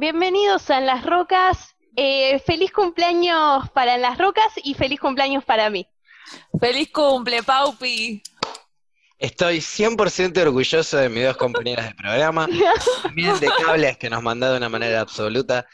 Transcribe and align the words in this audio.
bienvenidos 0.00 0.70
a 0.70 0.78
En 0.78 0.86
las 0.86 1.04
Rocas. 1.04 1.76
Eh, 1.94 2.38
feliz 2.46 2.72
cumpleaños 2.72 3.68
para 3.74 3.96
En 3.96 4.00
las 4.00 4.16
Rocas 4.16 4.50
y 4.64 4.72
feliz 4.72 4.98
cumpleaños 4.98 5.44
para 5.44 5.68
mí. 5.68 5.86
¡Feliz 6.58 6.90
cumple, 6.90 7.42
Paupi! 7.42 8.22
Estoy 9.18 9.58
100% 9.58 10.40
orgulloso 10.40 10.96
de 10.96 11.10
mis 11.10 11.24
dos 11.24 11.36
compañeras 11.36 11.88
de 11.88 11.94
programa, 11.94 12.48
bien 13.14 13.38
de 13.40 13.48
cables 13.62 13.98
que 13.98 14.08
nos 14.08 14.22
mandado 14.22 14.54
de 14.54 14.58
una 14.58 14.70
manera 14.70 15.02
absoluta. 15.02 15.66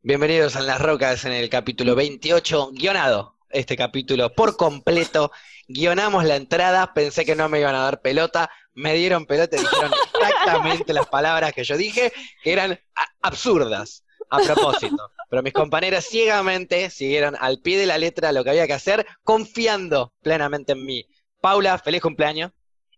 Bienvenidos 0.00 0.54
a 0.54 0.60
En 0.60 0.68
las 0.68 0.80
Rocas 0.80 1.24
en 1.24 1.32
el 1.32 1.50
capítulo 1.50 1.96
28, 1.96 2.70
guionado 2.74 3.36
este 3.52 3.76
capítulo 3.76 4.32
por 4.32 4.56
completo. 4.56 5.30
Guionamos 5.68 6.24
la 6.24 6.36
entrada, 6.36 6.94
pensé 6.94 7.24
que 7.24 7.36
no 7.36 7.48
me 7.48 7.60
iban 7.60 7.74
a 7.74 7.82
dar 7.82 8.00
pelota, 8.00 8.50
me 8.74 8.94
dieron 8.94 9.26
pelota 9.26 9.56
y 9.56 9.60
dijeron 9.60 9.92
exactamente 10.14 10.92
las 10.92 11.06
palabras 11.06 11.52
que 11.52 11.64
yo 11.64 11.76
dije, 11.76 12.12
que 12.42 12.52
eran 12.52 12.78
absurdas 13.20 14.04
a 14.30 14.38
propósito. 14.38 15.10
Pero 15.28 15.42
mis 15.42 15.52
compañeras 15.52 16.06
ciegamente 16.08 16.90
siguieron 16.90 17.36
al 17.38 17.60
pie 17.60 17.78
de 17.78 17.86
la 17.86 17.98
letra 17.98 18.32
lo 18.32 18.44
que 18.44 18.50
había 18.50 18.66
que 18.66 18.72
hacer, 18.74 19.06
confiando 19.24 20.12
plenamente 20.22 20.72
en 20.72 20.84
mí. 20.84 21.06
Paula, 21.40 21.78
feliz 21.78 22.00
cumpleaños. 22.02 22.52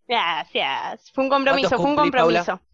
Gracias. 0.07 1.11
Fue 1.13 1.25
un 1.25 1.31
compromiso, 1.31 1.69
¿Cuántos 1.71 1.83
fue 1.83 1.91
un 1.91 1.97
cumplí, 1.97 2.19
Paula? 2.21 2.45
compromiso. 2.45 2.67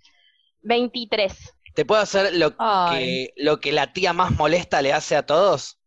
23. 0.63 1.33
¿Te 1.75 1.85
puedo 1.85 2.03
hacer 2.03 2.35
lo 2.35 2.55
Ay. 2.59 2.99
que, 2.99 3.33
lo 3.37 3.61
que 3.61 3.73
la 3.73 3.93
tía 3.93 4.13
más 4.13 4.33
molesta 4.33 4.83
le 4.83 4.93
hace 4.93 5.17
a 5.17 5.25
todos? 5.25 5.79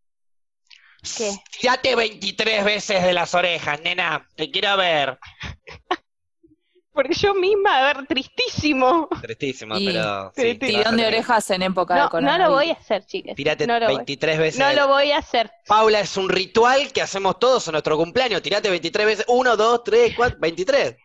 ¿Qué? 1.18 1.32
Tirate 1.60 1.96
23 1.96 2.64
veces 2.64 3.04
de 3.04 3.14
las 3.14 3.36
orejas, 3.36 3.82
nena. 3.82 4.26
Te 4.36 4.50
quiero 4.50 4.78
ver. 4.78 5.20
Porque 6.94 7.14
yo 7.16 7.34
misma, 7.34 7.78
a 7.80 7.94
ver, 7.94 8.06
tristísimo. 8.08 9.10
Tristísimo, 9.22 9.78
Y- 9.78 9.88
pero 9.88 10.32
sí. 10.36 10.56
Tirón 10.56 10.96
de 10.98 11.08
orejas 11.08 11.50
en 11.50 11.64
época 11.64 11.96
de 11.96 12.00
No, 12.02 12.06
no 12.06 12.12
coronavirus. 12.12 12.48
lo 12.48 12.54
voy 12.54 12.70
a 12.70 12.74
hacer, 12.74 13.06
chicas. 13.06 13.36
Tirate 13.36 13.66
no 13.66 13.80
lo 13.80 13.88
voy. 13.88 13.96
23 13.96 14.38
veces. 14.38 14.60
No 14.60 14.72
lo 14.74 14.88
voy 14.88 15.12
a 15.12 15.18
hacer. 15.18 15.52
Paula, 15.68 16.00
es 16.02 16.16
un 16.18 16.30
ritual 16.30 16.92
que 16.92 17.02
hacemos 17.02 17.40
todos 17.40 17.68
en 17.68 17.72
nuestro 17.74 17.98
cumpleaños. 17.98 18.42
Tirate 18.44 18.70
23 18.70 19.06
veces. 19.08 19.26
1, 19.28 19.58
2, 19.58 19.84
3, 19.84 20.14
4, 20.16 20.38
23. 20.40 20.96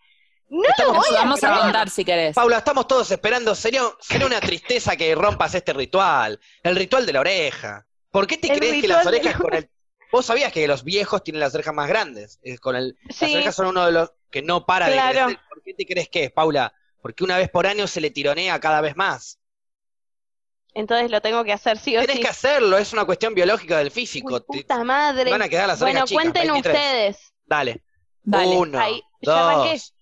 No 0.51 0.63
Estamos- 0.69 0.93
lo 0.95 0.99
voy 1.01 1.17
a 1.17 1.21
Vamos 1.21 1.45
a 1.45 1.51
hacer. 1.53 1.63
contar 1.63 1.91
si 1.91 2.05
querés. 2.05 2.35
Paula, 2.35 2.59
estamos 2.59 2.87
todos 2.87 3.11
esperando. 3.11 3.55
Sería, 3.55 3.83
sería 4.01 4.27
una 4.27 4.41
tristeza 4.41 4.97
que 4.97 5.15
rompas 5.15 5.55
este 5.55 5.73
ritual. 5.73 6.39
El 6.63 6.77
ritual 6.77 7.07
de 7.07 7.13
la 7.15 7.21
oreja. 7.21 7.87
¿Por 8.11 8.27
qué 8.27 8.37
te 8.39 8.53
El 8.53 8.59
crees 8.59 8.81
que 8.83 8.89
las 8.89 9.03
de 9.05 9.09
orejas 9.09 9.33
la- 9.35 9.39
con 9.39 9.55
el... 9.55 9.71
Vos 10.11 10.25
sabías 10.25 10.51
que 10.53 10.67
los 10.67 10.85
viejos 10.85 11.23
tienen 11.23 11.41
las 11.41 11.55
orejas 11.55 11.75
más 11.75 11.87
grandes. 11.89 12.39
Es 12.43 12.61
Con 12.61 12.77
el... 12.77 12.97
Las 13.05 13.23
orejas 13.23 13.55
son 13.55 13.67
uno 13.67 13.85
de 13.85 13.93
los 13.93 14.13
que 14.31 14.41
no 14.41 14.65
para 14.65 14.87
Claro. 14.91 15.19
de 15.21 15.25
crecer. 15.37 15.41
¿Por 15.69 15.77
qué 15.77 15.85
te 15.85 15.93
crees 15.93 16.09
que 16.09 16.25
es, 16.25 16.33
Paula? 16.33 16.73
Porque 17.03 17.25
una 17.25 17.37
vez 17.37 17.51
por 17.51 17.67
año 17.67 17.87
se 17.87 18.01
le 18.01 18.11
tironea 18.11 18.59
cada 18.59 18.81
vez 18.81 18.97
más. 18.97 19.39
Entonces 20.75 21.11
lo 21.11 21.21
tengo 21.21 21.45
que 21.45 21.53
hacer 21.53 21.79
sí 21.79 21.97
o 21.97 22.01
Tenés 22.01 22.17
sí. 22.17 22.23
que 22.23 22.29
hacerlo, 22.29 22.79
es 22.79 22.93
una 22.93 23.05
cuestión 23.05 23.35
biológica 23.35 23.79
del 23.79 23.91
físico. 23.91 24.35
Uy, 24.49 24.61
puta 24.63 24.83
madre. 24.85 25.31
van 25.31 25.43
a 25.43 25.49
quedar 25.49 25.67
las 25.69 25.81
Bueno, 25.81 26.01
orejas 26.05 26.09
chicas, 26.11 26.23
cuenten 26.25 26.53
23. 26.53 26.75
ustedes. 26.77 27.33
Dale. 27.47 27.83
Dale. 28.23 28.57
Uno, 28.57 28.79
Ahí, 28.79 29.03
dos. 29.23 29.95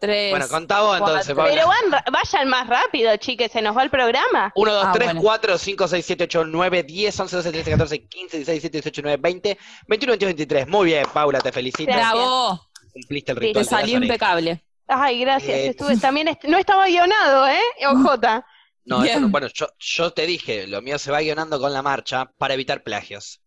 Tres. 0.00 0.30
Bueno, 0.30 0.46
contá 0.48 0.80
vos 0.82 0.96
entonces, 0.98 1.34
cuatro. 1.34 1.36
Paula. 1.36 1.54
Pero 1.54 1.66
van, 1.66 2.02
vayan 2.12 2.48
más 2.48 2.68
rápido, 2.68 3.16
chiques, 3.16 3.50
se 3.50 3.60
nos 3.62 3.76
va 3.76 3.82
el 3.82 3.90
programa. 3.90 4.52
1, 4.54 4.72
2, 4.72 4.84
Ah, 4.86 4.92
3, 4.92 5.06
bueno. 5.08 5.20
4, 5.22 5.58
5, 5.58 5.88
6, 5.88 6.06
7, 6.06 6.24
8, 6.24 6.44
9, 6.44 6.82
10, 6.84 7.20
11, 7.20 7.36
12, 7.36 7.50
13, 7.52 7.70
14, 7.72 8.06
15, 8.06 8.36
16, 8.36 8.62
17, 8.62 8.76
18, 8.78 9.02
19, 9.02 9.16
20, 9.20 9.58
21, 9.88 10.10
22, 10.12 10.28
23. 10.28 10.68
Muy 10.68 10.86
bien, 10.86 11.04
Paula, 11.12 11.40
te 11.40 11.50
felicito. 11.50 11.92
Bravo. 11.92 12.60
Cumpliste 12.92 13.32
el 13.32 13.38
Sí, 13.38 13.44
ritual. 13.46 13.64
Te 13.64 13.70
salió 13.70 13.98
impecable. 13.98 14.64
Ay, 14.88 15.20
gracias. 15.20 15.50
Eh, 15.54 15.66
Estuve, 15.68 15.96
también 15.98 16.28
est- 16.28 16.44
no 16.44 16.58
estaba 16.58 16.86
guionado, 16.86 17.46
¿eh? 17.48 17.60
OJ. 17.86 18.44
No, 18.86 19.04
eso 19.04 19.20
no- 19.20 19.28
bueno, 19.28 19.48
yo, 19.48 19.66
yo 19.78 20.10
te 20.12 20.26
dije, 20.26 20.66
lo 20.66 20.80
mío 20.82 20.98
se 20.98 21.10
va 21.10 21.20
guionando 21.20 21.60
con 21.60 21.72
la 21.72 21.82
marcha 21.82 22.32
para 22.38 22.54
evitar 22.54 22.82
plagios. 22.82 23.40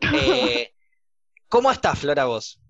Eh, 0.00 0.72
¿Cómo 1.48 1.70
estás, 1.72 1.98
Flora, 1.98 2.24
vos? 2.26 2.60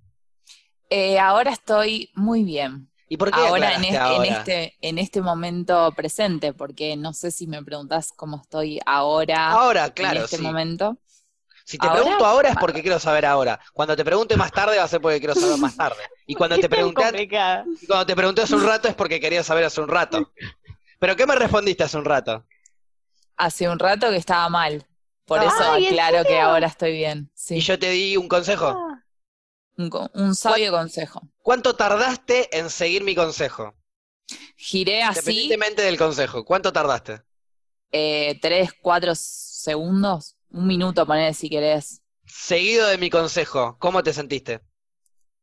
Eh, 0.91 1.19
ahora 1.19 1.52
estoy 1.52 2.11
muy 2.14 2.45
bien. 2.45 2.90
¿Y 3.08 3.17
por 3.17 3.30
qué 3.30 3.40
Ahora 3.40 3.74
en, 3.74 3.84
aclaraste 3.84 3.89
es- 3.89 3.95
en 3.95 4.01
ahora? 4.01 4.24
este, 4.39 4.77
en 4.80 4.98
este 4.98 5.20
momento 5.23 5.92
presente, 5.96 6.52
porque 6.52 6.96
no 6.96 7.12
sé 7.12 7.30
si 7.30 7.46
me 7.46 7.62
preguntás 7.62 8.12
cómo 8.12 8.40
estoy 8.42 8.80
ahora, 8.86 9.50
Ahora, 9.52 9.90
claro, 9.90 10.18
en 10.18 10.24
este 10.24 10.36
sí. 10.39 10.42
momento. 10.42 10.98
Si 11.68 11.77
te 11.77 11.86
¿Ahora? 11.86 12.01
pregunto 12.01 12.24
ahora 12.24 12.48
es 12.48 12.56
porque 12.56 12.80
quiero 12.80 12.98
saber 12.98 13.27
ahora. 13.27 13.61
Cuando 13.74 13.95
te 13.95 14.02
pregunte 14.02 14.39
más 14.39 14.51
tarde 14.52 14.79
va 14.79 14.84
a 14.84 14.89
ser 14.89 15.02
porque 15.02 15.18
quiero 15.18 15.34
saber 15.34 15.58
más 15.58 15.77
tarde. 15.77 16.02
Y 16.27 16.34
cuando 16.34 16.56
te 16.58 16.67
pregunté, 16.67 17.29
y 17.83 17.86
cuando 17.86 18.06
te 18.06 18.17
pregunté 18.17 18.40
hace 18.40 18.55
un 18.55 18.64
rato 18.64 18.89
es 18.89 18.95
porque 18.95 19.20
quería 19.20 19.45
saber 19.45 19.64
hace 19.64 19.83
un 19.83 19.89
rato. 19.89 20.33
¿Pero 20.98 21.14
qué 21.14 21.27
me 21.27 21.34
respondiste 21.36 21.84
hace 21.84 21.98
un 21.98 22.06
rato? 22.06 22.46
Hace 23.36 23.68
un 23.68 23.79
rato 23.79 24.08
que 24.08 24.17
estaba 24.17 24.48
mal. 24.48 24.86
Por 25.27 25.42
eso 25.42 25.77
¿en 25.77 25.84
aclaro 25.84 26.24
que 26.24 26.40
ahora 26.40 26.68
estoy 26.68 26.92
bien. 26.92 27.30
Sí. 27.34 27.56
Y 27.56 27.61
yo 27.61 27.79
te 27.79 27.90
di 27.90 28.17
un 28.17 28.29
consejo. 28.29 28.68
Ah, 28.68 29.05
un 30.14 30.35
sabio 30.35 30.73
consejo. 30.73 31.20
¿Cuánto 31.42 31.77
tardaste 31.77 32.48
en 32.58 32.70
seguir 32.70 33.05
mi 33.05 33.14
consejo? 33.14 33.74
Giré 34.56 35.02
así 35.02 35.18
Independientemente 35.20 35.83
del 35.83 35.98
consejo, 35.98 36.45
¿cuánto 36.46 36.73
tardaste? 36.73 37.20
eh, 37.92 38.39
tres, 38.40 38.70
cuatro 38.80 39.12
segundos, 39.14 40.36
un 40.51 40.67
minuto, 40.67 41.07
poner 41.07 41.35
si 41.35 41.48
querés. 41.51 42.03
Seguido 42.27 42.86
de 42.89 42.98
mi 42.98 43.11
consejo, 43.11 43.77
¿cómo 43.79 44.03
te 44.03 44.13
sentiste? 44.13 44.61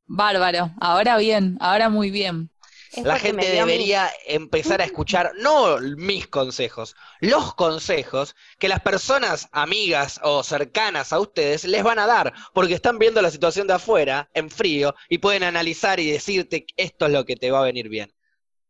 Bárbaro. 0.08 0.72
Ahora 0.80 1.18
bien, 1.18 1.58
ahora 1.60 1.90
muy 1.90 2.12
bien. 2.12 2.52
es 2.92 3.04
La 3.04 3.20
gente 3.20 3.50
debería 3.50 4.12
empezar 4.26 4.82
a 4.82 4.86
escuchar 4.86 5.34
no 5.40 5.80
mis 5.80 6.28
consejos, 6.28 6.96
los 7.20 7.56
consejos 7.56 8.36
que 8.60 8.68
las 8.70 8.82
personas 8.82 9.50
amigas 9.52 10.20
o 10.24 10.44
cercanas 10.44 11.12
a 11.14 11.20
ustedes 11.20 11.66
les 11.66 11.84
van 11.84 12.00
a 12.00 12.08
dar, 12.08 12.34
porque 12.54 12.76
están 12.76 13.00
viendo 13.00 13.22
la 13.22 13.32
situación 13.32 13.68
de 13.68 13.74
afuera, 13.74 14.30
en 14.34 14.50
frío, 14.50 14.96
y 15.10 15.18
pueden 15.18 15.44
analizar 15.44 16.00
y 16.00 16.12
decirte 16.12 16.66
esto 16.78 17.06
es 17.08 17.12
lo 17.12 17.26
que 17.26 17.36
te 17.36 17.52
va 17.52 17.60
a 17.60 17.66
venir 17.66 17.90
bien. 17.90 18.12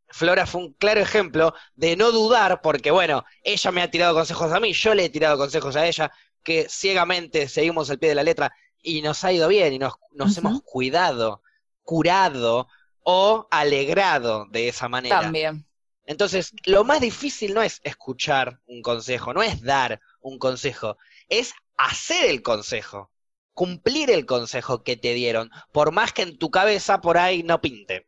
Flora 0.10 0.46
fue 0.46 0.62
un 0.62 0.74
claro 0.74 1.02
ejemplo 1.02 1.54
de 1.76 1.96
no 1.98 2.12
dudar, 2.12 2.62
porque 2.62 2.92
bueno, 2.92 3.26
ella 3.44 3.72
me 3.72 3.82
ha 3.82 3.92
tirado 3.92 4.14
consejos 4.16 4.52
a 4.52 4.60
mí, 4.60 4.72
yo 4.74 4.94
le 4.96 5.06
he 5.06 5.10
tirado 5.10 5.38
consejos 5.38 5.76
a 5.76 5.86
ella, 5.88 6.12
que 6.46 6.68
ciegamente 6.70 7.50
seguimos 7.50 7.90
al 7.90 8.00
pie 8.00 8.10
de 8.10 8.16
la 8.16 8.24
letra 8.24 8.54
y 8.82 9.02
nos 9.02 9.24
ha 9.26 9.34
ido 9.34 9.50
bien 9.50 9.74
y 9.74 9.80
nos, 9.80 9.98
hemos 10.38 10.62
cuidado, 10.62 11.42
curado 11.84 12.70
o 13.04 13.48
alegrado 13.52 14.46
de 14.46 14.70
esa 14.70 14.88
manera. 14.88 15.20
También. 15.20 15.66
Entonces, 16.06 16.54
lo 16.66 16.84
más 16.84 17.02
difícil 17.02 17.54
no 17.56 17.64
es 17.64 17.82
escuchar 17.84 18.62
un 18.68 18.82
consejo, 18.84 19.34
no 19.34 19.42
es 19.42 19.62
dar 19.62 20.00
un 20.22 20.38
consejo, 20.38 20.98
es 21.28 21.54
hacer 21.78 22.30
el 22.30 22.44
consejo, 22.44 23.12
cumplir 23.54 24.12
el 24.12 24.28
consejo 24.28 24.84
que 24.84 24.96
te 24.96 25.16
dieron, 25.16 25.50
por 25.72 25.92
más 25.92 26.14
que 26.14 26.22
en 26.22 26.38
tu 26.38 26.52
cabeza 26.52 27.02
por 27.02 27.18
ahí 27.18 27.42
no 27.42 27.60
pinte. 27.60 28.08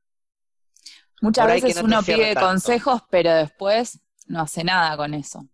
Muchas 1.22 1.46
Por 1.46 1.54
veces 1.56 1.76
no 1.78 1.86
uno 1.86 2.04
pide 2.04 2.36
tanto. 2.36 2.48
consejos, 2.50 3.02
pero 3.10 3.34
después 3.34 4.00
no 4.28 4.42
hace 4.42 4.64
nada 4.64 4.96
con 4.96 5.16
eso. 5.16 5.48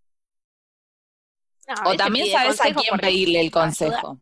No, 1.67 1.91
O 1.91 1.95
también 1.95 2.27
sabes 2.31 2.59
a 2.61 2.73
quién 2.73 2.97
pedirle 2.99 3.39
el 3.41 3.51
consejo. 3.51 4.19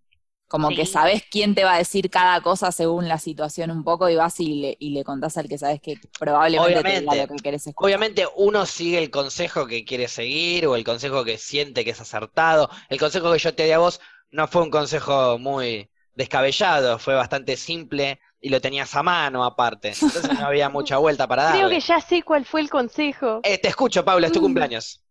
Como 0.48 0.68
que 0.70 0.86
sabes 0.86 1.24
quién 1.32 1.56
te 1.56 1.64
va 1.64 1.76
a 1.76 1.78
decir 1.78 2.10
cada 2.10 2.42
cosa 2.42 2.74
según 2.74 3.08
la 3.08 3.18
situación 3.20 3.72
un 3.72 3.86
poco 3.86 4.10
y 4.10 4.18
vas 4.18 4.38
y 4.42 4.56
le, 4.62 4.76
y 4.80 4.90
le 4.90 5.06
contás 5.06 5.38
al 5.38 5.48
que 5.48 5.58
sabes 5.58 5.80
que 5.82 5.96
probablemente 6.20 6.74
te 6.84 6.90
diga 6.90 7.00
Obviamente. 7.00 7.34
lo 7.34 7.38
que 7.38 7.42
querés 7.44 7.68
escuchar. 7.68 7.86
Obviamente 7.88 8.28
uno 8.36 8.66
sigue 8.66 8.98
el 9.00 9.10
consejo 9.10 9.66
que 9.66 9.86
quiere 9.86 10.10
seguir 10.10 10.68
o 10.68 10.76
el 10.76 10.84
consejo 10.84 11.24
que 11.24 11.38
siente 11.38 11.86
que 11.86 11.92
es 11.92 12.02
acertado. 12.02 12.70
El 12.90 13.00
consejo 13.00 13.32
que 13.32 13.40
yo 13.40 13.56
te 13.56 13.64
di 13.64 13.72
a 13.72 13.78
vos 13.80 14.02
no 14.30 14.48
fue 14.50 14.64
un 14.64 14.72
consejo 14.72 15.38
muy 15.40 15.90
descabellado, 16.16 17.00
fue 17.00 17.16
bastante 17.16 17.56
simple 17.56 18.20
y 18.42 18.50
lo 18.50 18.60
tenías 18.60 18.94
a 18.96 19.04
mano 19.04 19.46
aparte. 19.46 19.94
Entonces 20.02 20.34
no 20.38 20.46
había 20.48 20.68
mucha 20.68 20.98
vuelta 20.98 21.28
para 21.30 21.44
darle. 21.44 21.60
Creo 21.60 21.70
que 21.70 21.80
ya 21.80 22.02
sé 22.02 22.24
cuál 22.24 22.44
fue 22.46 22.60
el 22.60 22.70
consejo. 22.70 23.40
Eh, 23.44 23.58
te 23.58 23.70
escucho, 23.70 24.04
Paula, 24.04 24.28
es 24.28 24.34
tu 24.34 24.40
Mm. 24.40 24.44
cumpleaños. 24.48 25.02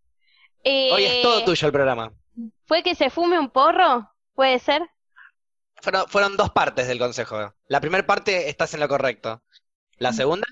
Hoy 0.65 1.05
es 1.05 1.23
todo 1.23 1.39
Eh, 1.41 1.45
tuyo 1.47 1.67
el 1.67 1.73
programa. 1.73 2.13
¿Fue 2.67 2.83
que 2.83 2.95
se 2.95 3.11
fume 3.11 3.39
un 3.39 3.51
porro? 3.51 4.11
¿Puede 4.35 4.59
ser? 4.59 4.83
Fueron, 5.83 6.09
fueron 6.09 6.37
dos 6.37 6.51
partes 6.51 6.89
del 6.89 6.99
consejo. 6.99 7.55
La 7.67 7.81
primera 7.81 8.07
parte 8.07 8.49
estás 8.49 8.75
en 8.75 8.81
lo 8.81 8.89
correcto. 8.89 9.43
La 9.99 10.13
segunda, 10.13 10.47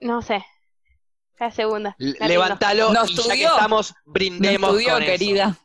No 0.00 0.22
sé. 0.22 0.44
La 1.38 1.50
segunda. 1.50 1.94
La 1.98 2.28
levántalo 2.28 2.92
No 2.92 3.04
y 3.06 3.14
ya 3.16 3.34
que 3.34 3.44
estamos, 3.44 3.94
brindemos 4.04 4.70
estudió, 4.70 4.94
con 4.94 5.02
eso. 5.02 5.12
querida. 5.12 5.58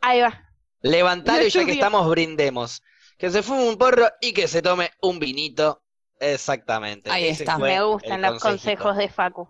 Ahí 0.00 0.20
va. 0.20 0.42
Levantalo 0.82 1.44
y 1.46 1.50
ya 1.50 1.64
que 1.64 1.72
estamos, 1.72 2.08
brindemos. 2.08 2.82
Que 3.18 3.30
se 3.30 3.42
fume 3.42 3.68
un 3.68 3.78
porro 3.78 4.08
y 4.20 4.32
que 4.32 4.46
se 4.48 4.62
tome 4.62 4.90
un 5.00 5.18
vinito. 5.18 5.82
Exactamente. 6.18 7.10
Ahí 7.10 7.28
Ese 7.28 7.44
está. 7.44 7.58
Me 7.58 7.82
gustan 7.82 8.22
los 8.22 8.40
consejito. 8.42 8.82
consejos 8.82 8.96
de 8.96 9.08
Facu. 9.08 9.48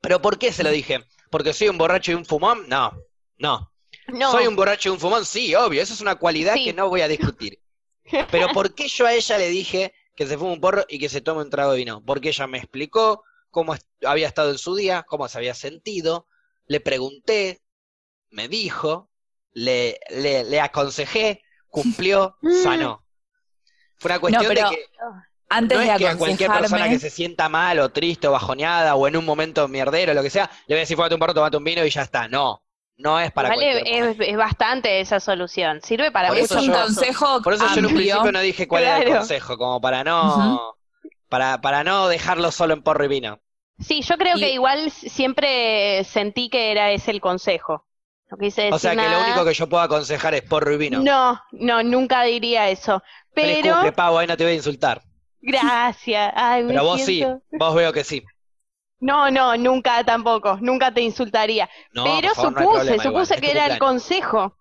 ¿Pero 0.00 0.20
por 0.20 0.38
qué 0.38 0.52
se 0.52 0.64
lo 0.64 0.70
dije? 0.70 1.04
¿Porque 1.32 1.54
soy 1.54 1.68
un 1.70 1.78
borracho 1.78 2.12
y 2.12 2.14
un 2.14 2.26
fumón? 2.26 2.68
No, 2.68 2.92
no. 3.38 3.72
No. 4.08 4.30
¿Soy 4.30 4.46
un 4.46 4.54
borracho 4.54 4.90
y 4.90 4.92
un 4.92 5.00
fumón? 5.00 5.24
Sí, 5.24 5.54
obvio. 5.54 5.80
Eso 5.80 5.94
es 5.94 6.02
una 6.02 6.16
cualidad 6.16 6.54
Sí. 6.54 6.66
que 6.66 6.72
no 6.74 6.90
voy 6.90 7.00
a 7.00 7.08
discutir. 7.08 7.58
Pero 8.30 8.48
¿por 8.48 8.74
qué 8.74 8.86
yo 8.86 9.06
a 9.06 9.14
ella 9.14 9.38
le 9.38 9.48
dije 9.48 9.94
que 10.14 10.26
se 10.26 10.36
fume 10.36 10.52
un 10.52 10.60
porro 10.60 10.84
y 10.88 10.98
que 10.98 11.08
se 11.08 11.22
tome 11.22 11.40
un 11.42 11.48
trago 11.48 11.72
de 11.72 11.78
vino? 11.78 12.04
Porque 12.04 12.28
ella 12.28 12.46
me 12.46 12.58
explicó 12.58 13.24
cómo 13.50 13.74
había 14.04 14.28
estado 14.28 14.50
en 14.50 14.58
su 14.58 14.74
día, 14.76 15.04
cómo 15.04 15.26
se 15.26 15.38
había 15.38 15.54
sentido, 15.54 16.26
le 16.66 16.80
pregunté, 16.80 17.62
me 18.28 18.48
dijo, 18.48 19.10
le, 19.52 19.98
le, 20.10 20.44
le 20.44 20.60
aconsejé, 20.60 21.42
cumplió, 21.68 22.36
sanó. 22.62 23.06
Fue 23.96 24.10
una 24.10 24.20
cuestión 24.20 24.44
pero 24.48 24.68
de 24.68 24.76
que 24.76 24.84
Antes 25.52 25.78
no 25.78 25.84
de 25.84 25.90
es 25.90 25.98
que 25.98 26.08
a 26.08 26.16
cualquier 26.16 26.50
persona 26.50 26.88
que 26.88 26.98
se 26.98 27.10
sienta 27.10 27.48
mal 27.48 27.78
o 27.80 27.90
triste 27.90 28.26
o 28.28 28.32
bajoneada 28.32 28.94
o 28.94 29.06
en 29.06 29.16
un 29.16 29.24
momento 29.24 29.68
mierdero, 29.68 30.14
lo 30.14 30.22
que 30.22 30.30
sea, 30.30 30.50
le 30.66 30.74
voy 30.74 30.78
a 30.78 30.80
decir, 30.80 30.96
fúmate 30.96 31.14
un 31.14 31.20
porro, 31.20 31.34
tomate 31.34 31.56
un 31.56 31.64
vino 31.64 31.84
y 31.84 31.90
ya 31.90 32.02
está. 32.02 32.28
No, 32.28 32.62
no 32.96 33.18
es 33.20 33.32
para 33.32 33.48
cualquier 33.54 33.82
es, 33.86 34.36
bastante 34.36 35.00
esa 35.00 35.20
solución. 35.20 35.80
Sirve 35.82 36.10
para 36.10 36.28
Por 36.28 36.38
es 36.38 36.44
eso 36.44 36.58
un 36.60 36.66
yo- 36.66 36.72
consejo 36.72 37.42
Por 37.42 37.54
eso 37.54 37.66
yo 37.66 37.78
en 37.78 37.86
un 37.86 37.94
principio 37.94 38.32
no 38.32 38.40
dije 38.40 38.66
cuál 38.68 38.82
era 38.84 38.98
el 38.98 39.08
consejo, 39.18 39.56
como 39.58 39.80
para 39.80 40.04
no, 40.04 40.74
para, 41.28 41.60
para 41.60 41.84
no 41.84 42.08
dejarlo 42.08 42.50
solo 42.50 42.74
en 42.74 42.82
porro 42.82 43.04
y 43.04 43.08
vino. 43.08 43.40
Sí, 43.80 44.02
yo 44.02 44.16
creo 44.16 44.36
Y- 44.36 44.40
que 44.40 44.50
igual 44.52 44.90
siempre 44.90 46.04
sentí 46.04 46.48
que 46.48 46.70
era 46.70 46.90
ese 46.92 47.10
el 47.10 47.20
consejo. 47.20 47.86
No 48.30 48.38
quise 48.38 48.62
decir 48.62 48.74
O 48.74 48.78
sea 48.78 48.96
que 48.96 49.08
lo 49.08 49.20
único 49.24 49.44
que 49.44 49.52
yo 49.52 49.68
puedo 49.68 49.82
aconsejar 49.82 50.34
es 50.34 50.42
porro 50.42 50.72
y 50.72 50.76
vino. 50.78 51.00
No, 51.02 51.38
no, 51.52 51.82
nunca 51.82 52.22
diría 52.22 52.70
eso. 52.70 53.02
Pero, 53.34 53.74
cumple, 53.74 53.92
pavo, 53.92 54.18
ahí 54.18 54.26
no 54.26 54.36
te 54.36 54.44
voy 54.44 54.52
a 54.52 54.56
insultar. 54.56 55.02
Gracias. 55.42 56.32
Ay, 56.34 56.62
me 56.62 56.68
Pero 56.70 56.84
vos 56.84 57.02
siento- 57.02 57.42
sí, 57.50 57.56
vos 57.58 57.74
veo 57.74 57.92
que 57.92 58.04
sí. 58.04 58.22
No, 59.00 59.30
no, 59.30 59.56
nunca 59.56 60.04
tampoco, 60.04 60.58
nunca 60.60 60.94
te 60.94 61.00
insultaría. 61.02 61.68
No, 61.92 62.04
Pero 62.04 62.28
no 62.28 62.34
supuse, 62.36 62.84
igual, 62.94 63.00
supuse 63.02 63.36
que 63.40 63.50
era 63.50 63.66
el 63.66 63.78
consejo. 63.78 64.56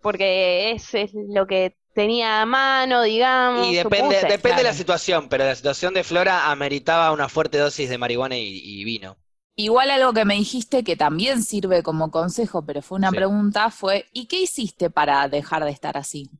Porque 0.00 0.70
es, 0.70 0.94
es 0.94 1.10
lo 1.12 1.46
que 1.46 1.76
tenía 1.94 2.40
a 2.40 2.46
mano, 2.46 3.02
digamos. 3.02 3.66
Y 3.66 3.74
depende, 3.74 4.14
supuse. 4.14 4.32
depende 4.32 4.58
de 4.58 4.68
la 4.68 4.72
situación, 4.72 5.28
pero 5.28 5.44
la 5.44 5.54
situación 5.54 5.92
de 5.92 6.04
Flora 6.04 6.50
ameritaba 6.50 7.12
una 7.12 7.28
fuerte 7.28 7.58
dosis 7.58 7.90
de 7.90 7.98
marihuana 7.98 8.38
y, 8.38 8.60
y 8.62 8.84
vino. 8.84 9.16
Igual 9.56 9.90
algo 9.90 10.12
que 10.14 10.24
me 10.24 10.36
dijiste 10.36 10.84
que 10.84 10.96
también 10.96 11.42
sirve 11.42 11.82
como 11.82 12.10
consejo, 12.10 12.64
pero 12.64 12.80
fue 12.80 12.96
una 12.96 13.10
Sí. 13.10 13.16
pregunta, 13.16 13.70
fue, 13.70 14.06
¿y 14.14 14.26
qué 14.26 14.40
hiciste 14.40 14.88
para 14.88 15.28
dejar 15.28 15.64
de 15.64 15.70
estar 15.72 15.98
así? 15.98 16.30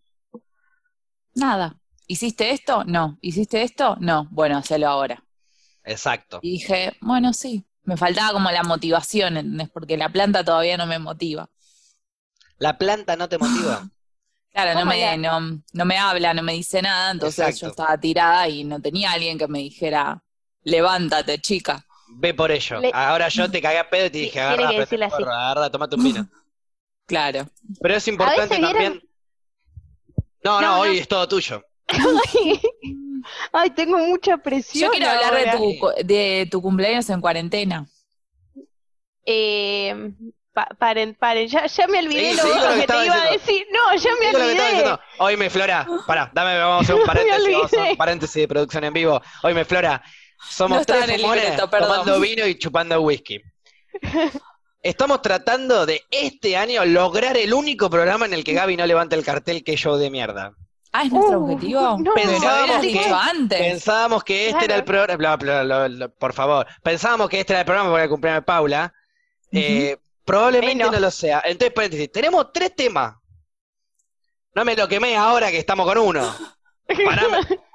Nada. 1.34 1.79
¿Hiciste 2.10 2.50
esto? 2.50 2.82
No. 2.84 3.18
¿Hiciste 3.20 3.62
esto? 3.62 3.96
No. 4.00 4.26
Bueno, 4.32 4.58
hacelo 4.58 4.88
ahora. 4.88 5.22
Exacto. 5.84 6.40
Y 6.42 6.52
dije, 6.52 6.96
bueno, 7.00 7.32
sí. 7.32 7.64
Me 7.84 7.96
faltaba 7.96 8.32
como 8.32 8.50
la 8.50 8.64
motivación, 8.64 9.36
¿entendés? 9.36 9.70
Porque 9.70 9.96
la 9.96 10.08
planta 10.08 10.42
todavía 10.44 10.76
no 10.76 10.86
me 10.86 10.98
motiva. 10.98 11.48
¿La 12.58 12.76
planta 12.78 13.14
no 13.16 13.28
te 13.28 13.38
motiva? 13.38 13.88
Claro, 14.52 14.74
no 14.74 14.80
¿Cómo 14.80 14.90
me, 14.90 15.16
no, 15.16 15.62
no 15.74 15.84
me 15.84 15.96
habla, 15.96 16.34
no 16.34 16.42
me 16.42 16.54
dice 16.54 16.82
nada, 16.82 17.12
entonces 17.12 17.38
Exacto. 17.38 17.60
yo 17.66 17.70
estaba 17.70 17.96
tirada 18.00 18.48
y 18.48 18.64
no 18.64 18.80
tenía 18.82 19.12
alguien 19.12 19.38
que 19.38 19.46
me 19.46 19.60
dijera, 19.60 20.24
levántate, 20.64 21.38
chica. 21.40 21.86
Ve 22.16 22.34
por 22.34 22.50
ello. 22.50 22.80
Le- 22.80 22.90
Ahora 22.92 23.28
yo 23.28 23.48
te 23.48 23.62
cagué 23.62 23.78
a 23.78 23.88
pedo 23.88 24.06
y 24.06 24.10
te 24.10 24.18
dije, 24.26 24.40
agarra, 24.40 24.70
porro, 25.08 25.30
agarra, 25.32 25.70
tomate 25.70 25.94
un 25.94 26.02
vino. 26.02 26.28
Claro. 27.06 27.48
Pero 27.80 27.94
es 27.94 28.08
importante 28.08 28.56
vieron- 28.56 28.72
también. 28.72 29.02
No, 30.42 30.60
no, 30.60 30.60
No, 30.60 30.66
no. 30.74 30.80
hoy 30.80 30.98
es 30.98 31.06
todo 31.06 31.28
tuyo. 31.28 31.62
Ay, 33.52 33.70
tengo 33.70 33.98
mucha 33.98 34.38
presión. 34.38 34.90
Yo 34.90 34.90
quiero 34.90 35.10
hablar 35.10 35.34
de 35.34 35.56
tu, 35.56 36.06
de 36.06 36.48
tu 36.50 36.62
cumpleaños 36.62 37.08
en 37.10 37.20
cuarentena. 37.20 37.86
Eh, 39.26 40.12
pa- 40.52 40.68
paren, 40.78 41.14
paren, 41.14 41.46
ya, 41.48 41.66
ya 41.66 41.86
me 41.86 41.98
olvidé 41.98 42.30
Sí, 42.32 42.36
lo 42.36 42.42
sí, 42.42 42.48
lo 42.58 42.74
que 42.80 42.86
te 42.86 43.04
iba 43.04 43.14
a 43.22 43.30
decir. 43.30 43.66
No, 43.72 43.94
ya 43.96 44.10
me 44.20 44.36
olvidé. 44.36 44.96
Hoy 45.18 45.36
me 45.36 45.50
Flora, 45.50 45.86
pará, 46.06 46.30
dame, 46.34 46.58
vamos 46.58 46.78
a 46.78 46.82
hacer 46.82 46.94
un 46.94 47.02
paréntesis, 47.06 47.46
vamos 47.52 47.62
a 47.62 47.66
hacer 47.66 47.78
olvidé. 47.78 47.90
un 47.92 47.96
paréntesis 47.96 48.34
de 48.36 48.48
producción 48.48 48.84
en 48.84 48.92
vivo. 48.94 49.20
Hoy 49.42 49.54
me 49.54 49.64
Flora, 49.64 50.02
somos 50.48 50.78
No 50.78 50.84
tres 50.86 51.04
fumones 51.16 51.44
libreto, 51.50 51.68
tomando 51.68 52.18
vino 52.20 52.46
y 52.46 52.58
chupando 52.58 53.00
whisky. 53.02 53.40
Estamos 54.82 55.20
tratando 55.20 55.84
de 55.84 56.02
este 56.10 56.56
año 56.56 56.84
lograr 56.86 57.36
el 57.36 57.52
único 57.52 57.90
programa 57.90 58.24
en 58.24 58.32
el 58.32 58.42
que 58.44 58.54
Gaby 58.54 58.76
no 58.78 58.86
levanta 58.86 59.14
el 59.14 59.24
cartel 59.24 59.62
que 59.62 59.76
show 59.76 59.96
de 59.96 60.10
mierda. 60.10 60.54
Ah, 60.92 61.04
¿es 61.04 61.12
nuestro 61.12 61.38
Uh, 61.40 61.44
objetivo? 61.44 61.98
no. 62.00 62.14
Pensábamos 62.14 62.80
que- 62.80 62.86
dicho 62.86 63.14
antes. 63.16 63.58
Pensábamos 63.58 64.24
que 64.24 64.46
este 64.48 64.50
Claro. 64.52 64.64
era 64.64 64.76
el 64.76 64.84
programa, 64.84 66.08
por 66.18 66.32
favor, 66.32 66.66
pensábamos 66.82 67.28
que 67.28 67.40
este 67.40 67.52
era 67.52 67.60
el 67.60 67.66
programa 67.66 67.90
para 67.92 68.04
el 68.04 68.10
cumpleaños 68.10 68.42
de 68.42 68.46
Paula. 68.46 68.92
Eh, 69.52 69.96
probablemente 70.24 70.84
no 70.84 70.90
lo 70.98 71.10
sea. 71.10 71.42
Entonces, 71.44 71.72
paréntesis, 71.74 72.10
tenemos 72.10 72.52
tres 72.52 72.74
temas. 72.74 73.14
No 74.54 74.64
me 74.64 74.74
lo 74.74 74.88
quemé 74.88 75.16
ahora 75.16 75.50
que 75.50 75.58
estamos 75.58 75.86
con 75.86 75.98
uno. 75.98 76.34
Pará, 77.06 77.22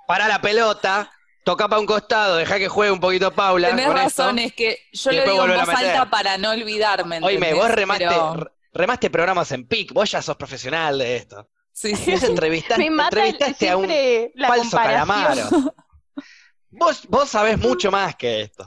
pará 0.08 0.28
la 0.28 0.42
pelota, 0.42 1.10
toca 1.46 1.70
para 1.70 1.80
un 1.80 1.86
costado, 1.86 2.36
deja 2.36 2.58
que 2.58 2.68
juegue 2.68 2.92
un 2.92 3.00
poquito 3.00 3.32
Paula. 3.34 3.70
Tenés 3.70 3.86
con 3.88 3.96
razón, 3.96 4.40
esto. 4.40 4.48
es 4.50 4.54
que 4.54 4.80
yo 4.92 5.12
lo 5.14 5.22
digo 5.24 5.46
en 5.46 5.52
voz 5.66 5.70
alta 5.70 6.10
para 6.10 6.38
no 6.38 6.52
olvidarme. 6.52 7.18
Oíme, 7.24 7.48
¿entendés? 7.48 7.56
vos 7.56 7.72
remaste, 7.72 8.08
Pero- 8.10 8.52
remaste 8.74 9.10
programas 9.10 9.52
en 9.54 9.66
PIC, 9.66 9.94
vos 9.94 10.12
ya 10.12 10.22
sos 10.22 10.36
profesional 10.36 10.98
de 10.98 11.16
esto. 11.16 11.48
Sí, 11.78 11.94
sí. 11.96 12.12
Vos 12.12 12.24
entrevistaste, 12.24 12.82
Me 12.84 12.90
mata 12.90 13.10
entrevistaste 13.26 13.70
a 13.70 13.76
un 13.76 13.88
la 14.36 14.48
falso 14.48 14.78
calamaro. 14.78 15.44
Vos, 16.72 17.06
vos 17.10 17.28
sabés 17.30 17.58
mucho 17.60 17.92
más 17.92 18.16
que 18.16 18.42
esto. 18.42 18.66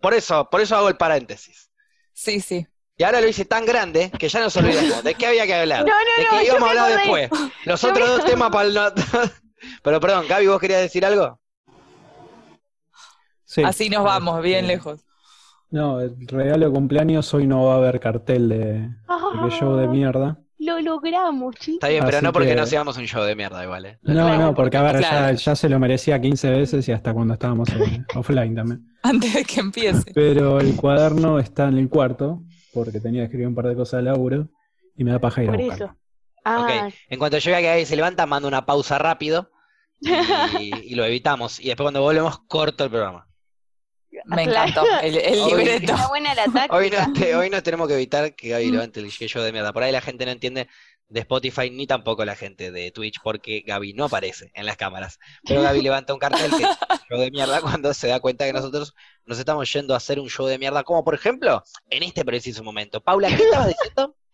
Por 0.00 0.14
eso, 0.14 0.48
por 0.50 0.60
eso 0.62 0.74
hago 0.76 0.88
el 0.88 0.96
paréntesis. 0.96 1.70
Sí, 2.14 2.40
sí. 2.40 2.66
Y 2.96 3.02
ahora 3.02 3.20
lo 3.20 3.28
hice 3.28 3.44
tan 3.46 3.64
grande 3.66 4.10
que 4.18 4.28
ya 4.30 4.40
nos 4.40 4.56
olvidamos. 4.56 5.02
¿De 5.04 5.14
qué 5.14 5.26
había 5.26 5.44
que 5.46 5.54
hablar? 5.54 5.80
No, 5.86 5.92
no, 5.92 6.16
de 6.16 6.24
no, 6.24 6.30
qué 6.30 6.36
yo 6.46 6.52
íbamos 6.52 6.68
a 6.68 6.70
hablar 6.70 6.92
acordé. 6.98 7.20
después. 7.22 7.50
Los 7.66 7.80
Yo 7.82 7.88
otros 7.90 8.08
me- 8.08 8.14
dos 8.16 8.24
temas 8.24 8.50
para 8.50 8.68
el 8.68 8.74
no... 8.74 8.82
Pero 9.82 10.00
perdón, 10.00 10.26
Gaby, 10.28 10.46
¿vos 10.46 10.60
querías 10.60 10.80
decir 10.80 11.04
algo? 11.04 11.38
Sí. 13.44 13.62
Así 13.64 13.90
nos 13.90 14.04
vamos, 14.04 14.40
bien 14.42 14.64
Este, 14.64 14.68
lejos. 14.76 15.04
No, 15.70 16.00
el 16.00 16.26
regalo 16.26 16.66
de 16.68 16.72
cumpleaños 16.72 17.32
hoy 17.34 17.46
no 17.46 17.64
va 17.66 17.74
a 17.74 17.76
haber 17.78 18.00
cartel 18.00 18.48
de, 18.48 18.56
de 18.56 18.90
que 19.44 19.50
show 19.50 19.76
de 19.76 19.88
mierda. 19.88 20.38
Lo 20.60 20.78
logramos, 20.80 21.54
chicos. 21.56 21.74
Está 21.76 21.88
bien, 21.88 22.04
pero 22.04 22.18
Así 22.18 22.24
no 22.26 22.32
porque 22.32 22.48
que- 22.50 22.54
no 22.54 22.66
seamos 22.66 22.96
un 22.98 23.06
show 23.06 23.24
de 23.24 23.34
mierda 23.34 23.64
igual, 23.64 23.86
¿eh? 23.86 23.98
No, 24.02 24.36
no, 24.36 24.54
porque 24.54 24.76
a 24.76 24.82
ver, 24.82 24.98
Claro. 24.98 25.28
ya, 25.28 25.32
ya 25.32 25.56
se 25.56 25.68
lo 25.68 25.78
merecía 25.78 26.20
15 26.20 26.50
veces 26.50 26.86
y 26.88 26.92
hasta 26.92 27.14
cuando 27.14 27.34
estábamos 27.34 27.68
offline 28.14 28.54
también. 28.54 28.86
Antes 29.02 29.32
de 29.34 29.44
que 29.44 29.60
empiece. 29.60 30.12
Pero 30.14 30.60
el 30.60 30.76
cuaderno 30.76 31.38
está 31.38 31.68
en 31.68 31.78
el 31.78 31.88
cuarto, 31.88 32.42
porque 32.74 33.00
tenía 33.00 33.22
que 33.22 33.24
escribir 33.24 33.46
un 33.48 33.54
par 33.54 33.66
de 33.68 33.74
cosas 33.74 33.98
de 33.98 34.10
laburo 34.10 34.48
y 34.96 35.04
me 35.04 35.10
da 35.12 35.18
paja 35.18 35.42
ir 35.42 35.48
a 35.48 35.52
Por 35.52 35.60
buscarlo. 35.62 35.84
eso. 35.86 35.96
Ah, 36.44 36.62
Ok, 36.88 36.94
en 37.08 37.18
cuanto 37.18 37.38
yo 37.38 37.50
vea 37.50 37.60
que 37.60 37.66
Gaby 37.66 37.84
se 37.86 37.96
levanta, 37.96 38.26
mando 38.26 38.46
una 38.48 38.64
pausa 38.66 38.98
rápido 38.98 39.50
y, 40.00 40.74
y 40.92 40.94
lo 40.94 41.04
evitamos. 41.04 41.58
Y 41.60 41.68
después 41.68 41.84
cuando 41.84 42.02
volvemos, 42.02 42.38
corto 42.48 42.84
el 42.84 42.90
programa. 42.90 43.26
Me 44.36 44.44
Claro. 44.44 44.70
encantó. 44.70 45.00
El, 45.02 45.16
el 45.18 45.38
Hoy- 45.40 45.50
libreto. 45.64 45.92
está 45.92 46.08
buena 46.08 46.34
la 46.34 46.44
táctica. 46.52 46.76
Hoy 46.76 46.90
no, 46.90 47.12
te- 47.12 47.34
hoy 47.36 47.50
no 47.50 47.62
tenemos 47.62 47.88
que 47.88 47.94
evitar 47.94 48.34
que 48.34 48.48
Gaby 48.50 48.70
levante 48.70 49.00
el 49.00 49.10
show 49.10 49.42
de 49.42 49.52
mierda. 49.52 49.72
Por 49.72 49.82
ahí 49.82 49.92
la 49.92 50.00
gente 50.00 50.24
no 50.24 50.32
entiende 50.32 50.68
de 51.08 51.20
Spotify 51.20 51.70
ni 51.70 51.88
tampoco 51.88 52.24
la 52.24 52.36
gente 52.36 52.70
de 52.70 52.92
Twitch 52.92 53.16
porque 53.22 53.64
Gaby 53.66 53.94
no 53.94 54.04
aparece 54.04 54.52
en 54.54 54.64
las 54.66 54.76
cámaras. 54.76 55.18
Pero 55.44 55.62
Gaby 55.62 55.82
levanta 55.82 56.12
un 56.14 56.20
cartel 56.20 56.50
que 56.52 56.62
show 57.08 57.18
de 57.18 57.30
mierda 57.32 57.60
cuando 57.80 57.92
se 57.94 58.06
da 58.08 58.20
cuenta 58.20 58.44
que 58.46 58.52
nosotros 58.52 58.94
nos 59.24 59.38
estamos 59.38 59.72
yendo 59.72 59.94
a 59.94 59.96
hacer 59.96 60.20
un 60.20 60.28
show 60.30 60.46
de 60.46 60.58
mierda, 60.58 60.84
como 60.84 61.02
por 61.02 61.14
ejemplo 61.14 61.62
en 61.88 62.02
este 62.04 62.24
preciso 62.24 62.62
momento. 62.62 63.00
Paula, 63.00 63.28
¿qué 63.28 63.42
estabas 63.42 63.68
diciendo? 63.68 64.16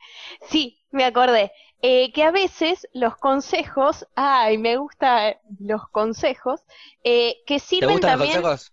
Sí, 0.51 0.83
me 0.91 1.05
acordé. 1.05 1.51
Eh, 1.83 2.13
que 2.13 2.23
a 2.25 2.31
veces 2.31 2.87
los 2.93 3.17
consejos, 3.17 4.07
ay, 4.17 4.59
me 4.59 4.77
gustan 4.77 5.37
los 5.61 5.89
consejos, 5.91 6.61
eh, 7.05 7.37
que 7.47 7.55
¿Te 7.55 7.61
sirven 7.61 7.91
gustan 7.93 8.19
los 8.19 8.29
consejos? 8.29 8.73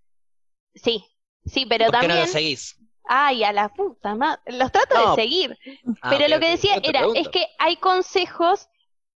Sí, 0.75 1.06
sí, 1.46 1.66
pero 1.66 1.86
¿Por 1.86 1.98
qué 2.00 2.08
no 2.08 2.16
también. 2.16 2.20
los 2.20 2.30
seguís? 2.30 2.76
Ay, 3.06 3.44
a 3.44 3.54
la 3.54 3.70
puta 3.70 4.16
madre. 4.16 4.42
Los 4.48 4.72
trato 4.72 4.96
No. 4.96 5.16
de 5.16 5.22
seguir. 5.22 5.58
Ah, 6.02 6.10
pero 6.10 6.28
lo 6.28 6.40
que 6.40 6.50
decía 6.50 6.76
era, 6.84 7.00
pregunto. 7.00 7.20
es 7.22 7.30
que 7.30 7.48
hay 7.60 7.78
consejos 7.78 8.70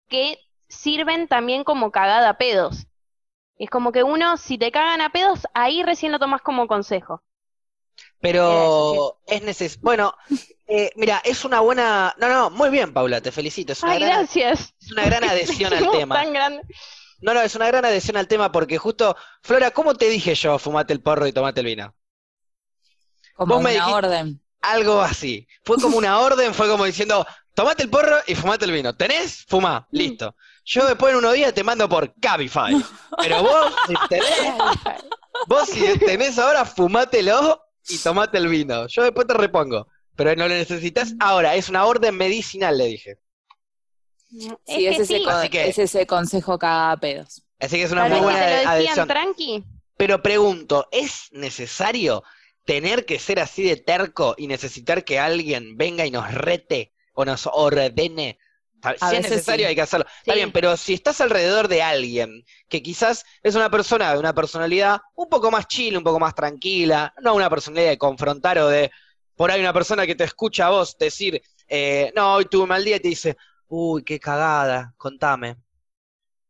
que 0.09 0.39
sirven 0.69 1.29
también 1.29 1.65
como 1.65 1.93
cagada 1.93 2.31
a 2.31 2.39
pedos. 2.39 2.87
Es 3.59 3.71
como 3.71 3.93
que 3.93 4.03
uno, 4.05 4.37
si 4.39 4.59
te 4.59 4.73
cagan 4.73 5.01
a 5.01 5.11
pedos, 5.11 5.47
ahí 5.55 5.83
recién 5.83 6.13
lo 6.13 6.19
tomas 6.21 6.43
como 6.43 6.67
consejo. 6.69 7.23
Pero 8.21 9.21
es 9.27 9.43
necesario. 9.43 9.83
Bueno, 9.83 10.15
eh, 10.67 10.91
mira, 10.97 11.21
es 11.25 11.45
una 11.45 11.61
buena. 11.61 12.15
No, 12.19 12.29
no, 12.29 12.51
muy 12.51 12.71
bien, 12.71 12.93
Paula, 12.93 13.21
te 13.21 13.33
felicito. 13.33 13.73
Es 13.73 13.83
una, 13.83 13.93
Ay, 13.93 14.01
gran, 14.01 14.19
gracias. 14.21 14.75
es 14.81 14.93
una 14.93 15.05
gran 15.05 15.25
adhesión 15.25 15.73
al 15.73 15.91
tema. 15.91 16.15
tan. 16.15 16.61
No, 17.21 17.35
no, 17.35 17.41
es 17.43 17.55
una 17.55 17.67
gran 17.69 17.85
adhesión 17.85 18.17
al 18.17 18.29
tema 18.29 18.53
porque 18.53 18.79
justo, 18.79 19.17
Flora, 19.43 19.71
¿cómo 19.73 19.95
te 19.95 20.09
dije 20.09 20.35
yo, 20.35 20.59
fumate 20.59 20.93
el 20.93 21.03
porro 21.03 21.27
y 21.27 21.33
tomate 21.33 21.61
el 21.61 21.67
vino? 21.67 21.95
Como 23.35 23.55
Vos 23.57 23.63
me 23.63 23.71
una 23.77 23.85
dijiste- 23.87 23.95
orden. 24.07 24.41
Algo 24.63 25.01
así. 25.03 25.47
Fue 25.63 25.77
como 25.77 25.99
una 25.99 26.19
orden, 26.21 26.55
fue 26.55 26.69
como 26.69 26.85
diciendo, 26.87 27.27
tomate 27.55 27.83
el 27.83 27.91
porro 27.91 28.17
y 28.27 28.35
fumate 28.35 28.65
el 28.65 28.73
vino. 28.73 28.95
¿Tenés? 28.97 29.45
Fumá, 29.47 29.87
listo. 29.91 30.35
Yo 30.65 30.87
después 30.87 31.13
en 31.13 31.19
unos 31.19 31.35
días 31.35 31.53
te 31.53 31.63
mando 31.63 31.87
por 31.89 32.15
Cabify. 32.19 32.75
Pero 33.19 33.43
vos, 33.43 33.73
si 33.87 33.95
tenés, 34.09 34.55
vos 35.47 35.69
si 35.69 35.99
tenés 35.99 36.39
ahora, 36.39 36.65
fumátelo 36.65 37.63
y 37.89 37.99
tomate 37.99 38.39
el 38.39 38.49
vino. 38.49 38.87
Yo 38.87 39.03
después 39.03 39.27
te 39.27 39.35
repongo. 39.35 39.87
Pero 40.17 40.35
no 40.37 40.49
lo 40.49 40.55
necesitas 40.55 41.13
ahora, 41.21 41.55
es 41.57 41.69
una 41.69 41.85
orden 41.85 42.17
medicinal, 42.17 42.79
le 42.79 42.87
dije. 42.87 43.19
Sí, 44.31 44.49
es, 44.65 44.97
que 44.97 45.03
ese, 45.03 45.07
sí. 45.19 45.25
con- 45.25 45.33
Así 45.35 45.49
que- 45.51 45.69
es 45.69 45.79
ese 45.79 46.07
consejo 46.07 46.59
cada 46.59 46.93
a 46.93 46.97
pedos. 46.97 47.43
Así 47.61 47.77
que 47.77 47.83
es 47.83 47.93
una 47.93 48.03
Tal 48.03 48.13
muy 48.13 48.21
buena 48.21 48.39
que 48.39 48.45
te 48.45 48.51
lo 48.51 48.57
decían 48.57 48.73
adhesión. 48.75 49.09
tranqui. 49.09 49.65
Pero 49.97 50.23
pregunto, 50.23 50.89
¿es 50.91 51.29
necesario 51.33 52.23
tener 52.65 53.05
que 53.07 53.19
ser 53.19 53.41
así 53.41 53.63
de 53.63 53.77
terco 53.77 54.35
y 54.39 54.47
necesitar 54.47 55.05
que 55.05 55.19
alguien 55.19 55.77
venga 55.77 56.07
y 56.07 56.11
nos 56.11 56.33
rete 56.33 56.93
o 57.15 57.25
nos 57.25 57.49
ordene. 57.53 58.39
A 58.83 58.95
Si 58.99 59.17
es 59.17 59.23
necesario 59.23 59.65
sí. 59.65 59.69
hay 59.69 59.75
que 59.75 59.81
hacerlo. 59.81 60.07
Está 60.19 60.35
bien, 60.35 60.53
pero 60.53 60.77
si 60.77 60.93
estás 60.93 61.21
alrededor 61.23 61.69
de 61.69 61.83
alguien 61.83 62.45
que 62.69 62.83
quizás 62.83 63.25
es 63.43 63.55
una 63.55 63.71
persona 63.71 64.13
de 64.13 64.19
una 64.19 64.35
personalidad 64.35 65.01
un 65.15 65.29
poco 65.29 65.51
más 65.51 65.67
chill, 65.69 65.97
un 65.97 66.05
poco 66.05 66.21
más 66.21 66.35
tranquila, 66.35 67.15
no 67.23 67.35
una 67.35 67.49
personalidad 67.49 67.91
de 67.91 67.99
confrontar 67.99 68.59
o 68.59 68.69
de 68.69 68.91
por 69.37 69.51
ahí 69.51 69.61
una 69.61 69.73
persona 69.73 70.07
que 70.07 70.15
te 70.15 70.25
escucha 70.25 70.67
a 70.67 70.71
vos 70.71 70.97
decir, 70.99 71.43
eh, 71.67 72.13
no, 72.15 72.35
hoy 72.35 72.45
tuve 72.45 72.65
un 72.65 72.69
mal 72.69 72.85
día 72.85 72.97
y 72.97 73.01
te 73.01 73.09
dice, 73.09 73.37
uy, 73.69 74.05
qué 74.05 74.21
cagada, 74.21 74.95
contame. 74.99 75.57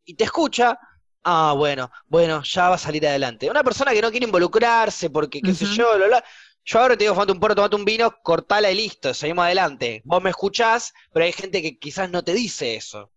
Y 0.04 0.14
te 0.14 0.24
escucha, 0.24 0.78
ah, 1.24 1.54
bueno, 1.56 1.90
bueno, 2.06 2.42
ya 2.42 2.68
va 2.68 2.76
a 2.76 2.78
salir 2.78 3.06
adelante. 3.06 3.50
Una 3.50 3.64
persona 3.64 3.92
que 3.92 4.02
no 4.02 4.10
quiere 4.10 4.26
involucrarse 4.26 5.10
porque, 5.10 5.40
qué 5.40 5.54
sé 5.54 5.66
yo, 5.66 5.96
bla, 5.96 6.06
bla. 6.06 6.24
Yo 6.66 6.80
ahora 6.80 6.96
te 6.96 7.04
digo, 7.04 7.14
fumate 7.14 7.32
un 7.32 7.40
porro, 7.40 7.54
tomate 7.54 7.76
un 7.76 7.84
vino, 7.84 8.16
cortala 8.22 8.70
y 8.70 8.74
listo, 8.74 9.12
seguimos 9.12 9.44
adelante. 9.44 10.00
Vos 10.04 10.22
me 10.22 10.30
escuchás, 10.30 10.94
pero 11.12 11.26
hay 11.26 11.32
gente 11.32 11.60
que 11.60 11.78
quizás 11.78 12.10
no 12.10 12.24
te 12.24 12.32
dice 12.32 12.76
eso. 12.76 13.10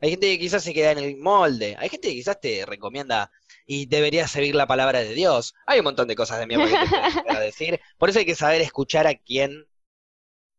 Hay 0.00 0.10
gente 0.10 0.28
que 0.28 0.38
quizás 0.38 0.62
se 0.62 0.72
queda 0.72 0.92
en 0.92 0.98
el 0.98 1.16
molde. 1.18 1.76
Hay 1.78 1.88
gente 1.88 2.08
que 2.08 2.14
quizás 2.14 2.40
te 2.40 2.64
recomienda 2.64 3.30
y 3.66 3.86
deberías 3.86 4.30
seguir 4.30 4.54
la 4.54 4.66
palabra 4.66 5.00
de 5.00 5.12
Dios. 5.12 5.54
Hay 5.66 5.80
un 5.80 5.84
montón 5.84 6.08
de 6.08 6.16
cosas 6.16 6.38
de 6.38 6.46
mierda 6.46 6.66
que 6.66 7.34
te 7.34 7.40
decir. 7.40 7.80
Por 7.98 8.08
eso 8.08 8.20
hay 8.20 8.24
que 8.24 8.34
saber 8.34 8.60
escuchar 8.60 9.06
a 9.06 9.14
quién, 9.16 9.66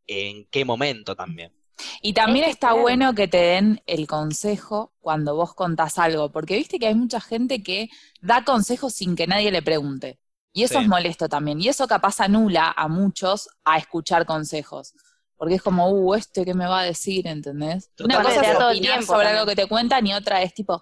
en 0.08 0.46
qué 0.48 0.65
momento 0.65 1.15
también. 1.15 1.58
Y 2.01 2.13
también 2.13 2.45
Es 2.45 2.51
está 2.51 2.69
claro. 2.69 2.81
bueno 2.81 3.13
que 3.15 3.27
te 3.27 3.38
den 3.38 3.81
el 3.88 4.07
consejo 4.07 4.93
cuando 5.00 5.36
vos 5.36 5.53
contás 5.53 5.98
algo, 6.00 6.31
porque 6.31 6.55
viste 6.57 6.79
que 6.79 6.88
hay 6.88 6.95
mucha 6.95 7.19
gente 7.21 7.63
que 7.63 7.89
da 8.21 8.43
consejos 8.43 8.93
sin 8.93 9.15
que 9.15 9.27
nadie 9.27 9.51
le 9.51 9.62
pregunte. 9.62 10.19
Y 10.53 10.63
eso 10.63 10.75
Sí. 10.75 10.81
es 10.81 10.88
molesto 10.88 11.29
también. 11.29 11.62
Y 11.62 11.67
eso 11.69 11.88
capaz 11.88 12.19
anula 12.21 12.74
a 12.75 12.88
muchos 12.88 13.50
a 13.63 13.77
escuchar 13.77 14.25
consejos. 14.25 14.93
Porque 15.38 15.55
es 15.55 15.62
como, 15.62 15.89
uh, 15.89 16.15
este 16.15 16.43
que 16.43 16.53
me 16.53 16.65
va 16.67 16.81
a 16.81 16.83
decir, 16.83 17.25
¿entendés? 17.27 17.89
Una 18.00 18.21
cosa 18.21 18.41
es 18.41 18.57
Todo 18.57 18.71
el 18.71 18.77
opinar 18.77 18.81
tiempo 18.98 19.05
sobre 19.05 19.25
también. 19.25 19.38
algo 19.39 19.45
que 19.50 19.55
te 19.55 19.67
cuentan 19.67 20.05
y 20.07 20.13
otra 20.13 20.41
es 20.41 20.53
tipo, 20.53 20.81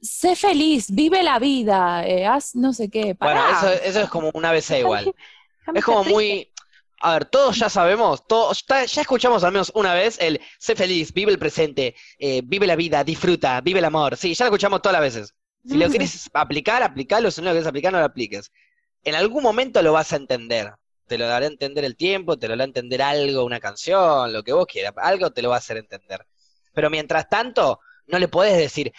sé 0.00 0.36
feliz, 0.36 0.86
vive 0.90 1.22
la 1.22 1.38
vida, 1.38 2.06
eh, 2.06 2.26
haz 2.26 2.54
no 2.56 2.72
sé 2.72 2.88
qué. 2.90 3.16
Bueno, 3.20 3.40
Pará. 3.42 3.50
eso, 3.52 3.68
eso 3.84 4.00
es 4.00 4.08
como 4.08 4.30
un 4.34 4.44
ABC 4.44 4.78
igual. 4.80 5.12
Es 5.74 5.84
como 5.84 6.04
muy. 6.04 6.50
A 7.00 7.12
ver, 7.12 7.24
todos 7.26 7.58
ya 7.58 7.68
sabemos, 7.68 8.26
todos, 8.26 8.64
ya, 8.66 8.84
ya 8.84 9.02
escuchamos 9.02 9.44
al 9.44 9.52
menos 9.52 9.70
una 9.74 9.94
vez 9.94 10.16
el 10.20 10.40
sé 10.58 10.74
feliz, 10.74 11.12
vive 11.12 11.30
el 11.30 11.38
presente, 11.38 11.94
eh, 12.18 12.42
vive 12.44 12.66
la 12.66 12.76
vida, 12.76 13.04
disfruta, 13.04 13.60
vive 13.60 13.78
el 13.78 13.84
amor. 13.84 14.16
Sí, 14.16 14.34
ya 14.34 14.44
lo 14.44 14.48
escuchamos 14.48 14.82
todas 14.82 14.94
las 14.94 15.02
veces. 15.02 15.34
Si 15.64 15.76
lo 15.76 15.88
quieres 15.88 16.30
aplicar, 16.32 16.82
aplicalo. 16.82 17.30
Si 17.30 17.40
no 17.40 17.46
lo 17.46 17.52
quieres 17.52 17.66
aplicar, 17.66 17.92
no 17.92 17.98
lo 17.98 18.04
apliques. 18.04 18.50
En 19.02 19.14
algún 19.14 19.42
momento 19.42 19.82
lo 19.82 19.92
vas 19.92 20.12
a 20.12 20.16
entender. 20.16 20.72
Te 21.06 21.18
lo 21.18 21.26
dará 21.26 21.46
a 21.46 21.48
entender 21.48 21.84
el 21.84 21.96
tiempo, 21.96 22.38
te 22.38 22.48
lo 22.48 22.54
hará 22.54 22.64
entender 22.64 23.02
algo, 23.02 23.44
una 23.44 23.60
canción, 23.60 24.32
lo 24.32 24.42
que 24.42 24.52
vos 24.52 24.66
quieras. 24.66 24.92
Algo 24.96 25.30
te 25.30 25.42
lo 25.42 25.50
va 25.50 25.56
a 25.56 25.58
hacer 25.58 25.76
entender. 25.76 26.26
Pero 26.72 26.90
mientras 26.90 27.28
tanto, 27.28 27.80
no 28.06 28.18
le 28.18 28.28
podés 28.28 28.56
decir, 28.56 28.92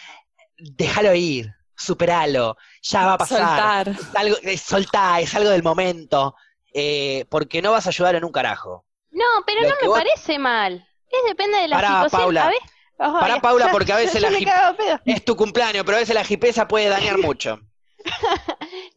déjalo 0.58 1.14
ir, 1.14 1.54
superalo, 1.76 2.58
ya 2.82 3.06
va 3.06 3.14
a 3.14 3.18
pasar 3.18 3.38
Soltar. 3.40 3.90
es 3.90 4.16
algo, 4.16 4.38
es 4.44 4.62
soltá, 4.62 5.20
es 5.20 5.34
algo 5.36 5.50
del 5.50 5.64
momento, 5.64 6.36
eh, 6.74 7.26
porque 7.30 7.62
no 7.62 7.72
vas 7.72 7.86
a 7.86 7.90
ayudar 7.90 8.16
en 8.16 8.24
un 8.26 8.32
carajo. 8.32 8.86
No, 9.12 9.26
pero 9.46 9.62
Lo 9.64 9.70
no 9.70 9.76
me 9.82 9.88
vos- 9.88 9.98
parece 9.98 10.38
mal. 10.40 10.88
Es 11.10 11.20
depende 11.28 11.58
de 11.58 11.68
la 11.68 11.76
Pará, 11.78 11.88
situación. 11.90 12.22
Paula. 12.22 12.44
A 12.46 12.50
ver. 12.50 12.60
Pará, 12.98 13.40
Paula, 13.42 13.70
porque 13.72 13.94
a 13.94 13.98
veces 13.98 14.22
la 14.22 14.30
pedo. 14.78 15.00
Es 15.06 15.24
tu 15.26 15.36
cumpleaños, 15.36 15.84
pero 15.86 15.98
a 15.98 16.00
veces 16.02 16.14
la 16.16 16.24
jipeza 16.24 16.68
puede 16.68 16.90
dañar 16.90 17.18
mucho. 17.20 17.60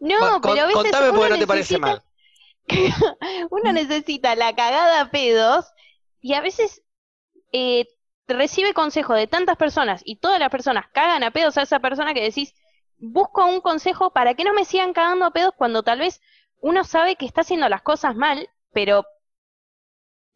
No, 0.01 0.41
Con- 0.41 0.43
pero 0.43 0.63
a 0.63 0.67
veces 0.67 0.83
contame 0.83 1.09
uno 1.11 1.19
porque 1.19 1.31
no 1.35 1.39
te 1.39 1.47
parece 1.47 1.79
necesita- 1.79 1.81
mal. 1.87 2.03
uno 3.51 3.73
necesita 3.73 4.35
la 4.37 4.55
cagada 4.55 5.01
a 5.01 5.11
pedos 5.11 5.67
y 6.21 6.35
a 6.35 6.41
veces 6.41 6.83
eh, 7.53 7.87
recibe 8.29 8.73
consejo 8.75 9.15
de 9.15 9.27
tantas 9.27 9.57
personas 9.57 10.01
y 10.05 10.17
todas 10.17 10.39
las 10.39 10.51
personas 10.51 10.87
cagan 10.93 11.23
a 11.25 11.31
pedos 11.33 11.57
a 11.59 11.63
esa 11.63 11.81
persona 11.81 12.15
que 12.15 12.23
decís, 12.23 12.55
busco 12.99 13.45
un 13.47 13.61
consejo 13.61 14.13
para 14.13 14.35
que 14.35 14.45
no 14.45 14.55
me 14.55 14.65
sigan 14.65 14.93
cagando 14.93 15.25
a 15.27 15.33
pedos 15.33 15.55
cuando 15.57 15.83
tal 15.83 15.99
vez 15.99 16.21
uno 16.63 16.85
sabe 16.85 17.17
que 17.17 17.27
está 17.27 17.43
haciendo 17.43 17.69
las 17.69 17.83
cosas 17.83 18.17
mal, 18.17 18.49
pero 18.73 19.05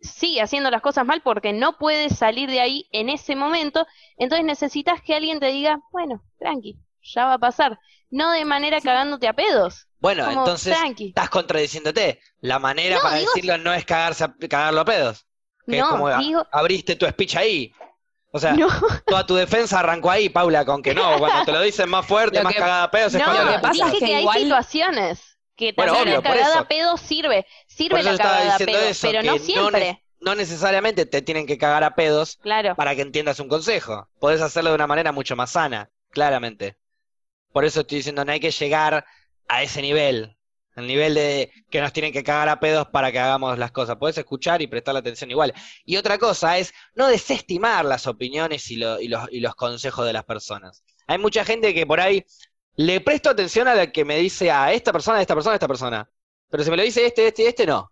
sigue 0.01 0.43
haciendo 0.43 0.71
las 0.71 0.83
cosas 0.83 1.07
mal 1.07 1.23
porque 1.23 1.53
no 1.53 1.79
puede 1.79 2.11
salir 2.11 2.51
de 2.51 2.61
ahí 2.61 2.87
en 2.93 3.09
ese 3.09 3.35
momento, 3.35 3.87
entonces 4.19 4.45
necesitas 4.45 5.01
que 5.03 5.15
alguien 5.15 5.41
te 5.41 5.47
diga, 5.47 5.81
bueno, 5.91 6.23
tranqui, 6.39 6.79
ya 7.03 7.25
va 7.27 7.35
a 7.35 7.39
pasar, 7.39 7.79
no 8.11 8.31
de 8.33 8.45
manera 8.45 8.81
cagándote 8.81 9.27
a 9.27 9.33
pedos, 9.33 9.89
Bueno, 10.01 10.27
como 10.27 10.41
entonces 10.41 10.77
tranqui. 10.77 11.09
estás 11.09 11.31
contradiciéndote. 11.31 12.21
La 12.41 12.59
manera 12.59 12.97
No, 12.97 13.03
para 13.03 13.17
digo- 13.17 13.31
decirlo 13.35 13.59
no 13.59 13.73
es 13.73 13.85
cagarse 13.85 14.25
a- 14.25 14.35
cagarlo 14.49 14.83
a 14.83 14.85
pedos. 14.85 15.27
Que 15.67 15.79
es 15.79 15.83
No, 15.83 15.91
como 15.91 16.07
a- 16.09 16.19
digo- 16.19 16.47
abriste 16.53 16.95
tu 16.95 17.07
speech 17.07 17.37
ahí. 17.37 17.73
O 18.33 18.39
sea, 18.39 18.53
No. 18.53 18.69
toda 19.07 19.27
tu 19.27 19.35
defensa 19.35 19.81
arrancó 19.81 20.11
ahí, 20.11 20.29
Paula, 20.29 20.65
con 20.65 20.83
que 20.83 20.95
no, 20.95 21.19
cuando 21.19 21.45
te 21.45 21.53
lo 21.53 21.61
dicen 21.63 21.89
más 21.89 22.07
fuerte, 22.07 22.39
Lo 22.39 22.45
más 22.45 22.53
que- 22.53 22.59
cagada 22.61 22.83
a 22.85 22.91
pedos, 22.91 23.15
es 23.15 23.21
No, 23.21 23.25
cuando 23.27 23.45
lo 23.45 23.53
que 23.53 23.59
pasa 23.61 23.87
es 23.87 23.93
dije 23.93 23.99
que 24.05 24.13
que, 24.13 24.21
igual- 24.21 24.37
hay 24.37 24.43
situaciones 24.45 25.36
que 25.57 25.73
Bueno, 25.73 25.95
también 25.95 26.19
obvio, 26.19 26.29
la 26.29 26.35
cagada 26.37 26.59
a 26.61 26.69
pedo 26.69 26.97
sirve, 26.97 27.47
sirve 27.67 28.03
la 28.03 28.17
cagada 28.17 28.55
a 28.57 28.59
pedo, 28.59 28.79
eso, 28.79 29.09
pero 29.09 29.23
no 29.23 29.39
siempre. 29.39 30.03
no 30.21 30.35
necesariamente 30.35 31.07
te 31.07 31.23
tienen 31.23 31.47
que 31.47 31.59
cagar 31.59 31.83
a 31.85 31.95
pedos 31.95 32.37
Claro. 32.43 32.75
para 32.77 32.95
que 32.95 33.03
entiendas 33.03 33.41
un 33.41 33.49
consejo. 33.49 34.09
Podés 34.21 34.41
hacerlo 34.41 34.71
de 34.71 34.77
una 34.77 34.87
manera 34.87 35.13
mucho 35.13 35.35
más 35.37 35.51
sana, 35.53 35.91
claramente. 36.11 36.77
Por 37.53 37.65
eso 37.65 37.81
estoy 37.81 37.99
diciendo, 37.99 38.25
no 38.25 38.33
hay 38.33 38.41
que 38.41 38.51
llegar 38.51 39.05
a 39.49 39.63
ese 39.63 39.81
nivel. 39.83 40.37
El 40.77 40.87
nivel 40.87 41.15
de 41.15 41.51
que 41.71 41.81
nos 41.81 41.91
tienen 41.95 42.13
que 42.13 42.23
cagar 42.23 42.51
a 42.51 42.61
pedos 42.61 42.89
para 42.89 43.11
que 43.11 43.19
hagamos 43.19 43.57
las 43.59 43.73
cosas. 43.73 43.97
Podés 43.97 44.19
escuchar 44.19 44.61
y 44.61 44.67
prestarle 44.67 44.99
atención 45.01 45.31
igual. 45.31 45.55
Y 45.87 45.97
otra 45.97 46.19
cosa 46.19 46.59
es 46.59 46.75
no 46.95 47.07
desestimar 47.09 47.87
las 47.87 48.07
opiniones 48.07 48.71
y, 48.71 48.77
lo- 48.77 49.01
y 49.01 49.09
los, 49.09 49.27
y 49.33 49.41
los 49.41 49.55
consejos 49.55 50.05
de 50.05 50.13
las 50.13 50.25
personas. 50.25 50.85
Hay 51.07 51.17
mucha 51.17 51.47
gente 51.47 51.73
que 51.73 51.87
por 51.87 51.99
ahí 52.01 52.27
le 52.77 53.01
presto 53.01 53.31
atención 53.31 53.69
a 53.69 53.75
la 53.75 53.91
que 53.91 54.05
me 54.05 54.19
dice 54.19 54.51
a 54.51 54.73
esta 54.73 54.93
persona, 54.93 55.19
a 55.19 55.21
esta 55.23 55.35
persona, 55.35 55.53
a 55.53 55.57
esta 55.57 55.69
persona. 55.69 56.11
Pero 56.51 56.63
si 56.63 56.71
me 56.71 56.77
lo 56.77 56.83
dice 56.83 57.05
este, 57.07 57.27
este 57.27 57.43
y 57.43 57.47
este, 57.47 57.67
no. 57.67 57.91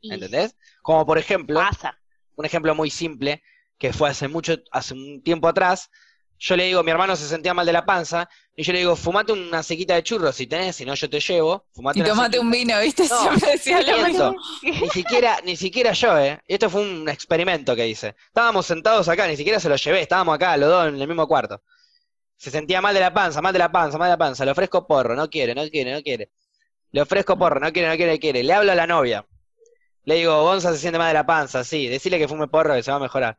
Y 0.00 0.12
¿Entendés? 0.12 0.56
Como 0.82 1.06
por 1.06 1.18
ejemplo, 1.18 1.60
Pasa. 1.60 1.98
un 2.36 2.44
ejemplo 2.44 2.74
muy 2.74 2.90
simple, 2.90 3.42
que 3.78 3.92
fue 3.92 4.10
hace 4.10 4.28
mucho, 4.28 4.56
hace 4.72 4.94
un 4.94 5.22
tiempo 5.22 5.48
atrás, 5.48 5.90
yo 6.38 6.56
le 6.56 6.64
digo, 6.64 6.82
mi 6.82 6.90
hermano 6.90 7.16
se 7.16 7.28
sentía 7.28 7.52
mal 7.52 7.66
de 7.66 7.72
la 7.72 7.84
panza, 7.84 8.28
y 8.56 8.62
yo 8.62 8.72
le 8.72 8.78
digo, 8.78 8.96
fumate 8.96 9.32
una 9.32 9.62
sequita 9.62 9.94
de 9.94 10.02
churros 10.02 10.34
si 10.34 10.46
tenés, 10.46 10.76
si 10.76 10.86
no 10.86 10.94
yo 10.94 11.08
te 11.08 11.20
llevo, 11.20 11.66
fumate 11.74 11.98
Y 11.98 12.02
tomate 12.02 12.38
sequita". 12.38 12.40
un 12.40 12.50
vino, 12.50 12.80
¿viste? 12.80 13.06
No, 13.08 13.20
Siempre 13.20 13.50
decía 13.52 13.82
lo 13.82 14.06
mismo. 14.06 14.34
Ni 14.62 14.88
siquiera, 14.88 15.38
ni 15.44 15.54
siquiera 15.56 15.92
yo, 15.92 16.18
eh. 16.18 16.40
Y 16.48 16.54
esto 16.54 16.70
fue 16.70 16.80
un 16.80 17.08
experimento 17.10 17.76
que 17.76 17.86
hice. 17.86 18.16
Estábamos 18.26 18.64
sentados 18.64 19.06
acá, 19.08 19.28
ni 19.28 19.36
siquiera 19.36 19.60
se 19.60 19.68
lo 19.68 19.76
llevé, 19.76 20.00
estábamos 20.00 20.34
acá, 20.34 20.56
los 20.56 20.70
dos 20.70 20.88
en 20.88 21.00
el 21.00 21.06
mismo 21.06 21.28
cuarto. 21.28 21.62
Se 22.40 22.50
sentía 22.50 22.80
mal 22.80 22.94
de 22.94 23.00
la 23.00 23.12
panza, 23.12 23.42
mal 23.42 23.52
de 23.52 23.58
la 23.58 23.70
panza, 23.70 23.98
mal 23.98 24.06
de 24.06 24.12
la 24.12 24.18
panza, 24.18 24.46
le 24.46 24.52
ofrezco 24.52 24.86
porro, 24.86 25.14
no 25.14 25.28
quiere, 25.28 25.54
no 25.54 25.68
quiere, 25.68 25.92
no 25.92 26.00
quiere. 26.00 26.30
Le 26.90 27.02
ofrezco 27.02 27.38
porro, 27.38 27.60
no 27.60 27.70
quiere, 27.70 27.88
no 27.90 27.96
quiere, 27.96 28.12
no 28.14 28.18
quiere. 28.18 28.42
Le 28.42 28.54
hablo 28.54 28.72
a 28.72 28.74
la 28.74 28.86
novia. 28.86 29.26
Le 30.04 30.14
digo, 30.14 30.42
Gonza 30.42 30.72
se 30.72 30.78
siente 30.78 30.98
mal 30.98 31.08
de 31.08 31.14
la 31.14 31.26
panza, 31.26 31.64
sí, 31.64 31.86
decirle 31.86 32.18
que 32.18 32.28
fume 32.28 32.48
porro 32.48 32.74
que 32.74 32.82
se 32.82 32.90
va 32.90 32.96
a 32.96 33.00
mejorar. 33.00 33.38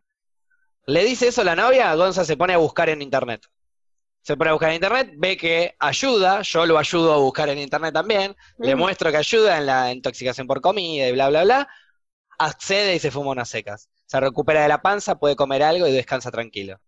Le 0.86 1.03
dice 1.03 1.29
eso 1.29 1.41
a 1.41 1.46
la 1.46 1.55
novia, 1.55 1.96
Gonza 1.96 2.24
se 2.25 2.38
pone 2.38 2.53
a 2.53 2.58
buscar 2.58 2.89
en 2.89 3.01
internet. 3.01 3.41
Se 4.22 4.38
pone 4.38 4.51
a 4.51 4.53
buscar 4.53 4.70
en 4.70 4.75
internet, 4.75 5.13
ve 5.17 5.36
que 5.36 5.75
ayuda, 5.79 6.43
yo 6.43 6.67
lo 6.67 6.77
ayudo 6.77 7.12
a 7.13 7.17
buscar 7.17 7.50
en 7.50 7.58
internet 7.58 7.96
también, 7.96 8.36
le 8.60 8.75
Mm. 8.75 8.79
muestro 8.79 9.10
que 9.10 9.17
ayuda 9.17 9.58
en 9.58 9.65
la 9.65 9.91
intoxicación 9.91 10.46
por 10.46 10.62
comida 10.62 11.08
y 11.08 11.12
bla, 11.12 11.27
bla, 11.29 11.43
bla, 11.43 11.67
accede 12.38 12.93
y 12.96 13.00
se 13.00 13.10
fuma 13.10 13.31
unas 13.31 13.50
secas. 13.50 13.89
Se 14.05 14.20
recupera 14.20 14.62
de 14.62 14.67
la 14.67 14.84
panza, 14.84 15.17
puede 15.17 15.36
comer 15.36 15.63
algo 15.63 15.88
y 15.88 15.91
descansa 15.91 16.29
tranquilo. 16.29 16.79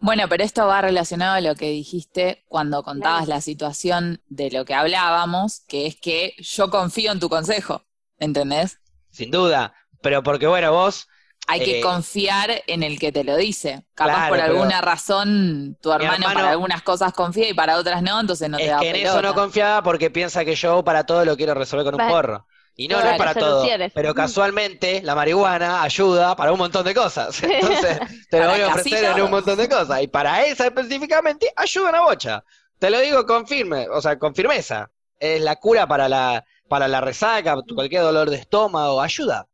Bueno, 0.00 0.28
pero 0.28 0.44
esto 0.44 0.66
va 0.66 0.80
relacionado 0.80 1.34
a 1.34 1.40
lo 1.40 1.54
que 1.54 1.70
dijiste 1.70 2.44
cuando 2.48 2.82
contabas 2.82 3.26
Claro. 3.26 3.36
la 3.36 3.40
situación 3.40 4.22
de 4.28 4.50
lo 4.50 4.64
que 4.64 4.74
hablábamos, 4.74 5.60
que 5.68 5.86
es 5.86 5.96
que 6.00 6.34
yo 6.38 6.70
confío 6.70 7.12
en 7.12 7.20
tu 7.20 7.28
consejo, 7.28 7.84
¿entendés? 8.18 8.78
Sin 9.10 9.30
duda, 9.30 9.74
pero 10.02 10.22
porque 10.22 10.46
bueno, 10.46 10.72
vos, 10.72 11.06
Hay 11.48 11.60
que 11.64 11.80
Eh, 11.80 11.82
confiar 11.82 12.62
en 12.68 12.82
el 12.84 12.98
que 13.00 13.10
te 13.10 13.24
lo 13.24 13.36
dice. 13.36 13.84
Capaz 13.94 14.12
Claro, 14.18 14.28
por 14.28 14.40
alguna 14.40 14.80
razón 14.82 15.76
tu 15.80 15.90
hermano, 15.90 16.14
hermano- 16.14 16.34
para 16.34 16.50
algunas 16.50 16.82
cosas 16.82 17.12
confía 17.12 17.48
y 17.48 17.54
para 17.54 17.76
otras 17.76 18.02
no, 18.02 18.20
entonces 18.20 18.48
no 18.48 18.58
te 18.58 18.66
da 18.66 18.78
que 18.78 18.88
en 18.88 18.92
pelota. 18.94 19.08
eso 19.10 19.22
no 19.22 19.34
confiaba 19.34 19.82
porque 19.82 20.10
piensa 20.10 20.44
que 20.44 20.54
yo 20.54 20.84
para 20.84 21.04
todo 21.06 21.24
lo 21.24 21.36
quiero 21.36 21.54
resolver 21.54 21.84
con 21.86 21.94
un 22.00 22.06
porro. 22.08 22.46
Y 22.76 22.88
no, 22.88 22.96
no 22.96 23.02
Todas 23.02 23.12
es 23.14 23.18
para 23.18 23.34
todo. 23.34 23.66
Pero 23.94 24.10
Mm. 24.12 24.14
casualmente 24.14 25.02
la 25.02 25.14
marihuana 25.14 25.82
ayuda 25.82 26.34
para 26.36 26.52
un 26.52 26.58
montón 26.58 26.84
de 26.84 26.94
cosas. 26.94 27.42
Entonces 27.42 27.98
te 28.30 28.40
lo 28.40 28.48
voy 28.50 28.60
a 28.60 28.68
ofrecer 28.68 29.04
en 29.04 29.20
un 29.22 29.30
montón 29.30 29.58
de 29.58 29.68
cosas. 29.68 30.02
Y 30.02 30.08
para 30.08 30.44
esa 30.44 30.66
específicamente 30.66 31.52
ayuda 31.56 31.90
una 31.90 32.00
bocha. 32.02 32.44
Te 32.78 32.88
lo 32.90 32.98
digo 33.00 33.26
con 33.26 33.46
firme, 33.46 33.88
o 33.88 34.00
sea, 34.00 34.18
con 34.18 34.34
firmeza. 34.34 34.90
Es 35.18 35.42
la 35.42 35.56
cura 35.56 35.86
para 35.86 36.08
la, 36.08 36.44
para 36.68 36.88
la 36.88 37.00
resaca, 37.02 37.56
cualquier 37.74 38.02
dolor 38.02 38.30
de 38.30 38.36
estómago, 38.36 39.00
ayuda. 39.02 39.46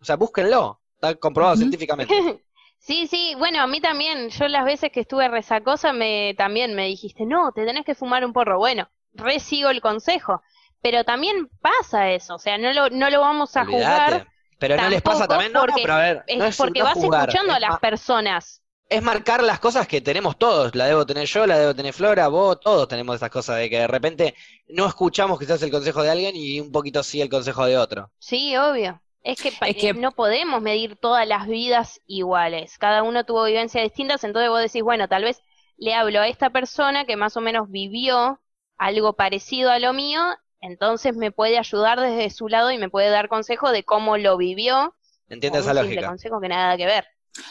O 0.00 0.04
sea, 0.04 0.16
búsquenlo. 0.16 0.80
Está 0.94 1.14
comprobado 1.16 1.56
científicamente. 1.56 2.14
Sí, 2.80 3.08
sí, 3.08 3.34
bueno, 3.36 3.60
a 3.60 3.66
mí 3.66 3.80
también, 3.80 4.30
yo 4.30 4.46
las 4.46 4.64
veces 4.64 4.92
que 4.92 5.00
estuve 5.00 5.26
resacosa 5.26 5.92
me 5.92 6.34
también 6.38 6.74
me 6.76 6.86
dijiste, 6.86 7.26
no, 7.26 7.50
te 7.52 7.66
tenés 7.66 7.84
que 7.84 7.96
fumar 7.96 8.24
un 8.24 8.32
porro. 8.32 8.56
Bueno, 8.58 8.88
re 9.14 9.40
sigo 9.40 9.68
el 9.70 9.80
consejo, 9.80 10.42
pero 10.82 11.04
también 11.04 11.48
pasa 11.60 12.10
eso, 12.10 12.36
o 12.36 12.38
sea, 12.38 12.58
no 12.58 12.72
lo, 12.72 12.90
no 12.90 13.10
lo 13.10 13.20
vamos 13.20 13.56
a 13.56 13.64
juzgar, 13.64 14.24
Pero 14.58 14.78
no 14.78 14.88
les 14.88 15.02
pasa 15.02 15.26
también, 15.28 15.52
no, 15.52 15.64
no, 15.64 15.66
porque 15.70 15.82
pero 15.82 15.94
a 15.94 15.98
ver, 15.98 16.24
es 16.26 16.38
no 16.38 16.44
es 16.46 16.56
porque 16.56 16.82
no 16.82 16.84
vas 16.84 17.02
escuchando 17.04 17.54
a 17.54 17.60
las 17.60 17.76
personas. 17.76 18.62
es 18.90 19.02
marcar 19.02 19.42
las 19.42 19.60
cosas 19.60 19.86
que 19.88 20.00
tenemos 20.02 20.36
todos. 20.38 20.74
La 20.74 20.86
debo 20.86 21.06
tener 21.06 21.26
yo, 21.26 21.46
la 21.46 21.58
debo 21.58 21.74
tener 21.74 21.92
Flora, 21.94 22.28
vos, 22.28 22.60
todos 22.60 22.86
tenemos 22.88 23.16
esas 23.16 23.30
cosas 23.30 23.56
de 23.58 23.70
que 23.70 23.78
de 23.80 23.86
repente 23.86 24.34
no 24.68 24.86
escuchamos 24.86 25.38
quizás 25.38 25.62
el 25.62 25.70
consejo 25.70 26.02
de 26.02 26.10
alguien 26.10 26.34
y 26.36 26.60
un 26.60 26.70
poquito 26.72 27.02
sí 27.02 27.20
el 27.20 27.28
consejo 27.30 27.64
de 27.66 27.78
otro. 27.78 28.10
Sí, 28.18 28.56
obvio. 28.56 29.02
Es 29.22 29.38
que, 29.38 29.58
Es 29.60 29.76
que- 29.76 29.90
eh, 29.90 29.94
no 29.94 30.12
podemos 30.12 30.62
medir 30.62 30.96
todas 30.96 31.26
las 31.26 31.46
vidas 31.46 32.00
iguales. 32.06 32.78
Cada 32.78 33.02
uno 33.02 33.24
tuvo 33.24 33.44
vivencias 33.44 33.84
distintas, 33.84 34.24
entonces 34.24 34.50
vos 34.50 34.60
decís, 34.62 34.82
bueno, 34.82 35.08
tal 35.08 35.24
vez 35.24 35.42
le 35.76 35.94
hablo 35.94 36.20
a 36.20 36.28
esta 36.28 36.50
persona 36.50 37.04
que 37.06 37.16
más 37.16 37.36
o 37.36 37.40
menos 37.40 37.70
vivió 37.70 38.40
algo 38.76 39.14
parecido 39.14 39.70
a 39.70 39.78
lo 39.78 39.92
mío, 39.92 40.20
entonces 40.60 41.16
me 41.16 41.30
puede 41.30 41.58
ayudar 41.58 42.00
desde 42.00 42.30
su 42.30 42.48
lado 42.48 42.70
y 42.70 42.78
me 42.78 42.88
puede 42.88 43.10
dar 43.10 43.28
consejo 43.28 43.70
de 43.72 43.84
cómo 43.84 44.16
lo 44.16 44.36
vivió. 44.36 44.94
Entiendo 45.28 45.58
esa 45.58 45.74
lógica. 45.74 46.06
consejo 46.06 46.40
que 46.40 46.48
nada 46.48 46.76
que 46.76 46.86
ver. 46.86 47.04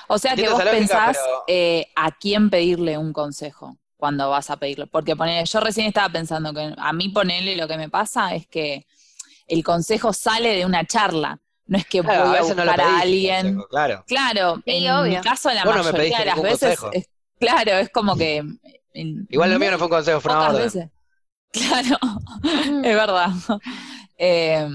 O 0.07 0.17
sea 0.17 0.35
que 0.35 0.43
vos 0.49 0.51
lógica, 0.53 0.71
pensás 0.71 1.17
pero- 1.21 1.43
eh, 1.47 1.87
a 1.95 2.11
quién 2.11 2.49
pedirle 2.49 2.97
un 2.97 3.13
consejo 3.13 3.77
cuando 3.95 4.29
vas 4.29 4.49
a 4.49 4.57
pedirlo. 4.57 4.87
Porque 4.87 5.15
ponele, 5.15 5.45
yo 5.45 5.59
recién 5.59 5.87
estaba 5.87 6.09
pensando 6.09 6.53
que 6.53 6.73
a 6.77 6.93
mí 6.93 7.09
ponerle 7.09 7.55
lo 7.55 7.67
que 7.67 7.77
me 7.77 7.89
pasa 7.89 8.35
es 8.35 8.47
que 8.47 8.85
el 9.47 9.63
consejo 9.63 10.11
sale 10.13 10.55
de 10.55 10.65
una 10.65 10.85
charla. 10.85 11.39
No 11.67 11.77
es 11.77 11.85
que 11.85 12.01
Claro, 12.01 12.25
voy 12.25 12.35
a 12.35 12.39
a 12.39 12.41
veces 12.41 12.55
no 12.55 12.63
lo 12.65 12.71
buscar 12.71 12.85
a 12.85 12.89
pedís, 12.89 13.01
alguien. 13.03 13.41
consejo, 13.45 13.67
claro. 13.69 14.03
Claro, 14.07 14.55
Sí, 14.65 14.85
en 14.85 14.91
obvio. 14.91 15.17
mi 15.17 15.21
caso, 15.21 15.51
la 15.53 15.65
mayoría 15.65 16.19
de 16.19 16.25
las 16.25 16.41
veces, 16.41 16.79
es- 16.93 17.09
claro, 17.39 17.71
es 17.73 17.89
como 17.89 18.15
que 18.17 18.37
en 18.93 19.27
Igual 19.29 19.51
lo 19.53 19.59
mío 19.59 19.71
no 19.71 19.77
fue 19.77 19.87
un 19.87 19.91
consejo, 19.91 20.19
fue 20.21 20.31
una 20.31 20.47
orden. 20.49 20.63
veces. 20.63 20.89
Claro, 21.51 21.97
es 22.83 22.95
verdad. 22.95 23.29
Eh, 24.17 24.67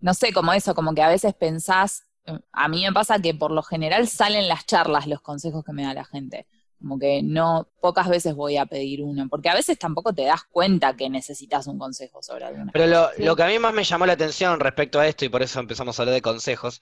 no 0.00 0.14
sé, 0.14 0.32
como 0.32 0.52
eso, 0.52 0.74
como 0.74 0.94
que 0.94 1.02
a 1.02 1.08
veces 1.08 1.34
pensás, 1.34 2.04
eh, 2.26 2.38
a 2.52 2.68
mí 2.68 2.84
me 2.84 2.92
pasa 2.92 3.20
que 3.20 3.34
por 3.34 3.50
lo 3.50 3.62
general 3.62 4.08
salen 4.08 4.48
las 4.48 4.66
charlas 4.66 5.06
los 5.06 5.20
consejos 5.20 5.64
que 5.64 5.72
me 5.72 5.84
da 5.84 5.94
la 5.94 6.04
gente. 6.04 6.46
Como 6.78 6.98
que 6.98 7.22
no, 7.24 7.68
pocas 7.80 8.08
veces 8.08 8.34
voy 8.34 8.56
a 8.56 8.66
pedir 8.66 9.02
uno, 9.02 9.26
porque 9.28 9.48
a 9.48 9.54
veces 9.54 9.78
tampoco 9.78 10.12
te 10.12 10.22
das 10.22 10.44
cuenta 10.44 10.96
que 10.96 11.10
necesitas 11.10 11.66
un 11.66 11.78
consejo 11.78 12.22
sobre 12.22 12.44
alguna. 12.44 12.70
Pero 12.72 12.86
lo, 12.86 13.08
lo 13.18 13.34
que 13.34 13.42
a 13.42 13.48
mí 13.48 13.58
más 13.58 13.74
me 13.74 13.82
llamó 13.82 14.06
la 14.06 14.12
atención 14.12 14.60
respecto 14.60 15.00
a 15.00 15.08
esto, 15.08 15.24
y 15.24 15.28
por 15.28 15.42
eso 15.42 15.58
empezamos 15.58 15.98
a 15.98 16.02
hablar 16.02 16.14
de 16.14 16.22
consejos, 16.22 16.80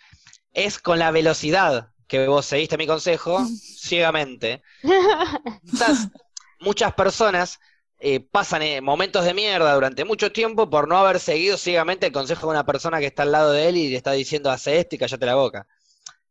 es 0.53 0.79
con 0.79 0.99
la 0.99 1.11
velocidad 1.11 1.93
que 2.07 2.29
vos 2.29 2.47
seguiste 2.47 2.77
mi 2.77 2.87
consejo 2.87 3.45
ciegamente. 3.79 4.63
Muchas 6.61 6.95
personas 6.95 7.59
eh, 8.01 8.21
pasan 8.21 8.63
eh, 8.63 8.81
momentos 8.81 9.25
de 9.25 9.35
mierda 9.35 9.75
durante 9.75 10.05
mucho 10.05 10.33
tiempo 10.33 10.69
por 10.71 10.89
no 10.89 10.99
haber 10.99 11.21
seguido 11.21 11.57
ciegamente 11.57 12.07
el 12.07 12.13
consejo 12.13 12.47
de 12.47 12.53
una 12.53 12.67
persona 12.67 13.01
que 13.01 13.07
está 13.07 13.23
al 13.25 13.33
lado 13.33 13.53
de 13.53 13.69
él 13.69 13.77
y 13.77 13.89
le 13.91 13.97
está 13.97 14.13
diciendo 14.13 14.51
hace 14.51 14.79
esto 14.79 14.95
y 14.97 14.99
cállate 14.99 15.27
la 15.27 15.35
boca. 15.37 15.67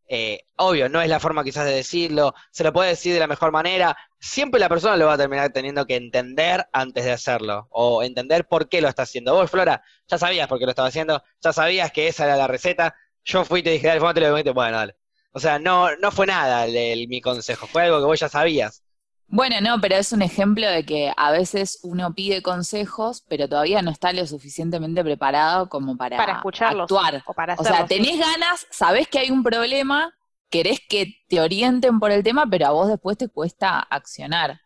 Eh, 0.07 0.41
obvio, 0.57 0.88
no 0.89 1.01
es 1.01 1.10
la 1.10 1.19
forma 1.19 1.43
quizás 1.43 1.65
de 1.65 1.74
decirlo, 1.74 2.36
se 2.51 2.63
lo 2.63 2.72
puede 2.72 2.89
decir 2.91 3.13
de 3.13 3.19
la 3.19 3.27
mejor 3.27 3.51
manera, 3.51 3.98
siempre 4.19 4.60
la 4.60 4.69
persona 4.69 4.95
lo 4.98 5.07
va 5.07 5.13
a 5.13 5.17
terminar 5.17 5.51
teniendo 5.51 5.86
que 5.88 5.95
entender 5.95 6.67
antes 6.74 7.05
de 7.05 7.12
hacerlo, 7.12 7.67
o 7.72 8.03
entender 8.03 8.48
por 8.48 8.69
qué 8.69 8.81
lo 8.81 8.88
está 8.89 9.03
haciendo. 9.03 9.34
Vos, 9.34 9.50
Flora, 9.50 9.84
ya 10.07 10.17
sabías 10.19 10.48
por 10.48 10.60
qué 10.60 10.65
lo 10.65 10.72
estaba 10.72 10.89
haciendo, 10.89 11.24
ya 11.41 11.53
sabías 11.53 11.91
que 11.91 12.07
esa 12.07 12.25
era 12.25 12.38
la 12.38 12.48
receta, 12.48 12.95
yo 13.24 13.43
fui 13.45 13.62
y 13.62 13.63
te 13.63 13.72
dije, 13.72 13.88
dale, 13.88 14.00
fumátelo", 14.00 14.27
y 14.27 14.29
vos 14.29 14.38
dijiste, 14.38 14.51
bueno, 14.53 14.77
dale. 14.77 14.95
O 15.31 15.39
sea, 15.39 15.60
no, 15.60 15.95
no 15.98 16.12
fue 16.12 16.27
nada 16.27 16.65
el- 16.65 16.75
el- 16.77 17.07
mi 17.07 17.19
consejo, 17.22 17.67
fue 17.67 17.84
algo 17.84 18.00
que 18.00 18.05
vos 18.05 18.19
ya 18.19 18.29
sabías. 18.29 18.84
Bueno, 19.27 19.60
no, 19.62 19.82
pero 19.82 19.96
es 19.96 20.12
un 20.13 20.22
ejemplo 20.22 20.70
de 20.70 20.86
que 20.86 21.12
a 21.17 21.32
veces 21.32 21.79
uno 21.84 22.13
pide 22.13 22.41
consejos, 22.41 23.24
pero 23.27 23.50
todavía 23.50 23.82
no 23.82 23.91
está 23.91 24.13
lo 24.13 24.25
suficientemente 24.27 25.03
preparado 25.03 25.67
como 25.70 25.98
para, 25.98 26.24
para 26.24 26.34
escucharlos 26.34 26.91
actuar. 26.94 27.24
o 27.24 27.34
para 27.34 27.55
O 27.55 27.63
sea, 27.65 27.88
sí. 27.88 27.88
tenés 27.88 28.20
ganas, 28.20 28.67
sabés 28.72 29.08
que 29.08 29.20
hay 29.20 29.32
un 29.32 29.44
problema, 29.44 30.13
querés 30.50 30.79
que 30.88 31.15
te 31.27 31.41
orienten 31.41 32.00
por 32.00 32.11
el 32.11 32.24
tema, 32.24 32.46
pero 32.50 32.68
a 32.68 32.72
vos 32.72 32.88
después 32.88 33.18
te 33.18 33.29
cuesta 33.29 33.79
accionar. 33.79 34.61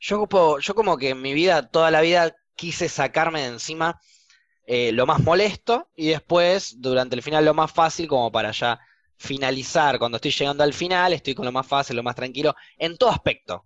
Yo, 0.00 0.16
ocupo- 0.20 0.58
yo 0.60 0.74
como 0.74 0.96
que 0.98 1.10
en 1.10 1.22
mi 1.22 1.34
vida, 1.34 1.68
toda 1.68 1.90
la 1.90 2.00
vida, 2.00 2.34
quise 2.56 2.88
sacarme 2.88 3.42
de 3.42 3.46
encima 3.48 4.00
eh, 4.66 4.92
lo 4.92 5.06
más 5.06 5.20
molesto 5.22 5.90
y 5.96 6.08
después, 6.10 6.80
durante 6.80 7.16
el 7.16 7.22
final, 7.22 7.44
lo 7.44 7.54
más 7.54 7.72
fácil 7.72 8.08
como 8.08 8.32
para 8.32 8.52
ya 8.52 8.80
finalizar. 9.22 9.98
Cuando 9.98 10.16
estoy 10.16 10.30
llegando 10.32 10.64
al 10.64 10.74
final, 10.74 11.12
estoy 11.12 11.34
con 11.34 11.46
lo 11.46 11.52
más 11.52 11.66
fácil, 11.66 11.96
lo 11.96 12.02
más 12.02 12.14
tranquilo, 12.16 12.54
en 12.76 12.96
todo 12.98 13.10
aspecto. 13.10 13.64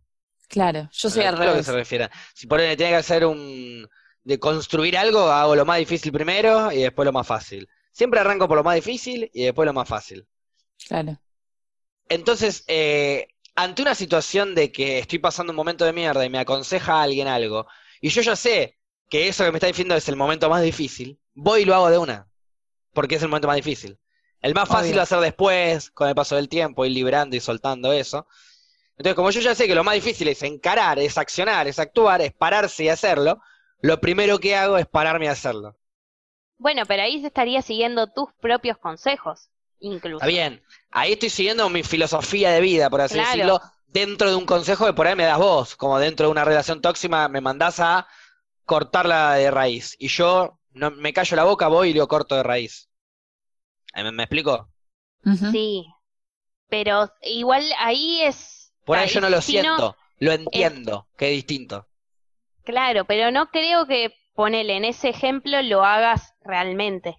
Claro, 0.48 0.88
yo 0.92 1.10
soy 1.10 1.24
a 1.24 1.30
al 1.30 1.36
lo 1.44 1.52
que 1.52 1.62
revés. 1.62 1.64
se 1.64 1.72
refiere. 1.72 2.08
Si 2.34 2.46
por 2.46 2.60
ahí 2.60 2.76
tiene 2.76 2.92
que 2.92 2.96
hacer 2.98 3.24
un... 3.26 3.88
de 4.24 4.38
construir 4.38 4.96
algo, 4.96 5.20
hago 5.30 5.56
lo 5.56 5.64
más 5.64 5.78
difícil 5.78 6.12
primero 6.12 6.70
y 6.72 6.78
después 6.82 7.06
lo 7.06 7.12
más 7.12 7.26
fácil. 7.26 7.68
Siempre 7.92 8.20
arranco 8.20 8.46
por 8.48 8.56
lo 8.58 8.64
más 8.64 8.74
difícil 8.76 9.30
y 9.32 9.44
después 9.44 9.66
lo 9.66 9.72
más 9.72 9.88
fácil. 9.88 10.26
Claro. 10.88 11.20
Entonces, 12.08 12.64
eh, 12.68 13.28
ante 13.54 13.82
una 13.82 13.94
situación 13.94 14.54
de 14.54 14.70
que 14.72 14.98
estoy 14.98 15.18
pasando 15.18 15.52
un 15.52 15.56
momento 15.56 15.84
de 15.84 15.92
mierda 15.92 16.24
y 16.24 16.30
me 16.30 16.38
aconseja 16.38 17.02
alguien 17.02 17.26
algo, 17.28 17.66
y 18.00 18.08
yo 18.10 18.22
ya 18.22 18.36
sé 18.36 18.78
que 19.08 19.28
eso 19.28 19.44
que 19.44 19.50
me 19.52 19.58
está 19.58 19.66
diciendo 19.68 19.94
es 19.96 20.08
el 20.08 20.16
momento 20.16 20.48
más 20.50 20.62
difícil, 20.62 21.18
voy 21.34 21.62
y 21.62 21.64
lo 21.64 21.74
hago 21.74 21.90
de 21.90 21.98
una, 21.98 22.28
porque 22.92 23.16
es 23.16 23.22
el 23.22 23.28
momento 23.28 23.48
más 23.48 23.56
difícil. 23.56 23.98
El 24.46 24.54
más 24.54 24.68
fácil 24.68 24.90
Obvio. 24.90 24.98
va 24.98 25.02
a 25.02 25.06
ser 25.06 25.18
después, 25.18 25.90
con 25.90 26.08
el 26.08 26.14
paso 26.14 26.36
del 26.36 26.48
tiempo, 26.48 26.84
ir 26.86 26.92
liberando 26.92 27.34
y 27.34 27.40
soltando 27.40 27.92
eso. 27.92 28.28
Entonces, 28.96 29.16
como 29.16 29.30
yo 29.30 29.40
ya 29.40 29.56
sé 29.56 29.66
que 29.66 29.74
lo 29.74 29.82
más 29.82 29.96
difícil 29.96 30.28
es 30.28 30.40
encarar, 30.44 31.00
es 31.00 31.18
accionar, 31.18 31.66
es 31.66 31.80
actuar, 31.80 32.20
es 32.22 32.32
pararse 32.32 32.84
y 32.84 32.88
hacerlo, 32.88 33.40
lo 33.80 34.00
primero 34.00 34.38
que 34.38 34.54
hago 34.54 34.78
es 34.78 34.86
pararme 34.86 35.24
y 35.24 35.28
hacerlo. 35.28 35.76
Bueno, 36.58 36.82
pero 36.86 37.02
ahí 37.02 37.20
se 37.20 37.26
estaría 37.26 37.60
siguiendo 37.60 38.06
tus 38.06 38.32
propios 38.40 38.78
consejos, 38.78 39.50
incluso. 39.80 40.18
Está 40.18 40.28
bien, 40.28 40.62
ahí 40.92 41.14
estoy 41.14 41.30
siguiendo 41.30 41.68
mi 41.68 41.82
filosofía 41.82 42.52
de 42.52 42.60
vida, 42.60 42.88
por 42.88 43.00
así 43.00 43.14
Claro. 43.14 43.30
decirlo, 43.30 43.60
dentro 43.88 44.30
de 44.30 44.36
un 44.36 44.46
consejo 44.46 44.86
que 44.86 44.92
por 44.92 45.08
ahí 45.08 45.16
me 45.16 45.24
das 45.24 45.38
vos, 45.38 45.74
como 45.74 45.98
dentro 45.98 46.26
de 46.26 46.30
una 46.30 46.44
relación 46.44 46.80
tóxica 46.80 47.28
me 47.28 47.40
mandás 47.40 47.80
a 47.80 48.06
cortarla 48.64 49.34
de 49.34 49.50
raíz. 49.50 49.96
Y 49.98 50.06
yo 50.06 50.60
no 50.70 50.92
me 50.92 51.12
callo 51.12 51.34
la 51.36 51.44
boca, 51.44 51.66
voy 51.66 51.90
y 51.90 51.94
lo 51.94 52.06
corto 52.06 52.36
de 52.36 52.44
raíz. 52.44 52.88
¿Eh, 53.96 54.04
¿Me, 54.04 54.12
me 54.12 54.22
explico? 54.24 54.70
Sí, 55.30 55.86
pero 56.68 57.10
igual 57.22 57.64
ahí 57.78 58.22
es... 58.22 58.74
Por 58.86 58.98
ahí 58.98 59.06
yo 59.08 59.20
no 59.20 59.28
lo 59.28 59.42
si 59.42 59.58
no- 59.60 59.82
siento, 59.82 59.98
lo 60.18 60.32
entiendo, 60.32 61.08
que 61.18 61.26
es 61.28 61.32
distinto. 61.34 61.86
Claro, 62.64 63.06
pero 63.06 63.30
no 63.30 63.46
creo 63.50 63.86
que 63.86 64.12
ponele 64.34 64.76
en 64.76 64.84
ese 64.84 65.08
ejemplo 65.08 65.62
lo 65.62 65.84
hagas 65.86 66.34
realmente. 66.42 67.16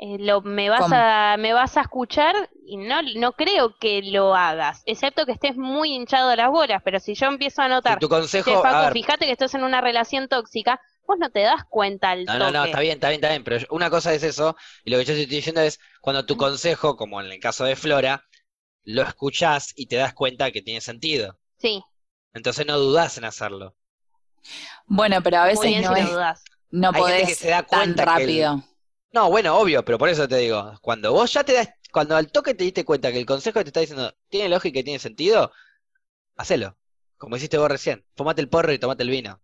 Eh, 0.00 0.18
lo, 0.18 0.42
me 0.42 0.68
vas 0.68 0.88
¿Cómo? 0.88 0.92
a 0.92 1.36
me 1.38 1.54
vas 1.54 1.76
a 1.78 1.80
escuchar 1.82 2.34
y 2.66 2.76
no 2.76 3.00
no 3.16 3.32
creo 3.32 3.76
que 3.78 4.02
lo 4.02 4.34
hagas, 4.34 4.82
excepto 4.84 5.24
que 5.24 5.32
estés 5.32 5.56
muy 5.56 5.92
hinchado 5.94 6.28
de 6.28 6.36
las 6.36 6.50
bolas, 6.50 6.82
pero 6.84 7.00
si 7.00 7.14
yo 7.14 7.26
empiezo 7.28 7.62
a 7.62 7.68
Si 7.86 7.94
notar, 7.94 8.02
tu 8.02 8.06
che, 8.36 8.56
consejo, 8.56 8.56
Facu, 8.58 8.76
a 8.76 8.90
ver, 8.90 8.98
fíjate 8.98 9.24
que 9.26 9.32
estás 9.32 9.54
en 9.54 9.64
una 9.64 9.80
relación 9.80 10.28
tóxica, 10.28 10.80
vos 11.06 11.18
no 11.18 11.30
te 11.30 11.40
das 11.40 11.64
cuenta 11.68 12.10
al 12.10 12.26
no, 12.26 12.38
no, 12.38 12.50
no, 12.50 12.64
toque. 12.64 12.64
está 12.64 12.80
bien, 12.80 12.94
está 12.94 13.08
bien, 13.08 13.18
está 13.20 13.28
bien, 13.30 13.44
pero 13.44 13.58
una 13.70 13.90
cosa 13.90 14.12
es 14.14 14.22
eso, 14.22 14.56
y 14.84 14.90
lo 14.90 14.98
que 14.98 15.04
yo 15.04 15.12
estoy 15.14 15.26
diciendo 15.26 15.60
es 15.60 15.78
cuando 16.00 16.26
tu 16.26 16.36
consejo, 16.36 16.96
como 16.96 17.20
en 17.20 17.30
el 17.30 17.40
caso 17.40 17.64
de 17.64 17.76
Flora, 17.76 18.24
lo 18.84 19.02
escuchás 19.02 19.72
y 19.76 19.86
te 19.88 19.96
das 19.96 20.14
cuenta 20.14 20.50
que 20.52 20.62
tiene 20.62 20.80
sentido. 20.82 21.38
Sí, 21.58 21.82
Entonces 22.34 22.66
no 22.66 22.78
dudás 22.78 23.18
en 23.18 23.24
hacerlo. 23.24 23.76
Bueno, 24.86 25.22
pero 25.22 25.38
a 25.38 25.44
veces 25.46 25.60
no 25.60 25.66
si 25.74 25.74
es, 25.74 25.88
no 25.88 25.94
dudas. 25.94 26.42
no 26.70 26.92
Hay 26.92 27.04
gente 27.04 27.24
que 27.24 27.34
podés 27.34 27.36
se 27.36 27.48
da 27.50 27.64
tan 27.68 27.96
cuenta 27.96 28.08
que 28.08 28.24
el- 28.24 28.48
rápido. 28.48 28.62
No, 29.12 29.30
bueno, 29.30 29.58
obvio, 29.58 29.84
pero 29.84 29.98
por 29.98 30.08
eso 30.10 30.28
te 30.28 30.36
digo, 30.38 30.78
cuando 30.82 31.12
vos 31.12 31.32
ya 31.32 31.44
te 31.44 31.54
das, 31.54 31.68
cuando 31.92 32.16
al 32.16 32.32
toque 32.32 32.54
te 32.54 32.64
diste 32.64 32.84
cuenta 32.84 33.12
que 33.12 33.18
el 33.18 33.26
consejo 33.26 33.60
que 33.60 33.64
te 33.64 33.70
está 33.70 33.80
diciendo 33.80 34.14
tiene 34.30 34.48
lógica 34.50 34.80
y 34.80 34.84
tiene 34.84 34.98
sentido, 35.00 35.52
hacelo. 36.36 36.78
Como 37.18 37.36
hiciste 37.36 37.58
vos 37.58 37.70
recién, 37.70 38.04
fumate 38.16 38.42
el 38.42 38.48
porro 38.50 38.72
y 38.72 38.78
tomate 38.80 39.04
el 39.04 39.10
vino. 39.10 39.40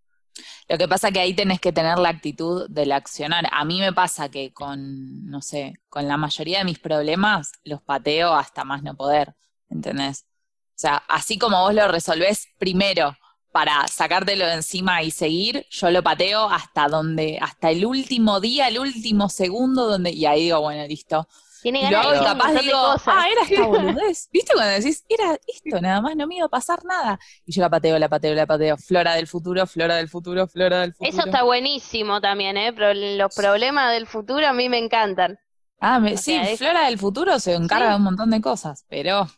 Lo 0.68 0.79
que 0.79 0.88
pasa 0.88 1.11
que 1.11 1.21
ahí 1.21 1.35
tenés 1.35 1.61
que 1.61 1.73
tener 1.73 1.99
la 1.99 2.09
actitud 2.09 2.68
del 2.68 2.92
accionar. 2.92 3.49
A 3.53 3.64
mí 3.64 3.81
me 3.81 3.92
pasa 3.92 4.31
que 4.31 4.53
con, 4.53 5.27
no 5.27 5.42
sé, 5.42 5.75
con 5.88 6.09
la 6.09 6.16
mayoría 6.16 6.59
de 6.59 6.64
mis 6.64 6.79
problemas 6.79 7.53
los 7.64 7.83
pateo 7.83 8.35
hasta 8.35 8.64
más 8.64 8.83
no 8.83 8.97
poder, 8.97 9.35
¿entendés? 9.68 10.25
O 10.71 10.79
sea, 10.83 10.97
así 11.09 11.38
como 11.38 11.61
vos 11.61 11.75
lo 11.75 11.87
resolvés 11.88 12.49
primero 12.59 13.16
para 13.53 13.87
sacártelo 13.87 14.47
de 14.47 14.55
encima 14.55 15.03
y 15.03 15.11
seguir, 15.11 15.66
yo 15.71 15.90
lo 15.90 16.03
pateo 16.03 16.49
hasta 16.49 16.88
donde, 16.88 17.38
hasta 17.40 17.71
el 17.71 17.85
último 17.85 18.40
día, 18.40 18.68
el 18.68 18.79
último 18.79 19.29
segundo, 19.29 19.87
donde, 19.88 20.11
y 20.11 20.25
ahí 20.25 20.45
digo, 20.45 20.61
bueno, 20.62 20.87
listo. 20.87 21.29
Tiene 21.62 21.83
ganas 21.83 22.05
hago 22.07 22.12
de 22.12 22.18
capaz 22.18 22.35
montón 22.48 22.55
de 22.57 22.62
digo, 22.62 22.83
cosas. 22.92 23.14
ah, 23.16 23.25
era 23.31 23.42
esta 23.42 23.66
boludez. 23.66 24.29
¿Viste 24.33 24.53
cuando 24.55 24.72
decís, 24.72 25.05
era 25.09 25.38
esto 25.46 25.81
nada 25.81 26.01
más, 26.01 26.16
no 26.16 26.27
me 26.27 26.37
iba 26.37 26.46
a 26.46 26.48
pasar 26.48 26.85
nada? 26.85 27.18
Y 27.46 27.53
yo 27.53 27.62
la 27.62 27.70
pateo, 27.70 27.98
la 27.98 28.09
pateo, 28.09 28.35
la 28.35 28.46
pateo. 28.46 28.77
Flora 28.77 29.14
del 29.14 29.27
futuro, 29.27 29.66
flora 29.66 29.96
del 29.96 30.09
futuro, 30.09 30.46
flora 30.48 30.81
del 30.81 30.92
futuro. 30.92 31.11
Eso 31.11 31.25
está 31.27 31.42
buenísimo 31.44 32.20
también, 32.20 32.57
¿eh? 32.57 32.72
Pero 32.72 32.92
los 32.94 33.35
problemas 33.35 33.92
del 33.92 34.07
futuro 34.07 34.46
a 34.46 34.53
mí 34.53 34.68
me 34.68 34.79
encantan. 34.79 35.38
Ah, 35.81 35.98
me- 35.98 36.16
sí, 36.16 36.33
sea, 36.35 36.51
es- 36.51 36.59
Flora 36.59 36.85
del 36.87 36.98
futuro 36.98 37.38
se 37.38 37.55
encarga 37.55 37.87
Sí. 37.87 37.90
de 37.92 37.96
un 37.96 38.03
montón 38.03 38.31
de 38.31 38.40
cosas, 38.40 38.85
pero 38.88 39.29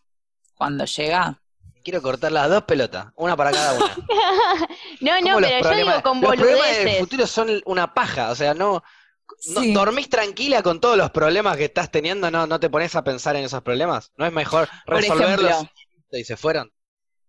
cuando 0.54 0.84
llega, 0.84 1.40
quiero 1.82 2.00
cortar 2.02 2.32
las 2.32 2.48
dos 2.48 2.62
pelotas, 2.64 3.06
una 3.16 3.36
para 3.36 3.50
cada 3.50 3.74
una. 3.74 3.94
No, 5.00 5.12
no, 5.20 5.26
¿Cómo 5.26 5.40
los 5.40 5.50
pero 5.50 5.70
yo 5.70 5.76
digo 5.76 6.02
con 6.02 6.20
Los 6.20 6.34
problemas 6.36 6.76
del 6.78 6.98
futuro 7.00 7.26
son 7.26 7.48
una 7.66 7.92
paja, 7.92 8.30
o 8.30 8.34
sea, 8.34 8.54
no, 8.54 8.82
no- 9.54 9.60
Sí. 9.60 9.72
dormís 9.72 10.08
tranquila 10.08 10.62
con 10.62 10.80
todos 10.80 10.96
los 10.96 11.10
problemas 11.10 11.56
que 11.56 11.64
estás 11.64 11.90
teniendo, 11.90 12.30
no, 12.30 12.46
no 12.46 12.60
te 12.60 12.70
pones 12.70 12.94
a 12.94 13.04
pensar 13.04 13.36
en 13.36 13.44
esos 13.44 13.62
problemas. 13.62 14.12
¿No 14.16 14.26
es 14.26 14.32
mejor 14.32 14.68
resolverlos 14.86 15.50
ejemplo. 15.52 15.70
y 16.12 16.24
se 16.24 16.36
fueron? 16.36 16.72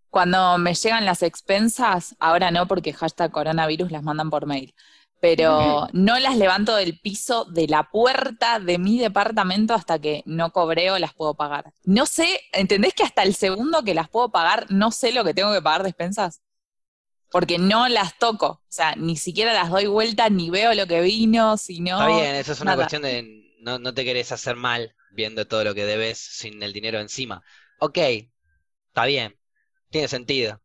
Cuando 0.09 0.57
me 0.57 0.73
llegan 0.73 1.05
las 1.05 1.23
expensas, 1.23 2.15
ahora 2.19 2.51
no 2.51 2.67
porque 2.67 2.93
hashtag 2.93 3.31
coronavirus 3.31 3.91
las 3.91 4.03
mandan 4.03 4.29
por 4.29 4.45
mail, 4.45 4.73
pero 5.19 5.87
no 5.91 6.19
las 6.19 6.37
levanto 6.37 6.75
del 6.75 6.99
piso 6.99 7.45
de 7.45 7.67
la 7.67 7.89
puerta 7.89 8.59
de 8.59 8.77
mi 8.77 8.97
departamento 8.99 9.73
hasta 9.73 9.99
que 9.99 10.23
no 10.25 10.51
cobré 10.51 10.91
o 10.91 10.99
las 10.99 11.13
puedo 11.13 11.33
pagar. 11.33 11.73
No 11.83 12.05
sé, 12.05 12.39
¿entendés 12.53 12.93
que 12.93 13.03
hasta 13.03 13.23
el 13.23 13.35
segundo 13.35 13.83
que 13.83 13.93
las 13.93 14.07
puedo 14.07 14.29
pagar 14.31 14.67
no 14.69 14.91
sé 14.91 15.11
lo 15.11 15.23
que 15.25 15.33
tengo 15.33 15.51
que 15.51 15.61
pagar 15.61 15.83
de 15.83 15.89
expensas? 15.89 16.41
Porque 17.31 17.57
no 17.57 17.87
las 17.89 18.17
toco, 18.17 18.47
o 18.47 18.61
sea, 18.69 18.95
ni 18.95 19.17
siquiera 19.17 19.53
las 19.53 19.69
doy 19.69 19.87
vuelta, 19.87 20.29
ni 20.29 20.49
veo 20.49 20.73
lo 20.73 20.87
que 20.87 21.01
vino, 21.01 21.57
si 21.57 21.81
no... 21.81 21.91
Está 21.91 22.07
bien, 22.07 22.35
eso 22.35 22.53
es 22.53 22.61
una 22.61 22.71
nada. 22.71 22.75
cuestión 22.75 23.01
de 23.01 23.53
no, 23.59 23.79
no 23.79 23.93
te 23.93 24.05
querés 24.05 24.31
hacer 24.31 24.55
mal 24.55 24.95
viendo 25.09 25.47
todo 25.47 25.63
lo 25.63 25.73
que 25.73 25.85
debes 25.85 26.19
sin 26.19 26.61
el 26.63 26.71
dinero 26.71 26.99
encima. 26.99 27.43
Ok, 27.79 27.97
está 27.97 29.05
bien, 29.05 29.37
tiene 29.89 30.07
sentido. 30.07 30.61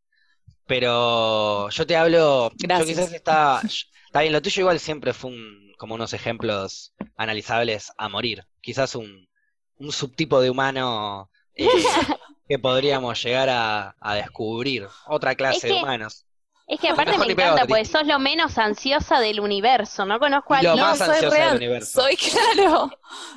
Pero 0.66 1.68
yo 1.70 1.86
te 1.86 1.96
hablo, 1.96 2.52
yo 2.56 2.84
quizás 2.86 3.12
está, 3.12 3.60
está 3.62 4.20
bien, 4.20 4.32
lo 4.32 4.42
tuyo 4.42 4.60
igual 4.62 4.78
siempre 4.80 5.12
fue 5.12 5.30
un, 5.30 5.72
como 5.78 5.94
unos 5.94 6.12
ejemplos 6.12 6.94
analizables 7.16 7.90
a 7.98 8.08
morir. 8.08 8.46
Quizás 8.60 8.94
un, 8.94 9.28
un 9.76 9.92
subtipo 9.92 10.40
de 10.40 10.50
humano 10.50 11.30
eh, 11.54 11.66
que 12.48 12.58
podríamos 12.58 13.22
llegar 13.22 13.48
a, 13.48 13.96
a 14.00 14.14
descubrir, 14.14 14.86
otra 15.06 15.34
clase 15.34 15.68
Es 15.68 15.74
de 15.74 15.80
humanos. 15.80 16.26
Es 16.72 16.78
que 16.78 16.88
aparte 16.88 17.10
Mejor 17.12 17.26
me 17.26 17.34
peor, 17.34 17.46
encanta, 17.48 17.66
di- 17.66 17.68
porque 17.68 17.84
sos 17.84 18.06
lo 18.06 18.18
menos 18.20 18.56
ansiosa 18.56 19.18
del 19.18 19.40
universo. 19.40 20.06
No 20.06 20.20
conozco 20.20 20.54
a 20.54 20.60
Y 20.60 20.62
lo 20.64 20.70
alguien. 20.70 20.86
más 20.86 20.98
soy 20.98 21.08
ansiosa 21.08 21.26
del 21.36 21.42
real, 21.44 21.56
universo. 21.56 22.00
Soy 22.02 22.16
claro. 22.56 22.90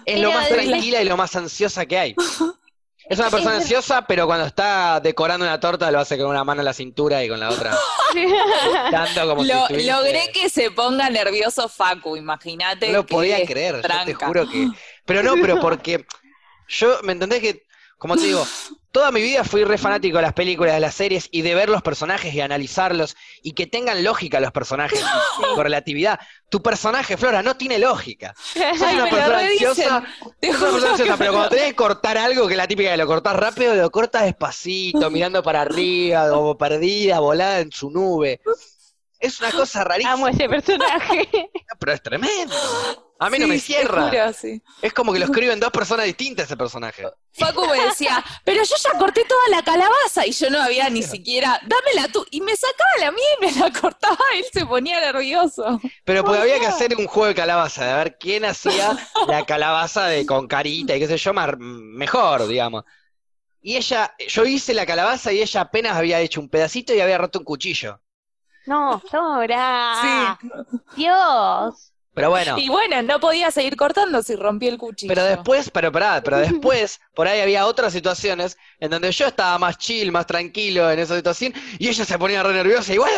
Es 0.05 0.19
lo 0.19 0.31
más 0.31 0.49
de- 0.49 0.55
tranquila 0.55 1.01
y 1.01 1.05
lo 1.05 1.17
más 1.17 1.35
ansiosa 1.35 1.85
que 1.87 1.97
hay. 1.97 2.15
Es 3.09 3.17
una 3.17 3.29
persona 3.31 3.55
ansiosa, 3.55 4.05
pero 4.05 4.27
cuando 4.27 4.45
está 4.45 4.99
decorando 4.99 5.45
una 5.47 5.59
torta 5.59 5.89
lo 5.89 5.99
hace 5.99 6.15
con 6.17 6.27
una 6.27 6.43
mano 6.43 6.61
en 6.61 6.65
la 6.65 6.73
cintura 6.73 7.23
y 7.23 7.27
con 7.29 7.39
la 7.39 7.49
otra 7.49 7.75
dando 8.91 9.27
como 9.27 9.43
si 9.43 9.49
Lo- 9.49 9.63
estuviese- 9.67 9.91
logré 9.91 10.29
que 10.31 10.49
se 10.49 10.69
ponga 10.71 11.09
nervioso 11.09 11.67
Facu, 11.67 12.15
imagínate. 12.15 12.87
No 12.89 12.99
lo 12.99 13.05
podía 13.05 13.43
creer, 13.45 13.81
yo 13.81 14.05
te 14.05 14.13
juro 14.13 14.47
que... 14.47 14.67
Pero 15.05 15.23
no, 15.23 15.33
pero 15.41 15.59
porque 15.59 16.05
yo, 16.67 16.99
¿me 17.03 17.13
entendés 17.13 17.41
que, 17.41 17.63
como 17.97 18.15
te 18.15 18.23
digo, 18.23 18.45
toda 18.93 19.11
mi 19.11 19.21
vida 19.23 19.43
fui 19.43 19.63
re 19.63 19.79
fanático 19.79 20.17
de 20.17 20.21
las 20.21 20.33
películas, 20.33 20.75
de 20.75 20.79
las 20.79 20.93
series 20.93 21.27
y 21.31 21.41
de 21.41 21.55
ver 21.55 21.67
los 21.67 21.81
personajes 21.81 22.31
y 22.31 22.41
analizarlos 22.41 23.17
y 23.41 23.53
que 23.53 23.65
tengan 23.65 24.03
lógica 24.03 24.39
los 24.39 24.51
personajes 24.51 25.01
y 25.01 25.43
correlatividad. 25.55 26.19
Tu 26.47 26.61
personaje, 26.61 27.17
Flora, 27.17 27.41
no 27.41 27.57
tiene 27.57 27.79
lógica. 27.79 28.35
Sos 28.37 28.81
Ay, 28.81 28.95
una 28.95 29.09
persona 29.09 29.39
ansiosa, 29.39 29.83
sos 29.83 30.61
una 30.61 30.71
persona 30.71 30.91
ansiosa, 30.91 31.17
pero 31.17 31.31
cuando 31.31 31.49
tenés 31.49 31.65
que 31.65 31.75
cortar 31.75 32.17
algo, 32.19 32.45
que 32.45 32.53
es 32.53 32.57
la 32.57 32.67
típica 32.67 32.91
de 32.91 32.97
lo 32.97 33.07
cortás 33.07 33.35
rápido, 33.35 33.73
lo 33.73 33.89
cortas 33.89 34.25
despacito, 34.25 35.09
mirando 35.11 35.41
para 35.41 35.61
arriba, 35.61 36.29
como 36.29 36.55
perdida, 36.55 37.19
volada 37.19 37.61
en 37.61 37.71
su 37.71 37.89
nube. 37.89 38.41
Es 39.19 39.39
una 39.39 39.51
cosa 39.51 39.83
rarísima, 39.83 40.13
Amo 40.13 40.27
ese 40.27 40.47
personaje. 40.47 41.27
pero 41.79 41.93
es 41.93 42.03
tremendo. 42.03 42.55
A 43.19 43.29
mí 43.29 43.37
Sí, 43.37 43.41
no 43.43 43.47
me 43.47 43.59
cierra. 43.59 44.33
sí. 44.33 44.61
Es 44.81 44.91
como 44.91 45.13
que 45.13 45.19
lo 45.19 45.25
escriben 45.25 45.59
dos 45.59 45.71
personas 45.71 46.05
distintas 46.05 46.45
ese 46.45 46.57
personaje. 46.57 47.05
Facu 47.31 47.65
me 47.67 47.79
decía, 47.85 48.23
pero 48.43 48.61
yo 48.63 48.75
ya 48.83 48.97
corté 48.99 49.23
toda 49.25 49.47
la 49.49 49.63
calabaza 49.63 50.25
y 50.25 50.31
yo 50.31 50.49
no 50.49 50.61
había 50.61 50.89
ni 50.89 51.03
siquiera, 51.03 51.59
dámela 51.65 52.11
tú. 52.11 52.25
Y 52.31 52.41
me 52.41 52.55
sacaba 52.55 52.89
la 52.99 53.11
mía 53.11 53.23
y 53.39 53.45
me 53.45 53.51
la 53.59 53.71
cortaba, 53.71 54.17
él 54.35 54.45
se 54.51 54.65
ponía 54.65 54.99
nervioso. 54.99 55.79
Pero 56.03 56.23
porque 56.25 56.39
Oh, 56.39 56.41
había 56.41 56.59
que 56.59 56.67
hacer 56.67 56.95
un 56.97 57.07
juego 57.07 57.27
de 57.27 57.35
calabaza, 57.35 57.85
de 57.85 57.93
ver 57.93 58.17
quién 58.17 58.43
hacía 58.45 58.97
la 59.27 59.45
calabaza 59.45 60.07
de 60.07 60.25
con 60.25 60.47
carita 60.47 60.95
y 60.95 60.99
qué 60.99 61.07
sé 61.07 61.17
yo, 61.17 61.33
mejor, 61.33 62.47
digamos. 62.47 62.83
Y 63.61 63.77
ella, 63.77 64.13
yo 64.27 64.43
hice 64.43 64.73
la 64.73 64.85
calabaza 64.85 65.31
y 65.31 65.41
ella 65.41 65.61
apenas 65.61 65.95
había 65.95 66.19
hecho 66.19 66.41
un 66.41 66.49
pedacito 66.49 66.93
y 66.93 66.99
había 66.99 67.17
roto 67.17 67.39
un 67.39 67.45
cuchillo. 67.45 68.01
No, 68.65 68.99
Flora. 69.09 70.37
Dios. 70.97 71.92
Pero 72.13 72.29
bueno, 72.29 72.57
Y 72.59 72.69
bueno, 72.69 73.01
no 73.01 73.19
podía 73.19 73.49
seguir 73.49 73.75
cortando 73.75 74.21
si 74.21 74.35
rompí 74.35 74.67
el 74.67 74.77
cuchillo. 74.77 75.11
pero 75.13 75.25
después, 75.25 75.71
pero 75.71 75.91
pará, 75.91 76.21
pero 76.23 76.37
después, 76.39 76.99
por 77.15 77.27
ahí 77.27 77.41
había 77.41 77.65
otras 77.65 77.91
situaciones 77.91 78.57
en 78.79 78.91
donde 78.91 79.11
yo 79.11 79.27
estaba 79.27 79.57
más 79.57 79.77
chill, 79.77 80.11
más 80.11 80.27
tranquilo 80.27 80.91
en 80.91 80.99
esa 80.99 81.15
situación, 81.15 81.53
y 81.79 81.87
ella 81.87 82.05
se 82.05 82.19
ponía 82.19 82.43
re 82.43 82.53
nerviosa, 82.53 82.93
igual 82.93 83.11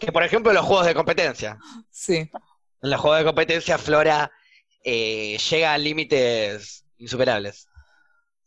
que 0.00 0.10
por 0.10 0.24
ejemplo 0.24 0.52
los 0.52 0.64
juegos 0.66 0.86
de 0.86 0.94
competencia. 0.94 1.58
Sí. 1.90 2.16
En 2.16 2.90
los 2.90 3.00
juegos 3.00 3.20
de 3.20 3.24
competencia, 3.24 3.78
Flora 3.78 4.32
eh, 4.84 5.38
llega 5.38 5.72
a 5.72 5.78
límites 5.78 6.84
insuperables. 6.98 7.68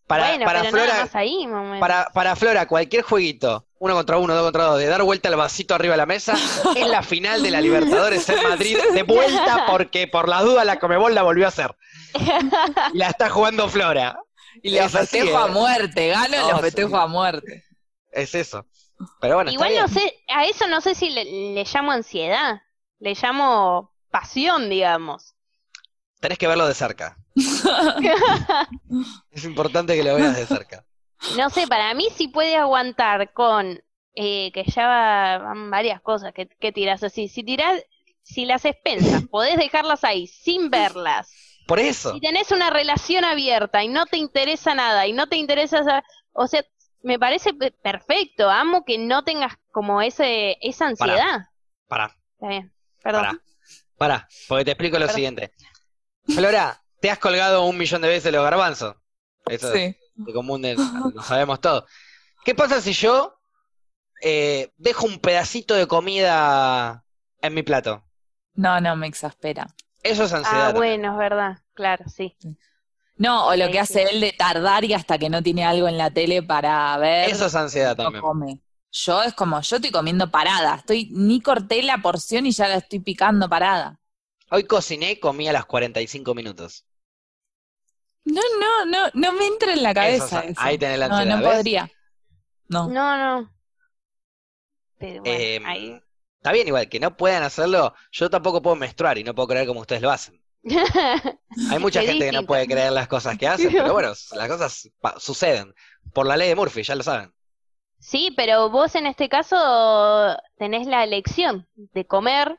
Para, 0.08 0.30
bueno, 0.30 0.46
para 0.46 0.60
pero 0.60 0.72
Flora, 0.72 0.88
nada 0.88 1.06
más 1.06 1.16
ahí, 1.16 1.48
para, 1.80 2.10
para 2.14 2.36
Flora, 2.36 2.68
cualquier 2.68 3.02
jueguito, 3.02 3.65
uno 3.80 3.94
contra 3.94 4.18
uno, 4.18 4.34
dos 4.34 4.44
contra 4.44 4.64
dos, 4.66 4.80
de 4.80 4.88
dar 4.88 5.04
vuelta 5.04 5.30
al 5.30 5.36
vasito 5.36 5.76
arriba 5.76 5.94
de 5.94 5.98
la 5.98 6.06
mesa, 6.06 6.36
es 6.76 6.88
la 6.88 7.04
final 7.04 7.44
de 7.44 7.52
la 7.52 7.62
Libertadores 7.62 8.28
en 8.30 8.42
Madrid, 8.44 8.78
de 8.94 9.04
vuelta 9.04 9.66
porque 9.70 10.08
por 10.08 10.30
las 10.30 10.44
dudas 10.44 10.66
la 10.66 10.80
Comebol 10.80 11.14
la 11.14 11.24
volvió 11.24 11.46
a 11.46 11.50
hacer. 11.50 11.76
Y 12.94 12.98
la 12.98 13.10
está 13.10 13.30
jugando 13.30 13.68
Flora. 13.70 14.18
Y 14.64 14.78
así, 14.78 14.98
festejo 14.98 15.38
a 15.38 15.48
muerte, 15.48 16.08
gano 16.08 16.38
No, 16.38 16.52
los 16.54 16.62
festejo 16.62 16.90
sí. 16.90 16.96
a 16.96 17.08
muerte. 17.08 17.66
Es 18.12 18.34
eso. 18.36 18.66
Pero 19.20 19.36
bueno, 19.36 19.52
Igual 19.52 19.76
no 19.76 19.88
sé, 19.90 20.24
a 20.30 20.46
eso 20.46 20.68
no 20.68 20.80
sé 20.80 20.96
si 20.96 21.10
le, 21.10 21.26
le 21.26 21.66
llamo 21.66 21.92
ansiedad. 21.92 22.62
Le 23.00 23.14
llamo 23.14 23.92
pasión, 24.10 24.70
digamos. 24.70 25.36
Tenés 26.22 26.38
que 26.38 26.48
verlo 26.48 26.66
de 26.68 26.74
cerca. 26.74 27.18
Es 29.32 29.44
importante 29.44 29.96
que 29.96 30.04
lo 30.04 30.16
veas 30.16 30.38
de 30.38 30.46
cerca. 30.46 30.85
No 31.38 31.50
sé, 31.50 31.68
para 31.68 31.94
mí 31.94 32.08
sí 32.16 32.28
puede 32.28 32.56
aguantar 32.56 33.34
con 33.34 33.82
eh, 34.16 34.52
que 34.54 34.64
ya 34.66 34.88
va- 34.88 35.38
van 35.40 35.70
varias 35.72 36.02
cosas 36.02 36.34
que, 36.34 36.48
que 36.48 36.72
tiras 36.72 37.04
así. 37.04 37.28
Si 37.28 37.44
tirás, 37.44 37.82
si 38.22 38.46
las 38.46 38.64
expensas, 38.66 39.24
podés 39.32 39.58
dejarlas 39.58 40.04
ahí 40.04 40.28
sin 40.28 40.70
verlas. 40.70 41.32
Por 41.68 41.80
eso. 41.80 42.14
Si 42.14 42.22
tenés 42.22 42.52
una 42.52 42.70
relación 42.70 43.26
abierta 43.26 43.84
y 43.84 43.88
no 43.88 44.06
te 44.06 44.18
interesa 44.18 44.76
nada 44.76 45.08
y 45.08 45.14
no 45.14 45.28
te 45.28 45.36
interesa 45.38 45.80
esa, 45.80 46.04
o 46.32 46.48
sea, 46.48 46.64
me 47.02 47.18
parece 47.20 47.54
pe- 47.54 47.72
perfecto. 47.72 48.50
Amo 48.50 48.86
que 48.86 48.98
no 48.98 49.24
tengas 49.24 49.54
como 49.72 50.02
ese 50.02 50.58
esa 50.62 50.88
ansiedad. 50.88 51.48
Pará. 51.88 52.16
Está 52.36 52.48
bien. 52.48 52.72
Perdón. 53.04 53.22
Pará, 53.24 53.40
pará, 53.98 54.28
porque 54.48 54.66
te 54.66 54.72
explico 54.72 54.98
lo 54.98 55.06
Perdón. 55.06 55.16
siguiente. 55.16 55.52
Flora, 56.28 56.82
te 57.02 57.10
has 57.12 57.20
colgado 57.20 57.66
un 57.66 57.78
millón 57.78 58.02
de 58.02 58.08
veces 58.10 58.32
los 58.32 58.44
garbanzos. 58.44 58.96
Eso 59.48 59.72
Sí. 59.74 59.96
De 60.24 60.34
común, 60.34 60.62
de- 60.62 60.82
lo 61.14 61.22
sabemos 61.24 61.62
todo. 61.62 61.86
¿Qué 62.44 62.56
pasa 62.56 62.82
si 62.82 62.94
yo 62.94 63.40
eh, 64.22 64.72
dejo 64.78 65.06
un 65.08 65.20
pedacito 65.20 65.76
de 65.76 65.88
comida 65.88 67.06
en 67.42 67.54
mi 67.56 67.64
plato? 67.64 68.06
No, 68.56 68.80
no, 68.82 68.96
me 68.96 69.08
exaspera. 69.08 69.68
Eso 70.04 70.24
es 70.24 70.32
ansiedad. 70.32 70.68
Ah, 70.68 70.74
también. 70.74 70.98
bueno, 70.98 71.12
es 71.14 71.18
verdad. 71.18 71.60
Claro, 71.74 72.06
sí. 72.10 72.38
No, 73.18 73.48
o 73.48 73.56
lo 73.56 73.70
Sí, 73.70 73.72
que 73.72 73.80
hace 73.80 74.04
sí. 74.04 74.10
él 74.12 74.22
de 74.22 74.34
tardar 74.34 74.86
y 74.86 74.94
hasta 74.94 75.18
que 75.20 75.30
no 75.30 75.44
tiene 75.44 75.66
algo 75.66 75.88
en 75.88 75.98
la 75.98 76.12
tele 76.12 76.44
para 76.44 76.98
ver, 77.00 77.32
Eso 77.32 77.46
es 77.48 77.56
ansiedad 77.56 77.96
no 78.02 78.14
también. 78.14 78.26
come. 78.26 78.62
Yo 78.92 79.24
es 79.24 79.34
como, 79.34 79.62
yo 79.62 79.78
estoy 79.78 79.92
comiendo 79.92 80.32
parada, 80.32 80.76
estoy, 80.78 81.10
ni 81.14 81.42
corté 81.42 81.84
la 81.84 82.00
porción 82.00 82.46
y 82.48 82.52
ya 82.52 82.68
la 82.70 82.78
estoy 82.78 83.00
picando 83.02 83.50
parada. 83.50 84.00
Hoy 84.50 84.64
cociné, 84.66 85.20
comí 85.20 85.48
a 85.48 85.54
las 85.54 85.68
45 85.68 86.34
minutos. 86.34 86.84
No, 88.26 88.42
no, 88.60 88.86
no, 88.86 89.10
no 89.14 89.32
me 89.34 89.46
entra 89.48 89.74
en 89.74 89.84
la 89.84 89.94
cabeza 89.94 90.26
Eso 90.26 90.40
es- 90.40 90.52
eso. 90.52 90.62
ahí 90.62 90.78
tenés 90.78 91.00
la 91.00 91.08
No, 91.08 91.16
ansiedad, 91.18 91.38
no 91.38 91.46
¿ves? 91.48 91.56
podría. 91.58 91.92
No. 92.68 92.88
No, 92.90 93.18
no. 93.18 93.52
Pero 94.98 95.22
bueno, 95.22 95.38
Eh, 95.40 95.62
ahí. 95.66 96.02
Está 96.38 96.52
bien, 96.52 96.68
igual, 96.68 96.90
que 96.90 97.00
no 97.00 97.16
puedan 97.18 97.44
hacerlo. 97.44 97.94
Yo 98.12 98.30
tampoco 98.30 98.62
puedo 98.62 98.76
menstruar 98.76 99.18
y 99.18 99.24
no 99.24 99.34
puedo 99.34 99.48
creer 99.48 99.68
como 99.68 99.82
ustedes 99.82 100.02
lo 100.02 100.12
hacen. 100.12 100.40
Hay 101.72 101.80
mucha 101.80 102.02
gente 102.02 102.26
que 102.26 102.32
no 102.32 102.44
puede 102.44 102.68
creer 102.68 102.92
las 102.92 103.08
cosas 103.08 103.38
que 103.38 103.48
hacen, 103.48 103.72
pero 103.72 103.94
bueno, 103.94 104.10
las 104.32 104.48
cosas 104.48 104.90
suceden. 105.18 105.74
Por 106.14 106.26
la 106.26 106.38
ley 106.38 106.50
de 106.50 106.56
Murphy, 106.56 106.84
ya 106.84 106.96
lo 106.96 107.04
saben. 107.04 107.34
Sí, 108.00 108.32
pero 108.36 108.70
vos 108.70 108.94
en 108.96 109.08
este 109.08 109.30
caso 109.30 110.38
tenés 110.58 110.86
la 110.88 111.04
elección 111.04 111.68
de 111.76 112.06
comer 112.06 112.58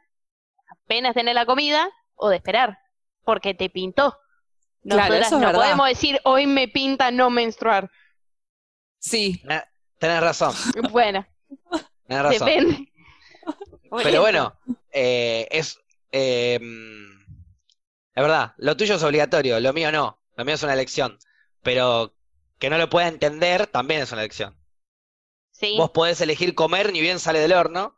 apenas 0.85 1.15
tener 1.15 1.35
la 1.35 1.47
comida 1.47 1.89
o 2.15 2.29
de 2.29 2.37
esperar, 2.37 2.79
porque 3.25 3.55
te 3.55 3.71
pintó. 3.71 4.17
Claro, 4.89 5.01
Nosotras 5.15 5.27
eso 5.27 5.37
es 5.37 5.41
no 5.41 5.47
verdad. 5.49 5.61
podemos 5.63 5.89
decir 5.89 6.21
hoy 6.25 6.47
me 6.47 6.69
pinta 6.69 7.11
no 7.11 7.29
menstruar. 7.31 7.91
Sí, 8.99 9.41
Tenés- 9.45 9.65
Tenés 9.99 10.21
razón, 10.21 10.55
Bueno, 10.91 11.27
tenés 12.07 12.23
razón. 12.23 12.47
depende. 12.49 12.93
Pero 14.03 14.21
bueno, 14.21 14.55
eh, 14.93 15.49
es, 15.51 15.79
eh, 16.13 16.59
mm, 16.61 17.23
es 18.15 18.23
verdad, 18.23 18.53
lo 18.59 18.77
tuyo 18.77 18.97
es 18.97 19.03
obligatorio, 19.03 19.59
lo 19.61 19.73
mío 19.73 19.91
no, 19.91 20.21
lo 20.37 20.45
mío 20.45 20.55
es 20.55 20.63
una 20.63 20.75
elección, 20.75 21.19
pero 21.63 22.15
que 22.59 22.69
no 22.71 22.77
lo 22.79 22.91
pueda 22.91 23.09
entender 23.09 23.67
también 23.67 24.03
es 24.03 24.13
una 24.13 24.21
elección. 24.23 24.57
Sí. 25.51 25.75
Vos 25.79 25.91
podés 25.93 26.21
elegir 26.21 26.55
comer 26.55 26.93
ni 26.93 27.01
bien 27.01 27.19
sale 27.19 27.39
del 27.41 27.53
horno 27.55 27.97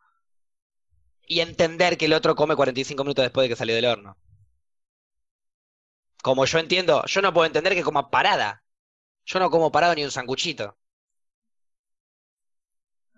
y 1.26 1.40
entender 1.40 1.98
que 1.98 2.04
el 2.06 2.12
otro 2.12 2.36
come 2.36 2.54
45 2.54 3.02
minutos 3.02 3.24
después 3.24 3.44
de 3.44 3.48
que 3.48 3.56
salió 3.56 3.74
del 3.74 3.86
horno. 3.86 4.16
Como 6.28 6.44
yo 6.50 6.58
entiendo, 6.58 7.04
yo 7.06 7.22
no 7.22 7.32
puedo 7.34 7.46
entender 7.46 7.74
que 7.74 7.82
coma 7.88 8.10
parada. 8.10 8.62
Yo 9.26 9.38
no 9.40 9.50
como 9.50 9.72
parado 9.72 9.94
ni 9.96 10.04
un 10.04 10.10
sanguchito. 10.12 10.66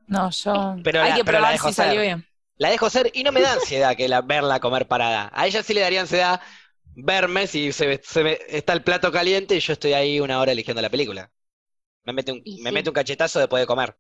No, 0.07 0.31
yo. 0.31 0.77
Pero 0.83 1.05
Hay 1.05 1.13
la- 1.13 1.15
que 1.15 1.25
pero 1.25 1.41
la 1.41 1.49
probar 1.49 1.51
dejo 1.51 1.71
si 1.71 1.73
salió 1.73 2.01
ser. 2.01 2.03
bien. 2.03 2.27
La 2.57 2.71
dejo 2.71 2.91
ser 2.91 3.11
y 3.15 3.25
no 3.25 3.33
me 3.33 3.41
da 3.41 3.55
ansiedad 3.55 3.97
que 3.97 4.09
la, 4.09 4.21
verla 4.23 4.61
comer 4.61 4.87
parada. 4.89 5.31
A 5.33 5.47
ella 5.47 5.63
sí 5.63 5.73
le 5.75 5.81
daría 5.81 6.03
ansiedad 6.03 6.41
verme 6.95 7.47
si 7.47 7.73
se, 7.73 8.01
está 8.49 8.73
el 8.75 8.83
plato 8.85 9.11
caliente 9.13 9.57
y 9.57 9.61
yo 9.61 9.73
estoy 9.73 9.95
ahí 9.95 10.21
una 10.21 10.41
hora 10.41 10.53
eligiendo 10.53 10.83
la 10.83 10.91
película. 10.91 11.31
Me 12.05 12.13
mete 12.15 12.33
un, 12.33 12.45
Y 12.45 12.59
me 12.59 12.73
sí. 12.73 12.73
mete 12.73 12.91
un 12.91 12.95
cachetazo 12.95 13.41
después 13.41 13.63
de 13.63 13.67
comer. 13.69 13.97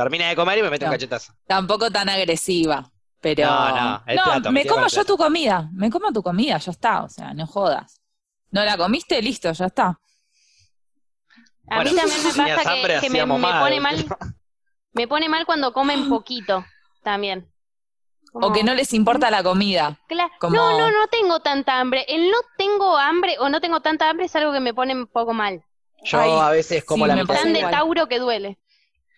Termina 0.00 0.28
de 0.28 0.36
comer 0.36 0.58
y 0.58 0.62
me 0.62 0.68
mete 0.70 0.84
un 0.84 0.90
cachetazo. 0.90 1.32
Tampoco 1.46 1.90
tan 1.90 2.08
agresiva. 2.08 2.91
Pero. 3.22 3.46
No, 3.46 3.68
no, 3.80 4.02
el 4.06 4.18
plato, 4.20 4.52
me 4.52 4.66
como 4.66 4.82
yo 4.88 4.90
plato. 4.90 5.06
tu 5.06 5.16
comida. 5.16 5.70
Me 5.72 5.90
como 5.90 6.12
tu 6.12 6.22
comida, 6.22 6.58
ya 6.58 6.70
está. 6.72 7.02
O 7.04 7.08
sea, 7.08 7.32
no 7.32 7.46
jodas. 7.46 8.00
¿No 8.50 8.62
la 8.64 8.76
comiste? 8.76 9.22
Listo, 9.22 9.50
ya 9.52 9.66
está. 9.66 9.98
A 11.68 11.84
mí 11.84 11.94
también 11.94 12.18
me 12.22 12.32
pasa 12.32 12.44
que- 12.44 12.68
hambre, 12.68 13.00
que, 13.00 13.08
me, 13.10 13.26
pone 13.26 13.80
mal, 13.80 14.04
me 14.92 15.08
pone 15.08 15.28
mal 15.28 15.46
cuando 15.46 15.72
comen 15.72 16.08
poquito 16.08 16.64
también. 17.02 17.48
O 18.34 18.52
que 18.52 18.64
no 18.64 18.74
les 18.74 18.92
importa 18.94 19.30
la 19.30 19.42
comida. 19.42 19.98
Cla- 20.08 20.30
como- 20.40 20.56
No, 20.56 20.76
no, 20.78 20.90
no 20.90 21.06
tengo 21.08 21.40
tanta 21.40 21.78
hambre. 21.80 22.04
El 22.08 22.30
no 22.30 22.38
tengo 22.56 22.96
hambre 22.98 23.36
o 23.38 23.48
no 23.48 23.60
tengo 23.60 23.80
tanta 23.80 24.08
hambre 24.10 24.26
es 24.26 24.34
algo 24.36 24.52
que 24.52 24.60
me 24.60 24.74
pone 24.74 24.94
un 24.94 25.06
poco 25.06 25.32
mal. 25.32 25.64
Yo 26.04 26.18
Ay, 26.18 26.30
a 26.32 26.50
veces 26.50 26.82
como 26.84 27.04
sí, 27.04 27.08
la 27.10 27.16
mitad 27.16 27.34
Tan 27.34 27.52
de. 27.52 27.60
Tauro 27.60 28.08
que 28.08 28.18
duele. 28.18 28.58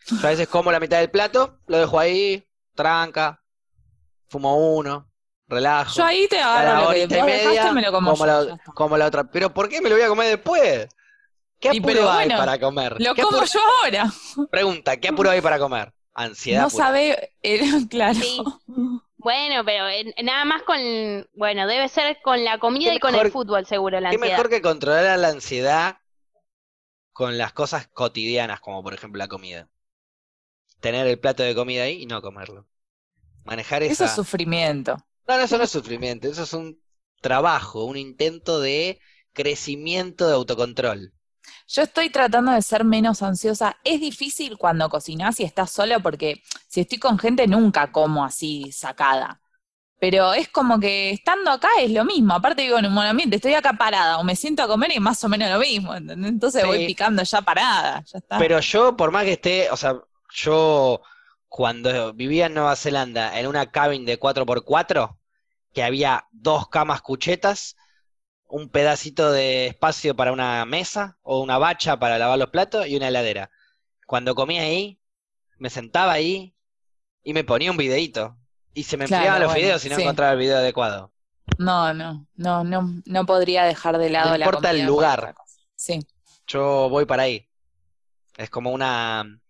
yo 0.07 0.17
a 0.27 0.31
veces 0.31 0.49
como 0.49 0.71
la 0.71 0.81
mitad 0.81 0.99
del 0.99 1.11
plato, 1.11 1.59
lo 1.67 1.79
dejo 1.79 1.99
ahí, 1.99 2.45
tranca, 2.75 3.41
fumo 4.35 4.77
uno, 4.77 5.09
relajo. 5.49 5.95
Yo 5.97 6.05
ahí 6.05 6.27
te 6.29 6.39
agarro 6.41 6.83
lo 6.85 6.91
que 6.91 7.03
horita 7.03 7.15
y 7.15 7.21
vos 7.21 7.27
media, 7.27 7.51
dejaste, 7.51 7.73
me 7.75 7.83
lo 7.83 7.93
como, 7.93 8.15
yo, 8.17 8.27
la, 8.27 8.59
como 8.75 8.97
la 8.97 9.07
otra. 9.07 9.25
Pero 9.25 9.55
¿por 9.55 9.69
qué 9.69 9.81
me 9.81 9.89
lo 9.89 9.95
voy 9.97 10.05
a 10.05 10.09
comer 10.09 10.29
después? 10.29 10.89
¿Qué 11.61 11.69
Y 11.73 11.79
apuro 11.79 11.95
pero 11.95 12.11
hay 12.11 12.27
bueno, 12.27 12.39
para 12.39 12.59
comer? 12.61 12.97
Lo 13.01 13.15
¿Qué 13.15 13.23
como 13.23 13.39
apuro- 13.39 13.51
yo 13.53 13.61
ahora. 13.85 14.13
Pregunta, 14.51 14.97
¿qué 14.99 15.09
apuro 15.09 15.31
hay 15.31 15.41
para 15.41 15.59
comer? 15.59 15.93
Ansiedad 16.13 16.63
No 16.65 16.69
pura. 16.71 16.85
sabe, 16.85 17.33
eh, 17.43 17.61
claro. 17.91 18.15
Sí. 18.15 18.43
Bueno, 19.17 19.65
pero 19.65 19.85
nada 20.23 20.45
más 20.45 20.63
con, 20.63 20.77
bueno, 21.35 21.67
debe 21.67 21.89
ser 21.89 22.19
con 22.23 22.45
la 22.45 22.59
comida 22.59 22.91
Qué 22.91 22.97
y 22.97 23.01
con 23.01 23.15
el 23.15 23.31
fútbol 23.33 23.65
seguro 23.67 23.99
la 24.01 24.11
¿Qué 24.11 24.17
ansiedad. 24.17 24.37
mejor 24.37 24.51
que 24.51 24.61
controlar 24.63 25.19
la 25.19 25.29
ansiedad 25.29 25.97
con 27.13 27.39
las 27.39 27.53
cosas 27.53 27.87
cotidianas, 27.89 28.61
como 28.61 28.83
por 28.83 28.93
ejemplo 28.95 29.19
la 29.19 29.29
comida? 29.29 29.69
Tener 30.81 31.07
el 31.07 31.19
plato 31.19 31.43
de 31.43 31.55
comida 31.55 31.85
ahí 31.85 32.03
y 32.03 32.07
no 32.07 32.21
comerlo. 32.21 32.67
Manejar 33.45 33.83
Eso 33.83 33.93
esa... 33.93 34.07
es 34.07 34.13
sufrimiento. 34.13 34.97
No, 35.27 35.37
no, 35.39 35.43
eso 35.45 35.57
no 35.59 35.65
es 35.65 35.71
sufrimiento, 35.71 36.29
eso 36.29 36.43
es 36.43 36.53
un 36.53 36.79
trabajo, 37.21 37.85
un 37.85 37.97
intento 37.97 38.61
de 38.61 39.01
crecimiento 39.33 40.27
de 40.29 40.35
autocontrol. 40.35 41.13
Yo 41.67 41.83
estoy 41.83 42.11
tratando 42.11 42.53
de 42.53 42.63
ser 42.63 42.85
menos 42.85 43.23
ansiosa. 43.23 43.77
Es 43.85 44.01
difícil 44.01 44.57
cuando 44.59 44.89
cocinás 44.89 45.41
y 45.41 45.45
estás 45.45 45.71
solo 45.71 46.01
porque 46.01 46.43
si 46.69 46.81
estoy 46.81 46.99
con 46.99 47.19
gente 47.19 47.47
nunca 47.47 47.91
como 47.93 48.25
así 48.25 48.71
sacada. 48.73 49.41
Pero 50.01 50.35
es 50.35 50.49
como 50.49 50.79
que 50.81 51.11
estando 51.11 51.51
acá 51.51 51.69
es 51.81 51.91
lo 51.91 52.05
mismo. 52.05 52.35
Aparte 52.35 52.63
digo 52.63 52.79
en 52.79 52.87
un 52.87 52.95
buen 52.95 53.07
ambiente, 53.07 53.37
estoy 53.37 53.55
acá 53.55 53.73
parada 53.75 54.19
o 54.19 54.25
me 54.25 54.37
siento 54.37 54.63
a 54.63 54.67
comer 54.69 54.93
y 54.95 55.01
más 55.01 55.23
o 55.25 55.29
menos 55.29 55.51
lo 55.51 55.59
mismo. 55.59 55.95
¿entendés? 55.95 56.31
Entonces 56.31 56.63
Sí. 56.63 56.67
voy 56.67 56.87
picando 56.87 57.23
ya 57.23 57.41
parada. 57.43 58.05
Ya 58.13 58.19
está. 58.19 58.39
Pero 58.39 58.61
yo, 58.61 58.97
por 58.97 59.11
más 59.11 59.25
que 59.25 59.33
esté, 59.33 59.71
o 59.71 59.77
sea, 59.77 59.97
yo 60.35 61.01
cuando 61.55 62.13
vivía 62.13 62.47
en 62.47 62.55
Nueva 62.55 62.75
Zelanda 62.75 63.39
en 63.39 63.47
una 63.47 63.71
cabin 63.71 64.05
de 64.05 64.19
4x4, 64.19 65.17
que 65.73 65.85
había 65.85 66.27
dos 66.33 66.69
camas 66.69 67.01
cuchetas, 67.01 67.77
un 68.49 68.69
pedacito 68.69 69.31
de 69.31 69.69
espacio 69.69 70.17
para 70.17 70.33
una 70.33 70.65
mesa 70.65 71.17
o 71.23 71.39
una 71.41 71.57
bacha 71.59 71.97
para 71.97 72.19
lavar 72.19 72.41
los 72.41 72.51
platos 72.51 72.89
y 72.89 72.97
una 72.97 73.07
heladera. 73.07 73.53
Cuando 74.05 74.35
comía 74.35 74.63
ahí, 74.63 74.99
me 75.59 75.71
sentaba 75.71 76.11
ahí 76.15 76.57
y 77.23 77.35
me 77.35 77.45
ponía 77.45 77.71
un 77.71 77.77
videíto. 77.77 78.37
Y 78.75 78.83
se 78.83 78.97
me 78.97 79.07
Claro, 79.07 79.21
enfriaban 79.21 79.43
los 79.43 79.53
bueno, 79.53 79.65
videos 79.65 79.85
y 79.85 79.91
no 79.91 79.95
sí. 79.95 80.03
encontraba 80.03 80.33
el 80.33 80.39
video 80.39 80.59
adecuado. 80.59 81.13
No, 81.59 81.95
no, 81.95 82.27
no, 82.35 82.65
no, 82.65 83.03
no 83.07 83.27
podría 83.27 83.63
dejar 83.63 83.99
de 83.99 84.11
lado 84.11 84.31
No 84.31 84.39
la 84.39 84.47
importa 84.47 84.71
el 84.71 84.79
comida 84.79 84.87
lugar. 84.89 85.35
Sí. 85.77 86.01
Yo 86.49 86.89
voy 86.91 87.07
para 87.07 87.25
ahí. 87.25 87.49
Es 88.37 88.51
como 88.51 88.73
una 88.73 89.41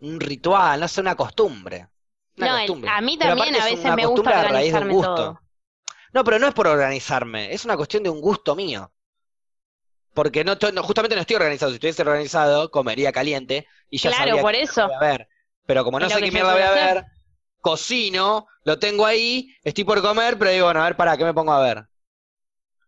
un 0.00 0.20
ritual, 0.20 0.80
no 0.80 0.88
sé, 0.88 1.00
una 1.00 1.14
costumbre. 1.16 1.88
Una 2.36 2.48
No, 2.48 2.56
el- 2.58 2.66
costumbre. 2.66 2.90
a 2.90 3.00
mí 3.02 3.18
también 3.18 3.54
a 3.54 3.58
es 3.58 3.66
veces 3.66 3.92
me 3.92 4.06
gusta 4.06 4.08
costumbre 4.10 4.34
a 4.34 4.44
raíz 4.44 4.72
de 4.72 4.80
un 4.80 4.88
organizarme 4.88 4.88
gusto. 4.88 5.24
todo. 5.24 5.40
No, 6.14 6.24
pero 6.24 6.38
no 6.38 6.48
es 6.48 6.54
por 6.54 6.68
organizarme, 6.68 7.52
es 7.54 7.64
una 7.66 7.76
cuestión 7.76 8.02
de 8.04 8.10
un 8.10 8.20
gusto 8.20 8.56
mío. 8.56 8.92
Porque 10.14 10.44
no, 10.44 10.56
justamente 10.82 11.14
no 11.14 11.20
estoy 11.22 11.36
organizado. 11.36 11.70
Si 11.70 11.76
estuviese 11.76 12.02
organizado, 12.02 12.70
comería 12.70 13.12
caliente 13.12 13.66
y 13.90 13.98
ya 13.98 14.10
Claro, 14.10 14.16
sabría 14.16 14.42
por 14.42 14.54
qué 14.54 14.58
eso. 14.62 14.82
voy 14.84 14.94
a 14.94 15.00
ver. 15.00 15.28
Pero 15.66 15.84
como 15.84 16.00
no 16.00 16.08
sé 16.10 16.22
qué 16.22 16.32
mierda 16.32 16.52
voy 16.54 16.62
a 16.62 16.70
ver, 16.72 17.04
cocino, 17.60 18.46
lo 18.64 18.78
tengo 18.78 19.06
ahí, 19.06 19.54
estoy 19.62 19.84
por 19.84 20.00
comer, 20.02 20.38
pero 20.38 20.50
digo, 20.50 20.64
bueno, 20.66 20.80
a 20.80 20.84
ver, 20.84 20.96
para, 20.96 21.16
¿qué 21.16 21.24
me 21.24 21.34
pongo 21.34 21.52
a 21.52 21.62
ver? 21.62 21.88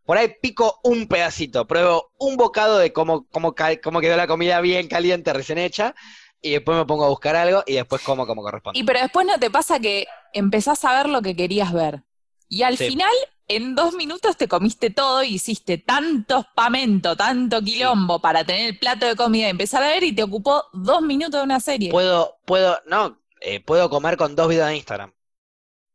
Por 0.05 0.19
ahí 0.19 0.35
pico 0.43 0.81
un 0.83 1.07
pedacito, 1.07 1.67
pruebo 1.67 2.11
un 2.19 2.37
bocado 2.37 2.79
de 2.79 2.93
cómo, 2.93 3.27
cómo, 3.29 3.55
cómo 3.83 4.01
quedó 4.01 4.17
la 4.17 4.27
comida 4.27 4.61
bien 4.61 4.89
caliente, 4.89 5.33
recién 5.33 5.59
hecha, 5.59 5.95
y 6.43 6.51
después 6.53 6.77
me 6.79 6.85
pongo 6.87 7.05
a 7.05 7.09
buscar 7.09 7.37
algo 7.37 7.63
y 7.67 7.75
después 7.75 8.03
como 8.03 8.27
como 8.27 8.43
corresponde. 8.43 8.79
Y 8.79 8.85
pero 8.85 9.01
después 9.01 9.27
no 9.27 9.39
te 9.39 9.51
pasa 9.51 9.79
que 9.81 10.07
empezás 10.33 10.85
a 10.85 10.95
ver 10.97 11.09
lo 11.09 11.23
que 11.23 11.37
querías 11.37 11.73
ver. 11.73 12.03
Y 12.49 12.63
al 12.63 12.77
Sí. 12.77 12.89
final, 12.89 13.13
en 13.49 13.75
dos 13.75 13.95
minutos 13.95 14.37
te 14.37 14.49
comiste 14.49 14.91
todo 14.91 15.23
y 15.23 15.35
hiciste 15.35 15.79
tanto 15.79 16.43
spamento, 16.43 17.17
tanto 17.17 17.61
quilombo 17.63 18.21
para 18.21 18.45
tener 18.45 18.67
el 18.71 18.79
plato 18.79 19.07
de 19.07 19.17
comida 19.17 19.47
y 19.47 19.51
empezar 19.51 19.83
a 19.83 19.89
ver 19.89 20.03
y 20.05 20.13
te 20.13 20.23
ocupó 20.23 20.65
dos 20.73 21.03
minutos 21.03 21.41
de 21.41 21.45
una 21.45 21.61
serie. 21.61 21.91
Puedo, 21.91 22.39
puedo, 22.45 22.79
no, 22.87 23.21
eh, 23.41 23.61
puedo 23.61 23.89
comer 23.91 24.17
con 24.17 24.35
dos 24.37 24.49
videos 24.49 24.69
de 24.69 24.77
Instagram, 24.77 25.13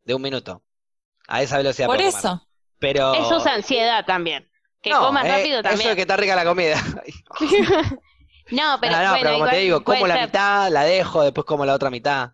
de 0.04 0.14
un 0.14 0.22
minuto. 0.22 0.64
A 1.28 1.42
esa 1.42 1.58
velocidad 1.58 1.88
Por 1.88 1.98
puedo 1.98 2.10
comer. 2.12 2.20
eso. 2.26 2.48
Pero... 2.80 3.14
Eso 3.16 3.38
es 3.38 3.46
ansiedad 3.48 4.06
también. 4.06 4.48
Que 4.82 4.92
No, 4.92 5.00
comas 5.00 5.26
eh, 5.26 5.30
rápido 5.30 5.60
Eso 5.60 5.64
también. 5.70 5.90
de 5.90 5.96
que 5.96 6.02
está 6.02 6.18
rica 6.18 6.36
la 6.36 6.46
comida. 6.46 6.78
No, 8.50 8.78
pero 8.80 8.94
no, 8.94 9.04
no, 9.04 9.10
bueno, 9.10 9.18
pero 9.22 9.30
como 9.34 9.36
igual 9.38 9.50
te 9.50 9.58
digo, 9.58 9.84
como 9.84 10.08
la 10.08 10.16
ser. 10.16 10.26
mitad, 10.28 10.70
la 10.72 10.84
dejo, 10.84 11.24
después 11.24 11.46
como 11.46 11.66
la 11.66 11.74
otra 11.74 11.90
mitad. 11.90 12.32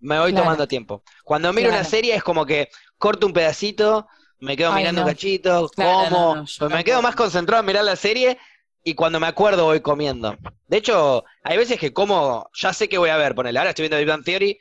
Me 0.00 0.18
voy 0.18 0.32
Claro. 0.32 0.44
tomando 0.44 0.66
tiempo. 0.68 1.02
Cuando 1.24 1.52
miro 1.52 1.68
una 1.68 1.84
serie 1.84 2.14
es 2.14 2.22
como 2.22 2.46
que 2.46 2.68
corto 2.98 3.26
un 3.26 3.32
pedacito, 3.32 4.08
me 4.40 4.56
quedo 4.56 4.72
Ay, 4.72 4.82
mirando 4.82 5.02
no. 5.02 5.06
un 5.06 5.12
cachito, 5.12 5.68
Claro, 5.74 6.08
como, 6.10 6.34
no, 6.36 6.44
pues 6.58 6.70
me 6.72 6.84
quedo 6.84 7.02
más 7.02 7.14
concentrado 7.14 7.60
en 7.60 7.66
mirar 7.66 7.84
la 7.84 7.96
serie 7.96 8.38
y 8.82 8.94
cuando 8.94 9.20
me 9.20 9.26
acuerdo 9.26 9.64
voy 9.64 9.80
comiendo. 9.80 10.34
De 10.66 10.78
hecho, 10.78 11.24
hay 11.44 11.56
veces 11.58 11.78
que 11.78 11.92
como, 11.92 12.48
ya 12.54 12.72
sé 12.72 12.88
que 12.88 12.98
voy 12.98 13.10
a 13.10 13.16
ver, 13.16 13.34
ponele, 13.34 13.58
ahora 13.58 13.70
estoy 13.70 13.82
viendo 13.84 13.98
Big 13.98 14.08
Bang 14.08 14.24
Theory, 14.24 14.58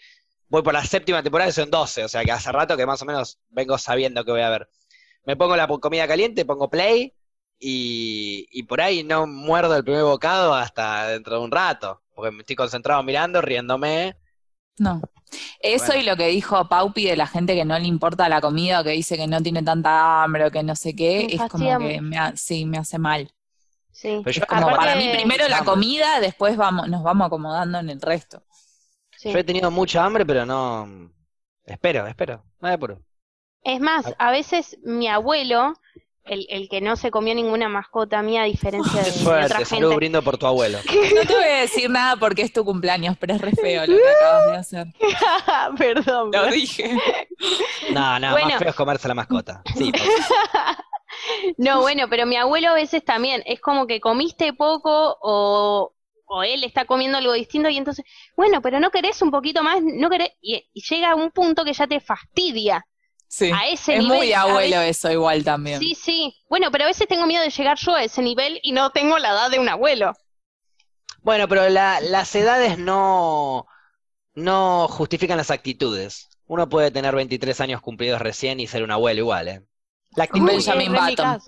voy 0.50 0.62
por 0.64 0.74
la 0.74 0.84
séptima 0.84 1.24
temporada 1.24 1.50
y 1.50 1.54
son 1.54 1.72
12, 1.72 2.04
o 2.04 2.10
sea 2.10 2.24
que 2.24 2.32
hace 2.32 2.52
rato 2.52 2.76
que 2.78 2.86
más 2.86 3.02
o 3.02 3.06
menos 3.06 3.40
vengo 3.50 3.78
sabiendo 3.78 4.24
que 4.26 4.32
voy 4.32 4.42
a 4.42 4.50
ver. 4.50 4.70
Me 5.26 5.36
pongo 5.38 5.56
la 5.56 5.68
comida 5.68 6.08
caliente, 6.08 6.46
pongo 6.46 6.70
play 6.70 7.15
y, 7.60 8.48
y 8.52 8.64
por 8.64 8.82
ahí 8.82 9.04
no 9.04 9.28
muerdo 9.28 9.76
el 9.76 9.84
primer 9.84 10.04
bocado 10.04 10.54
hasta 10.54 11.08
dentro 11.08 11.38
de 11.40 11.44
un 11.46 11.52
rato, 11.52 12.02
porque 12.14 12.32
me 12.32 12.40
estoy 12.42 12.56
concentrado 12.56 13.02
mirando, 13.04 13.42
riéndome. 13.42 14.16
No. 14.78 15.02
Eso 15.60 15.88
Bueno. 15.88 16.02
y 16.02 16.06
lo 16.06 16.16
que 16.18 16.28
dijo 16.28 16.68
Paupi 16.70 17.06
de 17.06 17.16
la 17.18 17.28
gente 17.28 17.56
que 17.56 17.66
no 17.66 17.78
le 17.80 17.88
importa 17.88 18.30
la 18.30 18.42
comida 18.42 18.82
o 18.82 18.84
que 18.84 18.92
dice 18.92 19.18
que 19.18 19.28
no 19.28 19.42
tiene 19.42 19.64
tanta 19.64 20.24
hambre 20.24 20.46
o 20.46 20.52
que 20.52 20.64
no 20.64 20.76
sé 20.76 20.96
qué, 20.96 21.26
Me 21.28 21.34
es 21.44 21.50
como 21.52 21.80
que 21.80 22.02
me 22.02 22.18
ha- 22.18 22.36
sí, 22.36 22.66
me 22.66 22.78
hace 22.78 22.98
mal. 23.00 23.34
Sí. 23.92 24.22
Pero 24.24 24.32
yo- 24.32 24.42
Es 24.44 24.48
como 24.48 24.62
Aparte- 24.68 24.78
para 24.78 24.96
mí 24.98 25.10
primero 25.14 25.48
la 25.48 25.64
comida, 25.64 26.20
después 26.20 26.58
vamos, 26.58 26.88
nos 26.90 27.02
vamos 27.04 27.28
acomodando 27.28 27.80
en 27.80 27.90
el 27.90 28.02
resto. 28.02 28.44
sí. 29.18 29.32
Yo 29.32 29.40
he 29.40 29.44
tenido 29.44 29.72
mucha 29.72 30.04
hambre, 30.06 30.26
pero 30.26 30.46
no... 30.46 31.10
Espero, 31.64 32.06
espero, 32.06 32.44
no 32.60 32.68
hay 32.68 32.76
apuro. 32.76 33.02
Es 33.64 33.80
más, 33.80 34.14
a 34.20 34.30
veces 34.30 34.78
mi 34.84 35.08
abuelo, 35.08 35.74
el, 36.26 36.46
el 36.50 36.70
que 36.70 36.82
no 36.82 36.96
se 36.96 37.12
comió 37.12 37.34
ninguna 37.36 37.70
mascota 37.70 38.22
mía, 38.22 38.42
a 38.44 38.46
diferencia 38.46 39.00
de, 39.02 39.06
Qué 39.06 39.12
de 39.12 39.18
suerte, 39.24 39.46
otra 39.46 39.66
salud 39.66 39.82
gente. 39.90 39.96
brindo 39.96 40.22
por 40.24 40.38
tu 40.38 40.46
abuelo. 40.48 40.80
No 41.16 41.22
te 41.26 41.34
voy 41.36 41.44
a 41.44 41.62
decir 41.62 41.90
nada 41.90 42.16
porque 42.18 42.42
es 42.42 42.52
tu 42.54 42.66
cumpleaños, 42.66 43.16
pero 43.20 43.36
es 43.36 43.42
re 43.42 43.52
feo 43.52 43.86
lo 43.86 43.96
que 43.98 44.10
acabas 44.10 44.52
de 44.52 44.58
hacer. 44.58 44.88
Perdón. 45.78 46.32
Lo 46.32 46.48
dije. 46.48 46.98
No, 47.92 48.20
no, 48.20 48.32
Bueno. 48.32 48.48
más 48.50 48.60
feo 48.60 48.70
es 48.70 48.76
comerse 48.76 49.08
la 49.08 49.14
mascota. 49.16 49.62
Sí, 49.78 49.92
por- 49.92 50.02
No, 51.58 51.82
bueno, 51.82 52.08
pero 52.10 52.26
mi 52.26 52.36
abuelo 52.36 52.70
a 52.70 52.74
veces 52.74 53.04
también, 53.04 53.42
es 53.46 53.62
como 53.62 53.88
que 53.88 54.00
comiste 54.02 54.52
poco 54.54 55.18
o, 55.22 55.94
o 56.26 56.44
él 56.44 56.64
está 56.64 56.86
comiendo 56.86 57.18
algo 57.18 57.34
distinto 57.34 57.70
y 57.70 57.78
entonces, 57.78 58.04
bueno, 58.36 58.62
pero 58.62 58.80
no 58.80 58.90
querés 58.92 59.22
un 59.22 59.32
poquito 59.32 59.64
más, 59.64 59.80
no 59.82 60.10
querés, 60.10 60.32
y, 60.42 60.68
y 60.74 60.82
llega 60.84 61.12
a 61.12 61.16
un 61.16 61.32
punto 61.32 61.64
que 61.64 61.74
ya 61.74 61.88
te 61.88 62.00
fastidia 62.02 62.86
Sí. 63.28 63.52
a 63.54 63.68
ese 63.68 63.96
Es 63.96 64.00
nivel. 64.04 64.18
muy 64.18 64.34
a 64.34 64.42
abuelo 64.42 64.80
veces- 64.80 64.98
eso 64.98 65.12
igual 65.12 65.44
también. 65.44 65.80
Sí, 65.80 65.96
sí. 65.96 66.36
Bueno, 66.50 66.72
pero 66.72 66.86
a 66.86 66.88
veces 66.88 67.08
tengo 67.08 67.26
miedo 67.26 67.44
de 67.44 67.50
llegar 67.50 67.78
yo 67.78 67.94
a 67.96 68.04
ese 68.04 68.22
nivel 68.22 68.60
y 68.64 68.72
no 68.72 68.92
tengo 68.92 69.18
la 69.18 69.30
edad 69.30 69.50
de 69.52 69.60
un 69.60 69.68
abuelo. 69.70 70.14
Bueno, 71.22 71.48
pero 71.48 71.68
la- 71.70 72.00
las 72.02 72.34
edades 72.36 72.78
no, 72.78 73.66
no 74.36 74.88
justifican 74.90 75.38
las 75.38 75.52
actitudes. 75.52 76.30
Uno 76.48 76.70
puede 76.70 76.92
tener 76.92 77.16
23 77.16 77.60
años 77.62 77.82
cumplidos 77.82 78.22
recién 78.22 78.60
y 78.60 78.68
ser 78.68 78.84
un 78.84 78.92
abuelo 78.92 79.20
igual, 79.22 79.48
¿eh? 79.48 79.62
La 80.16 80.26
actitud, 80.26 80.46
Uy, 80.48 80.54
Benjamin 80.54 80.96
es 80.96 81.02
Button. 81.02 81.40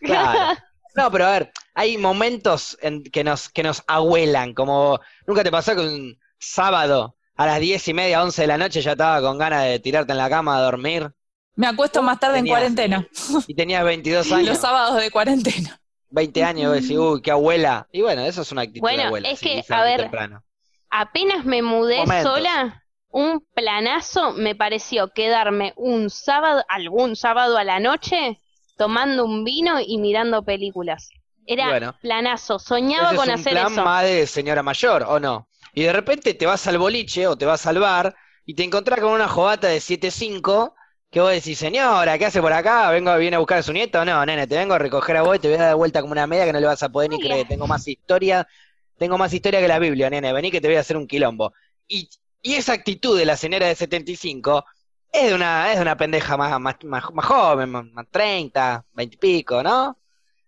claro. 0.00 0.58
No, 0.94 1.12
pero 1.12 1.26
a 1.26 1.30
ver, 1.30 1.52
hay 1.74 1.96
momentos 1.96 2.76
en 2.80 3.04
que 3.04 3.22
nos, 3.22 3.48
que 3.50 3.62
nos 3.62 3.84
abuelan, 3.86 4.52
como 4.52 4.98
nunca 5.28 5.44
te 5.44 5.50
pasó 5.52 5.76
que 5.76 5.82
un 5.82 6.18
sábado 6.40 7.14
a 7.38 7.46
las 7.46 7.60
diez 7.60 7.88
y 7.88 7.94
media, 7.94 8.22
11 8.22 8.42
de 8.42 8.48
la 8.48 8.58
noche 8.58 8.82
ya 8.82 8.92
estaba 8.92 9.20
con 9.22 9.38
ganas 9.38 9.64
de 9.64 9.78
tirarte 9.78 10.12
en 10.12 10.18
la 10.18 10.28
cama 10.28 10.56
a 10.58 10.60
dormir 10.60 11.10
Me 11.56 11.66
acuesto 11.66 12.02
más 12.02 12.20
tarde 12.20 12.38
en 12.38 12.46
cuarentena. 12.46 13.08
y 13.46 13.54
tenías 13.54 13.82
22 13.84 14.30
años, 14.32 14.48
Los 14.48 14.58
sábados 14.58 15.00
de 15.00 15.10
cuarentena. 15.10 15.80
20 16.10 16.44
años, 16.44 16.72
y 16.76 16.80
decís, 16.82 16.96
uy, 16.98 17.20
qué 17.22 17.30
abuela. 17.30 17.86
Y 17.92 18.00
bueno, 18.02 18.22
eso 18.22 18.42
es 18.42 18.52
una 18.52 18.62
actitud 18.62 18.80
Bueno, 18.80 18.98
de 19.02 19.06
abuela. 19.06 19.30
es 19.30 19.40
que, 19.40 19.62
a 19.68 19.82
ver, 19.82 20.00
temprano. 20.02 20.42
Apenas 20.90 21.44
me 21.44 21.62
mudé 21.62 21.98
Momentos. 21.98 22.32
sola, 22.34 22.84
un 23.10 23.44
planazo 23.54 24.32
me 24.32 24.54
pareció 24.54 25.12
quedarme 25.12 25.74
un 25.76 26.08
sábado, 26.10 26.64
algún 26.68 27.14
sábado 27.16 27.56
a 27.58 27.64
la 27.64 27.78
noche, 27.80 28.40
tomando 28.76 29.24
un 29.24 29.44
vino 29.44 29.80
y 29.80 29.98
mirando 29.98 30.42
películas. 30.44 31.10
Era 31.46 31.68
Bueno. 31.70 31.94
planazo, 32.00 32.58
soñaba 32.58 33.14
con 33.14 33.28
es 33.28 33.34
un 33.34 33.40
hacer 33.40 33.52
plan 33.52 33.72
eso. 33.72 33.82
más 33.84 34.04
de 34.04 34.26
señora 34.26 34.62
mayor, 34.62 35.02
¿o 35.08 35.18
no? 35.20 35.47
Y 35.78 35.84
de 35.84 35.92
repente 35.92 36.34
te 36.34 36.44
vas 36.44 36.66
al 36.66 36.76
boliche 36.76 37.28
o 37.28 37.38
te 37.38 37.46
vas 37.46 37.64
al 37.64 37.78
bar 37.78 38.16
y 38.44 38.54
te 38.54 38.64
encontrás 38.64 38.98
con 38.98 39.12
una 39.12 39.28
jovata 39.28 39.68
de 39.68 39.80
7-5 39.80 40.74
que 41.08 41.20
vos 41.20 41.30
decís, 41.30 41.56
señora, 41.56 42.18
¿qué 42.18 42.26
hace 42.26 42.40
por 42.40 42.52
acá? 42.52 42.90
¿Vengo, 42.90 43.16
viene 43.16 43.36
a 43.36 43.38
buscar 43.38 43.58
a 43.58 43.62
su 43.62 43.72
nieto? 43.72 44.04
No, 44.04 44.26
nene, 44.26 44.48
te 44.48 44.56
vengo 44.56 44.74
a 44.74 44.78
recoger 44.78 45.16
a 45.18 45.22
vos 45.22 45.36
y 45.36 45.38
te 45.38 45.46
voy 45.46 45.56
a 45.56 45.60
dar 45.60 45.68
de 45.68 45.74
vuelta 45.74 46.00
como 46.00 46.10
una 46.10 46.26
media 46.26 46.46
que 46.46 46.52
no 46.52 46.58
le 46.58 46.66
vas 46.66 46.82
a 46.82 46.88
poder 46.88 47.10
ni 47.10 47.20
creer. 47.20 47.46
Tengo 47.46 47.68
más 47.68 47.86
historia, 47.86 48.48
tengo 48.96 49.16
más 49.18 49.32
historia 49.32 49.60
que 49.60 49.68
la 49.68 49.78
Biblia, 49.78 50.10
nene. 50.10 50.32
Vení 50.32 50.50
que 50.50 50.60
te 50.60 50.66
voy 50.66 50.78
a 50.78 50.80
hacer 50.80 50.96
un 50.96 51.06
quilombo. 51.06 51.52
Y, 51.86 52.08
y 52.42 52.54
esa 52.54 52.72
actitud 52.72 53.16
de 53.16 53.24
la 53.24 53.36
señora 53.36 53.68
de 53.68 53.76
75 53.76 54.64
es 55.12 55.28
de 55.28 55.34
una, 55.36 55.70
es 55.70 55.76
de 55.76 55.82
una 55.82 55.96
pendeja 55.96 56.36
más, 56.36 56.58
más, 56.60 56.74
más, 56.82 57.04
más 57.12 57.24
joven, 57.24 57.70
más, 57.70 57.84
más 57.92 58.06
30, 58.10 58.84
20 58.94 59.14
y 59.14 59.18
pico, 59.18 59.62
¿no? 59.62 59.96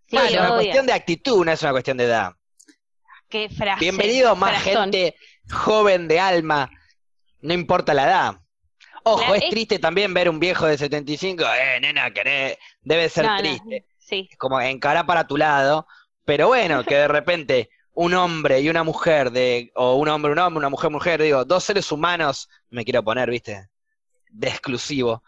Sí, 0.08 0.16
Bueno, 0.16 0.28
es 0.28 0.40
una 0.40 0.54
cuestión 0.56 0.86
de 0.86 0.92
actitud, 0.92 1.44
no 1.44 1.52
es 1.52 1.62
una 1.62 1.70
cuestión 1.70 1.98
de 1.98 2.04
edad. 2.06 2.32
Qué 3.30 3.48
frase. 3.48 3.80
Bienvenido 3.80 4.34
más 4.36 4.62
frasón. 4.62 4.92
gente 4.92 5.14
joven 5.50 6.08
de 6.08 6.18
alma, 6.20 6.70
no 7.40 7.54
importa 7.54 7.94
la 7.94 8.04
edad. 8.04 8.34
Ojo, 9.04 9.30
La- 9.30 9.36
es 9.38 9.44
es- 9.44 9.50
triste 9.50 9.78
también 9.78 10.12
ver 10.12 10.28
un 10.28 10.40
viejo 10.40 10.66
de 10.66 10.76
75, 10.76 11.44
eh, 11.44 11.80
nena, 11.80 12.10
querés, 12.12 12.58
debe 12.82 13.08
ser 13.08 13.24
No, 13.24 13.36
no, 13.36 13.38
triste, 13.40 13.86
Sí. 13.98 14.28
como 14.38 14.60
encarar 14.60 15.06
para 15.06 15.26
tu 15.26 15.36
lado, 15.36 15.86
pero 16.24 16.48
bueno, 16.48 16.84
que 16.84 16.96
de 16.96 17.08
repente 17.08 17.70
un 17.94 18.14
hombre 18.14 18.60
y 18.60 18.68
una 18.68 18.82
mujer, 18.82 19.30
de, 19.30 19.70
o 19.74 19.94
un 19.96 20.08
hombre, 20.08 20.32
un 20.32 20.38
hombre, 20.38 20.58
una 20.58 20.68
mujer, 20.68 20.90
mujer, 20.90 21.22
digo, 21.22 21.44
dos 21.44 21.64
seres 21.64 21.90
humanos, 21.92 22.48
me 22.68 22.84
quiero 22.84 23.02
poner, 23.02 23.30
viste, 23.30 23.68
de 24.28 24.48
exclusivo, 24.48 25.22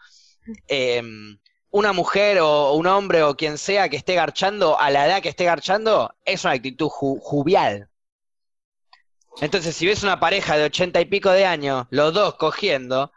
em, 0.67 1.37
una 1.71 1.93
mujer 1.93 2.39
o 2.41 2.73
un 2.73 2.85
hombre 2.87 3.23
o 3.23 3.35
quien 3.35 3.57
sea 3.57 3.89
que 3.89 3.97
esté 3.97 4.13
garchando, 4.15 4.79
a 4.79 4.89
la 4.91 5.07
edad 5.07 5.21
que 5.21 5.29
esté 5.29 5.45
garchando, 5.45 6.13
es 6.25 6.43
una 6.43 6.53
actitud 6.53 6.87
ju-. 6.89 7.19
Entonces, 9.41 9.75
si 9.75 9.85
ves 9.85 10.03
una 10.03 10.19
pareja 10.19 10.57
de 10.57 10.65
ochenta 10.65 11.01
y 11.01 11.05
pico 11.05 11.29
de 11.31 11.45
años, 11.45 11.87
los 11.89 12.13
dos 12.13 12.35
cogiendo, 12.35 13.11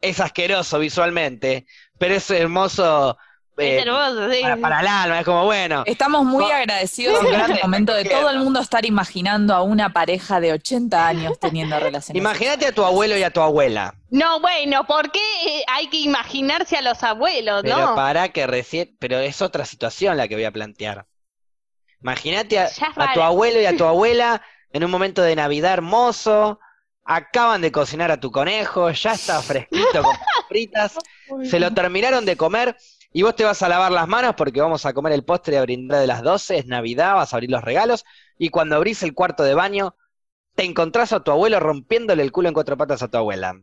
es 0.00 0.20
asqueroso 0.20 0.78
visualmente, 0.78 1.66
pero 1.98 2.14
es 2.14 2.30
hermoso 2.30 3.16
eh, 3.56 3.78
es 3.78 3.86
hermoso, 3.86 4.30
sí. 4.32 4.42
para, 4.42 4.56
para 4.56 4.80
el 4.80 4.86
alma, 4.88 5.18
es 5.20 5.24
como 5.24 5.44
bueno. 5.44 5.84
Estamos 5.86 6.24
muy 6.24 6.44
Con- 6.44 6.52
agradecidos 6.52 7.24
en 7.24 7.40
este 7.40 7.62
momento 7.62 7.94
de 7.94 8.04
todo 8.04 8.30
el 8.30 8.38
mundo 8.38 8.60
estar 8.60 8.84
imaginando 8.84 9.54
a 9.54 9.62
una 9.62 9.92
pareja 9.92 10.40
de 10.40 10.52
80 10.52 11.06
años 11.06 11.38
teniendo 11.38 11.78
relaciones. 11.78 12.20
Imagínate 12.20 12.66
a 12.66 12.72
tu 12.72 12.84
abuelo 12.84 13.16
y 13.16 13.22
a 13.22 13.30
tu 13.30 13.40
abuela, 13.40 13.94
No, 14.10 14.40
bueno, 14.40 14.84
¿por 14.86 15.10
qué 15.12 15.20
eh, 15.46 15.64
hay 15.68 15.88
que 15.88 15.98
imaginarse 15.98 16.76
a 16.76 16.82
los 16.82 17.02
abuelos, 17.02 17.62
pero 17.62 17.78
no? 17.78 17.94
para 17.94 18.30
que 18.30 18.46
recién, 18.46 18.96
pero 18.98 19.18
es 19.18 19.40
otra 19.40 19.64
situación 19.64 20.16
la 20.16 20.26
que 20.26 20.34
voy 20.34 20.44
a 20.44 20.52
plantear. 20.52 21.06
Imagínate 22.02 22.58
a, 22.58 22.68
tu 23.14 23.22
abuelo 23.22 23.60
y 23.60 23.64
a 23.64 23.76
tu 23.76 23.84
abuela 23.84 24.42
en 24.74 24.82
un 24.82 24.90
momento 24.90 25.22
de 25.22 25.36
Navidad 25.36 25.72
hermoso, 25.72 26.58
acaban 27.04 27.60
de 27.60 27.70
cocinar 27.70 28.10
a 28.10 28.18
tu 28.18 28.32
conejo, 28.32 28.90
ya 28.90 29.12
está 29.12 29.40
fresquito 29.40 30.02
con 30.02 30.16
fritas, 30.48 30.98
se 31.44 31.60
lo 31.60 31.72
terminaron 31.72 32.24
de 32.24 32.36
comer 32.36 32.76
y 33.12 33.22
vos 33.22 33.36
te 33.36 33.44
vas 33.44 33.62
a 33.62 33.68
lavar 33.68 33.92
las 33.92 34.08
manos 34.08 34.34
porque 34.36 34.60
vamos 34.60 34.84
a 34.84 34.92
comer 34.92 35.12
el 35.12 35.24
postre 35.24 35.54
y 35.54 35.58
a 35.58 35.62
brindar 35.62 36.00
de 36.00 36.08
las 36.08 36.24
12, 36.24 36.58
es 36.58 36.66
Navidad, 36.66 37.14
vas 37.14 37.32
a 37.32 37.36
abrir 37.36 37.52
los 37.52 37.62
regalos 37.62 38.04
y 38.36 38.48
cuando 38.48 38.74
abrís 38.74 39.04
el 39.04 39.14
cuarto 39.14 39.44
de 39.44 39.54
baño 39.54 39.94
te 40.56 40.64
encontrás 40.64 41.12
a 41.12 41.20
tu 41.22 41.30
abuelo 41.30 41.60
rompiéndole 41.60 42.24
el 42.24 42.32
culo 42.32 42.48
en 42.48 42.54
cuatro 42.54 42.76
patas 42.76 43.00
a 43.04 43.08
tu 43.08 43.16
abuela. 43.16 43.54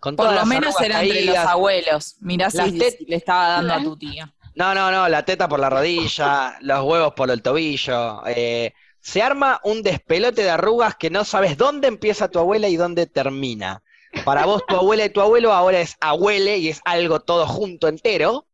Con 0.00 0.16
Por 0.16 0.32
lo 0.32 0.44
menos 0.44 0.74
era 0.80 1.02
entre 1.02 1.24
los 1.24 1.36
abuelos. 1.36 2.16
Mirá 2.20 2.50
si 2.50 2.72
le 3.06 3.16
estaba 3.16 3.48
dando 3.48 3.74
a 3.74 3.82
tu 3.82 3.96
tía. 3.96 4.32
No, 4.56 4.74
no, 4.74 4.90
no, 4.90 5.08
la 5.08 5.24
teta 5.24 5.48
por 5.48 5.60
la 5.60 5.70
rodilla, 5.70 6.58
los 6.62 6.82
huevos 6.82 7.14
por 7.14 7.30
el 7.30 7.42
tobillo. 7.42 8.26
eh, 8.26 8.74
se 9.08 9.22
arma 9.22 9.58
un 9.64 9.82
despelote 9.82 10.42
de 10.42 10.50
arrugas 10.50 10.94
que 10.96 11.08
no 11.08 11.24
sabes 11.24 11.56
dónde 11.56 11.88
empieza 11.88 12.28
tu 12.28 12.38
abuela 12.38 12.68
y 12.68 12.76
dónde 12.76 13.06
termina. 13.06 13.82
Para 14.22 14.44
vos, 14.44 14.66
tu 14.66 14.76
abuela 14.76 15.06
y 15.06 15.08
tu 15.08 15.22
abuelo 15.22 15.54
ahora 15.54 15.80
es 15.80 15.96
abuele 15.98 16.58
y 16.58 16.68
es 16.68 16.82
algo 16.84 17.20
todo 17.20 17.46
junto 17.46 17.88
entero. 17.88 18.46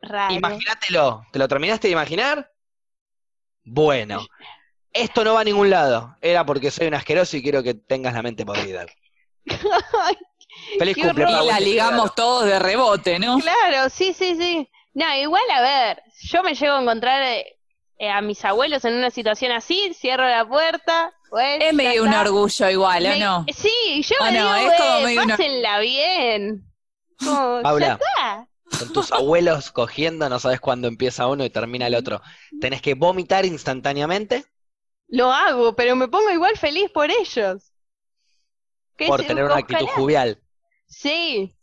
Raro. 0.00 0.32
Imagínatelo. 0.32 1.26
¿Te 1.30 1.38
lo 1.38 1.46
terminaste 1.46 1.88
de 1.88 1.92
imaginar? 1.92 2.50
Bueno, 3.64 4.26
esto 4.94 5.24
no 5.24 5.34
va 5.34 5.40
a 5.40 5.44
ningún 5.44 5.68
lado. 5.68 6.16
Era 6.22 6.46
porque 6.46 6.70
soy 6.70 6.86
un 6.86 6.94
asqueroso 6.94 7.36
y 7.36 7.42
quiero 7.42 7.62
que 7.62 7.74
tengas 7.74 8.14
la 8.14 8.22
mente 8.22 8.46
podrida. 8.46 8.86
Feliz 10.78 10.96
cumple. 10.96 11.26
Y 11.28 11.46
la 11.48 11.60
ligamos 11.60 12.14
todos 12.14 12.46
de 12.46 12.58
rebote, 12.58 13.18
¿no? 13.18 13.38
Claro, 13.40 13.90
sí, 13.90 14.14
sí, 14.14 14.36
sí. 14.36 14.70
No, 14.94 15.14
igual 15.16 15.44
a 15.54 15.60
ver, 15.60 16.02
yo 16.22 16.42
me 16.42 16.54
llego 16.54 16.76
a 16.76 16.80
encontrar 16.80 17.22
eh, 18.02 18.10
a 18.10 18.20
mis 18.20 18.44
abuelos 18.44 18.84
en 18.84 18.94
una 18.94 19.10
situación 19.10 19.52
así, 19.52 19.94
cierro 19.94 20.28
la 20.28 20.44
puerta, 20.46 21.12
pues, 21.30 21.62
Es 21.62 21.72
medio 21.72 22.02
un 22.02 22.12
orgullo 22.12 22.68
igual, 22.68 23.06
¿o 23.06 23.08
Me- 23.10 23.18
no? 23.20 23.46
Sí, 23.54 24.02
yo 24.02 24.16
¿O 24.20 24.24
me 24.24 24.32
no? 24.38 24.54
digo, 24.58 24.70
Es 24.72 24.80
como 24.80 24.96
"Eh, 24.98 25.04
medio 25.04 25.22
una- 25.22 25.36
pásenla 25.36 25.78
bien. 25.78 26.64
Como, 27.18 27.56
ya 27.58 27.62
Paula. 27.62 27.92
está. 28.00 28.48
Con 28.78 28.92
tus 28.92 29.12
abuelos 29.12 29.70
cogiendo, 29.70 30.28
no 30.28 30.40
sabes 30.40 30.58
cuándo 30.58 30.88
empieza 30.88 31.28
uno 31.28 31.44
y 31.44 31.50
termina 31.50 31.86
el 31.86 31.94
otro. 31.94 32.20
Tenés 32.60 32.82
que 32.82 32.94
vomitar 32.94 33.44
instantáneamente 33.46 34.44
Lo 35.08 35.30
hago, 35.30 35.76
pero 35.76 35.94
me 35.94 36.08
pongo 36.08 36.30
igual 36.30 36.56
feliz 36.56 36.90
por 36.90 37.10
ellos. 37.10 37.70
Por 39.06 39.22
tener 39.24 39.44
una 39.44 39.56
actitud 39.58 39.86
jovial. 39.86 40.40
Sí. 40.86 41.54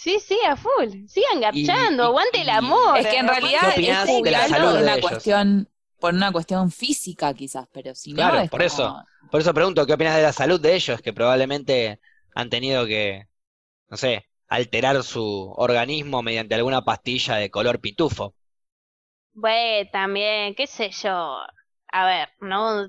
Sí, 0.00 0.18
sí, 0.18 0.38
a 0.48 0.56
full. 0.56 1.06
Sigan 1.08 1.54
y- 1.54 1.68
aguante 1.68 2.40
el 2.40 2.48
amor. 2.48 2.96
Es 2.96 3.06
que 3.06 3.18
en 3.18 3.28
realidad 3.28 3.74
¿Qué 3.74 3.90
es 3.90 4.22
de 4.22 4.30
la 4.30 4.48
salud 4.48 4.68
por 4.68 4.76
de 4.78 4.82
una 4.82 4.92
ellos? 4.94 5.10
cuestión, 5.10 5.68
por 5.98 6.14
una 6.14 6.32
cuestión 6.32 6.70
física 6.70 7.34
quizás, 7.34 7.66
pero 7.70 7.94
si 7.94 8.12
no 8.12 8.16
Claro, 8.16 8.38
es 8.38 8.48
por 8.50 8.60
como- 8.60 8.66
eso. 8.66 9.04
Por 9.30 9.40
eso 9.42 9.52
pregunto, 9.52 9.84
¿qué 9.84 9.92
opinas 9.92 10.16
de 10.16 10.22
la 10.22 10.32
salud 10.32 10.58
de 10.58 10.74
ellos? 10.74 11.02
Que 11.02 11.12
probablemente 11.12 12.00
han 12.34 12.48
tenido 12.48 12.86
que, 12.86 13.28
no 13.90 13.98
sé, 13.98 14.24
alterar 14.48 15.02
su 15.02 15.52
organismo 15.58 16.22
mediante 16.22 16.54
alguna 16.54 16.82
pastilla 16.82 17.36
de 17.36 17.50
color 17.50 17.78
pitufo. 17.78 18.34
Bueno, 19.34 19.90
también, 19.92 20.54
qué 20.54 20.66
sé 20.66 20.90
yo. 20.90 21.36
A 21.92 22.06
ver, 22.06 22.28
no. 22.40 22.88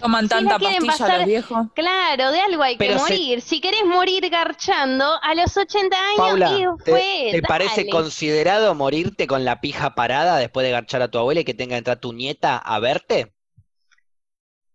Toman 0.00 0.24
si 0.24 0.28
tanta 0.28 0.58
pastilla 0.58 0.80
pasar- 0.92 1.18
los 1.18 1.26
viejos. 1.26 1.66
Claro, 1.74 2.30
de 2.32 2.40
algo 2.40 2.62
hay 2.62 2.76
que 2.76 2.88
se- 2.88 2.94
morir. 2.96 3.40
Si 3.42 3.60
querés 3.60 3.84
morir 3.84 4.28
garchando 4.30 5.04
a 5.22 5.34
los 5.34 5.56
80 5.56 5.96
años, 5.96 6.16
Paula, 6.16 6.50
y 6.58 6.64
¿te, 6.84 6.90
fue, 6.90 7.28
te 7.32 7.42
parece 7.42 7.88
considerado 7.88 8.74
morirte 8.74 9.26
con 9.26 9.44
la 9.44 9.60
pija 9.60 9.94
parada 9.94 10.38
después 10.38 10.64
de 10.64 10.72
garchar 10.72 11.02
a 11.02 11.08
tu 11.10 11.18
abuela 11.18 11.40
y 11.40 11.44
que 11.44 11.54
tenga 11.54 11.74
que 11.74 11.78
entrar 11.78 11.98
tu 12.00 12.12
nieta 12.12 12.56
a 12.56 12.78
verte? 12.80 13.34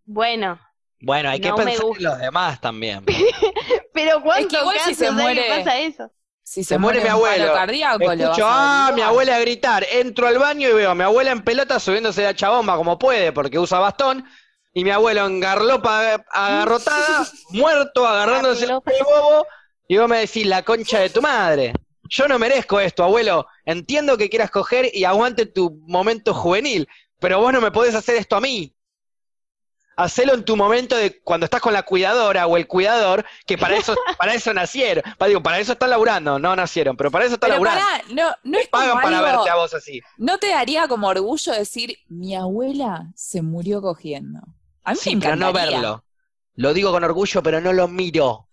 Bueno, 0.05 0.60
Bueno, 1.01 1.30
hay 1.30 1.39
que 1.41 1.49
No 1.49 1.55
pensar 1.55 1.86
en 1.97 2.03
los 2.03 2.20
demás 2.20 2.62
también. 2.62 3.03
pero 3.93 4.22
¿cuántos 4.22 4.60
igual 4.62 4.78
si 4.80 4.91
casos 4.91 4.97
se 4.97 5.07
hay 5.07 5.16
que 5.16 5.22
muere- 5.22 5.57
pasa 5.57 5.80
eso? 5.80 6.12
Si 6.47 6.64
Se 6.64 6.78
muere 6.78 7.01
mi 7.01 7.07
abuelo. 7.10 7.53
cardíaco, 7.55 8.12
Escucho, 8.12 8.45
a 8.45 8.88
ah, 8.88 8.91
mi 8.91 9.01
abuela 9.01 9.36
a 9.36 9.39
gritar. 9.39 9.84
Entro 9.91 10.28
al 10.28 10.38
baño 10.38 10.70
y 10.70 10.74
veo 10.74 10.91
a 10.91 10.95
mi 10.95 11.01
abuela 11.03 11.32
en 11.32 11.41
pelota 11.41 11.80
subiéndose 11.80 12.22
la 12.22 12.36
chabomba 12.36 12.76
como 12.78 12.99
puede 12.99 13.32
porque 13.32 13.57
usa 13.57 13.80
bastón. 13.80 14.24
Y 14.78 14.84
mi 14.84 14.91
abuelo 14.91 15.26
en 15.26 15.39
garlopa 15.39 16.15
agarrotada, 16.30 17.26
muerto, 17.49 18.05
agarrándose 18.05 18.65
el 18.65 18.73
bobo. 18.73 19.47
Y 19.88 19.97
vos 19.97 20.09
me 20.09 20.17
decís, 20.19 20.45
la 20.45 20.63
concha 20.63 20.99
de 20.99 21.09
tu 21.09 21.21
madre. 21.21 21.73
Yo 22.09 22.28
no 22.28 22.38
merezco 22.38 22.80
esto, 22.80 23.03
abuelo. 23.03 23.47
Entiendo 23.65 24.17
que 24.17 24.30
quieras 24.30 24.51
coger 24.51 24.89
y 24.93 25.05
aguante 25.05 25.45
tu 25.45 25.80
momento 25.88 26.34
juvenil. 26.34 26.88
Pero 27.19 27.39
vos 27.39 27.53
no 27.53 27.61
me 27.61 27.71
podés 27.71 27.95
hacer 27.95 28.17
esto 28.17 28.36
a 28.36 28.41
mí. 28.41 28.76
Hacelo 29.97 30.34
en 30.34 30.43
tu 30.43 30.57
momento 30.57 30.97
de 30.97 31.21
cuando 31.21 31.45
estás 31.45 31.61
con 31.61 31.71
la 31.71 31.84
cuidadora 31.84 32.47
o 32.47 32.57
el 32.57 32.67
cuidador, 32.67 33.26
que 33.47 33.57
para 33.57 33.78
eso, 33.78 33.95
para 34.17 34.34
eso 34.34 34.53
nacieron. 34.53 35.03
Pa- 35.17 35.28
Digo, 35.28 35.41
para 35.41 35.57
eso 35.59 35.71
están 35.71 35.89
laburando, 35.89 36.38
no 36.38 36.53
nacieron, 36.53 36.97
pero 36.97 37.09
para 37.09 37.23
eso 37.26 37.36
están 37.36 37.49
Pero 37.51 37.63
laburando. 37.63 37.82
pará, 37.82 38.03
no, 38.13 38.36
no 38.43 38.59
es 38.59 38.67
Pagan 38.67 38.89
como 38.89 39.01
para 39.03 39.19
algo- 39.19 39.32
verte 39.38 39.49
a 39.51 39.55
vos 39.55 39.73
así. 39.73 40.01
¿No 40.17 40.38
te 40.38 40.49
daría 40.49 40.89
como 40.89 41.07
orgullo 41.07 41.53
decir, 41.53 41.97
mi 42.09 42.36
abuela 42.36 43.07
se 43.15 43.41
murió 43.41 43.82
cogiendo? 43.82 44.41
A 44.86 44.92
mí 44.94 44.98
Sí, 45.02 45.16
me 45.16 45.22
pero 45.22 45.36
no 45.36 45.52
verlo. 45.54 46.04
Lo 46.58 46.74
digo 46.74 46.92
con 46.92 47.04
orgullo, 47.04 47.44
pero 47.44 47.60
no 47.60 47.74
lo 47.74 47.88
miro. 47.90 48.48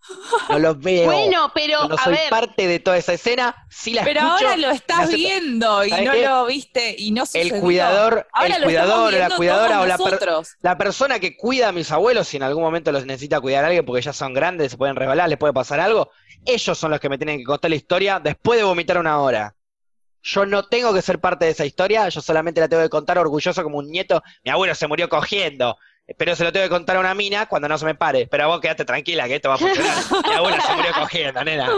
No 0.48 0.58
lo 0.58 0.74
veo. 0.76 1.04
Bueno, 1.12 1.52
pero 1.54 1.82
a 1.82 1.96
soy 2.04 2.14
ver, 2.14 2.30
parte 2.30 2.66
de 2.66 2.80
toda 2.80 2.96
esa 2.96 3.12
escena, 3.12 3.54
sí 3.70 3.92
la 3.94 4.02
Pero 4.02 4.20
escucho. 4.20 4.46
ahora 4.48 4.56
lo 4.56 4.70
estás 4.70 5.08
viendo 5.10 5.84
y 5.84 5.90
¿Sabes 5.90 6.04
no 6.06 6.12
qué? 6.12 6.26
lo 6.26 6.46
viste 6.46 6.96
y 6.98 7.12
no 7.12 7.26
sucedió. 7.26 7.54
El 7.54 7.60
cuidador, 7.60 8.26
Ahora 8.32 8.56
el 8.56 8.64
cuidador, 8.64 9.12
la 9.12 9.30
cuidadora 9.36 9.80
o 9.82 9.86
la, 9.86 9.98
per- 9.98 10.18
la 10.62 10.78
persona 10.78 11.20
que 11.20 11.36
cuida 11.36 11.68
a 11.68 11.72
mis 11.72 11.92
abuelos, 11.92 12.26
si 12.26 12.38
en 12.38 12.42
algún 12.42 12.64
momento 12.64 12.90
los 12.90 13.06
necesita 13.06 13.40
cuidar 13.40 13.64
a 13.64 13.68
alguien 13.68 13.84
porque 13.84 14.02
ya 14.02 14.12
son 14.12 14.34
grandes, 14.34 14.72
se 14.72 14.76
pueden 14.78 14.96
resbalar, 14.96 15.28
les 15.28 15.38
puede 15.38 15.52
pasar 15.52 15.78
algo, 15.78 16.10
ellos 16.44 16.76
son 16.76 16.90
los 16.90 16.98
que 16.98 17.08
me 17.08 17.18
tienen 17.18 17.38
que 17.38 17.44
contar 17.44 17.70
la 17.70 17.76
historia 17.76 18.18
después 18.18 18.58
de 18.58 18.64
vomitar 18.64 18.98
una 18.98 19.20
hora. 19.20 19.54
Yo 20.22 20.46
no 20.46 20.64
tengo 20.68 20.94
que 20.94 21.02
ser 21.02 21.20
parte 21.20 21.46
de 21.46 21.50
esa 21.50 21.64
historia, 21.66 22.08
yo 22.08 22.20
solamente 22.20 22.60
la 22.60 22.68
tengo 22.68 22.82
que 22.82 22.88
contar 22.88 23.18
orgulloso 23.18 23.62
como 23.62 23.78
un 23.78 23.90
nieto. 23.90 24.22
Mi 24.44 24.50
abuelo 24.52 24.74
se 24.74 24.86
murió 24.86 25.08
cogiendo, 25.08 25.76
pero 26.16 26.34
se 26.36 26.44
lo 26.44 26.52
tengo 26.52 26.64
que 26.64 26.70
contar 26.70 26.96
a 26.96 27.00
una 27.00 27.14
mina 27.14 27.46
cuando 27.46 27.68
no 27.68 27.78
se 27.78 27.84
me 27.84 27.94
pare. 27.94 28.26
Pero 28.26 28.48
vos 28.48 28.60
quedate 28.60 28.84
tranquila 28.84 29.26
que 29.26 29.36
esto 29.36 29.48
va 29.48 29.54
a 29.56 29.58
funcionar. 29.58 29.96
Mi 30.28 30.34
abuelo 30.34 30.56
se 30.66 30.74
murió 30.74 30.92
cogiendo, 30.98 31.44
nena. 31.44 31.70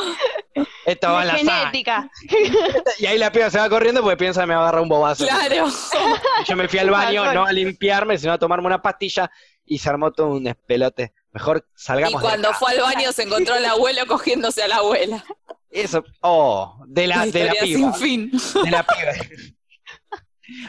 Esto 0.86 1.12
va 1.12 1.22
en 1.22 1.28
la 1.28 1.36
sangre. 1.38 1.54
genética. 1.54 2.10
Y 2.98 3.06
ahí 3.06 3.18
la 3.18 3.32
piba 3.32 3.50
se 3.50 3.58
va 3.58 3.68
corriendo 3.68 4.02
porque 4.02 4.16
piensa 4.16 4.42
que 4.42 4.46
me 4.46 4.54
va 4.54 4.60
a 4.60 4.62
agarrar 4.64 4.82
un 4.82 4.88
bobazo. 4.88 5.26
Claro. 5.26 5.66
Y 6.42 6.44
Yo 6.48 6.56
me 6.56 6.68
fui 6.68 6.78
al 6.78 6.90
baño, 6.90 7.32
no 7.32 7.44
a 7.44 7.52
limpiarme, 7.52 8.18
sino 8.18 8.32
a 8.34 8.38
tomarme 8.38 8.66
una 8.66 8.82
pastilla 8.82 9.30
y 9.64 9.78
se 9.78 9.88
armó 9.88 10.12
todo 10.12 10.28
un 10.28 10.46
espelote. 10.46 11.12
Mejor 11.32 11.66
Y 11.66 11.80
salgamos 11.80 12.22
de 12.22 12.28
cuando 12.28 12.48
acá. 12.50 12.58
fue 12.58 12.72
al 12.72 12.80
baño 12.80 13.12
se 13.12 13.22
encontró 13.24 13.54
al 13.54 13.64
abuelo 13.64 14.06
cogiéndose 14.06 14.62
a 14.62 14.68
la 14.68 14.76
abuela. 14.76 15.24
Eso, 15.70 16.04
oh, 16.20 16.78
de 16.86 17.06
la, 17.08 17.16
La 17.16 17.26
de 17.26 17.44
la 17.46 17.52
piba. 17.54 17.92
sin 17.92 17.94
fin. 17.94 18.30
De 18.62 18.70
la 18.70 18.84
piba. 18.84 19.12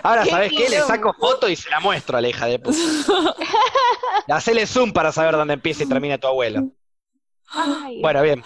Ahora, 0.03 0.23
Qué 0.23 0.29
¿sabes 0.29 0.51
qué? 0.51 0.69
Le 0.69 0.79
saco 0.81 1.13
foto 1.13 1.49
y 1.49 1.55
se 1.55 1.69
la 1.69 1.79
muestro 1.79 2.17
a 2.17 2.21
la 2.21 2.29
hija 2.29 2.45
de 2.45 2.59
puta. 2.59 2.77
Hacele 4.29 4.65
zoom 4.67 4.91
para 4.93 5.11
saber 5.11 5.35
dónde 5.35 5.53
empieza 5.55 5.83
y 5.83 5.87
termina 5.87 6.17
tu 6.17 6.27
abuelo. 6.27 6.69
Ay, 7.49 7.99
Bueno, 8.01 8.21
bien. 8.21 8.43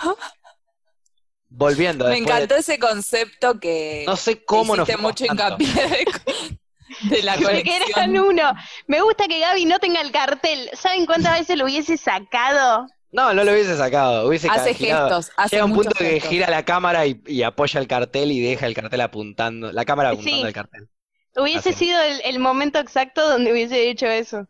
Volviendo. 1.49 2.05
Me 2.05 2.11
de- 2.11 2.17
encantó 2.17 2.55
ese 2.55 2.77
concepto 2.77 3.59
que 3.59 4.03
No 4.05 4.15
sé 4.15 4.43
cómo 4.43 4.75
nos 4.75 4.88
mucho 4.99 5.25
tanto. 5.25 5.43
hincapié 5.57 5.67
de, 5.88 7.15
de 7.15 7.23
la 7.23 7.38
que 7.38 7.43
eran 7.43 7.55
colección. 7.63 8.17
uno. 8.19 8.53
Me 8.88 9.01
gusta 9.01 9.27
que 9.27 9.39
Gaby 9.39 9.65
no 9.65 9.80
tenga 9.80 10.01
el 10.01 10.11
cartel. 10.11 10.69
¿Saben 10.73 11.05
cuántas 11.05 11.39
veces 11.39 11.57
lo 11.57 11.65
hubiese 11.65 11.97
sacado? 11.97 12.86
No, 13.11 13.34
no 13.34 13.43
lo 13.43 13.51
hubiese 13.51 13.75
sacado. 13.77 14.27
Hubiese 14.27 14.47
Hace 14.49 14.75
gestos, 14.75 15.32
hace 15.38 15.55
Llega 15.55 15.65
un 15.65 15.73
punto 15.73 15.89
que 15.97 16.19
gira 16.19 16.47
la 16.51 16.63
cámara 16.63 17.07
y, 17.07 17.19
y 17.25 17.41
apoya 17.41 17.80
el 17.80 17.88
cartel 17.88 18.32
y 18.32 18.39
deja 18.41 18.67
el 18.67 18.75
cartel 18.75 19.01
apuntando. 19.01 19.71
La 19.71 19.86
cámara 19.86 20.09
apuntando 20.09 20.41
Sí. 20.41 20.45
al 20.45 20.53
cartel. 20.53 20.88
Hubiese 21.42 21.70
Así. 21.70 21.74
sido 21.74 22.02
el, 22.02 22.22
el 22.24 22.40
momento 22.40 22.80
exacto 22.80 23.28
donde 23.30 23.52
hubiese 23.52 23.90
hecho 23.90 24.08
eso. 24.08 24.48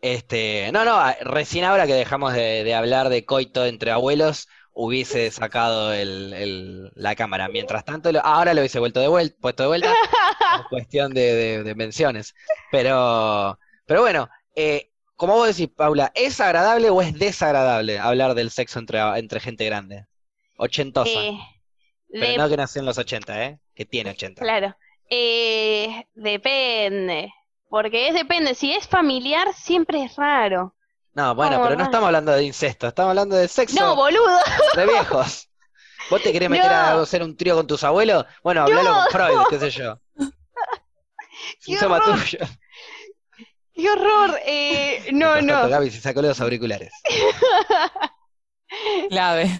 Este, 0.00 0.70
no, 0.72 0.84
no, 0.84 1.00
recién 1.22 1.64
ahora 1.64 1.86
que 1.86 1.94
dejamos 1.94 2.34
de, 2.34 2.62
de 2.64 2.74
hablar 2.74 3.08
de 3.08 3.24
coito 3.24 3.64
entre 3.64 3.90
abuelos, 3.90 4.48
hubiese 4.72 5.30
sacado 5.30 5.92
el, 5.92 6.32
el- 6.34 6.90
la 6.94 7.14
cámara. 7.14 7.48
Mientras 7.48 7.84
tanto, 7.84 8.12
lo- 8.12 8.20
ahora 8.24 8.52
lo 8.54 8.60
hubiese 8.60 8.78
vuelto 8.80 9.00
de 9.00 9.08
vuelta, 9.08 9.36
puesto 9.40 9.62
de 9.62 9.68
vuelta, 9.68 9.94
por 10.50 10.68
cuestión 10.68 11.14
de, 11.14 11.34
de- 11.34 11.62
de 11.62 11.74
menciones. 11.74 12.34
Pero, 12.70 13.58
pero 13.86 14.02
bueno, 14.02 14.28
eh, 14.54 14.90
como 15.16 15.34
vos 15.34 15.48
decís, 15.48 15.68
Paula, 15.74 16.12
¿es 16.14 16.40
agradable 16.40 16.90
o 16.90 17.00
es 17.00 17.18
desagradable 17.18 17.98
hablar 17.98 18.34
del 18.34 18.50
sexo 18.50 18.78
entre, 18.80 19.00
entre 19.18 19.40
gente 19.40 19.64
grande? 19.64 20.06
Ochentosa. 20.56 21.10
Eh, 21.10 21.38
Pero 22.10 22.42
no 22.42 22.48
que 22.48 22.56
nació 22.56 22.80
en 22.80 22.86
los 22.86 22.98
80, 22.98 23.44
¿eh? 23.44 23.58
Que 23.74 23.84
tiene 23.86 24.10
80. 24.10 24.42
Claro. 24.42 24.76
Eh, 25.10 26.06
depende. 26.14 27.32
Porque 27.68 28.08
es 28.08 28.14
depende. 28.14 28.54
Si 28.54 28.72
es 28.72 28.86
familiar, 28.88 29.52
siempre 29.54 30.02
es 30.04 30.16
raro. 30.16 30.74
No, 31.14 31.34
bueno, 31.34 31.58
No, 31.58 31.62
pero 31.62 31.74
no 31.76 31.78
no. 31.78 31.84
estamos 31.84 32.06
hablando 32.06 32.32
de 32.32 32.42
incesto, 32.44 32.88
estamos 32.88 33.10
hablando 33.10 33.36
de 33.36 33.46
sexo 33.48 33.80
No, 33.80 33.94
boludo. 33.96 34.36
de 34.74 34.86
viejos. 34.86 35.48
¿Vos 36.10 36.22
te 36.22 36.32
querés 36.32 36.50
meter 36.50 36.70
a 36.70 37.00
hacer 37.00 37.22
un 37.22 37.36
trío 37.36 37.54
con 37.56 37.66
tus 37.66 37.82
abuelos? 37.84 38.26
Bueno, 38.42 38.62
hablalo 38.62 38.82
No. 38.92 38.94
con 39.02 39.10
Freud, 39.12 39.38
qué 39.48 39.58
sé 39.58 39.70
yo. 39.70 39.98
Qué 41.64 41.76
horror. 41.78 42.02
tuyo. 42.04 42.38
Qué 43.74 43.90
horror. 43.90 44.38
Eh, 44.46 45.08
no, 45.12 45.40
no. 45.42 45.68
Gaby 45.68 45.90
se 45.90 46.00
sacó 46.00 46.20
los 46.22 46.40
auriculares. 46.40 46.92
Clave. 49.08 49.58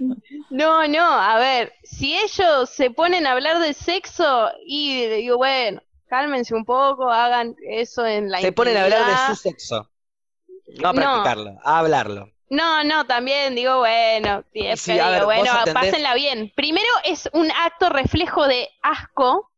No, 0.54 0.86
no. 0.86 1.04
A 1.04 1.38
ver, 1.38 1.72
si 1.82 2.16
ellos 2.16 2.70
se 2.70 2.90
ponen 2.90 3.26
a 3.26 3.32
hablar 3.32 3.58
de 3.58 3.74
sexo 3.74 4.50
y 4.64 5.04
digo, 5.06 5.36
bueno, 5.36 5.82
cálmense 6.08 6.54
un 6.54 6.64
poco, 6.64 7.10
hagan 7.10 7.56
eso 7.68 8.06
en 8.06 8.30
la 8.30 8.40
Se 8.40 8.52
ponen 8.52 8.76
a 8.76 8.84
hablar 8.84 9.06
de 9.06 9.34
su 9.34 9.40
sexo. 9.42 9.90
No 10.80 10.88
a 10.88 10.92
No. 10.92 11.00
practicarlo, 11.00 11.58
a 11.64 11.78
hablarlo. 11.80 12.30
No, 12.50 12.84
no, 12.84 13.04
también 13.06 13.54
digo, 13.56 13.78
bueno, 13.78 14.44
siempre 14.52 14.76
Sí, 14.76 14.92
ver, 14.92 15.14
digo, 15.14 15.26
vos 15.26 15.34
bueno, 15.34 15.52
atendés- 15.52 15.72
pásenla 15.74 16.14
bien. 16.14 16.52
Primero 16.54 16.88
es 17.04 17.28
un 17.32 17.50
acto 17.50 17.88
reflejo 17.88 18.46
de 18.46 18.68
asco 18.82 19.50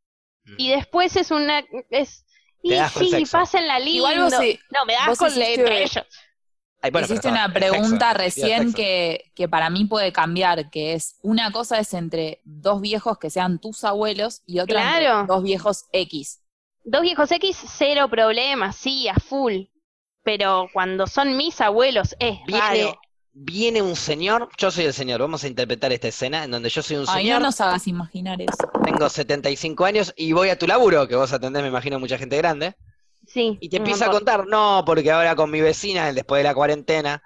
y 0.57 0.71
después 0.71 1.17
es 1.17 1.31
una 1.31 1.63
es 1.91 2.25
y 2.63 2.73
el 2.75 2.89
sí, 2.89 3.25
pásenla 3.31 3.79
lindo. 3.79 3.97
Igual 3.99 4.21
vos 4.23 4.33
no, 4.33 4.85
me 4.87 4.95
da 4.95 5.07
asco 5.07 5.27
entre 5.27 5.83
ellos. 5.83 6.05
Ay, 6.87 6.91
bueno, 6.93 7.07
Hiciste 7.07 7.29
una 7.29 7.53
pregunta 7.53 8.15
recién 8.15 8.61
sexo. 8.71 8.77
que, 8.77 9.33
que 9.35 9.49
para 9.49 9.71
mí 9.71 9.85
puede 9.85 10.13
cambiar, 10.13 10.71
que 10.71 10.95
es 10.95 11.17
una 11.23 11.51
cosa 11.53 11.79
es 11.79 11.93
entre 11.95 12.41
dos 12.45 12.81
viejos 12.81 13.19
que 13.19 13.31
sean 13.31 13.59
tus 13.61 13.85
abuelos 13.85 14.43
y 14.47 14.61
otra 14.61 14.81
entre 14.83 15.07
Claro. 15.07 15.27
dos 15.27 15.43
viejos 15.43 15.85
X. 15.93 16.41
Dos 16.85 17.03
viejos 17.03 17.31
X, 17.33 17.57
cero 17.77 18.09
problema, 18.09 18.73
sí, 18.73 19.09
a 19.09 19.15
full. 19.17 19.65
Pero 20.23 20.69
cuando 20.73 21.07
son 21.07 21.37
mis 21.37 21.61
abuelos 21.61 22.15
es 22.19 22.39
Viene, 22.47 22.61
raro. 22.85 23.01
viene 23.33 23.83
un 23.83 23.95
señor, 23.97 24.49
yo 24.59 24.71
soy 24.71 24.85
el 24.87 24.93
señor, 24.93 25.21
vamos 25.21 25.45
a 25.45 25.49
interpretar 25.49 25.93
esta 25.93 26.09
escena 26.09 26.45
en 26.45 26.51
donde 26.51 26.69
yo 26.69 26.83
soy 26.83 26.97
un 26.97 27.05
Ay, 27.09 27.23
señor, 27.25 27.41
no 27.41 27.47
nos 27.47 27.61
hagas 27.61 27.87
imaginar 27.87 28.41
eso. 28.41 28.71
tengo 28.85 29.09
75 29.09 29.85
años 29.85 30.13
y 30.17 30.33
voy 30.33 30.49
a 30.49 30.59
tu 30.59 30.67
laburo, 30.67 31.07
que 31.09 31.17
vos 31.17 31.33
atendés, 31.33 31.63
me 31.63 31.69
imagino, 31.69 31.99
mucha 32.01 32.19
gente 32.19 32.37
grande. 32.37 32.75
Sí. 33.37 33.59
Y 33.61 33.69
te 33.69 33.77
empieza 33.77 34.07
a 34.07 34.11
contar, 34.11 34.47
no, 34.47 34.83
porque 34.87 35.11
ahora 35.11 35.37
con 35.37 35.51
mi 35.51 35.61
vecina, 35.61 36.11
después 36.15 36.41
de 36.41 36.45
la 36.45 36.55
cuarentena, 36.55 37.23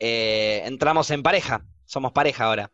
eh, 0.00 0.62
entramos 0.64 1.10
en 1.12 1.22
pareja, 1.22 1.64
somos 1.84 2.10
pareja 2.10 2.46
ahora. 2.46 2.72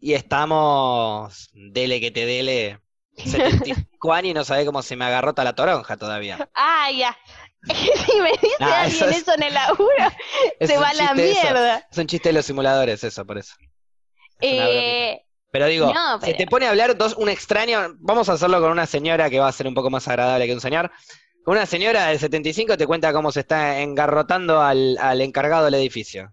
Y 0.00 0.14
estamos, 0.14 1.50
dele 1.52 2.00
que 2.00 2.10
te 2.10 2.24
dele, 2.24 2.80
75 3.16 4.12
años 4.14 4.30
y 4.30 4.34
no 4.34 4.44
sabe 4.44 4.64
cómo 4.64 4.80
se 4.82 4.96
me 4.96 5.04
agarrota 5.04 5.44
la 5.44 5.54
toronja 5.54 5.96
todavía. 5.98 6.48
Ah, 6.54 6.90
ya. 6.90 7.14
si 8.06 8.20
me 8.20 8.30
dice 8.30 8.54
Nah, 8.60 8.84
eso 8.86 9.04
alguien 9.04 9.10
es- 9.10 9.22
eso 9.22 9.34
en 9.34 9.42
el 9.42 9.52
laburo, 9.54 9.92
Es 10.60 10.70
se 10.70 10.78
va 10.78 10.88
a 10.88 10.94
la 10.94 11.08
chiste 11.08 11.30
eso, 11.32 11.40
mierda. 11.42 11.86
Es 11.90 11.98
un 11.98 12.06
chiste 12.06 12.28
de 12.30 12.32
los 12.32 12.46
simuladores, 12.46 13.04
eso, 13.04 13.26
por 13.26 13.36
eso. 13.36 13.54
Es. 14.40 14.52
Eh, 14.52 15.20
Pero 15.50 15.66
digo, 15.66 15.92
no, 15.92 16.18
te 16.20 16.46
pone 16.46 16.66
a 16.66 16.70
hablar 16.70 16.96
dos, 16.96 17.14
un 17.16 17.28
extraño, 17.28 17.94
vamos 17.98 18.28
a 18.28 18.34
hacerlo 18.34 18.60
con 18.60 18.70
una 18.70 18.86
señora 18.86 19.28
que 19.28 19.40
va 19.40 19.48
a 19.48 19.52
ser 19.52 19.66
un 19.66 19.74
poco 19.74 19.90
más 19.90 20.06
agradable 20.08 20.46
que 20.46 20.54
un 20.54 20.60
señor. 20.60 20.90
Una 21.46 21.66
señora 21.66 22.06
de 22.06 22.18
75 22.20 22.76
te 22.76 22.86
cuenta 22.86 23.12
cómo 23.12 23.32
se 23.32 23.40
está 23.40 23.80
engarrotando 23.80 24.60
al, 24.62 24.96
al 24.98 25.20
encargado 25.20 25.64
del 25.64 25.74
edificio. 25.74 26.32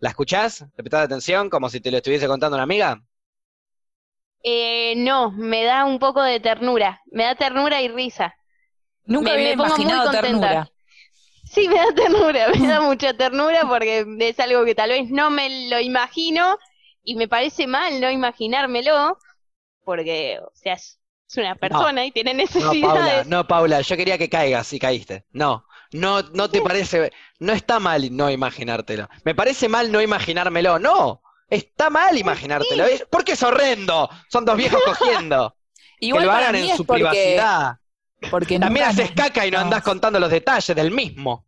¿La 0.00 0.10
escuchás? 0.10 0.62
¿Le 0.62 0.84
prestás 0.84 1.06
atención 1.06 1.50
como 1.50 1.70
si 1.70 1.80
te 1.80 1.90
lo 1.90 1.98
estuviese 1.98 2.28
contando 2.28 2.56
una 2.56 2.64
amiga? 2.64 3.02
eh, 4.42 4.94
no, 4.96 5.30
me 5.32 5.64
da 5.64 5.84
un 5.84 5.98
poco 5.98 6.22
de 6.22 6.40
ternura. 6.40 7.00
Me 7.06 7.24
da 7.24 7.34
ternura 7.34 7.80
y 7.82 7.88
risa. 7.88 8.34
Nunca 9.06 9.30
Me- 9.30 9.34
había 9.34 9.50
me 9.50 9.54
pongo 9.54 9.78
muy 9.78 10.00
imaginado 10.00 10.08
contenta. 10.08 10.50
ternura. 10.50 10.72
Sí, 11.44 11.68
me 11.68 11.76
da 11.76 11.94
ternura, 11.94 12.48
me 12.50 12.68
da 12.68 12.80
mucha 12.82 13.14
ternura 13.16 13.66
porque 13.68 14.06
es 14.20 14.40
algo 14.40 14.64
que 14.66 14.74
tal 14.76 14.90
vez 14.90 15.10
no 15.10 15.30
me 15.30 15.68
lo 15.70 15.80
imagino 15.80 16.58
y 17.04 17.16
me 17.16 17.28
parece 17.28 17.66
mal 17.68 18.00
no 18.00 18.10
imaginármelo 18.10 19.18
porque, 19.84 20.40
o 20.42 20.52
sea, 20.54 20.74
es, 20.74 21.00
es 21.40 21.46
una 21.46 21.54
persona 21.54 22.04
y 22.04 22.10
tiene 22.12 22.34
No, 22.34 22.44
Paula, 22.46 22.60
necesidades. 22.60 23.26
no, 23.26 23.46
Paula, 23.46 23.80
yo 23.80 23.96
quería 23.96 24.18
que 24.18 24.28
caigas 24.28 24.72
y 24.72 24.78
caíste. 24.78 25.24
No, 25.32 25.66
no, 25.92 26.22
no 26.22 26.48
te 26.50 26.60
parece, 26.62 27.12
no 27.38 27.52
está 27.52 27.78
mal 27.80 28.14
no 28.16 28.30
imaginártelo. 28.30 29.08
Me 29.24 29.34
parece 29.34 29.68
mal 29.68 29.90
no 29.92 30.00
imaginármelo, 30.00 30.78
no. 30.78 31.22
Está 31.48 31.90
mal 31.90 32.16
imaginártelo, 32.16 32.84
es 32.84 33.04
porque 33.10 33.32
es 33.32 33.42
horrendo. 33.42 34.08
Son 34.30 34.44
dos 34.44 34.56
viejos 34.56 34.80
cogiendo. 34.86 35.56
Igual 36.00 36.22
que 36.22 36.26
lo 36.26 36.32
hagan 36.32 36.54
en 36.56 36.76
su 36.76 36.84
porque, 36.86 37.02
privacidad. 37.04 37.76
porque 38.30 38.58
También 38.58 38.86
haces 38.86 39.10
caca 39.12 39.46
y 39.46 39.50
no 39.50 39.58
nos- 39.58 39.64
andás 39.66 39.82
contando 39.82 40.18
los 40.18 40.30
detalles 40.30 40.74
del 40.74 40.90
mismo. 40.90 41.46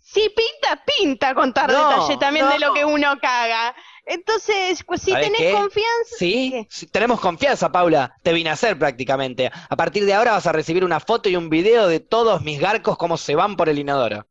Sí, 0.00 0.32
pinta, 0.34 0.82
pinta 0.86 1.34
contar 1.34 1.70
No, 1.70 1.90
detalle 1.90 2.16
también 2.18 2.48
de 2.48 2.58
no. 2.58 2.68
lo 2.68 2.74
que 2.74 2.84
uno 2.84 3.18
caga. 3.20 3.74
Entonces, 4.10 4.82
pues 4.84 5.02
si 5.02 5.10
¿Sabes 5.10 5.26
tenés 5.26 5.40
qué? 5.40 5.52
confianza, 5.52 6.16
Sí, 6.18 6.50
¿Qué? 6.50 6.66
sí, 6.70 6.86
tenemos 6.86 7.20
confianza, 7.20 7.70
Paula. 7.70 8.14
Te 8.22 8.32
vine 8.32 8.48
a 8.50 8.54
hacer 8.54 8.78
prácticamente. 8.78 9.50
A 9.68 9.76
partir 9.76 10.06
de 10.06 10.14
ahora 10.14 10.32
vas 10.32 10.46
a 10.46 10.52
recibir 10.52 10.82
una 10.84 10.98
foto 10.98 11.28
y 11.28 11.36
un 11.36 11.50
video 11.50 11.86
de 11.88 12.00
todos 12.00 12.40
mis 12.42 12.58
garcos 12.58 12.96
cómo 12.96 13.18
se 13.18 13.34
van 13.34 13.56
por 13.56 13.68
el 13.68 13.78
inodoro. 13.78 14.26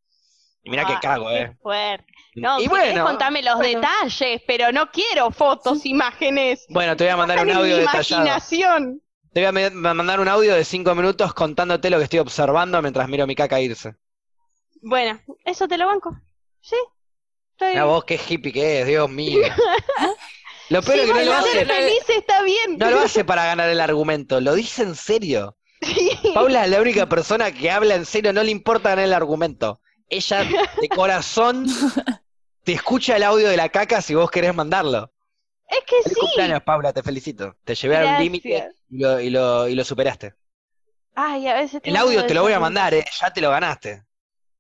Y 0.64 0.72
mira 0.72 0.86
que 0.86 0.94
Ah, 0.94 1.00
cago, 1.00 1.30
qué 1.30 1.42
¿eh? 1.42 1.58
fuerte. 1.62 2.06
No, 2.36 2.60
y 2.60 2.64
si 2.64 2.68
bueno, 2.70 3.06
contame 3.06 3.42
los 3.44 3.56
bueno. 3.56 3.80
detalles, 3.80 4.42
pero 4.48 4.72
no 4.72 4.92
quiero 4.92 5.32
fotos, 5.32 5.86
imágenes. 5.86 6.66
bueno, 6.70 6.96
te 6.96 7.04
voy 7.06 7.14
a 7.14 7.18
mandar 7.18 7.40
un 7.40 7.52
audio 7.52 7.78
detallado. 7.78 8.24
imaginación. 8.24 9.02
Te 9.34 9.50
voy 9.52 9.64
a 9.64 9.70
mandar 9.72 10.20
un 10.20 10.28
audio 10.28 10.56
de 10.56 10.66
cinco 10.66 10.96
minutos 10.96 11.34
contándote 11.36 11.90
lo 11.92 11.98
que 12.00 12.04
estoy 12.06 12.20
observando 12.20 12.82
mientras 12.82 13.08
miro 13.08 13.28
mi 13.28 13.36
caca 13.36 13.62
irse. 13.62 13.96
Bueno, 14.82 15.20
eso 15.46 15.68
te 15.68 15.78
lo 15.78 15.86
banco. 15.88 16.16
Sí. 16.62 16.76
Está. 17.58 17.70
Mira 17.70 17.86
vos 17.86 18.06
qué 18.06 18.20
hippie 18.30 18.54
que 18.54 18.82
es, 18.82 18.88
Dios 18.88 19.10
mío. 19.10 19.40
Lo 20.70 20.84
peor 20.84 21.00
es 21.00 21.06
que 21.08 21.14
no 21.14 21.24
lo 21.24 21.34
hace, 21.34 21.52
ser 21.52 21.68
feliz, 21.68 22.10
está 22.10 22.44
bien. 22.44 22.78
no 22.78 22.92
lo 22.92 23.00
hace 23.00 23.24
para 23.24 23.46
ganar 23.46 23.70
el 23.70 23.80
argumento, 23.80 24.42
lo 24.42 24.54
dice 24.54 24.84
en 24.84 24.96
serio. 24.96 25.58
Paula 26.34 26.66
es 26.66 26.70
la 26.70 26.82
única 26.82 27.08
persona 27.08 27.54
que 27.54 27.72
habla 27.72 27.96
en 27.96 28.06
serio, 28.06 28.34
no 28.34 28.44
le 28.44 28.52
importa 28.52 28.90
ganar 28.90 29.06
el 29.06 29.14
argumento. 29.14 29.80
Ella 30.10 30.44
de 30.44 30.90
corazón 30.90 31.68
te 32.66 32.74
escucha 32.74 33.16
el 33.16 33.24
audio 33.24 33.48
de 33.48 33.56
la 33.56 33.70
caca 33.70 34.02
si 34.02 34.14
vos 34.14 34.30
querés 34.30 34.54
mandarlo. 34.54 35.10
Es 35.70 35.80
que 35.86 36.02
Feliz 36.04 36.18
sí. 36.18 36.20
cumpleaños, 36.20 36.64
Paula, 36.64 36.92
te 36.92 37.02
felicito. 37.02 37.56
Te 37.64 37.74
llevé 37.74 37.98
a 37.98 38.16
un 38.18 38.24
límite 38.24 38.70
y 38.90 39.00
lo, 39.00 39.20
y, 39.22 39.30
lo, 39.30 39.68
y 39.70 39.76
lo 39.76 39.86
superaste. 39.86 40.34
Ay, 41.16 41.48
a 41.48 41.56
veces 41.56 41.82
El 41.84 41.96
audio 41.96 42.26
te 42.26 42.34
lo 42.34 42.44
voy 42.44 42.54
a 42.54 42.60
mandar, 42.60 42.94
eh, 42.94 43.06
ya 43.20 43.32
te 43.32 43.42
lo 43.42 43.50
ganaste. 43.50 44.04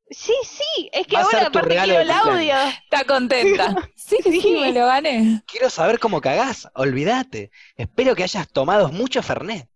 Sí, 0.09 0.33
sí, 0.43 0.89
es 0.93 1.05
que 1.05 1.17
ahora 1.17 1.47
aparte 1.47 1.75
quiero 1.75 1.99
el 1.99 2.11
audio. 2.11 2.55
Está 2.83 3.03
contenta. 3.05 3.75
Sí, 3.95 4.17
sí, 4.23 4.39
Sí. 4.39 4.51
me 4.61 4.71
lo 4.71 4.85
gané. 4.85 5.43
Quiero 5.47 5.69
saber 5.69 5.99
cómo 5.99 6.21
cagás, 6.21 6.69
olvídate. 6.75 7.51
Espero 7.75 8.15
que 8.15 8.23
hayas 8.23 8.47
tomado 8.47 8.87
mucho 8.89 9.21
Fernet. 9.21 9.67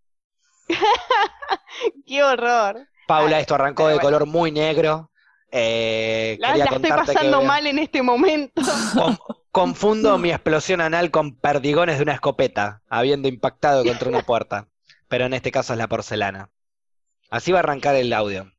Qué 2.08 2.24
horror. 2.24 2.88
Paula, 3.08 3.38
Ay, 3.38 3.42
esto 3.42 3.56
arrancó 3.56 3.84
pero 3.84 3.88
de 3.90 3.94
bueno. 3.96 4.08
color 4.08 4.26
muy 4.28 4.52
negro. 4.52 5.12
Eh, 5.52 6.38
La, 6.40 6.56
estoy 6.56 6.80
pasando 6.90 7.42
que 7.42 7.46
mal 7.46 7.68
en 7.68 7.80
este 7.80 8.02
momento. 8.02 8.62
con- 8.94 9.18
confundo 9.52 10.18
mi 10.18 10.32
explosión 10.32 10.80
anal 10.80 11.12
con 11.12 11.36
perdigones 11.36 11.98
de 11.98 12.04
una 12.04 12.14
escopeta, 12.14 12.82
habiendo 12.90 13.28
impactado 13.28 13.84
contra 13.84 14.08
una 14.08 14.22
puerta. 14.22 14.70
Pero 15.10 15.26
en 15.26 15.34
este 15.34 15.52
caso 15.52 15.74
es 15.74 15.80
la 15.80 15.90
porcelana. 15.90 16.50
Así 17.30 17.52
va 17.52 17.60
a 17.60 17.64
arrancar 17.64 17.96
el 17.96 18.14
audio. 18.14 18.50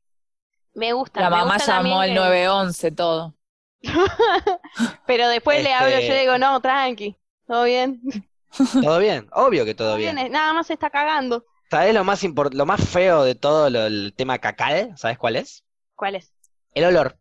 Me 0.75 0.93
gusta. 0.93 1.21
La 1.21 1.29
mamá 1.29 1.55
gusta 1.55 1.77
llamó 1.83 1.99
al 2.01 2.09
que- 2.09 2.15
911, 2.15 2.91
todo. 2.91 3.35
Pero 5.05 5.27
después 5.29 5.63
le 5.63 5.73
hablo, 5.73 5.89
Este- 5.95 6.07
yo 6.07 6.13
le 6.13 6.19
digo, 6.21 6.37
no, 6.37 6.59
tranqui, 6.61 7.15
todo 7.47 7.63
bien. 7.65 8.01
¿Todo 8.83 8.99
bien? 8.99 9.27
Obvio 9.33 9.65
que 9.65 9.73
todo 9.73 9.95
bien. 9.95 10.15
Nada 10.31 10.53
más 10.53 10.67
se 10.67 10.73
está 10.73 10.89
cagando. 10.89 11.45
¿Sabes 11.71 11.93
lo 11.93 12.03
más 12.03 12.23
impor- 12.23 12.53
lo 12.53 12.65
más 12.67 12.87
feo 12.87 13.23
de 13.23 13.35
todo 13.35 13.69
lo- 13.69 13.85
el 13.87 14.13
tema 14.15 14.37
cacal? 14.37 14.93
¿Sabes 14.95 15.17
cuál 15.17 15.35
es? 15.37 15.63
¿Cuál 15.95 16.15
es? 16.15 16.31
El 16.73 16.85
olor. 16.85 17.17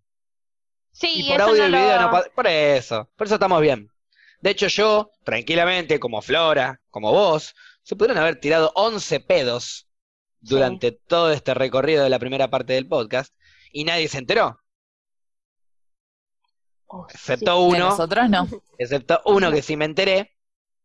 Sí, 0.92 1.24
Y 1.26 1.30
por 1.30 1.40
eso 1.40 1.48
audio 1.50 1.58
no 1.60 1.64
el 1.66 1.72
lo... 1.72 1.78
video 1.78 2.00
no 2.02 2.22
Por 2.34 2.46
eso, 2.46 3.10
por 3.16 3.26
eso 3.26 3.34
estamos 3.36 3.60
bien. 3.62 3.88
De 4.42 4.50
hecho, 4.50 4.66
yo, 4.66 5.10
tranquilamente, 5.24 5.98
como 5.98 6.20
Flora, 6.20 6.80
como 6.90 7.12
vos, 7.12 7.54
se 7.82 7.96
pudieron 7.96 8.18
haber 8.18 8.40
tirado 8.40 8.72
11 8.74 9.20
pedos 9.20 9.88
durante 10.40 10.92
todo 10.92 11.30
este 11.32 11.54
recorrido 11.54 12.02
de 12.04 12.10
la 12.10 12.18
primera 12.18 12.50
parte 12.50 12.74
del 12.74 12.86
podcast 12.88 13.32
y 13.72 13.84
nadie 13.84 14.08
se 14.08 14.18
enteró, 14.18 14.58
Oh, 16.94 17.06
excepto 17.08 17.58
uno, 17.62 17.88
nosotros 17.88 18.28
no. 18.28 18.46
excepto 18.76 19.22
uno 19.24 19.50
que 19.50 19.62
sí 19.62 19.76
me 19.76 19.86
enteré. 19.86 20.36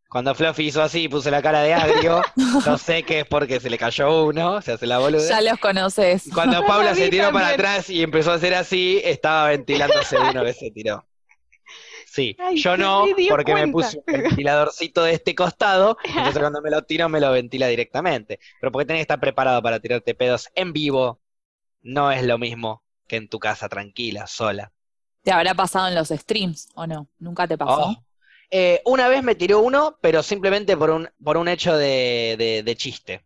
Cuando 0.08 0.34
Fluffy 0.34 0.68
hizo 0.68 0.82
así 0.82 1.02
y 1.02 1.08
puse 1.08 1.30
la 1.30 1.42
cara 1.42 1.60
de 1.60 1.74
agrio, 1.74 2.22
yo 2.64 2.78
sé 2.78 3.02
que 3.02 3.20
es 3.20 3.26
porque 3.26 3.60
se 3.60 3.68
le 3.68 3.76
cayó 3.76 4.24
uno, 4.24 4.62
se 4.62 4.72
hace 4.72 4.86
la 4.86 4.98
boluda. 5.00 5.28
Ya 5.28 5.42
los 5.42 5.58
conoces. 5.58 6.26
Y 6.26 6.30
cuando 6.30 6.64
Paula 6.66 6.94
se 6.94 7.10
tiró 7.10 7.30
para 7.30 7.48
atrás 7.48 7.90
y 7.90 8.02
empezó 8.02 8.32
a 8.32 8.36
hacer 8.36 8.54
así, 8.54 9.02
estaba 9.04 9.48
ventilándose 9.50 10.16
de 10.16 10.30
una 10.30 10.42
vez 10.42 10.58
se 10.58 10.70
tiró. 10.70 11.04
Sí, 12.06 12.34
Ay, 12.38 12.56
yo 12.56 12.78
no, 12.78 13.04
me 13.04 13.28
porque 13.28 13.54
me 13.54 13.68
puse 13.68 13.98
un 13.98 14.04
ventiladorcito 14.22 15.04
de 15.04 15.12
este 15.12 15.34
costado, 15.34 15.98
entonces 16.02 16.38
cuando 16.40 16.62
me 16.62 16.70
lo 16.70 16.82
tiro 16.82 17.10
me 17.10 17.20
lo 17.20 17.30
ventila 17.30 17.66
directamente. 17.66 18.40
Pero 18.60 18.72
porque 18.72 18.86
tenés 18.86 19.00
que 19.00 19.02
estar 19.02 19.20
preparado 19.20 19.62
para 19.62 19.78
tirarte 19.78 20.14
pedos 20.14 20.48
en 20.54 20.72
vivo, 20.72 21.20
no 21.82 22.10
es 22.12 22.24
lo 22.24 22.38
mismo 22.38 22.82
que 23.06 23.16
en 23.16 23.28
tu 23.28 23.38
casa 23.38 23.68
tranquila, 23.68 24.26
sola. 24.26 24.72
¿Te 25.22 25.32
habrá 25.32 25.54
pasado 25.54 25.88
en 25.88 25.94
los 25.94 26.08
streams 26.08 26.68
o 26.74 26.86
no? 26.86 27.08
¿Nunca 27.18 27.46
te 27.46 27.58
pasó? 27.58 27.82
Oh. 27.90 28.04
Eh, 28.50 28.80
una 28.86 29.08
vez 29.08 29.22
me 29.22 29.34
tiró 29.34 29.60
uno, 29.60 29.98
pero 30.00 30.22
simplemente 30.22 30.76
por 30.76 30.90
un, 30.90 31.08
por 31.22 31.36
un 31.36 31.48
hecho 31.48 31.76
de, 31.76 32.36
de- 32.38 32.62
de 32.62 32.76
chiste. 32.76 33.24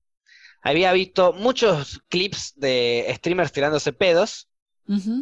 Había 0.63 0.93
visto 0.93 1.33
muchos 1.33 2.03
clips 2.09 2.55
de 2.57 3.07
streamers 3.17 3.53
tirándose 3.53 3.93
pedos, 3.93 4.49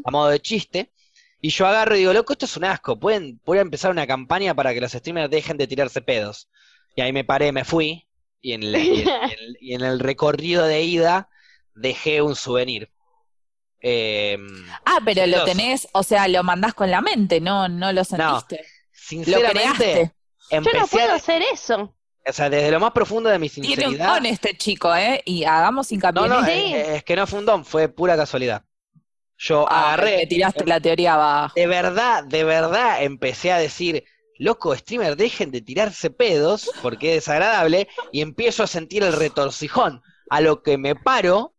a 0.04 0.10
modo 0.10 0.28
de 0.28 0.40
chiste, 0.40 0.92
y 1.40 1.50
yo 1.50 1.66
agarro 1.66 1.96
y 1.96 2.00
digo, 2.00 2.12
loco, 2.12 2.32
esto 2.32 2.44
es 2.46 2.56
un 2.56 2.64
asco, 2.64 2.98
pueden, 2.98 3.40
voy 3.44 3.58
a 3.58 3.62
empezar 3.62 3.90
una 3.90 4.06
campaña 4.06 4.54
para 4.54 4.74
que 4.74 4.80
los 4.80 4.92
streamers 4.92 5.30
dejen 5.30 5.56
de 5.56 5.66
tirarse 5.66 6.02
pedos. 6.02 6.48
Y 6.96 7.00
ahí 7.02 7.12
me 7.12 7.24
paré, 7.24 7.52
me 7.52 7.64
fui, 7.64 8.06
y 8.40 8.52
en, 8.52 8.72
la- 8.72 8.78
y 8.80 9.00
en- 9.02 9.08
y 9.08 9.32
en- 9.32 9.56
y 9.60 9.74
en 9.74 9.80
el 9.82 10.00
recorrido 10.00 10.64
de 10.66 10.82
ida 10.82 11.28
dejé 11.74 12.22
un 12.22 12.36
souvenir. 12.36 12.90
Eh, 13.82 14.36
Ah, 14.84 14.98
pero 15.04 15.26
lo 15.26 15.44
tenés, 15.44 15.88
o 15.92 16.02
sea, 16.02 16.28
lo 16.28 16.42
mandás 16.42 16.74
con 16.74 16.90
la 16.90 17.00
mente, 17.00 17.40
no, 17.40 17.68
no 17.68 17.92
lo 17.92 18.04
sentiste. 18.04 18.56
Lo 18.56 18.64
sinceramente, 18.92 19.52
creaste. 19.52 20.12
Yo 20.50 20.60
no 20.78 20.86
puedo 20.86 21.12
a- 21.12 21.14
hacer 21.16 21.42
eso. 21.52 21.94
o 22.26 22.32
sea, 22.32 22.50
desde 22.50 22.70
lo 22.70 22.80
más 22.80 22.92
profundo 22.92 23.30
de 23.30 23.38
mi 23.38 23.48
Tiene 23.48 23.68
un 23.68 23.74
sinceridad. 23.92 24.14
don 24.14 24.26
este 24.26 24.56
chico, 24.56 24.94
¿eh? 24.94 25.22
Y 25.24 25.44
hagamos 25.44 25.90
hincapié 25.92 26.20
No, 26.22 26.28
no, 26.28 26.44
Sí. 26.44 26.50
eso. 26.52 26.76
eh, 26.76 26.96
es 26.96 27.04
que 27.04 27.16
no 27.16 27.26
fue 27.26 27.38
un 27.38 27.46
don, 27.46 27.64
fue 27.64 27.88
pura 27.88 28.16
casualidad. 28.16 28.64
Yo 29.38 29.66
Ah, 29.70 29.94
agarré, 29.94 30.18
te 30.18 30.26
tiraste 30.26 30.66
la 30.66 30.78
teoría 30.80 31.14
abajo. 31.14 31.54
de 31.56 31.66
verdad, 31.66 32.24
de 32.24 32.44
verdad 32.44 33.02
empecé 33.02 33.52
a 33.52 33.58
decir, 33.58 34.04
loco, 34.38 34.76
streamer, 34.76 35.16
dejen 35.16 35.50
de 35.50 35.62
tirarse 35.62 36.10
pedos 36.10 36.70
porque 36.82 37.10
es 37.10 37.14
desagradable, 37.24 37.88
y 38.12 38.20
empiezo 38.20 38.62
a 38.62 38.66
sentir 38.66 39.02
el 39.02 39.14
retorcijón, 39.14 40.02
a 40.28 40.40
lo 40.42 40.62
que 40.62 40.76
me 40.76 40.94
paro 40.94 41.54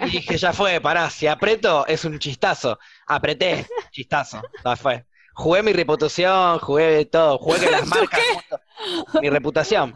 y 0.00 0.04
dije, 0.10 0.38
ya 0.38 0.52
fue, 0.52 0.80
pará, 0.80 1.10
si 1.10 1.26
aprieto 1.26 1.86
es 1.86 2.04
un 2.04 2.18
chistazo. 2.18 2.78
Apreté, 3.06 3.66
chistazo, 3.90 4.42
ya 4.64 4.76
fue. 4.76 5.06
Jugué 5.34 5.62
mi 5.62 5.72
reputación, 5.72 6.58
jugué 6.58 7.04
todo, 7.06 7.38
jugué 7.38 7.60
que 7.60 7.70
las 7.70 7.86
marcas, 7.86 8.20
justo- 8.34 9.20
mi 9.20 9.30
reputación. 9.30 9.92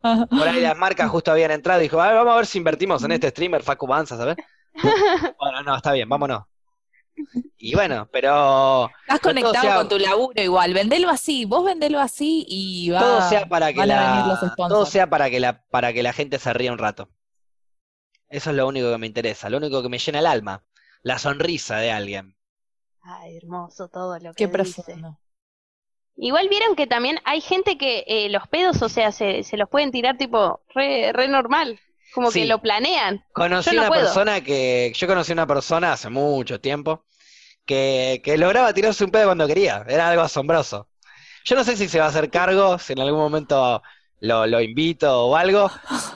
Por 0.00 0.48
ahí 0.48 0.60
las 0.60 0.76
marcas 0.76 1.10
justo 1.10 1.32
habían 1.32 1.50
entrado 1.50 1.80
y 1.80 1.84
dijo, 1.84 2.00
a 2.00 2.06
ver, 2.08 2.16
vamos 2.16 2.32
a 2.32 2.36
ver 2.36 2.46
si 2.46 2.58
invertimos 2.58 3.02
en 3.02 3.12
este 3.12 3.30
streamer, 3.30 3.62
Facu 3.62 3.86
Banza, 3.86 4.16
¿sabes? 4.16 4.36
Bueno, 5.40 5.62
no, 5.64 5.76
está 5.76 5.92
bien, 5.92 6.08
vámonos. 6.08 6.44
Y 7.56 7.74
bueno, 7.74 8.08
pero 8.12 8.88
Estás 9.00 9.18
conectado 9.18 9.60
sea- 9.60 9.74
con 9.76 9.88
tu 9.88 9.98
laburo 9.98 10.40
igual. 10.40 10.72
Vendelo 10.72 11.10
así, 11.10 11.44
vos 11.46 11.64
vendelo 11.64 11.98
así 11.98 12.44
y 12.48 12.90
va, 12.90 13.00
todo 13.00 13.28
sea 13.28 13.48
para 13.48 13.72
que 13.72 13.84
la, 13.84 14.38
todo 14.56 14.86
sea 14.86 15.10
para 15.10 15.28
que 15.28 15.40
la, 15.40 15.62
para 15.68 15.92
que 15.92 16.04
la 16.04 16.12
gente 16.12 16.38
se 16.38 16.52
ría 16.52 16.70
un 16.70 16.78
rato. 16.78 17.08
Eso 18.30 18.48
es 18.50 18.56
lo 18.56 18.66
único 18.66 18.90
que 18.90 18.96
me 18.98 19.06
interesa, 19.06 19.50
lo 19.50 19.58
único 19.58 19.82
que 19.82 19.90
me 19.90 19.98
llena 19.98 20.20
el 20.20 20.26
alma, 20.26 20.64
la 21.02 21.18
sonrisa 21.18 21.76
de 21.76 21.92
alguien. 21.92 22.36
Ay, 23.02 23.36
hermoso 23.38 23.88
todo 23.88 24.16
lo 24.20 24.34
que 24.34 24.44
Qué 24.44 24.46
dice. 24.46 24.84
profundo. 24.86 25.18
Igual 26.16 26.48
vieron 26.50 26.76
que 26.76 26.86
también 26.86 27.18
hay 27.24 27.40
gente 27.40 27.78
que 27.78 28.04
eh, 28.06 28.28
los 28.28 28.46
pedos, 28.48 28.82
o 28.82 28.88
sea, 28.90 29.10
se, 29.12 29.42
se 29.42 29.56
los 29.56 29.68
pueden 29.70 29.90
tirar 29.92 30.18
tipo 30.18 30.60
re, 30.74 31.12
re 31.14 31.28
normal, 31.28 31.80
como 32.10 32.32
Sí. 32.32 32.40
que 32.40 32.44
lo 32.44 32.60
planean. 32.60 33.24
Conocí 33.32 33.70
Yo 33.70 33.76
no 33.76 33.86
una 33.86 33.86
puedo. 33.86 34.02
persona 34.02 34.42
que, 34.42 34.92
yo 34.94 35.06
conocí 35.06 35.32
una 35.32 35.46
persona 35.46 35.92
hace 35.92 36.10
mucho 36.10 36.60
tiempo 36.60 37.06
que, 37.66 38.20
que 38.24 38.38
lograba 38.38 38.74
tirarse 38.74 39.04
un 39.04 39.10
pedo 39.12 39.26
cuando 39.26 39.46
quería, 39.48 39.84
era 39.88 40.08
algo 40.10 40.22
asombroso. 40.22 40.90
Yo 41.44 41.56
no 41.56 41.64
sé 41.64 41.76
si 41.76 41.88
se 41.88 41.98
va 42.00 42.06
a 42.06 42.08
hacer 42.08 42.30
cargo, 42.30 42.78
si 42.78 42.94
en 42.94 43.00
algún 43.00 43.20
momento 43.20 43.82
lo, 44.20 44.46
lo 44.46 44.60
invito 44.60 45.26
o 45.28 45.36
algo, 45.36 45.70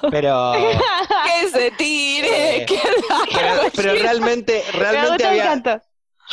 pero, 0.08 0.52
Que 1.24 1.48
se 1.48 1.70
tire, 1.72 2.62
Eh, 2.62 2.66
que 2.66 2.80
pero, 3.32 3.70
pero 3.74 3.94
realmente, 3.96 4.62
Me 4.72 4.80
realmente 4.80 5.24
había, 5.24 5.62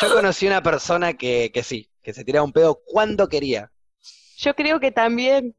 yo 0.01 0.09
conocí 0.13 0.47
una 0.47 0.63
persona 0.63 1.13
que, 1.13 1.51
que 1.53 1.63
sí, 1.63 1.89
que 2.01 2.13
se 2.13 2.23
tiraba 2.25 2.45
un 2.45 2.53
pedo 2.53 2.81
cuando 2.85 3.27
quería. 3.29 3.71
Yo 4.37 4.55
creo 4.55 4.79
que 4.79 4.91
también. 4.91 5.55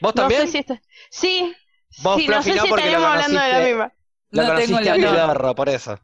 ¿Vos 0.00 0.14
No 0.14 0.14
también? 0.14 0.42
sé 0.42 0.46
si 0.48 0.58
está... 0.58 0.80
Sí, 1.10 1.56
Vos, 1.98 2.16
sí, 2.16 2.28
no 2.28 2.42
sé 2.42 2.54
no, 2.54 2.62
si 2.62 2.68
porque 2.68 2.90
lo 2.90 2.98
estaríamos 2.98 3.08
hablando 3.08 3.40
de 3.40 3.48
la 3.48 3.60
conociste. 3.60 3.68
misma. 3.68 3.94
Lo 4.30 4.42
No 4.42 4.52
tengo 4.54 4.78
conociste 4.78 4.82
el 4.82 4.88
a 4.88 4.94
honor. 4.94 5.10
Pidorro, 5.12 5.54
por 5.54 5.68
eso. 5.68 5.98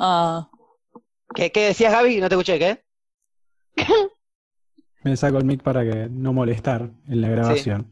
Ah, 0.00 0.48
¿Qué, 1.34 1.50
qué 1.52 1.60
decías, 1.68 1.92
Gaby? 1.92 2.20
No 2.20 2.28
te 2.28 2.34
escuché, 2.34 2.58
¿qué? 2.58 2.84
Me 5.08 5.16
saco 5.16 5.38
el 5.38 5.44
mic 5.44 5.62
para 5.62 5.82
que 5.84 6.08
no 6.10 6.32
molestar 6.34 6.90
en 7.08 7.20
la 7.22 7.28
grabación. 7.28 7.86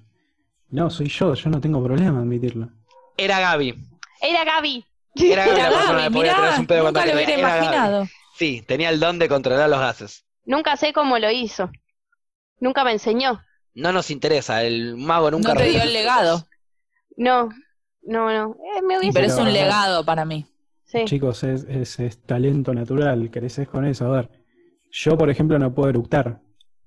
No, 0.69 0.91
soy 0.91 1.09
yo, 1.09 1.33
yo 1.35 1.49
no 1.51 1.61
tengo 1.61 1.83
problema 1.83 2.11
en 2.11 2.17
admitirlo. 2.19 2.69
Era 3.17 3.41
Gaby. 3.41 3.75
Era 4.21 4.45
Gaby. 4.45 4.85
Era 5.14 5.47
Gaby 5.47 5.59
Era 5.61 5.71
la 5.71 5.77
persona 5.79 5.99
Gaby, 5.99 6.05
que 6.05 6.11
podía 6.11 6.23
mirá, 6.33 6.35
tirarse 6.37 6.61
un 6.61 6.67
pedo 6.67 6.85
nunca 6.85 7.07
lo 7.07 7.12
hubiera 7.14 7.33
Era 7.33 7.49
Gaby. 7.49 7.64
imaginado. 7.67 8.07
Sí, 8.37 8.62
tenía 8.67 8.91
el 8.91 9.01
don 9.01 9.19
de 9.19 9.29
controlar 9.29 9.71
los 9.71 9.79
gases. 9.81 10.25
Nunca 10.45 10.77
sé 10.77 10.93
cómo 10.93 11.19
lo 11.19 11.31
hizo. 11.31 11.71
Nunca 12.61 12.85
me 12.85 12.93
enseñó. 12.93 13.41
No 13.75 13.93
nos 13.93 14.11
interesa, 14.11 14.62
el 14.62 14.97
mago 14.97 15.31
nunca 15.31 15.55
No 15.55 15.61
te 15.61 15.69
dio 15.71 15.83
el 15.83 15.93
legado. 15.95 16.47
No, 17.17 17.49
no, 18.03 18.31
no. 18.31 18.57
Eh, 18.77 18.83
me 18.83 18.99
hubiese 18.99 19.14
pero 19.14 19.27
es 19.33 19.39
un 19.39 19.53
legado 19.53 20.05
para 20.05 20.25
mí. 20.27 20.45
Sí. 20.85 21.05
Chicos, 21.07 21.43
es, 21.45 21.64
es- 21.64 21.99
es 21.99 22.19
talento 22.23 22.75
natural, 22.75 23.31
creces 23.31 23.69
con 23.69 23.87
eso. 23.87 24.07
A 24.12 24.17
ver, 24.17 24.31
yo, 24.91 25.17
por 25.17 25.31
ejemplo, 25.31 25.59
no 25.59 25.75
puedo 25.75 25.89
eructar 25.89 26.41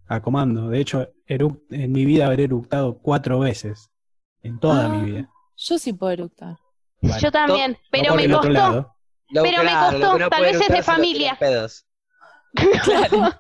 a 0.10 0.22
comando. 0.22 0.70
De 0.70 0.80
hecho, 0.82 1.08
en 1.28 1.92
mi 1.92 2.04
vida 2.06 2.26
habré 2.26 2.44
eructado 2.46 2.98
cuatro 3.00 3.40
veces. 3.40 3.90
En 4.42 4.60
toda 4.60 4.86
Ah. 4.86 4.90
mi 4.90 5.12
vida. 5.12 5.30
Yo 5.56 5.78
sí 5.78 5.94
puedo 5.94 6.12
eructar. 6.14 6.58
Bueno, 7.02 7.18
Yo 7.20 7.32
también, 7.32 7.78
pero 7.92 8.16
me 8.16 8.30
costó. 8.30 8.50
lado. 8.50 8.96
Lo- 9.30 9.44
Pero 9.44 9.64
me 9.64 9.70
claro, 9.70 10.00
costó, 10.00 10.18
no 10.20 10.30
tal 10.30 10.42
vez 10.42 10.60
es 10.60 10.68
de 10.68 10.84
familia. 10.84 11.38
pedos. 11.40 11.86
Claro. 12.84 13.32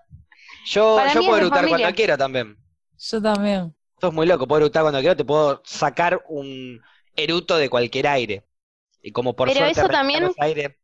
Yo, 0.66 0.96
Para 0.98 1.14
yo 1.14 1.22
puedo 1.22 1.38
eructar 1.38 1.60
familia. 1.62 1.78
cuando 1.80 1.96
quiero 1.96 2.18
también. 2.18 2.58
Yo 2.98 3.22
también. 3.22 3.76
Esto 3.96 4.08
es 4.10 4.14
muy 4.14 4.28
loco, 4.28 4.48
puedo 4.48 4.62
eructar 4.62 4.84
cuando 4.84 5.00
quiero, 5.00 5.16
te 5.16 5.26
puedo 5.26 5.62
sacar 5.66 6.22
un 6.30 6.80
eruto 7.16 7.58
de 7.58 7.70
cualquier 7.70 8.08
aire. 8.08 8.46
Y 9.02 9.12
como 9.12 9.36
por 9.36 9.48
Pero 9.48 9.62
suerte 9.62 9.80
eso 9.80 9.90
también- 9.90 10.32
aire, 10.38 10.78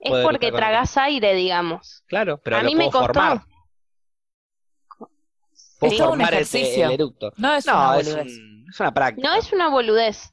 Es 0.00 0.10
porque 0.24 0.50
tragás 0.50 0.96
aire, 0.96 1.34
digamos. 1.34 2.02
claro, 2.08 2.40
pero 2.42 2.56
A 2.56 2.62
lo 2.62 2.68
mí 2.68 2.74
me 2.74 2.86
costó. 2.90 3.00
formar. 3.06 3.42
Puedo 5.82 5.94
Es 5.94 6.00
un 6.00 6.06
formar 6.08 6.28
el, 6.28 6.34
ejercicio. 6.34 6.86
el 6.86 6.92
eructo. 6.92 7.32
No 7.36 7.52
es 7.54 7.66
No, 7.66 7.72
una 7.74 7.98
es, 7.98 8.14
un- 8.14 8.66
es 8.70 8.80
una 8.80 8.92
práctica. 8.94 9.28
No 9.28 9.34
es 9.34 9.52
una 9.52 9.68
boludez. 9.68 10.32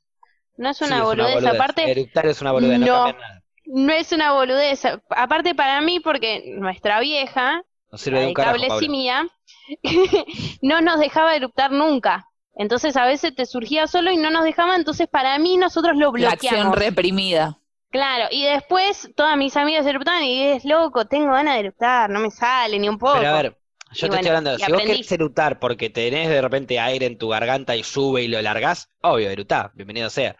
No 0.57 0.69
es 0.69 0.77
Sí, 0.77 0.83
una 0.85 0.97
es 0.97 1.03
boludez. 1.03 1.45
Aparte, 1.45 1.89
Eructar 1.91 2.25
es 2.27 2.41
una 2.41 2.51
boludez, 2.51 2.79
no, 2.79 2.85
no. 2.85 2.93
cambia 3.05 3.21
nada. 3.27 3.43
no 3.65 3.93
es 3.93 4.11
una 4.11 4.33
boludez. 4.33 4.81
Aparte 5.09 5.55
para 5.55 5.81
mí, 5.81 5.99
porque 5.99 6.43
nuestra 6.57 6.99
vieja, 6.99 7.63
Nos 7.91 8.01
sirve 8.01 8.15
la 8.17 8.19
de 8.19 8.25
de 8.25 8.29
un 8.29 8.33
carajo, 8.33 8.53
cable 8.55 8.67
Pablo. 8.67 8.79
sí 8.81 8.89
mía, 8.89 9.27
no 10.61 10.81
nos 10.81 10.99
dejaba 10.99 11.35
eruptar 11.35 11.71
nunca. 11.71 12.25
Entonces 12.55 12.97
a 12.97 13.05
veces 13.05 13.33
te 13.35 13.45
surgía 13.45 13.87
solo 13.87 14.11
y 14.11 14.17
no 14.17 14.31
nos 14.31 14.43
dejaba, 14.43 14.75
entonces 14.75 15.07
para 15.07 15.37
mí 15.39 15.55
nosotros 15.57 15.95
lo 15.97 16.11
La 16.13 16.29
acción 16.31 16.51
bloqueamos. 16.55 16.77
reprimida. 16.77 17.57
Claro, 17.91 18.25
y 18.31 18.43
después 18.45 19.09
todas 19.15 19.35
mis 19.37 19.55
amigas 19.57 19.85
eruptaban 19.85 20.23
y 20.23 20.43
es 20.43 20.65
loco, 20.65 21.05
tengo 21.05 21.31
ganas 21.33 21.55
de 21.55 21.61
eruptar, 21.61 22.09
no 22.09 22.19
me 22.19 22.29
sale 22.29 22.77
ni 22.77 22.87
un 22.89 22.99
poco. 22.99 23.13
Pero 23.17 23.29
a 23.29 23.41
ver, 23.41 23.57
yo 23.91 24.07
Y 24.07 24.09
te 24.09 24.15
bueno, 24.15 24.15
estoy 24.17 24.29
hablando, 24.29 24.57
si 24.59 24.71
vos 24.71 24.83
querés 24.83 25.11
erutar 25.11 25.59
porque 25.59 25.89
tenés 25.89 26.29
de 26.29 26.41
repente 26.41 26.79
aire 26.79 27.05
en 27.05 27.17
tu 27.17 27.29
garganta 27.29 27.75
y 27.75 27.83
sube 27.83 28.23
y 28.23 28.27
lo 28.27 28.41
largás, 28.41 28.89
obvio, 29.01 29.29
erutá, 29.29 29.71
bienvenido 29.75 30.09
sea. 30.09 30.35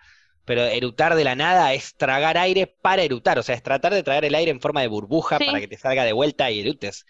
Pero 0.46 0.64
erutar 0.64 1.16
de 1.16 1.24
la 1.24 1.36
nada 1.36 1.74
es 1.74 1.96
tragar 1.96 2.38
aire 2.38 2.68
para 2.68 3.04
erutar, 3.04 3.38
o 3.40 3.44
sea, 3.44 3.56
es 3.56 3.64
tratar 3.64 3.94
de 3.94 4.04
traer 4.04 4.26
el 4.26 4.36
aire 4.36 4.52
en 4.52 4.62
forma 4.62 4.82
de 4.82 4.88
burbuja 4.88 5.38
Sí. 5.38 5.46
para 5.46 5.60
que 5.60 5.68
te 5.68 5.78
salga 5.78 6.04
de 6.04 6.14
vuelta 6.14 6.50
y 6.52 6.60
erutes. 6.62 7.06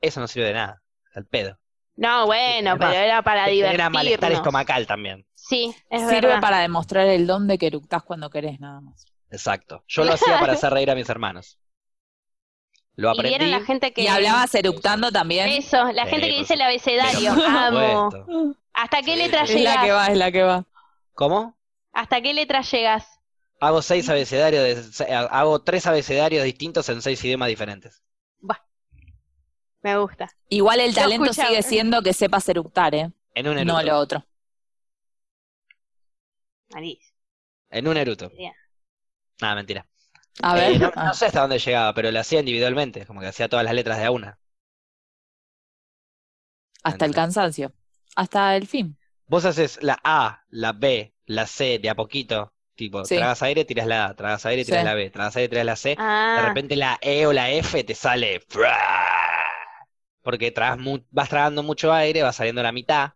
Eso 0.00 0.20
no 0.20 0.28
sirve 0.28 0.48
de 0.48 0.54
nada, 0.54 0.82
al 1.14 1.26
pedo. 1.26 1.58
No, 1.96 2.26
bueno, 2.26 2.76
pero 2.78 2.92
era 2.92 3.22
para 3.22 3.44
Te 3.44 3.50
genera 3.56 3.90
malestar 3.90 4.32
estomacal 4.32 4.86
también. 4.86 5.26
Sí, 5.34 5.74
es 5.90 6.02
Sirve 6.08 6.20
verdad. 6.28 6.40
para 6.40 6.58
demostrar 6.60 7.06
el 7.06 7.26
don 7.26 7.46
de 7.48 7.58
que 7.58 7.66
eructás 7.68 8.02
cuando 8.02 8.30
querés, 8.30 8.60
nada 8.60 8.80
más. 8.80 9.06
Exacto. 9.30 9.84
Yo 9.86 10.04
lo 10.04 10.12
hacía 10.12 10.38
para 10.38 10.52
hacer 10.54 10.72
reír 10.72 10.90
a 10.90 10.94
mis 10.94 11.08
hermanos. 11.08 11.58
Lo 12.98 13.10
Y 13.10 13.12
aprendí. 13.12 13.28
vieron 13.38 13.50
la 13.52 13.64
gente 13.64 13.92
que... 13.92 14.02
¿Y 14.02 14.08
hablabas 14.08 14.52
eructando 14.56 15.12
también? 15.12 15.48
Eso, 15.50 15.92
la 15.92 16.04
Sí, 16.04 16.10
gente 16.10 16.28
que 16.28 16.38
dice 16.38 16.54
el 16.54 16.62
abecedario, 16.62 17.30
amo. 17.30 18.10
¿Hasta 18.74 19.02
qué 19.02 19.12
Sí, 19.12 19.18
letra 19.18 19.46
sí. 19.46 19.52
Es 19.54 19.62
la 19.62 19.74
que 19.74 19.80
llegas? 19.82 19.96
va, 19.96 20.06
es 20.12 20.18
la 20.18 20.32
que 20.32 20.42
va. 20.42 20.64
¿Cómo? 21.14 21.56
¿Hasta 21.92 22.20
qué 22.20 22.34
letra 22.34 22.60
llegas? 22.62 23.06
Hago 23.60 23.82
seis 23.82 24.08
abecedarios, 24.08 24.98
de- 24.98 25.14
hago 25.14 25.60
tres 25.62 25.86
abecedarios 25.86 26.42
distintos 26.42 26.88
en 26.88 27.00
seis 27.00 27.22
idiomas 27.24 27.48
diferentes. 27.48 28.02
Me 29.80 29.96
gusta. 29.96 30.28
Igual 30.48 30.80
el 30.80 30.90
Yo 30.92 31.02
talento 31.02 31.26
escuchaba- 31.26 31.48
sigue 31.50 31.62
siendo 31.62 32.02
que 32.02 32.12
sepas 32.12 32.48
eructar, 32.48 32.96
¿eh? 32.96 33.12
En 33.34 33.46
un 33.46 33.54
No 33.64 33.78
eruto. 33.78 33.82
lo 33.84 33.96
otro. 33.98 34.24
Marís. 36.74 37.14
En 37.70 37.86
un 37.86 37.96
eruto. 37.96 38.28
Bien. 38.30 38.52
Nada, 39.40 39.54
mentira. 39.54 39.86
A 40.42 40.54
Eh, 40.54 40.78
no, 40.78 40.92
no 40.96 41.14
sé 41.14 41.26
hasta 41.26 41.40
dónde 41.40 41.58
llegaba, 41.58 41.94
pero 41.94 42.10
lo 42.10 42.20
hacía 42.20 42.40
individualmente, 42.40 43.06
como 43.06 43.20
que 43.20 43.26
hacía 43.28 43.48
todas 43.48 43.64
las 43.64 43.74
letras 43.74 43.98
de 43.98 44.04
a 44.04 44.10
una. 44.10 44.38
Hasta 46.82 47.04
el 47.06 47.14
cansancio. 47.14 47.72
Hasta 48.16 48.56
el 48.56 48.66
fin. 48.66 48.98
Vos 49.26 49.44
haces 49.44 49.78
la 49.82 49.96
A, 50.02 50.44
la 50.50 50.72
B, 50.72 51.14
la 51.26 51.46
C 51.46 51.78
de 51.78 51.88
a 51.90 51.94
poquito. 51.94 52.52
Tipo, 52.74 53.08
Sí. 53.08 53.16
tragas 53.16 53.42
aire, 53.42 53.64
tiras 53.64 53.86
la 53.86 54.06
A, 54.06 54.14
tragas 54.16 54.46
aire, 54.46 54.64
tiras 54.64 54.82
Sí. 54.82 54.84
la 54.84 54.94
B, 54.94 55.10
tragas 55.10 55.36
aire, 55.36 55.48
tiras 55.48 55.66
la 55.66 55.76
C. 55.76 56.00
De 56.32 56.40
Ah, 56.40 56.42
repente 56.42 56.76
la 56.76 56.98
E 57.00 57.26
o 57.26 57.32
la 57.32 57.50
F 57.50 57.84
te 57.84 57.94
sale. 57.94 58.40
Porque 60.22 60.50
tragas 60.52 60.78
mu- 60.78 61.04
vas 61.10 61.28
tragando 61.28 61.62
mucho 61.62 61.92
aire, 61.92 62.22
va 62.22 62.32
saliendo 62.32 62.62
la 62.62 62.72
mitad. 62.72 63.14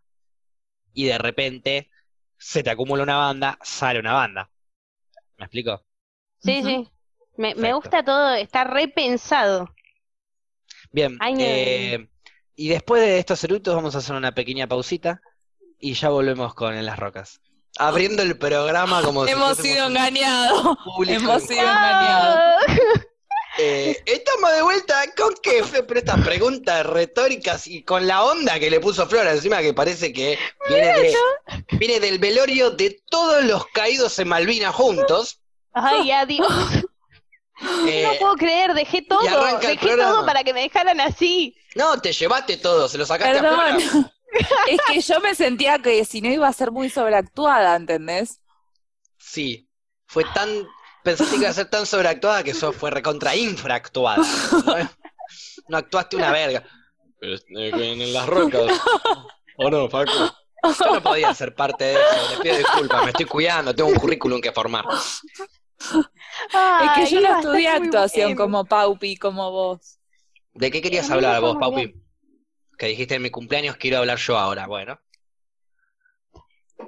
Y 0.95 1.07
de 1.07 1.19
repente 1.19 1.91
se 2.39 2.63
te 2.63 2.71
acumula 2.71 3.03
una 3.05 3.17
banda, 3.19 3.59
sale 3.63 4.01
una 4.01 4.15
banda. 4.15 4.51
¿Me 5.39 5.47
explico? 5.47 5.85
sí, 6.41 6.63
sí. 6.63 6.93
Me, 7.37 7.73
gusta 7.73 8.05
todo, 8.05 8.35
está 8.35 8.65
repensado. 8.65 9.69
Bien, 10.91 11.17
Ay, 11.21 11.35
eh, 11.39 12.09
y 12.55 12.69
después 12.69 13.01
de 13.03 13.19
estos 13.19 13.43
erutos 13.45 13.75
vamos 13.75 13.95
a 13.95 13.99
hacer 13.99 14.15
una 14.15 14.33
pequeña 14.33 14.67
pausita 14.67 15.21
y 15.79 15.95
ya 15.95 16.11
volvemos 16.11 16.55
con 16.55 16.75
En 16.75 16.85
las 16.87 16.99
Rocas. 16.99 17.41
Abriendo 17.79 18.23
el 18.23 18.37
programa 18.37 19.03
como 19.03 19.25
si 19.25 19.31
Hemos 19.33 19.57
sido 19.57 19.87
engañados. 19.87 20.77
Hemos 21.09 21.43
en- 21.43 21.49
sido 21.49 21.61
engañados. 21.63 22.63
Eh, 23.59 23.97
estamos 24.07 24.51
de 24.53 24.63
vuelta 24.63 24.95
con 25.17 25.35
qué, 25.43 25.63
Fe? 25.63 25.83
pero 25.83 26.01
estas 26.01 26.23
preguntas 26.25 26.87
retóricas 26.87 27.67
y 27.67 27.83
con 27.83 28.07
la 28.07 28.25
onda 28.25 28.59
que 28.59 28.71
le 28.71 28.81
puso 28.81 29.07
Flora 29.07 29.33
encima 29.33 29.61
que 29.61 29.75
parece 29.75 30.11
que 30.13 30.39
viene, 30.69 30.87
de, 30.87 31.15
viene 31.79 32.01
del 32.01 32.19
velorio 32.19 32.71
de 32.71 33.03
todos 33.11 33.45
los 33.45 33.67
caídos 33.69 34.19
en 34.19 34.29
Malvinas 34.29 34.75
juntos. 34.75 35.41
Ay, 35.73 36.11
adiós. 36.13 36.47
Eh, 37.87 38.03
no 38.07 38.19
puedo 38.19 38.37
creer, 38.37 38.75
dejé 38.75 39.03
todo. 39.03 39.23
Dejé 39.59 39.97
todo 39.97 40.27
para 40.27 40.45
que 40.45 40.53
me 40.53 40.63
dejaran 40.63 41.01
así. 41.01 41.57
no, 41.75 42.01
te 42.01 42.13
llevaste 42.13 42.57
todo, 42.57 42.89
se 42.89 42.99
lo 42.99 43.07
sacaste 43.07 43.39
a 43.39 43.43
Perdón. 43.43 43.81
Flora. 43.81 44.13
Es 44.67 44.81
que 44.89 45.01
yo 45.01 45.21
me 45.21 45.35
sentía 45.35 45.79
que 45.79 46.07
si 46.07 46.23
no 46.23 46.31
iba 46.31 46.49
a 46.49 46.53
ser 46.55 46.71
muy 46.71 46.89
sobreactuada, 46.89 47.77
¿entendés? 47.77 48.41
Sí, 49.19 49.69
fue 50.07 50.25
tan. 50.35 50.49
Pensaste 51.05 51.35
que 51.35 51.41
iba 51.43 51.51
a 51.51 51.55
ser 51.55 51.69
tan 51.69 51.85
sobreactuada 51.85 52.43
que 52.43 52.53
eso 52.53 52.73
fue 52.73 52.91
recontra 52.91 53.37
infraactuada. 53.37 54.25
¿no? 54.65 54.91
No 55.69 55.77
actuaste 55.77 56.17
una 56.17 56.33
verga. 56.33 56.65
En 57.21 58.13
las 58.13 58.27
rocas. 58.27 58.81
¿O 59.57 59.71
no, 59.71 59.89
Facu? 59.89 60.13
Yo 60.79 60.95
no 60.95 61.03
podía 61.03 61.35
ser 61.35 61.55
parte 61.55 61.85
de 61.85 61.95
eso, 61.95 62.31
le 62.31 62.43
pido 62.43 62.57
disculpas, 62.57 63.05
me 63.05 63.11
estoy 63.11 63.27
cuidando, 63.27 63.75
tengo 63.75 63.91
un 63.91 63.97
currículum 63.97 64.41
que 64.41 64.53
formar. 64.53 64.85
Es 66.83 66.91
que 66.97 67.07
yo 67.07 67.21
no 67.21 67.37
estudié 67.37 67.69
actuación 67.69 68.35
como 68.35 68.65
Paupi, 68.65 69.17
como 69.17 69.51
vos. 69.51 69.99
¿De 70.55 70.71
qué 70.71 70.81
querías 70.83 71.11
hablar 71.11 71.41
vos, 71.41 71.57
Paupi? 71.59 71.87
bien. 71.87 72.03
Que 72.79 72.87
dijiste 72.87 73.15
en 73.15 73.23
mi 73.23 73.31
cumpleaños 73.31 73.77
quiero 73.77 73.99
hablar 73.99 74.19
yo 74.19 74.37
ahora. 74.39 74.67
Bueno, 74.67 74.99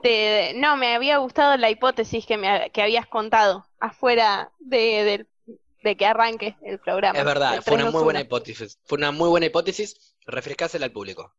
De- 0.03 0.53
no, 0.57 0.77
me 0.77 0.95
había 0.95 1.19
gustado 1.19 1.57
la 1.57 1.71
hipótesis 1.71 2.27
que, 2.27 2.37
me, 2.37 2.71
que 2.71 2.83
habías 2.83 3.07
contado 3.07 3.67
afuera 3.79 4.51
de, 4.59 5.05
del- 5.05 5.29
de 5.83 5.97
que 5.97 6.07
arranque 6.07 6.57
el 6.63 6.79
programa. 6.81 7.19
es 7.19 7.25
verdad, 7.25 7.63
fue 7.63 7.75
una 7.75 7.85
muy 7.85 7.93
321. 8.03 8.05
buena 8.05 8.21
hipótesis. 8.21 8.79
Fue 8.85 8.99
una 8.99 9.13
muy 9.13 9.29
buena 9.29 9.47
hipótesis. 9.47 10.17
Refrescásela 10.27 10.87
al 10.87 10.93
público. 10.93 11.35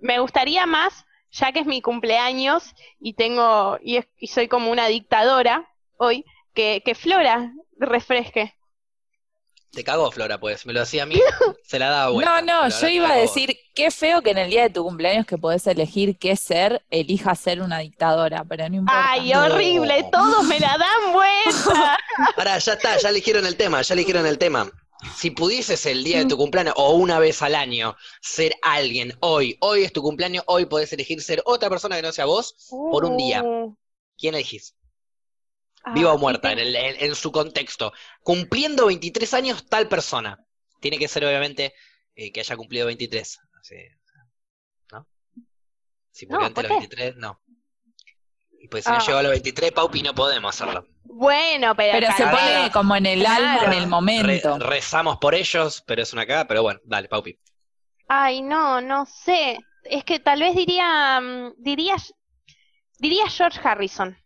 Me 0.00 0.20
gustaría 0.20 0.64
más, 0.66 1.06
ya 1.30 1.50
que 1.52 1.60
es 1.60 1.66
mi 1.66 1.82
cumpleaños 1.82 2.74
y 3.00 3.14
tengo 3.14 3.78
y, 3.82 3.96
es- 3.96 4.08
y 4.18 4.28
soy 4.28 4.46
como 4.48 4.70
una 4.70 4.86
dictadora 4.86 5.68
hoy, 5.98 6.24
que, 6.54 6.82
que 6.84 6.94
Flora 6.94 7.52
refresque. 7.78 8.54
Te 9.70 9.84
cagó, 9.84 10.10
Flora, 10.10 10.40
pues. 10.40 10.64
Me 10.64 10.72
lo 10.72 10.80
hacía 10.80 11.02
a 11.02 11.06
mí, 11.06 11.20
se 11.62 11.78
la 11.78 11.90
daba 11.90 12.10
vuelta. 12.10 12.40
no, 12.40 12.62
no, 12.62 12.68
yo 12.80 12.88
iba 12.88 13.10
a 13.12 13.16
decir, 13.16 13.54
qué 13.74 13.90
feo 13.90 14.22
que 14.22 14.30
en 14.30 14.38
el 14.38 14.50
día 14.50 14.62
de 14.62 14.70
tu 14.70 14.82
cumpleaños 14.82 15.26
que 15.26 15.36
podés 15.36 15.66
elegir 15.66 16.18
qué 16.18 16.36
ser, 16.36 16.82
elijas 16.90 17.38
ser 17.38 17.60
una 17.60 17.78
dictadora, 17.80 18.44
pero 18.48 18.66
no 18.70 18.76
importa. 18.76 19.10
Ay, 19.12 19.32
No. 19.32 19.44
horrible, 19.44 20.08
todos 20.10 20.44
me 20.44 20.58
la 20.58 20.76
dan 20.78 21.12
vuelta. 21.12 21.98
Ahora, 22.36 22.58
ya 22.58 22.72
está, 22.72 22.96
ya 22.96 23.10
eligieron 23.10 23.44
el 23.44 23.56
tema, 23.56 23.82
ya 23.82 23.92
eligieron 23.94 24.26
el 24.26 24.38
tema. 24.38 24.70
Si 25.14 25.30
pudieses 25.30 25.84
el 25.86 26.02
día 26.02 26.18
de 26.18 26.24
tu 26.24 26.36
cumpleaños 26.36 26.74
o 26.76 26.94
una 26.94 27.20
vez 27.20 27.40
al 27.42 27.54
año 27.54 27.94
ser 28.20 28.54
alguien, 28.62 29.12
hoy, 29.20 29.56
hoy 29.60 29.84
es 29.84 29.92
tu 29.92 30.02
cumpleaños, 30.02 30.42
hoy 30.48 30.64
podés 30.66 30.92
elegir 30.92 31.20
ser 31.22 31.40
otra 31.44 31.68
persona 31.68 31.94
que 31.94 32.02
no 32.02 32.10
sea 32.10 32.24
vos, 32.24 32.56
por 32.70 33.04
un 33.04 33.16
día. 33.16 33.44
Uh, 33.44 33.76
¿Quién 34.16 34.34
elegís? 34.34 34.74
Ah, 35.88 35.92
Viva 35.94 36.12
o 36.12 36.16
y 36.16 36.20
muerta, 36.20 36.52
en, 36.52 36.58
el- 36.58 36.76
en- 36.76 36.96
en 37.04 37.14
su 37.14 37.30
contexto. 37.32 37.92
Cumpliendo 38.22 38.86
23 38.86 39.34
años, 39.34 39.66
tal 39.68 39.88
persona. 39.88 40.38
Tiene 40.80 40.98
que 40.98 41.08
ser, 41.08 41.24
obviamente, 41.24 41.74
eh, 42.14 42.32
que 42.32 42.40
haya 42.40 42.56
cumplido 42.56 42.86
23. 42.86 43.38
Así, 43.60 43.74
¿No? 44.92 45.06
Si 46.10 46.26
murió 46.26 46.40
No, 46.40 46.46
antes 46.46 46.62
de 46.62 46.68
¿por 46.68 46.76
los 46.76 46.88
qué? 46.88 46.96
23, 46.96 47.16
no. 47.16 47.40
Y 48.60 48.68
pues 48.68 48.84
si 48.84 48.90
no 48.90 48.96
Ah. 48.96 49.04
llegó 49.06 49.18
a 49.18 49.22
los 49.22 49.30
23, 49.32 49.72
Paupi, 49.72 50.02
no 50.02 50.14
podemos 50.14 50.54
hacerlo. 50.54 50.86
Bueno, 51.04 51.74
pero, 51.76 51.92
Pero 51.98 52.12
se 52.16 52.24
pone 52.26 52.70
como 52.72 52.94
en 52.96 53.06
el 53.06 53.24
alma, 53.24 53.54
en 53.54 53.58
Claro. 53.60 53.72
el 53.76 53.80
Re- 53.82 53.86
momento. 53.86 54.58
rezamos 54.58 55.18
por 55.18 55.34
ellos, 55.34 55.82
pero 55.86 56.02
es 56.02 56.12
una 56.12 56.26
cagada, 56.26 56.46
pero 56.46 56.62
bueno, 56.62 56.80
dale, 56.84 57.08
Paupi. 57.08 57.38
Ay, 58.08 58.42
no, 58.42 58.80
no 58.80 59.06
sé. 59.06 59.58
Es 59.84 60.04
que 60.04 60.18
tal 60.18 60.40
vez 60.40 60.54
diría, 60.56 61.20
mm, 61.20 61.54
diría, 61.58 61.96
diría 62.98 63.28
George 63.28 63.60
Harrison. 63.62 64.16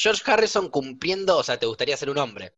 George 0.00 0.22
Harrison 0.30 0.68
cumpliendo, 0.68 1.36
o 1.38 1.42
sea, 1.42 1.58
te 1.58 1.66
gustaría 1.66 1.96
ser 1.96 2.10
un 2.10 2.18
hombre. 2.18 2.54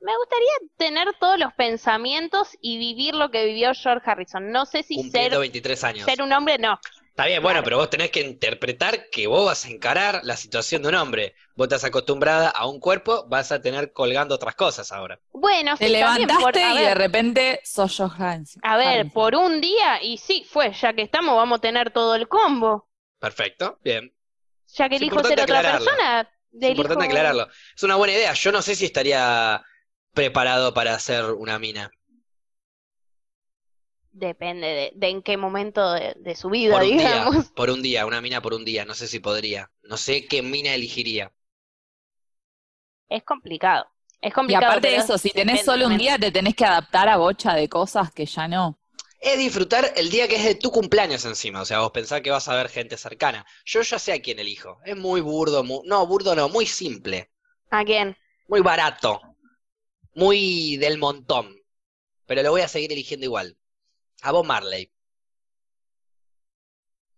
Me 0.00 0.16
gustaría 0.18 0.50
tener 0.76 1.14
todos 1.18 1.38
los 1.38 1.52
pensamientos 1.54 2.50
y 2.60 2.78
vivir 2.78 3.14
lo 3.14 3.30
que 3.30 3.44
vivió 3.46 3.72
George 3.74 4.08
Harrison. 4.08 4.50
No 4.50 4.66
sé 4.66 4.82
si 4.82 5.10
ser, 5.10 5.36
23 5.38 5.84
años. 5.84 6.04
ser 6.04 6.22
un 6.22 6.32
hombre, 6.32 6.58
no. 6.58 6.78
Está 7.08 7.26
bien, 7.26 7.42
bueno, 7.42 7.60
Claro. 7.60 7.64
pero 7.64 7.76
vos 7.78 7.90
tenés 7.90 8.10
que 8.10 8.20
interpretar 8.20 9.08
que 9.10 9.26
vos 9.26 9.46
vas 9.46 9.64
a 9.64 9.70
encarar 9.70 10.20
la 10.22 10.36
situación 10.36 10.82
de 10.82 10.88
un 10.90 10.96
hombre. 10.96 11.34
Vos 11.54 11.66
estás 11.66 11.84
acostumbrada 11.84 12.50
a 12.50 12.66
un 12.66 12.78
cuerpo, 12.78 13.24
vas 13.28 13.52
a 13.52 13.62
tener 13.62 13.92
colgando 13.92 14.34
otras 14.34 14.54
cosas 14.54 14.92
ahora. 14.92 15.18
Bueno, 15.32 15.76
Te 15.78 15.86
sí, 15.86 15.92
levantaste 15.92 16.42
por- 16.42 16.56
y 16.58 16.78
de 16.78 16.94
repente 16.94 17.60
sos 17.64 17.96
Josh 17.96 18.10
Harrison. 18.18 18.60
A 18.64 18.76
ver, 18.76 18.88
Harrison. 18.88 19.10
por 19.12 19.34
un 19.34 19.60
día, 19.62 20.02
y 20.02 20.18
sí, 20.18 20.44
fue, 20.48 20.72
ya 20.74 20.92
que 20.92 21.02
estamos, 21.02 21.34
vamos 21.36 21.58
a 21.58 21.60
tener 21.62 21.90
todo 21.90 22.14
el 22.14 22.28
combo. 22.28 22.86
Perfecto, 23.18 23.78
bien. 23.82 24.12
Ya 24.76 24.88
que 24.88 24.96
Es 24.96 25.02
elijo 25.02 25.24
ser 25.24 25.40
otra 25.40 25.42
aclararlo. 25.42 25.62
persona, 25.62 26.30
Es 26.60 26.68
importante 26.68 27.04
elijo- 27.04 27.06
aclararlo. 27.06 27.48
Es 27.76 27.82
una 27.82 27.96
buena 27.96 28.14
idea. 28.14 28.32
Yo 28.34 28.52
no 28.52 28.62
sé 28.62 28.74
si 28.76 28.86
estaría 28.86 29.62
preparado 30.12 30.74
para 30.74 30.94
hacer 30.94 31.24
una 31.32 31.58
mina. 31.58 31.90
Depende 34.12 34.66
de, 34.66 34.92
de 34.96 35.08
en 35.10 35.22
qué 35.22 35.36
momento 35.36 35.92
de, 35.92 36.14
de 36.18 36.34
su 36.34 36.50
vida, 36.50 36.74
Por 36.74 36.82
un 36.82 36.96
día, 36.98 36.98
digamos. 37.10 37.52
por 37.54 37.70
un 37.70 37.80
día, 37.82 38.04
una 38.06 38.20
mina 38.20 38.42
por 38.42 38.52
un 38.54 38.64
día. 38.64 38.84
No 38.84 38.94
sé 38.94 39.08
si 39.08 39.20
podría. 39.20 39.70
No 39.82 39.96
sé 39.96 40.26
qué 40.28 40.42
mina 40.42 40.74
elegiría. 40.74 41.32
Es 43.08 43.24
complicado. 43.24 43.86
Es 44.20 44.32
Y 44.46 44.54
complicado. 44.54 44.54
aparte 44.54 44.88
de 44.88 44.96
eso, 44.96 45.18
si 45.18 45.30
tenés 45.30 45.60
solo 45.62 45.86
un 45.86 45.96
día, 45.98 46.18
te 46.18 46.30
tenés 46.32 46.54
que 46.56 46.64
adaptar 46.64 47.08
a 47.08 47.16
bocha 47.16 47.54
de 47.54 47.68
cosas 47.68 48.10
que 48.12 48.26
ya 48.26 48.48
no. 48.48 48.78
Es 49.20 49.38
disfrutar 49.38 49.92
el 49.96 50.10
día 50.10 50.28
que 50.28 50.36
es 50.36 50.44
de 50.44 50.54
tu 50.54 50.70
cumpleaños 50.70 51.24
encima. 51.24 51.60
O 51.62 51.64
sea, 51.64 51.80
vos 51.80 51.90
pensás 51.92 52.20
que 52.22 52.30
vas 52.30 52.48
a 52.48 52.54
ver 52.56 52.68
gente 52.68 52.96
cercana. 52.96 53.44
Yo 53.64 53.82
ya 53.82 53.98
sé 53.98 54.12
a 54.12 54.20
quién 54.22 54.38
elijo. 54.38 54.78
Es 54.84 54.96
muy 54.96 55.20
burdo, 55.20 55.64
mu- 55.64 55.82
no, 55.84 56.06
burdo 56.06 56.34
no, 56.34 56.48
muy 56.48 56.66
simple. 56.66 57.30
¿A 57.70 57.84
quién? 57.84 58.16
Muy 58.48 58.60
barato. 58.60 59.20
Muy 60.14 60.76
del 60.78 60.98
montón. 60.98 61.56
Pero 62.26 62.42
lo 62.42 62.50
voy 62.52 62.62
a 62.62 62.68
seguir 62.68 62.92
eligiendo 62.92 63.26
igual. 63.26 63.56
A 64.22 64.32
Bob 64.32 64.46
Marley. 64.46 64.90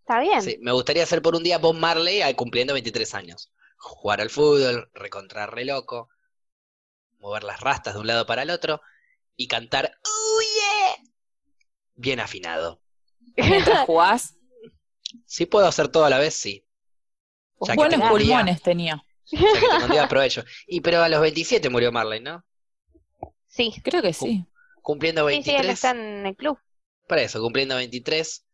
Está 0.01 0.20
bien. 0.20 0.42
Sí, 0.42 0.59
me 0.61 0.72
gustaría 0.72 1.05
ser 1.07 1.20
por 1.22 1.36
un 1.36 1.42
día 1.42 1.59
Bob 1.59 1.74
Marley 1.74 2.22
al 2.22 2.34
cumpliendo 2.34 2.72
23 2.72 3.14
años. 3.14 3.53
Jugar 3.76 4.20
al 4.20 4.30
fútbol, 4.30 4.90
recontrar 4.94 5.55
re 5.55 5.64
loco, 5.64 6.09
mover 7.20 7.44
las 7.44 7.61
rastas 7.61 7.94
de 7.94 8.01
un 8.01 8.07
lado 8.07 8.26
para 8.26 8.42
el 8.42 8.51
otro 8.51 8.80
y 9.36 9.46
cantar 9.49 9.99
"Oh 10.05 10.40
yeah", 10.40 11.05
bien 11.99 12.20
afinado. 12.20 12.80
Mientras 13.36 13.80
jugás, 13.86 14.36
Si 15.26 15.46
puedo 15.46 15.66
hacer 15.66 15.88
todo 15.88 16.05
a 16.05 16.11
la 16.11 16.18
vez, 16.18 16.34
sí. 16.34 16.64
Ya 17.61 17.74
buenos 17.74 18.01
pulmones 18.09 18.62
tenía. 18.62 19.05
ya 19.30 19.88
que 19.90 20.01
aprovecho. 20.01 20.44
Y 20.66 20.80
pero 20.80 21.03
a 21.03 21.09
los 21.09 21.20
27 21.20 21.68
murió 21.70 21.92
Marley, 21.92 22.20
¿no? 22.20 22.44
Sí. 23.46 23.74
Creo 23.82 24.03
que 24.03 24.12
sí. 24.12 24.46
Cumpliendo 24.82 25.28
Sí, 25.28 25.42
sí, 25.42 25.51
él 25.51 25.66
23. 25.66 25.74
está 25.74 25.90
en 25.90 26.26
el 26.26 26.36
club. 26.36 26.59
Para 27.07 27.22
eso, 27.22 27.40
cumpliendo 27.40 27.76
23. 27.76 28.44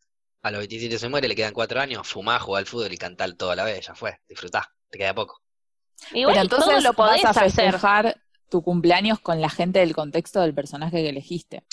A 0.43 0.51
los 0.51 0.59
27 0.59 0.99
se 0.99 1.09
muere, 1.09 1.29
le 1.29 1.35
quedan 1.37 1.55
4 1.55 1.81
años. 1.81 2.07
Fumá, 2.09 2.39
jugar 2.39 2.61
al 2.61 2.67
fútbol 2.67 2.93
y 2.93 2.99
cantar 2.99 3.33
todo 3.35 3.51
a 3.51 3.57
la 3.57 3.65
vez. 3.65 3.87
Ya 3.87 3.95
fue, 3.95 4.19
disfrutá. 4.29 4.73
Te 4.91 4.99
queda 4.99 5.15
poco. 5.15 5.41
Igual 6.13 6.35
Pero 6.35 6.43
entonces 6.43 6.67
todo 6.67 6.81
lo 6.81 6.93
podés 6.95 7.23
vas 7.23 7.37
a 7.37 7.45
hacer. 7.45 7.45
festejar 7.45 8.21
tu 8.51 8.63
cumpleaños 8.63 9.21
con 9.21 9.41
la 9.41 9.49
gente 9.49 9.79
del 9.81 9.95
contexto 9.95 10.41
del 10.41 10.55
personaje 10.55 10.99
que 11.03 11.09
elegiste. 11.09 11.65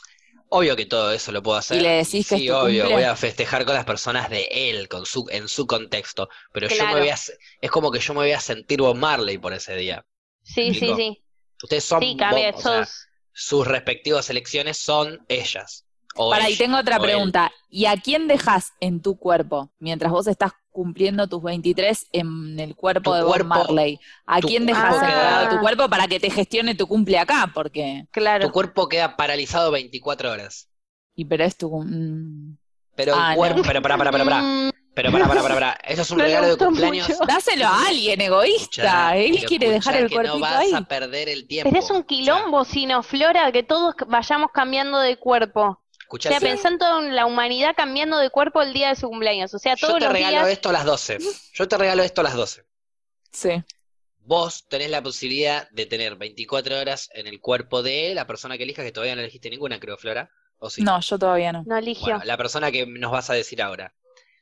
Obvio 0.53 0.75
que 0.75 0.85
todo 0.85 1.11
eso 1.13 1.31
lo 1.31 1.41
puedo 1.41 1.57
hacer. 1.57 1.77
Y 1.77 1.81
le 1.81 1.89
decís 1.89 2.27
que 2.27 2.35
es 2.35 2.41
sí, 2.41 2.47
tu 2.47 2.53
obvio, 2.53 2.83
cumple. 2.83 2.95
voy 2.95 3.03
a 3.03 3.15
festejar 3.15 3.65
con 3.65 3.73
las 3.75 3.85
personas 3.85 4.29
de 4.29 4.47
él, 4.51 4.87
con 4.89 5.05
su, 5.05 5.25
en 5.29 5.47
su 5.47 5.65
contexto. 5.65 6.29
Pero 6.51 6.67
yo 6.67 6.87
me 6.87 6.97
voy 6.99 7.09
a, 7.09 7.15
es 7.15 7.71
como 7.71 7.91
que 7.91 7.99
yo 7.99 8.13
me 8.13 8.19
voy 8.21 8.31
a 8.33 8.39
sentir 8.39 8.81
Bob 8.81 8.95
Marley 8.95 9.37
por 9.37 9.53
ese 9.53 9.75
día. 9.75 10.05
Sí, 10.43 10.73
sí, 10.73 10.93
sí. 10.95 11.23
Ustedes 11.63 11.83
son 11.85 11.99
Sí, 12.01 12.15
cambia, 12.17 12.51
Bob, 12.51 12.59
o 12.59 12.61
sea, 12.61 12.87
sus 13.33 13.65
respectivas 13.67 14.29
elecciones 14.29 14.77
son 14.77 15.23
ellas. 15.27 15.85
Para, 16.29 16.49
y 16.49 16.53
ella, 16.53 16.57
tengo 16.57 16.77
otra 16.79 16.97
él. 16.97 17.01
pregunta. 17.01 17.51
¿Y 17.69 17.85
a 17.85 17.95
quién 17.97 18.27
dejas 18.27 18.71
en 18.79 19.01
tu 19.01 19.17
cuerpo 19.17 19.71
mientras 19.79 20.11
vos 20.11 20.27
estás 20.27 20.51
cumpliendo 20.72 21.28
tus 21.28 21.41
23 21.43 22.07
en 22.13 22.59
el 22.59 22.76
cuerpo 22.76 23.11
Tu 23.11 23.15
de 23.17 23.22
Bob 23.24 23.30
cuerpo- 23.32 23.47
Marley? 23.49 23.99
¿A 24.26 24.39
quién 24.39 24.65
cuerpo 24.65 24.82
dejas 24.82 24.99
queda- 25.09 25.49
tu 25.49 25.59
cuerpo 25.59 25.89
para 25.89 26.07
que 26.07 26.19
te 26.19 26.30
gestione 26.30 26.76
tu 26.76 26.88
cumple 26.88 27.19
acá? 27.19 27.51
Porque. 27.53 28.05
Claro. 28.11 28.47
Tu 28.47 28.51
cuerpo 28.51 28.88
queda 28.89 29.15
paralizado 29.17 29.72
24 29.72 30.32
horas. 30.32 30.69
Y 31.15 31.26
pero 31.26 31.43
es 31.43 31.57
tu. 31.57 31.69
mm. 31.84 32.57
Pero 32.95 33.13
Ah, 33.15 33.28
el 33.28 33.32
no. 33.32 33.38
cuerpo. 33.38 33.61
Pero 33.65 33.82
para, 33.82 33.97
para, 33.97 34.11
para, 34.11 34.24
para. 34.24 34.41
Pero 34.93 35.09
para, 35.09 35.26
para, 35.26 35.41
para, 35.41 35.53
para. 35.55 35.72
Eso 35.86 36.01
es 36.01 36.11
un 36.11 36.19
regalo 36.19 36.47
de 36.47 36.57
cumpleaños. 36.57 37.07
mucho. 37.07 37.19
Dáselo 37.26 37.65
a 37.65 37.88
alguien, 37.88 38.19
egoísta. 38.19 39.15
Escuchá, 39.15 39.17
Él 39.17 39.45
quiere 39.45 39.69
dejar 39.72 39.95
el 39.95 40.09
que 40.09 40.15
cuerpito 40.15 40.36
No 40.36 40.41
vas 40.41 40.59
ahí. 40.59 40.74
a 40.74 40.82
perder 40.82 41.30
el 41.30 41.47
tiempo. 41.47 41.69
pero 41.72 41.82
es 41.82 41.89
un 41.89 42.03
quilombo, 42.03 42.65
sino 42.65 43.01
Flora, 43.01 43.49
que 43.53 43.63
todos 43.63 43.95
vayamos 44.09 44.51
cambiando 44.53 44.99
de 44.99 45.15
cuerpo. 45.15 45.80
Escuchá, 46.12 46.28
O 46.28 46.32
sea, 46.34 46.41
pensando 46.41 46.99
en 46.99 47.16
la 47.16 47.26
humanidad 47.26 47.74
cambiando 47.74 48.18
de 48.18 48.30
cuerpo 48.30 48.62
el 48.62 48.74
día 48.74 48.89
de 48.89 48.97
su 48.97 49.07
cumpleaños. 49.07 49.53
O 49.53 49.59
sea, 49.59 49.76
Yo 49.76 49.88
todos 49.88 49.99
te 49.99 50.05
los 50.05 50.14
regalo 50.14 50.39
días. 50.39 50.49
esto 50.49 50.68
a 50.68 50.74
las 50.74 50.84
12. 50.84 51.20
Yo 51.53 51.68
te 51.70 51.78
regalo 51.78 52.03
esto 52.03 52.20
a 52.20 52.26
las 52.26 52.36
12. 52.36 52.66
Sí. 53.32 53.64
Vos 54.20 54.68
tenés 54.68 54.89
la 54.89 55.01
posibilidad 55.01 55.70
de 55.70 55.86
tener 55.86 56.18
24 56.18 56.78
horas 56.78 57.09
en 57.14 57.28
el 57.28 57.39
cuerpo 57.39 57.82
de 57.82 58.14
la 58.14 58.28
persona 58.28 58.57
que 58.57 58.64
elijas, 58.64 58.84
que 58.84 58.91
todavía 58.91 59.16
no 59.16 59.22
elegiste 59.22 59.49
ninguna, 59.49 59.80
creo, 59.80 59.95
Flora. 59.95 60.30
¿O 60.57 60.70
sí? 60.70 60.82
No, 60.82 60.99
yo 60.99 61.18
todavía 61.18 61.53
no. 61.53 61.64
No 61.66 61.78
eligió. 61.78 62.07
Bueno, 62.07 62.26
la 62.26 62.36
persona 62.36 62.74
que 62.74 62.86
nos 62.86 63.14
vas 63.14 63.30
a 63.30 63.34
decir 63.34 63.62
ahora. 63.62 63.95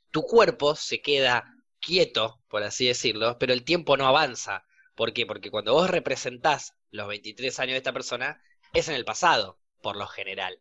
Tu 0.09 0.23
cuerpo 0.23 0.75
se 0.75 1.03
queda 1.03 1.53
quieto, 1.79 2.41
por 2.47 2.63
así 2.63 2.87
decirlo, 2.87 3.37
pero 3.37 3.53
el 3.53 3.63
tiempo 3.63 3.95
no 3.95 4.07
avanza. 4.07 4.65
¿Por 4.95 5.13
qué? 5.13 5.27
Porque 5.27 5.51
cuando 5.51 5.73
vos 5.73 5.87
representás 5.87 6.73
los 6.89 7.07
23 7.07 7.59
años 7.59 7.73
de 7.73 7.77
esta 7.77 7.93
persona, 7.93 8.41
es 8.73 8.89
en 8.89 8.95
el 8.95 9.05
pasado, 9.05 9.59
por 9.83 9.97
lo 9.97 10.07
general. 10.07 10.59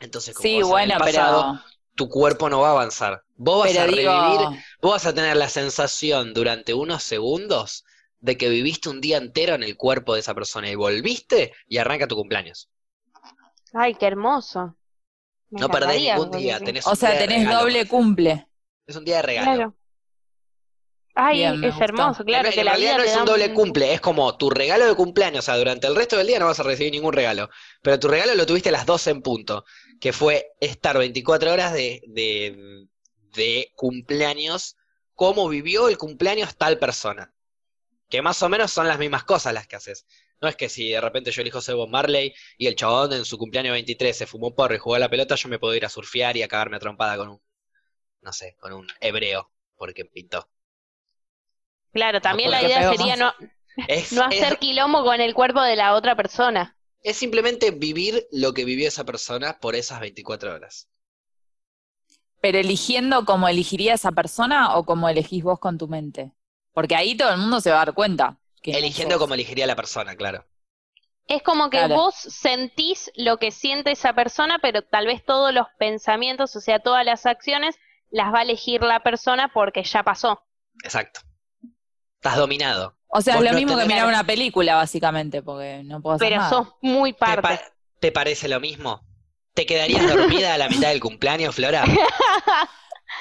Entonces, 0.00 0.34
como 0.34 0.42
Sí, 0.42 0.58
en 0.60 0.68
bueno, 0.68 0.94
el 0.94 0.96
pasado, 0.98 1.52
pero. 1.52 1.64
tu 1.94 2.08
cuerpo 2.08 2.48
no 2.48 2.60
va 2.60 2.68
a 2.68 2.72
avanzar. 2.72 3.22
Vos 3.36 3.60
vas 3.60 3.70
Pero 3.72 3.78
a 3.78 3.86
digo. 3.86 4.12
revivir, 4.12 4.40
vos 4.82 4.92
vas 4.92 5.06
a 5.06 5.14
tener 5.14 5.36
la 5.36 5.48
sensación 5.48 6.34
durante 6.34 6.74
unos 6.74 7.02
segundos 7.04 7.84
de 8.20 8.36
que 8.36 8.48
viviste 8.48 8.88
un 8.88 9.00
día 9.00 9.18
entero 9.18 9.54
en 9.54 9.62
el 9.62 9.76
cuerpo 9.76 10.14
de 10.14 10.20
esa 10.20 10.34
persona 10.34 10.70
y 10.70 10.74
volviste 10.74 11.52
y 11.68 11.78
arranca 11.78 12.08
tu 12.08 12.16
cumpleaños. 12.16 12.68
Ay, 13.72 13.94
qué 13.96 14.06
hermoso. 14.06 14.76
Me 15.50 15.62
No 15.62 15.68
perdés 15.70 16.02
ningún 16.02 16.30
día, 16.32 16.58
tenés 16.60 16.86
O 16.86 16.90
un 16.90 16.96
sea, 16.96 17.16
tenés 17.16 17.46
regalo. 17.46 17.60
doble 17.60 17.86
cumple. 17.88 18.48
Es 18.86 18.96
un 18.96 19.04
día 19.06 19.16
de 19.16 19.22
regalo. 19.22 19.54
Claro. 19.54 19.74
Ay, 21.14 21.38
Bien, 21.38 21.64
es 21.64 21.80
hermoso, 21.80 22.24
claro, 22.24 22.48
en, 22.48 22.54
que 22.54 22.60
en 22.60 22.66
la 22.66 22.72
realidad 22.72 22.94
vida 22.94 23.04
no 23.04 23.10
es 23.10 23.16
un 23.16 23.24
doble 23.24 23.52
cumple, 23.52 23.92
es 23.92 24.00
como 24.00 24.36
tu 24.36 24.48
regalo 24.48 24.86
de 24.86 24.94
cumpleaños, 24.94 25.40
o 25.40 25.46
sea, 25.46 25.56
durante 25.56 25.86
el 25.86 25.96
resto 25.96 26.16
del 26.16 26.26
día 26.26 26.38
no 26.38 26.46
vas 26.46 26.60
a 26.60 26.62
recibir 26.62 26.92
ningún 26.92 27.12
regalo, 27.12 27.50
pero 27.82 27.98
tu 27.98 28.08
regalo 28.08 28.34
lo 28.34 28.46
tuviste 28.46 28.68
a 28.68 28.72
las 28.72 28.86
12 28.86 29.10
en 29.10 29.22
punto, 29.22 29.64
que 30.00 30.12
fue 30.12 30.52
estar 30.60 30.96
24 30.96 31.52
horas 31.52 31.72
de, 31.72 32.02
de, 32.06 32.86
de 33.34 33.72
cumpleaños, 33.74 34.76
cómo 35.14 35.48
vivió 35.48 35.88
el 35.88 35.98
cumpleaños 35.98 36.56
tal 36.56 36.78
persona, 36.78 37.34
que 38.08 38.22
más 38.22 38.42
o 38.42 38.48
menos 38.48 38.72
son 38.72 38.88
las 38.88 38.98
mismas 38.98 39.24
cosas 39.24 39.52
las 39.54 39.66
que 39.66 39.76
haces. 39.76 40.06
No 40.40 40.48
es 40.48 40.56
que 40.56 40.68
si 40.68 40.90
de 40.90 41.00
repente 41.00 41.30
yo 41.32 41.42
elijo 41.42 41.60
ser 41.60 41.74
Bob 41.74 41.90
Marley 41.90 42.32
y 42.56 42.66
el 42.66 42.74
chabón 42.74 43.12
en 43.12 43.24
su 43.26 43.36
cumpleaños 43.36 43.72
23 43.72 44.16
se 44.16 44.26
fumó 44.26 44.48
un 44.48 44.54
porro 44.54 44.74
y 44.74 44.78
jugó 44.78 44.94
a 44.94 44.98
la 44.98 45.10
pelota, 45.10 45.34
yo 45.34 45.48
me 45.48 45.58
puedo 45.58 45.74
ir 45.74 45.84
a 45.84 45.90
surfear 45.90 46.36
y 46.36 46.42
a 46.42 46.48
cagarme 46.48 46.76
a 46.76 46.80
trompada 46.80 47.16
con 47.18 47.28
un, 47.28 47.42
no 48.22 48.32
sé, 48.32 48.56
con 48.58 48.72
un 48.72 48.86
hebreo, 49.00 49.52
porque 49.76 50.04
pintó. 50.06 50.48
Claro, 51.92 52.20
también 52.20 52.50
la 52.50 52.62
idea 52.62 52.92
sería 52.92 53.16
no, 53.16 53.32
Es, 53.88 54.12
no 54.12 54.22
es- 54.22 54.42
hacer 54.42 54.58
quilombo 54.58 55.04
con 55.04 55.20
el 55.20 55.34
cuerpo 55.34 55.60
de 55.62 55.76
la 55.76 55.94
otra 55.94 56.14
persona. 56.16 56.76
Es 57.02 57.16
simplemente 57.16 57.70
vivir 57.70 58.26
lo 58.30 58.52
que 58.52 58.64
vivió 58.64 58.86
esa 58.86 59.04
persona 59.04 59.58
por 59.58 59.74
esas 59.74 60.00
24 60.00 60.54
horas. 60.54 60.88
Pero 62.40 62.58
eligiendo 62.58 63.24
como 63.24 63.48
elegiría 63.48 63.94
esa 63.94 64.12
persona 64.12 64.76
o 64.76 64.84
como 64.84 65.08
elegís 65.08 65.42
vos 65.42 65.58
con 65.58 65.78
tu 65.78 65.88
mente. 65.88 66.32
Porque 66.72 66.94
ahí 66.96 67.16
todo 67.16 67.30
el 67.30 67.38
mundo 67.38 67.60
se 67.60 67.70
va 67.70 67.82
a 67.82 67.84
dar 67.86 67.94
cuenta. 67.94 68.38
que 68.62 68.72
no 68.72 68.78
Eligiendo 68.78 69.18
como 69.18 69.32
elegiría 69.34 69.66
la 69.66 69.74
persona, 69.76 70.14
claro. 70.16 70.44
Es 71.26 71.42
como 71.42 71.70
que 71.70 71.78
Claro. 71.78 71.94
vos 71.94 72.14
sentís 72.14 73.10
lo 73.14 73.38
que 73.38 73.50
siente 73.52 73.92
esa 73.92 74.12
persona, 74.14 74.58
pero 74.60 74.82
tal 74.82 75.06
vez 75.06 75.24
todos 75.24 75.54
los 75.54 75.66
pensamientos, 75.78 76.54
o 76.56 76.60
sea, 76.60 76.78
todas 76.80 77.04
las 77.06 77.24
acciones, 77.24 77.76
las 78.10 78.34
va 78.34 78.40
a 78.40 78.42
elegir 78.42 78.82
la 78.82 79.00
persona 79.02 79.50
porque 79.52 79.82
ya 79.84 80.02
pasó. 80.02 80.42
Exacto. 80.84 81.20
Estás 82.20 82.36
dominado. 82.36 82.96
O 83.08 83.20
sea, 83.22 83.36
Vos 83.36 83.44
es 83.44 83.44
lo 83.44 83.52
no 83.52 83.54
mismo 83.54 83.76
que 83.76 83.84
mirar 83.86 84.06
una 84.06 84.24
película, 84.24 84.76
básicamente, 84.76 85.42
porque 85.42 85.82
no 85.84 86.00
puedo 86.00 86.16
hacer 86.16 86.32
Pero 86.32 86.36
nada. 86.36 86.62
sos 86.62 86.68
muy 86.82 87.12
¿Te, 87.24 87.36
parte. 87.36 87.38
pa- 87.38 87.62
te 87.98 88.12
parece 88.12 88.48
lo 88.48 88.60
mismo? 88.60 89.04
¿Te 89.54 89.66
quedarías 89.66 90.06
dormida 90.06 90.54
a 90.54 90.58
la 90.58 90.68
mitad 90.68 90.88
del 90.90 91.00
cumpleaños, 91.00 91.54
Flora? 91.56 91.98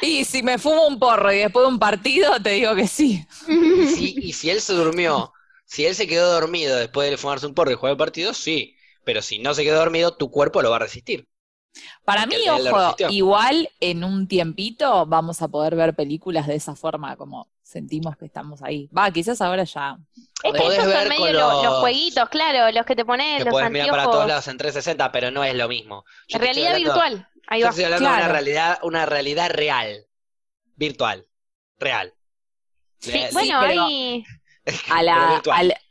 Y 0.02 0.24
si 0.26 0.44
me 0.44 0.58
fumo 0.58 0.88
un 0.88 1.00
porro 1.00 1.32
y 1.34 1.40
después 1.40 1.66
de 1.66 1.74
un 1.74 1.80
partido, 1.80 2.42
te 2.42 2.52
digo 2.52 2.76
que 2.76 2.88
sí. 2.88 3.26
Y 3.74 3.88
si, 3.88 4.18
y 4.20 4.34
si 4.34 4.50
él 4.52 4.62
se 4.62 4.74
durmió, 4.74 5.34
si 5.66 5.86
él 5.86 5.96
se 5.96 6.08
quedó 6.08 6.32
dormido 6.32 6.78
después 6.78 7.10
de 7.10 7.18
fumarse 7.18 7.48
un 7.48 7.54
porro 7.56 7.72
y 7.72 7.76
jugar 7.76 7.92
el 7.94 7.98
partido, 7.98 8.34
sí. 8.34 8.76
Pero 9.04 9.22
si 9.24 9.40
no 9.40 9.54
se 9.54 9.64
quedó 9.64 9.80
dormido, 9.80 10.16
tu 10.18 10.30
cuerpo 10.32 10.62
lo 10.62 10.70
va 10.72 10.76
a 10.78 10.80
resistir. 10.80 11.28
Para 12.06 12.26
mí, 12.26 12.36
ojo, 12.50 12.98
igual 13.06 13.70
en 13.80 14.04
un 14.04 14.28
tiempito 14.28 15.06
vamos 15.06 15.42
a 15.42 15.48
poder 15.48 15.76
ver 15.76 15.96
películas 15.96 16.48
de 16.48 16.56
esa 16.56 16.76
forma, 16.76 17.16
como 17.18 17.48
sentimos 17.70 18.18
que 18.18 18.26
estamos 18.26 18.62
ahí. 18.64 18.90
Va, 18.96 19.12
quizás 19.12 19.40
ahora 19.42 19.64
ya. 19.64 19.98
Es 20.44 20.54
que 20.54 20.60
Podés 20.60 20.80
esos 20.80 20.88
ver 20.94 21.08
son 21.08 21.10
medio 21.10 21.34
los... 21.34 21.64
los- 21.64 21.80
jueguitos, 21.80 22.30
claro, 22.30 22.72
los 22.72 22.86
que 22.86 22.96
te 22.96 23.06
pones 23.06 23.38
Que 23.40 23.46
los 23.46 23.52
puedes 23.52 23.70
mirar 23.72 23.90
para 23.92 24.04
todos 24.04 24.28
lados 24.28 24.48
en 24.48 24.58
360, 24.58 25.12
pero 25.12 25.30
no 25.32 25.44
es 25.44 25.54
lo 25.56 25.68
mismo. 25.68 26.04
Yo 26.28 26.40
realidad 26.40 26.74
hablando- 26.76 26.94
virtual. 26.94 27.28
Ahí 27.48 27.60
Yo 27.62 27.66
va. 27.66 27.70
estoy 27.72 27.86
hablando 27.86 28.10
de 28.10 28.16
una 28.16 28.28
realidad, 28.28 28.80
una 28.84 29.06
realidad 29.06 29.50
real, 29.52 30.06
virtual, 30.76 31.26
real. 31.78 32.14
Sí, 33.00 33.12
Eh, 33.18 33.30
bueno, 33.34 33.60
pero- 33.62 33.86
ahí. 33.86 34.24
A, 34.92 35.02
la, 35.02 35.42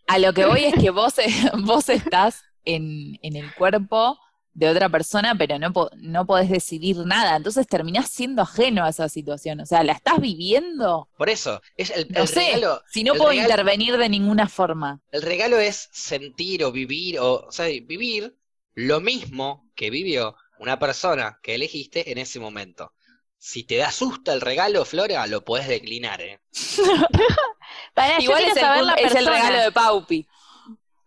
a 0.06 0.18
lo 0.18 0.32
que 0.32 0.44
voy 0.46 0.64
es 0.66 0.74
que 0.74 0.90
vos, 0.90 1.14
vos 1.64 1.88
estás 1.88 2.44
en, 2.64 3.18
en 3.22 3.34
el 3.36 3.52
cuerpo 3.54 4.18
de 4.58 4.68
otra 4.68 4.88
persona, 4.88 5.36
pero 5.38 5.56
no, 5.58 5.72
no 5.98 6.26
podés 6.26 6.50
decidir 6.50 6.96
nada. 7.06 7.36
Entonces 7.36 7.66
terminás 7.68 8.10
siendo 8.10 8.42
ajeno 8.42 8.84
a 8.84 8.88
esa 8.88 9.08
situación. 9.08 9.60
O 9.60 9.66
sea, 9.66 9.84
la 9.84 9.92
estás 9.92 10.20
viviendo. 10.20 11.08
Por 11.16 11.28
eso, 11.30 11.60
es 11.76 11.90
el, 11.90 12.08
No 12.10 12.22
el 12.22 12.28
sé, 12.28 12.40
regalo, 12.40 12.82
si 12.90 13.04
no 13.04 13.14
puedo 13.14 13.30
regalo- 13.30 13.42
intervenir 13.50 13.96
de 13.96 14.08
ninguna 14.08 14.48
forma. 14.48 15.00
el 15.12 15.22
regalo 15.22 15.58
es 15.58 15.88
sentir 15.92 16.64
o 16.64 16.72
vivir, 16.72 17.20
o, 17.20 17.46
o 17.46 17.52
sea, 17.52 17.66
vivir 17.66 18.36
lo 18.74 19.00
mismo 19.00 19.70
que 19.76 19.90
vivió 19.90 20.34
una 20.58 20.78
persona 20.80 21.38
que 21.40 21.54
elegiste 21.54 22.10
en 22.10 22.18
ese 22.18 22.40
momento. 22.40 22.92
Si 23.40 23.62
te 23.62 23.76
da 23.76 23.92
susto 23.92 24.32
el 24.32 24.40
regalo, 24.40 24.84
Flora, 24.84 25.24
lo 25.28 25.44
podés 25.44 25.68
declinar, 25.68 26.20
¿eh? 26.20 26.40
Igual 28.18 28.44
es 28.44 28.54
el, 28.56 28.60
saber 28.60 28.84
la 28.84 28.94
es 28.94 29.14
el 29.14 29.26
regalo 29.26 29.58
de 29.60 29.72
Paupi. 29.72 30.26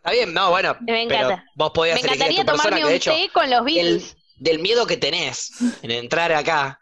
Está 0.04 0.12
bien, 0.12 0.34
no, 0.34 0.49
bueno, 0.49 0.76
Me 0.82 1.06
pero 1.08 1.28
encanta. 1.28 1.45
vos 1.56 1.72
podías 1.74 1.95
Me 1.95 2.02
encantaría 2.02 2.43
persona 2.43 2.64
tomarme 2.64 2.78
que 2.78 2.84
de 2.88 2.89
un 2.89 2.95
hecho, 2.95 3.12
té 3.12 3.30
con 3.32 3.49
los 3.52 3.60
el, 3.60 3.66
Beatles. 3.66 4.18
del 4.38 4.60
miedo 4.60 4.88
que 4.88 4.97
tenés 4.97 5.52
en 5.84 5.91
entrar 5.91 6.32
acá, 6.34 6.80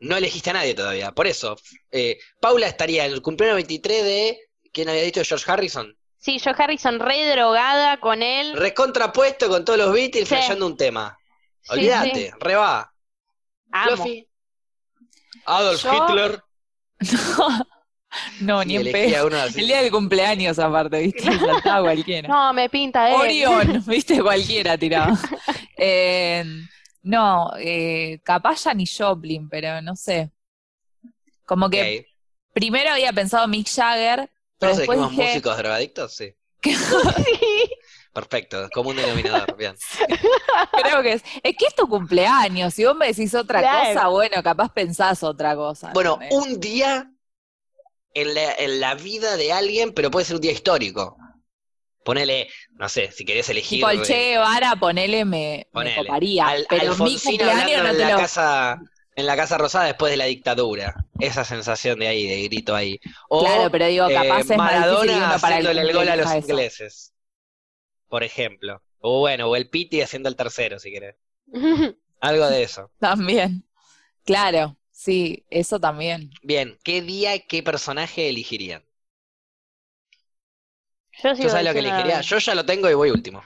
no 0.00 0.16
elegiste 0.18 0.50
a 0.50 0.52
nadie 0.52 0.74
todavía. 0.74 1.12
Por 1.12 1.26
eso, 1.26 1.56
eh, 1.90 2.18
Paula 2.40 2.66
estaría 2.66 3.06
en 3.06 3.12
el 3.12 3.22
cumpleaños 3.22 3.56
23 3.56 4.04
de, 4.04 4.38
¿quién 4.72 4.88
había 4.90 5.02
dicho? 5.02 5.22
George 5.24 5.50
Harrison. 5.50 5.96
Sí, 6.18 6.38
yo 6.38 6.50
Harrison 6.56 7.00
re 7.00 7.24
drogada 7.30 7.98
con 8.00 8.22
él. 8.22 8.52
Recontrapuesto 8.54 9.48
con 9.48 9.64
todos 9.64 9.78
los 9.78 9.92
Beatles, 9.92 10.28
Sí. 10.28 10.34
flasheando 10.34 10.66
un 10.66 10.76
tema. 10.76 11.16
Sí, 11.62 11.72
Olvídate, 11.72 12.26
sí. 12.26 12.30
re 12.38 12.54
va. 12.54 12.92
Amo. 13.72 13.96
Fluffy. 13.96 14.28
Adolf 15.46 15.82
Yo- 15.82 15.92
Hitler. 16.06 16.42
No, 17.38 17.66
Sí, 18.38 18.44
ni 18.66 18.76
en 18.76 18.92
pedo. 18.92 19.26
uno 19.26 19.36
así. 19.36 19.60
El 19.60 19.66
día 19.66 19.82
del 19.82 19.90
cumpleaños, 19.90 20.58
aparte, 20.58 21.00
¿viste? 21.00 21.22
Saltaba 21.38 21.82
cualquiera. 21.82 22.28
No, 22.32 22.52
me 22.54 22.68
pinta 22.70 23.08
él. 23.08 23.14
Orión, 23.14 23.84
¿viste? 23.86 24.20
Cualquiera 24.22 24.78
tiraba. 24.78 25.18
Eh, 25.76 26.44
no, 27.02 27.50
eh, 27.58 28.20
capaz 28.24 28.64
ya 28.64 28.74
ni 28.74 28.86
Joplin, 28.86 29.48
pero 29.48 29.80
no 29.82 29.94
sé. 29.94 30.30
Como 31.44 31.70
que 31.70 32.06
primero 32.52 32.90
había 32.90 33.12
pensado 33.12 33.46
Mick 33.48 33.68
Jagger, 33.68 34.30
pero 34.58 34.72
¿Todos 34.72 34.76
después 34.78 34.98
elegimos 34.98 35.10
dije, 35.16 35.28
músicos 35.30 35.56
drogadictos? 35.58 36.14
Sí. 36.14 36.34
Sí. 36.62 37.70
Perfecto, 38.12 38.68
como 38.74 38.90
un 38.90 38.96
denominador, 38.96 39.56
bien. 39.56 39.76
creo 40.82 41.02
que 41.02 41.12
es, 41.12 41.22
es 41.42 41.56
que 41.56 41.66
es 41.66 41.74
tu 41.76 41.88
cumpleaños, 41.88 42.74
si 42.74 42.84
vos 42.84 42.96
me 42.96 43.06
decís 43.06 43.32
otra 43.34 43.60
Claro. 43.60 43.94
cosa, 43.94 44.08
bueno, 44.08 44.42
capaz 44.42 44.72
pensás 44.72 45.22
otra 45.22 45.54
cosa. 45.54 45.92
Bueno, 45.94 46.18
un 46.32 46.58
día 46.58 47.08
en 48.20 48.34
la, 48.34 48.54
en 48.54 48.80
la 48.80 48.94
vida 48.94 49.36
de 49.36 49.52
alguien, 49.52 49.92
pero 49.92 50.10
puede 50.10 50.26
ser 50.26 50.36
un 50.36 50.42
día 50.42 50.52
histórico. 50.52 51.16
Ponele, 52.04 52.48
no 52.72 52.88
sé, 52.88 53.10
si 53.12 53.24
querés 53.24 53.48
elegir. 53.50 53.78
tipo 53.80 53.90
el 53.90 54.00
eh, 54.00 54.02
Che 54.02 54.14
Guevara, 54.30 54.76
ponele, 54.76 55.24
me, 55.24 55.30
me 55.30 55.66
ponele, 55.72 55.96
coparía, 55.96 56.46
Al- 56.48 56.66
pero 56.68 56.96
mi 56.96 57.16
hablando 57.40 57.82
no 57.82 57.88
en 57.90 57.98
la 57.98 58.10
lo... 58.12 58.16
casa 58.16 58.78
en 59.14 59.26
la 59.26 59.36
Casa 59.36 59.58
Rosada 59.58 59.86
después 59.86 60.12
de 60.12 60.16
la 60.16 60.26
dictadura. 60.26 60.94
Esa 61.18 61.44
sensación 61.44 61.98
de 61.98 62.06
ahí, 62.06 62.28
de 62.28 62.44
grito 62.44 62.74
ahí. 62.76 63.00
O 63.28 63.40
Claro, 63.40 63.68
pero 63.70 63.86
digo, 63.86 64.06
capaz 64.08 64.38
eh, 64.38 64.40
es 64.42 64.48
más 64.50 64.56
Maradona 64.58 65.16
uno 65.16 65.38
para 65.40 65.58
el 65.58 65.66
haciéndole 65.66 65.80
el 65.82 65.92
gol 65.92 66.08
a 66.08 66.16
los 66.16 66.26
eso. 66.26 66.38
ingleses. 66.38 67.12
Por 68.08 68.22
ejemplo. 68.22 68.80
O 69.00 69.18
bueno, 69.18 69.48
o 69.48 69.56
el 69.56 69.68
Piti 69.68 70.00
haciendo 70.00 70.28
el 70.28 70.36
tercero, 70.36 70.78
si 70.78 70.92
querés. 70.92 71.16
Algo 72.20 72.46
de 72.48 72.62
eso. 72.62 72.92
También. 73.00 73.64
Claro, 74.24 74.77
sí, 74.98 75.46
eso 75.50 75.78
también. 75.78 76.30
Bien, 76.42 76.76
¿qué 76.82 77.00
día 77.02 77.36
y 77.36 77.46
qué 77.46 77.62
personaje 77.62 78.28
elegirían? 78.28 78.84
Yo 81.22 81.34
¿Yo 81.34 81.36
sigo 81.36 81.50
sabes 81.50 81.66
lo 81.66 81.72
que 81.72 81.78
elegiría? 81.80 82.20
Yo 82.20 82.38
ya 82.38 82.54
lo 82.54 82.64
tengo 82.66 82.90
y 82.90 82.94
voy 82.94 83.10
último. 83.10 83.42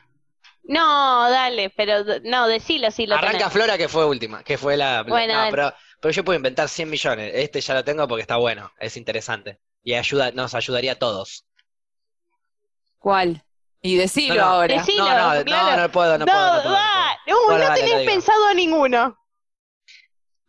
No, 0.65 1.29
dale, 1.31 1.71
pero 1.71 2.05
no, 2.25 2.47
decilo 2.47 2.91
si 2.91 3.07
lo 3.07 3.17
Arranca 3.17 3.49
tenés. 3.49 3.53
Flora 3.53 3.77
que 3.77 3.89
fue 3.89 4.07
última, 4.07 4.43
que 4.45 4.57
fue 4.57 4.77
la... 4.77 5.03
Bueno, 5.03 5.45
no, 5.45 5.51
pero, 5.51 5.75
pero 6.01 6.13
yo 6.13 6.25
puedo 6.25 6.37
inventar 6.37 6.69
100 6.69 6.89
millones. 6.89 7.33
Este 7.35 7.61
ya 7.61 7.75
lo 7.75 7.85
tengo 7.85 8.07
porque 8.09 8.23
está 8.23 8.37
bueno, 8.37 8.73
es 8.79 8.97
interesante. 8.97 9.61
Y 9.83 9.95
ayuda, 9.95 10.31
nos 10.33 10.55
ayudaría 10.55 10.93
a 10.93 10.99
todos. 10.99 11.47
¿Cuál? 12.99 13.45
Y 13.81 13.97
decilo 13.97 14.37
No, 14.37 14.41
no. 14.43 14.47
ahora. 14.47 14.77
Decilo, 14.79 15.05
no, 15.05 15.35
no, 15.35 15.45
claro. 15.45 15.77
no, 15.77 15.83
no 15.83 15.93
puedo, 15.93 16.19
no, 16.19 16.25
No, 16.25 16.33
puedo, 16.33 16.57
no 16.57 16.63
puedo, 16.63 16.63
puedo. 16.63 17.57
Uh, 17.57 17.59
lo 17.59 17.75
tenés 17.75 18.07
pensado 18.07 18.47
a 18.47 18.55
ninguno. 18.55 19.19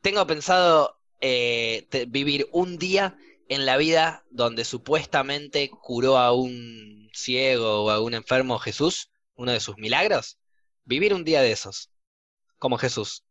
Tengo 0.04 0.28
pensado 0.28 1.00
eh, 1.22 1.88
vivir 2.10 2.50
un 2.52 2.78
día 2.78 3.16
en 3.48 3.66
la 3.66 3.78
vida 3.78 4.26
donde 4.30 4.66
supuestamente 4.66 5.70
curó 5.70 6.18
a 6.18 6.34
un 6.34 7.10
ciego 7.14 7.86
o 7.86 7.90
a 7.90 8.02
un 8.02 8.14
enfermo 8.14 8.60
Jesús, 8.60 9.12
uno 9.36 9.54
de 9.54 9.62
sus 9.62 9.78
milagros. 9.78 10.38
Vivir 10.84 11.14
un 11.14 11.24
día 11.24 11.42
de 11.42 11.54
esos, 11.54 11.90
como 12.60 12.78
Jesús. 12.78 13.24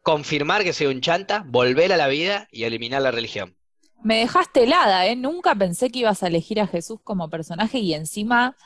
Confirmar 0.00 0.62
que 0.62 0.72
soy 0.72 0.86
un 0.86 1.00
chanta, 1.00 1.42
volver 1.44 1.92
a 1.92 1.96
la 1.96 2.06
vida 2.06 2.46
y 2.52 2.62
eliminar 2.62 3.02
la 3.02 3.10
religión. 3.10 3.56
Me 4.04 4.20
dejaste 4.20 4.62
helada, 4.62 5.08
¿eh? 5.08 5.16
Nunca 5.16 5.56
pensé 5.56 5.90
que 5.90 5.98
ibas 5.98 6.22
a 6.22 6.28
elegir 6.28 6.60
a 6.60 6.68
Jesús 6.68 7.00
como 7.02 7.30
personaje 7.30 7.78
y 7.78 7.94
encima 7.94 8.56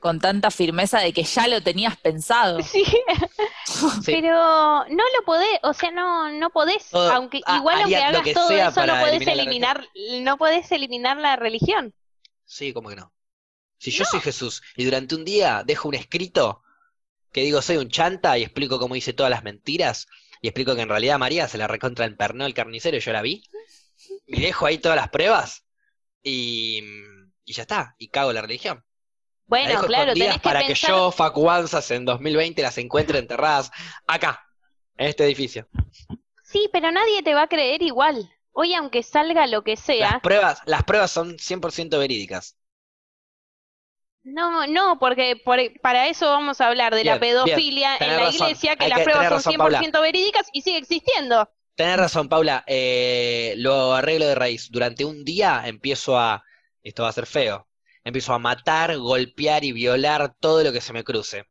con 0.00 0.18
tanta 0.20 0.50
firmeza 0.50 0.98
de 1.00 1.12
que 1.12 1.22
ya 1.24 1.46
lo 1.48 1.62
tenías 1.62 1.96
pensado. 1.96 2.60
Sí, 2.62 2.84
Sí. 4.02 4.12
pero 4.12 4.34
no 4.88 5.04
lo 5.16 5.24
podés, 5.24 5.58
o 5.62 5.72
sea, 5.72 5.90
no, 5.92 6.30
no 6.30 6.50
podés, 6.50 6.88
Todo- 6.88 7.12
aunque 7.12 7.40
ah, 7.46 7.56
igual 7.58 7.80
aunque 7.82 7.96
hagas 7.96 8.22
que 8.22 8.34
todo 8.34 8.50
eso, 8.50 8.86
no 8.86 8.94
podés 9.00 9.26
eliminar 9.26 9.86
no 10.22 10.38
podés 10.38 10.72
eliminar 10.72 11.16
la 11.18 11.36
religión. 11.36 11.94
Sí, 12.44 12.72
¿cómo 12.72 12.88
que 12.88 12.96
no? 12.96 13.12
Si 13.78 13.90
yo 13.90 14.04
soy 14.04 14.20
Jesús 14.20 14.62
y 14.76 14.84
durante 14.84 15.14
un 15.14 15.24
día 15.24 15.62
dejo 15.64 15.88
un 15.88 15.94
escrito 15.94 16.62
que 17.32 17.42
digo 17.42 17.62
soy 17.62 17.76
un 17.76 17.88
chanta 17.88 18.36
y 18.38 18.42
explico 18.42 18.78
cómo 18.78 18.96
hice 18.96 19.12
todas 19.12 19.30
las 19.30 19.44
mentiras 19.44 20.06
y 20.42 20.48
explico 20.48 20.74
que 20.74 20.82
en 20.82 20.88
realidad 20.88 21.18
María 21.18 21.48
se 21.48 21.58
la 21.58 21.68
recontra 21.68 22.06
empernó 22.06 22.46
el 22.46 22.54
carnicero 22.54 22.96
y 22.96 23.00
yo 23.00 23.12
la 23.12 23.22
vi 23.22 23.42
y 24.26 24.40
dejo 24.40 24.66
ahí 24.66 24.78
todas 24.78 24.96
las 24.96 25.10
pruebas 25.10 25.64
y, 26.22 26.82
y 27.44 27.52
ya 27.52 27.62
está, 27.62 27.94
y 27.98 28.08
cago 28.08 28.32
la 28.32 28.42
religión. 28.42 28.84
Bueno, 29.50 29.82
claro, 29.82 30.14
tenés 30.14 30.34
que 30.34 30.40
para 30.40 30.60
pensar, 30.60 30.90
que 30.90 30.96
yo, 30.96 31.10
Facu 31.12 31.44
Banzas, 31.44 31.90
en 31.90 32.04
2020 32.04 32.62
las 32.62 32.78
encuentre 32.78 33.18
enterradas 33.18 33.70
acá, 34.06 34.40
en 34.96 35.08
este 35.08 35.24
edificio. 35.24 35.68
sí, 36.42 36.68
pero 36.72 36.90
nadie 36.90 37.22
te 37.22 37.34
va 37.34 37.42
a 37.42 37.48
creer 37.48 37.82
igual. 37.82 38.30
Hoy 38.52 38.74
aunque 38.74 39.02
salga 39.02 39.46
lo 39.46 39.62
que 39.64 39.72
Las 39.72 39.80
sea, 39.84 40.20
pruebas, 40.22 40.60
las 40.66 40.84
pruebas 40.84 41.10
son 41.10 41.38
100% 41.38 41.98
verídicas. 41.98 42.56
no, 44.22 44.66
no, 44.66 44.98
porque 44.98 45.36
por- 45.44 45.58
para 45.80 46.08
eso 46.08 46.26
vamos 46.26 46.60
a 46.60 46.68
hablar 46.68 46.94
de 46.94 47.04
la 47.04 47.16
bien, 47.18 47.20
pedofilia 47.20 47.96
en 47.96 48.16
la 48.16 48.18
razón, 48.18 48.46
iglesia, 48.48 48.76
que 48.76 48.88
las 48.88 48.98
que- 48.98 49.04
pruebas 49.04 49.28
son 49.28 49.36
razón, 49.36 49.52
100% 49.54 50.00
verídicas 50.02 50.46
y 50.52 50.62
sigue 50.62 50.78
existiendo. 50.78 51.48
Tenés 51.74 51.96
razón, 51.96 52.28
Paula. 52.28 52.62
eh, 52.66 53.54
lo 53.58 53.94
arreglo 53.94 54.26
de 54.26 54.34
raíz. 54.34 54.70
Durante 54.70 55.04
un 55.04 55.24
día 55.24 55.62
empiezo 55.66 56.18
a. 56.18 56.44
Esto 56.82 57.02
va 57.04 57.08
a 57.10 57.12
ser 57.12 57.26
feo. 57.26 57.66
Empiezo 58.04 58.32
a 58.32 58.38
matar, 58.38 58.96
golpear 58.98 59.64
y 59.64 59.72
violar 59.72 60.34
todo 60.40 60.62
lo 60.64 60.72
que 60.72 60.80
se 60.80 60.92
me 60.92 61.04
cruce. 61.04 61.44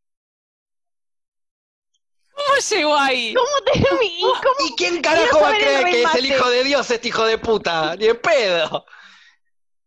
¿Cómo 2.34 2.58
llegó 2.70 2.96
ahí? 2.96 3.34
¿Cómo 3.34 3.48
te 3.66 3.80
y 3.80 4.22
cómo- 4.22 4.68
¿Y 4.70 4.76
quién 4.76 5.02
carajo 5.02 5.42
va 5.42 5.50
a 5.50 5.56
creer 5.56 5.86
que 5.86 6.04
es 6.04 6.16
el 6.16 6.26
hijo 6.26 6.50
de 6.50 6.64
Dios, 6.64 6.90
este 6.90 7.08
hijo 7.10 7.26
de 7.26 7.38
puta? 7.38 7.96
Ni 7.98 8.06
en 8.08 8.18
pedo. 8.18 8.86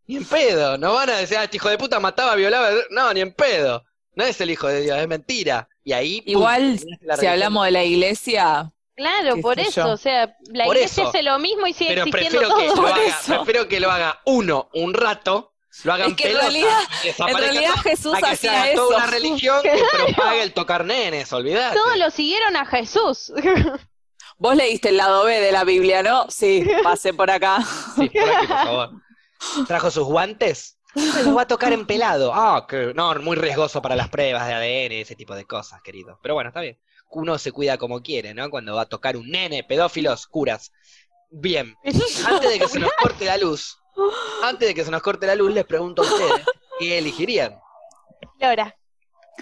Ni 0.05 0.17
en 0.17 0.25
pedo. 0.25 0.77
No 0.77 0.93
van 0.93 1.09
a 1.09 1.17
decir, 1.17 1.37
ah, 1.37 1.43
este 1.45 1.57
hijo 1.57 1.69
de 1.69 1.77
puta 1.77 1.99
mataba, 1.99 2.35
violaba. 2.35 2.69
No, 2.91 3.11
ni 3.13 3.21
en 3.21 3.33
pedo. 3.33 3.83
No 4.15 4.23
es 4.23 4.39
el 4.41 4.51
hijo 4.51 4.67
de 4.67 4.81
Dios, 4.81 4.97
es 4.99 5.07
mentira. 5.07 5.67
Y 5.83 5.93
ahí. 5.93 6.21
pum, 6.21 6.31
Igual, 6.31 6.79
si 6.79 6.85
religión. 7.01 7.31
hablamos 7.33 7.65
de 7.65 7.71
la 7.71 7.83
iglesia, 7.83 8.71
Claro, 8.95 9.37
por 9.41 9.59
eso, 9.59 9.87
yo. 9.87 9.91
o 9.93 9.97
sea, 9.97 10.37
la 10.51 10.65
Por 10.65 10.75
iglesia 10.77 11.01
eso. 11.01 11.09
hace 11.09 11.23
lo 11.23 11.39
mismo 11.39 11.65
y 11.65 11.73
sigue 11.73 11.95
Pero 11.95 12.03
existiendo 12.05 12.39
prefiero 12.41 12.55
que, 12.57 12.65
todo. 12.67 12.75
lo 12.75 12.81
Por 12.87 12.91
haga, 12.91 13.07
eso. 13.07 13.35
prefiero 13.43 13.67
que 13.67 13.79
lo 13.79 13.89
haga 13.91 14.21
uno 14.25 14.69
un 14.75 14.93
rato, 14.93 15.52
lo 15.83 15.93
hagan 15.93 16.11
Es 16.11 16.17
que 16.17 16.31
en 16.31 16.37
realidad- 16.37 16.79
en 17.27 17.37
realidad 17.37 17.71
todo, 17.73 17.83
Jesús 17.83 18.13
a 18.15 18.19
que 18.19 18.25
hacía 18.27 18.51
sea 18.51 18.71
eso. 18.71 18.85
toda 18.85 18.97
una 18.97 19.07
religión 19.07 19.61
que 19.63 19.71
propague 20.15 20.43
el 20.43 20.53
tocar 20.53 20.85
nenes, 20.85 21.31
olvidate. 21.33 21.75
Todos 21.75 21.97
lo 21.97 22.09
siguieron 22.11 22.55
a 22.55 22.65
Jesús. 22.65 23.33
Vos 24.37 24.55
leíste 24.55 24.89
el 24.89 24.97
lado 24.97 25.23
B 25.25 25.39
de 25.39 25.51
la 25.51 25.63
Biblia, 25.63 26.03
¿no? 26.03 26.29
Sí, 26.29 26.65
pasé 26.83 27.13
por 27.13 27.29
acá. 27.31 27.63
Sí, 27.95 28.09
por 28.09 28.29
aquí, 28.29 28.47
por 28.47 28.57
favor. 28.57 28.89
¿Trajo 29.67 29.91
sus 29.91 30.03
guantes? 30.05 30.77
Los 30.95 31.35
va 31.35 31.43
a 31.43 31.47
tocar 31.47 31.73
en 31.73 31.85
pelado. 31.85 32.31
Ah, 32.33 32.65
que 32.67 32.93
no, 32.93 33.13
muy 33.15 33.35
riesgoso 33.35 33.81
para 33.81 33.95
las 33.95 34.09
pruebas 34.09 34.47
de 34.47 34.53
ADN 34.53 34.91
ese 35.01 35.15
tipo 35.15 35.33
de 35.35 35.45
cosas, 35.45 35.81
querido. 35.81 36.19
Pero 36.21 36.33
bueno, 36.35 36.49
está 36.49 36.61
bien. 36.61 36.77
uno 37.09 37.37
se 37.37 37.51
cuida 37.51 37.77
como 37.77 38.01
quiere, 38.01 38.33
¿no? 38.33 38.49
Cuando 38.49 38.75
va 38.75 38.81
a 38.83 38.85
tocar 38.89 39.17
un 39.17 39.29
nene, 39.29 39.63
pedófilos, 39.63 40.27
curas. 40.27 40.71
Bien, 41.29 41.75
antes 41.83 42.49
de 42.49 42.59
que 42.59 42.67
se 42.67 42.79
nos 42.79 42.91
corte 42.93 43.25
la 43.25 43.37
luz, 43.37 43.79
antes 44.43 44.67
de 44.67 44.73
que 44.75 44.83
se 44.83 44.91
nos 44.91 45.01
corte 45.01 45.25
la 45.27 45.35
luz, 45.35 45.53
les 45.53 45.65
pregunto 45.65 46.01
a 46.01 46.05
ustedes, 46.05 46.45
¿qué 46.79 46.97
elegirían? 46.97 47.59
Flora. 48.37 48.75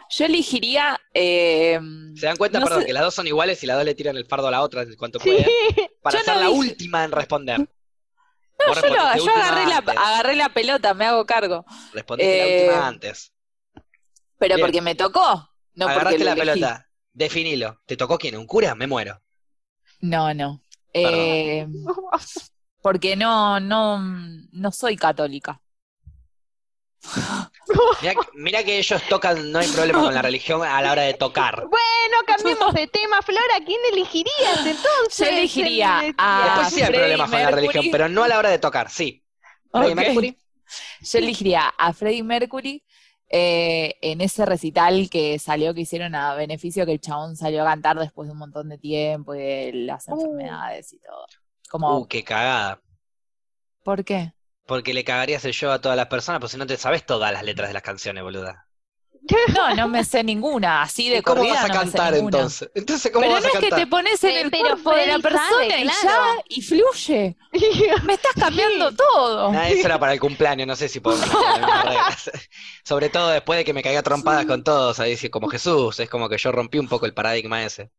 Yo 0.09 0.25
elegiría. 0.25 0.99
eh, 1.13 1.79
¿Se 2.15 2.25
dan 2.25 2.37
cuenta, 2.37 2.59
No 2.59 2.65
perdón, 2.65 2.81
sé. 2.81 2.87
que 2.87 2.93
las 2.93 3.03
dos 3.03 3.13
son 3.15 3.27
iguales 3.27 3.61
y 3.63 3.67
las 3.67 3.77
dos 3.77 3.85
le 3.85 3.95
tiran 3.95 4.15
el 4.17 4.25
fardo 4.25 4.47
a 4.47 4.51
la 4.51 4.61
otra 4.61 4.81
en 4.83 4.95
cuanto 4.95 5.19
Sí. 5.19 5.29
pueden? 5.29 5.45
Para 6.01 6.17
Yo 6.19 6.23
ser 6.25 6.33
no 6.35 6.41
la 6.41 6.47
dije- 6.47 6.59
última 6.59 7.03
en 7.03 7.11
responder. 7.11 7.59
No, 7.59 7.65
yo, 7.67 8.67
lo- 8.67 8.81
respondiste 8.81 9.25
yo 9.25 9.31
agarré, 9.35 9.65
la, 9.67 9.77
antes. 9.77 9.97
agarré 9.97 10.35
la 10.35 10.49
pelota, 10.49 10.93
me 10.93 11.05
hago 11.05 11.25
cargo. 11.25 11.65
Respondiste 11.93 12.37
la 12.37 12.45
Eh, 12.47 12.63
última 12.67 12.87
antes. 12.87 13.33
Pero 14.37 14.55
Bien. 14.55 14.67
porque 14.67 14.81
me 14.81 14.95
tocó. 14.95 15.49
No 15.73 15.85
porque 15.85 15.91
Agarraste 15.91 16.23
la 16.23 16.31
elegí. 16.33 16.49
pelota. 16.51 16.87
Definilo. 17.13 17.81
¿Te 17.85 17.97
tocó 17.97 18.17
quién? 18.17 18.37
¿Un 18.37 18.45
cura? 18.47 18.75
Me 18.75 18.87
muero. 18.87 19.21
No, 19.99 20.33
no. 20.33 20.61
Eh, 20.93 21.67
porque 22.81 23.15
no, 23.15 23.59
no, 23.59 23.99
no 24.51 24.71
soy 24.71 24.95
católica. 24.97 25.61
Mirá, 28.01 28.13
mirá 28.35 28.63
que 28.63 28.77
ellos 28.77 29.01
tocan, 29.09 29.51
no 29.51 29.59
hay 29.59 29.67
problema 29.69 30.01
con 30.01 30.13
la 30.13 30.21
religión 30.29 30.61
a 30.63 30.81
la 30.81 30.91
hora 30.91 31.01
de 31.03 31.13
tocar. 31.13 31.55
Bueno, 31.67 32.17
cambiemos 32.27 32.73
de 32.73 32.87
tema, 32.87 33.21
Flora. 33.21 33.55
¿Quién 33.65 33.79
elegirías 33.91 34.57
entonces? 34.65 35.17
Yo 35.17 35.25
elegiría 35.25 36.13
a- 36.17 36.43
Después 36.45 36.73
sí 36.73 36.81
hay 36.81 36.87
Freddie 36.87 36.99
problemas 36.99 37.29
con 37.29 37.39
la 37.39 37.45
Mercury. 37.45 37.67
religión, 37.67 37.85
pero 37.91 38.09
no 38.09 38.23
a 38.23 38.27
la 38.27 38.37
hora 38.37 38.49
de 38.49 38.59
tocar, 38.59 38.89
sí. 38.89 39.23
Freddie 39.71 39.89
Ok. 39.91 39.95
Mercury, 39.95 40.37
Yo 41.01 41.19
elegiría 41.19 41.67
a 41.77 41.93
Freddie 41.93 42.23
Mercury 42.23 42.83
eh, 43.29 43.95
en 44.01 44.21
ese 44.21 44.45
recital 44.45 45.09
que 45.09 45.39
salió, 45.39 45.73
que 45.73 45.81
hicieron 45.81 46.13
a 46.15 46.35
beneficio, 46.35 46.85
que 46.85 46.91
el 46.93 47.01
chabón 47.01 47.35
salió 47.37 47.61
a 47.63 47.65
cantar 47.65 47.97
después 47.97 48.27
de 48.27 48.33
un 48.33 48.39
montón 48.39 48.69
de 48.69 48.77
tiempo 48.77 49.33
y 49.33 49.39
de 49.39 49.71
las 49.73 50.07
Uh. 50.07 50.13
enfermedades 50.15 50.91
y 50.93 50.99
todo. 50.99 51.25
Como, 51.71 51.89
uh, 51.97 52.07
qué 52.07 52.23
cagada. 52.23 52.81
¿por 53.83 54.03
qué? 54.03 54.33
Porque 54.65 54.95
le 54.95 55.03
cagarías 55.03 55.45
el 55.45 55.53
show 55.53 55.69
a 55.69 55.79
todas 55.81 55.95
las 55.95 56.07
personas, 56.07 56.39
pues 56.39 56.51
si 56.53 56.57
no 56.57 56.65
te 56.65 56.75
sabes 56.75 57.05
todas 57.05 57.31
las 57.31 57.43
letras 57.43 57.69
de 57.69 57.73
las 57.75 57.83
canciones, 57.83 58.23
boluda. 58.23 58.67
No, 59.55 59.73
no 59.75 59.87
me 59.87 60.03
sé 60.03 60.23
ninguna, 60.23 60.81
así 60.81 61.09
de 61.09 61.19
¿Y 61.19 61.23
¿Cómo 61.23 61.45
corrida 61.45 61.47
vas 61.47 61.63
a 61.63 61.69
no 61.69 61.69
cantar 61.69 62.15
entonces? 62.15 62.69
Entonces, 62.73 63.11
¿cómo 63.11 63.29
Pero 63.29 63.31
vas 63.31 63.45
no 63.45 63.47
a 63.47 63.51
es 63.51 63.59
que 63.59 63.71
cantar? 63.71 63.83
te 63.83 63.87
pones 63.87 64.23
en 64.23 64.35
Eh, 64.35 64.41
el 64.45 64.51
pero 64.51 64.77
cuerpo 64.77 64.93
de 64.95 65.05
la 65.07 65.19
persona 65.19 65.77
sabe, 65.77 65.79
y 65.79 65.91
claro. 65.91 65.91
ya, 65.91 66.43
y 66.49 66.61
fluye. 66.61 67.37
Me 68.05 68.13
estás 68.13 68.35
cambiando 68.37 68.93
todo. 68.95 69.53
Nah, 69.53 69.67
eso 69.69 69.87
era 69.87 69.99
para 69.99 70.13
el 70.13 70.19
cumpleaños, 70.19 70.67
no 70.67 70.75
sé 70.75 70.87
si 70.89 70.99
podemos. 70.99 71.27
Sobre 72.83 73.09
todo 73.09 73.29
después 73.29 73.57
de 73.57 73.65
que 73.65 73.73
me 73.73 73.83
caiga 73.83 74.03
trompadas 74.03 74.45
con 74.45 74.63
todos, 74.63 74.99
ahí 74.99 75.17
sí, 75.17 75.29
como 75.29 75.47
Jesús, 75.49 75.99
es 75.99 76.09
como 76.09 76.29
que 76.29 76.37
yo 76.37 76.51
rompí 76.51 76.79
un 76.79 76.87
poco 76.87 77.05
el 77.05 77.13
paradigma 77.13 77.63
ese. 77.65 77.91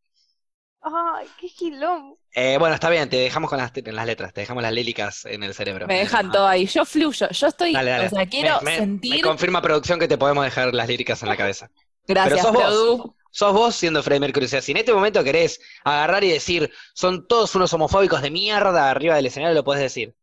Ay, 0.81 1.29
qué 1.39 1.49
gilón. 1.49 2.17
Eh, 2.35 2.57
bueno, 2.59 2.75
está 2.75 2.89
bien, 2.89 3.11
te 3.11 3.17
dejamos 3.19 3.51
con 3.51 3.59
las, 3.59 3.73
en 3.75 3.95
las 3.95 4.07
letras, 4.07 4.33
te 4.33 4.41
dejamos 4.41 4.63
las 4.63 4.73
líricas 4.73 5.27
en 5.27 5.43
el 5.43 5.53
cerebro. 5.55 5.87
Me 5.87 5.99
dejan 5.99 6.31
todo 6.33 6.47
ahí. 6.47 6.67
Yo 6.67 6.85
fluyo. 6.87 7.29
Yo 7.31 7.47
estoy, 7.47 7.73
Dale, 7.75 7.91
dale. 7.91 8.07
o 8.07 8.11
sea, 8.11 8.27
quiero 8.27 8.59
me, 8.63 8.71
me- 8.71 8.77
sentir. 8.79 9.15
me 9.17 9.21
confirma 9.21 9.61
producción 9.61 9.99
que 9.99 10.09
te 10.09 10.17
podemos 10.17 10.43
dejar 10.45 10.73
las 10.75 10.89
líricas 10.89 11.23
en 11.23 11.29
la 11.29 11.37
cabeza. 11.37 11.71
Gracias, 12.07 12.41
pero 12.47 12.71
sos 12.71 12.99
vos. 12.99 13.11
Sos 13.35 13.53
vos 13.55 13.75
siendo 13.75 14.03
Freddie 14.03 14.21
Mercury. 14.21 14.47
O 14.47 14.49
sea, 14.49 14.61
si 14.63 14.73
en 14.73 14.79
este 14.79 14.93
momento 14.93 15.23
querés 15.25 15.61
agarrar 15.85 16.23
y 16.25 16.29
decir, 16.29 16.71
son 16.95 17.27
todos 17.27 17.55
unos 17.55 17.73
homofóbicos 17.73 18.21
de 18.23 18.31
mierda 18.31 18.91
arriba 18.91 19.15
del 19.17 19.27
escenario, 19.27 19.55
lo 19.55 19.65
podés 19.65 19.83
decir. 19.83 20.15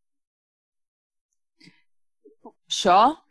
¿Yo? 2.68 3.24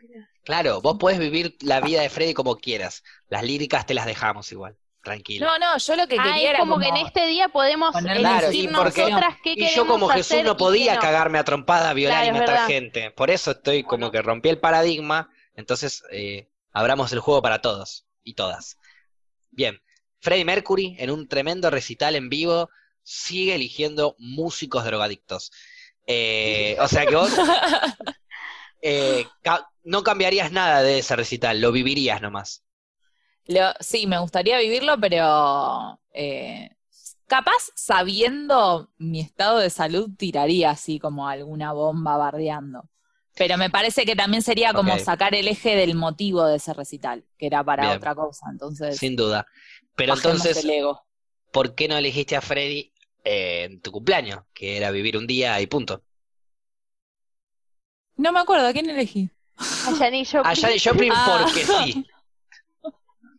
Claro, 0.45 0.81
vos 0.81 0.97
podés 0.99 1.19
vivir 1.19 1.57
la 1.61 1.81
vida 1.81 2.01
de 2.03 2.09
Freddy 2.11 2.35
como 2.35 2.57
quieras. 2.57 3.03
Las 3.29 3.43
líricas 3.45 3.87
te 3.87 3.95
las 3.95 4.07
dejamos 4.07 4.51
igual. 4.51 4.77
Tranquilo. 5.03 5.47
No, 5.47 5.59
no, 5.59 5.79
yo 5.79 5.97
lo 5.97 6.07
que 6.09 6.17
Ah, 6.19 6.23
quería 6.25 6.43
es 6.45 6.51
era 6.51 6.59
como, 6.59 6.73
como 6.75 6.83
que 6.83 6.89
en 6.89 7.07
este 7.07 7.27
día 7.27 7.49
podemos 7.49 7.93
ponerle 7.93 8.21
Claro, 8.21 8.47
elegir 8.49 8.65
y 8.71 8.75
porque- 8.75 9.03
nosotras 9.03 9.37
qué 9.43 9.53
y 9.57 9.69
yo 9.75 9.87
como 9.87 10.09
Jesús 10.09 10.43
no 10.45 10.57
podía 10.57 10.95
no. 10.97 11.01
cagarme 11.01 11.39
a 11.39 11.45
trompada, 11.45 11.93
violar 11.95 12.25
Claro, 12.25 12.37
y 12.37 12.41
es 12.41 12.47
matar 12.49 12.67
gente. 12.67 13.11
Por 13.13 13.31
eso 13.31 13.53
estoy 13.53 13.85
como 13.85 14.11
que 14.11 14.21
rompí 14.23 14.49
el 14.49 14.59
paradigma. 14.59 15.31
Entonces, 15.55 16.03
eh, 16.13 16.49
abramos 16.73 17.13
el 17.13 17.21
juego 17.21 17.41
para 17.43 17.61
todos 17.61 18.07
y 18.25 18.35
todas. 18.35 18.77
Bien, 19.51 19.81
Freddie 20.21 20.45
Mercury 20.45 20.97
en 20.99 21.11
un 21.11 21.29
tremendo 21.29 21.71
recital 21.71 22.15
en 22.17 22.29
vivo 22.29 22.69
sigue 23.03 23.55
eligiendo 23.55 24.15
músicos 24.19 24.85
drogadictos. 24.85 25.51
Eh, 26.07 26.77
o 26.81 26.89
sea 26.89 27.07
que 27.07 27.15
vos 27.17 27.31
eh, 28.83 29.27
ca- 29.43 29.69
no 29.85 30.03
cambiarías 30.03 30.53
nada 30.53 30.83
de 30.83 30.99
ese 30.99 31.17
recital, 31.17 31.61
lo 31.61 31.73
vivirías 31.73 32.21
nomás. 32.21 32.65
Lo- 33.49 33.73
sí, 33.81 34.07
me 34.07 34.19
gustaría 34.19 34.59
vivirlo, 34.59 34.99
pero 35.01 35.99
eh, 36.13 36.71
capaz 37.27 37.71
sabiendo 37.75 38.91
mi 38.99 39.21
estado 39.21 39.59
de 39.59 39.71
salud 39.71 40.11
tiraría 40.17 40.71
así 40.71 40.99
como 40.99 41.29
alguna 41.29 41.73
bomba 41.73 42.17
bardeando. 42.17 42.89
Pero 43.35 43.57
me 43.57 43.71
parece 43.71 44.05
que 44.05 44.17
también 44.17 44.43
sería 44.43 44.73
como 44.73 44.99
sacar 44.99 45.35
el 45.35 45.47
eje 45.49 45.77
del 45.77 45.95
motivo 45.95 46.45
de 46.45 46.57
ese 46.57 46.75
recital, 46.75 47.25
que 47.39 47.47
era 47.47 47.63
para 47.63 47.85
Bien. 47.85 47.97
otra 47.97 48.15
cosa. 48.15 48.47
Entonces, 48.51 48.97
Sin 48.99 49.15
duda. 49.17 49.47
Pero 49.95 50.15
entonces, 50.15 50.65
el 50.65 50.71
ego. 50.71 51.05
¿por 51.53 51.75
qué 51.75 51.87
no 51.89 51.97
elegiste 51.97 52.35
a 52.37 52.41
Freddy 52.41 52.93
eh, 53.25 53.65
en 53.71 53.81
tu 53.81 53.93
cumpleaños? 53.93 54.41
Que 54.53 54.77
era 54.77 54.91
vivir 54.91 55.17
un 55.17 55.27
día 55.29 55.61
y 55.61 55.67
punto. 55.69 56.03
No 58.17 58.33
me 58.33 58.41
acuerdo, 58.41 58.67
¿a 58.67 58.73
quién 58.73 58.91
elegí? 58.91 59.31
A 59.57 59.95
Janis 59.97 60.31
Joplin. 60.33 60.47
A 60.53 60.57
Janis 60.57 60.83
Joplin 60.85 61.13
Ah. 61.15 61.41
porque 61.45 61.65
sí. 61.65 62.07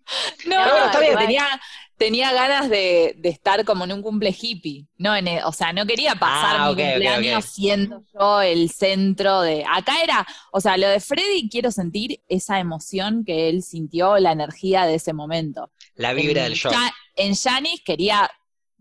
No, 0.45 0.55
bueno, 0.55 0.85
está 0.85 0.99
bien. 0.99 1.17
tenía, 1.17 1.61
tenía 1.97 2.31
ganas 2.33 2.69
de, 2.69 3.13
de 3.17 3.29
estar 3.29 3.63
como 3.65 3.83
en 3.83 3.91
un 3.93 4.01
cumple 4.01 4.35
hippie. 4.39 4.87
No 4.97 5.15
en 5.15 5.27
el- 5.27 5.43
o 5.43 5.51
sea, 5.51 5.73
no 5.73 5.85
quería 5.85 6.15
pasar 6.15 6.55
Ah, 6.59 6.69
mi 6.71 6.75
cumpleaños 6.83 7.45
siendo 7.45 8.03
yo 8.13 8.41
el 8.41 8.69
centro 8.71 9.41
de. 9.41 9.65
Acá 9.69 10.01
era, 10.03 10.25
o 10.51 10.61
sea, 10.61 10.77
lo 10.77 10.87
de 10.87 10.99
Freddy 10.99 11.49
quiero 11.49 11.71
sentir 11.71 12.21
esa 12.27 12.59
emoción 12.59 13.23
que 13.25 13.49
él 13.49 13.63
sintió, 13.63 14.17
la 14.17 14.31
energía 14.31 14.85
de 14.85 14.95
ese 14.95 15.13
momento. 15.13 15.71
La 15.95 16.13
vibra 16.13 16.43
en, 16.43 16.49
del 16.49 16.55
show. 16.57 16.71
Ja- 16.71 16.93
en 17.15 17.35
Janis 17.35 17.81
quería 17.85 18.29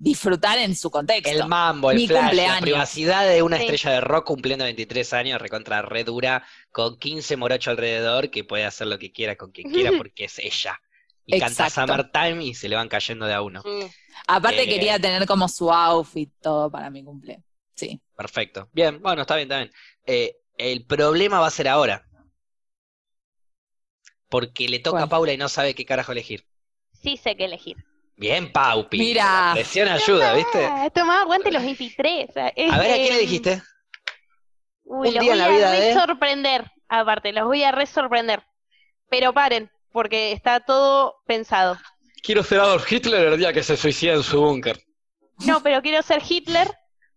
disfrutar 0.01 0.59
en 0.59 0.77
su 0.77 0.91
contexto. 0.93 1.29
El 1.29 1.47
mambo, 1.49 1.91
el 1.91 1.97
Mi 1.97 2.07
flash, 2.07 2.33
la 2.35 2.61
privacidad 2.61 3.29
de 3.29 3.43
una 3.43 3.57
Sí. 3.57 3.65
estrella 3.65 3.91
de 3.91 4.01
rock 4.01 4.27
cumpliendo 4.27 4.65
23 4.65 5.13
años, 5.13 5.43
recontra 5.43 5.83
re 5.83 6.05
dura, 6.05 6.45
con 6.71 6.97
15 7.01 7.37
morochos 7.37 7.73
alrededor, 7.73 8.31
que 8.31 8.45
puede 8.45 8.65
hacer 8.65 8.87
lo 8.87 8.97
que 9.01 9.11
quiera 9.11 9.35
con 9.35 9.51
quien 9.51 9.71
quiera 9.73 9.91
porque 10.05 10.27
es 10.27 10.39
ella. 10.39 10.81
Y 11.31 11.39
canta 11.39 11.67
Exacto. 11.67 11.93
Summertime 11.93 12.43
y 12.45 12.55
se 12.55 12.69
le 12.71 12.77
van 12.77 12.89
cayendo 12.89 13.27
de 13.27 13.35
a 13.35 13.43
uno. 13.43 13.63
Aparte 14.27 14.63
Eh, 14.63 14.67
quería 14.69 14.99
tener 14.99 15.27
como 15.27 15.47
su 15.47 15.71
outfit, 15.71 16.33
todo 16.41 16.71
para 16.71 16.89
mi 16.89 17.05
cumple. 17.05 17.43
Sí. 17.75 18.01
Perfecto. 18.17 18.69
Bien, 18.73 19.01
bueno, 19.03 19.23
está 19.23 19.37
bien, 19.37 19.47
está 19.47 19.59
bien. 19.59 19.71
Eh, 20.07 20.37
el 20.57 20.87
problema 20.87 21.39
va 21.39 21.49
a 21.49 21.51
ser 21.51 21.69
ahora. 21.69 22.05
Porque 24.29 24.69
le 24.69 24.79
toca 24.79 25.03
a. 25.05 25.07
Paula 25.09 25.33
y 25.33 25.37
no 25.37 25.49
sabe 25.49 25.75
qué 25.75 25.85
carajo 25.85 26.13
elegir. 26.13 26.47
Sí 26.93 27.17
sé 27.17 27.37
qué 27.37 27.45
elegir. 27.45 27.77
Bien, 28.17 28.51
Paupi. 28.51 28.99
Mira. 28.99 29.49
La 29.49 29.53
presión 29.55 29.89
ayuda, 29.89 30.35
¿viste? 30.35 30.69
Tomá, 30.95 31.21
aguante 31.21 31.53
los 31.53 31.63
23. 31.63 32.37
A 32.37 32.43
ver, 32.55 32.71
¿a 32.73 32.95
quién 32.95 33.15
le 33.15 33.21
dijiste? 33.21 33.63
Uy, 34.85 35.09
Un 35.09 35.15
los 35.15 35.23
día 35.25 35.33
en 35.35 35.39
voy 35.39 35.39
la 35.39 35.49
vida 35.49 35.69
a 35.69 35.73
re 35.73 35.81
de- 35.81 35.95
sorprender. 35.95 36.73
Aparte, 36.89 37.33
los 37.33 37.45
voy 37.45 37.63
a 37.63 37.71
re 37.71 37.87
sorprender. 37.87 38.43
Pero 39.11 39.33
paren, 39.33 39.71
porque 39.93 40.33
está 40.33 40.61
todo 40.61 41.17
pensado. 41.27 41.79
Quiero 42.23 42.43
ser 42.43 42.61
Adolf 42.61 42.91
Hitler 42.91 43.29
el 43.29 43.39
día 43.39 43.53
que 43.53 43.63
se 43.63 43.77
suicida 43.77 44.15
en 44.15 44.23
su 44.23 44.41
búnker. 44.41 44.83
No, 45.41 45.63
pero 45.63 45.81
quiero 45.83 46.03
ser 46.03 46.23
Hitler 46.29 46.69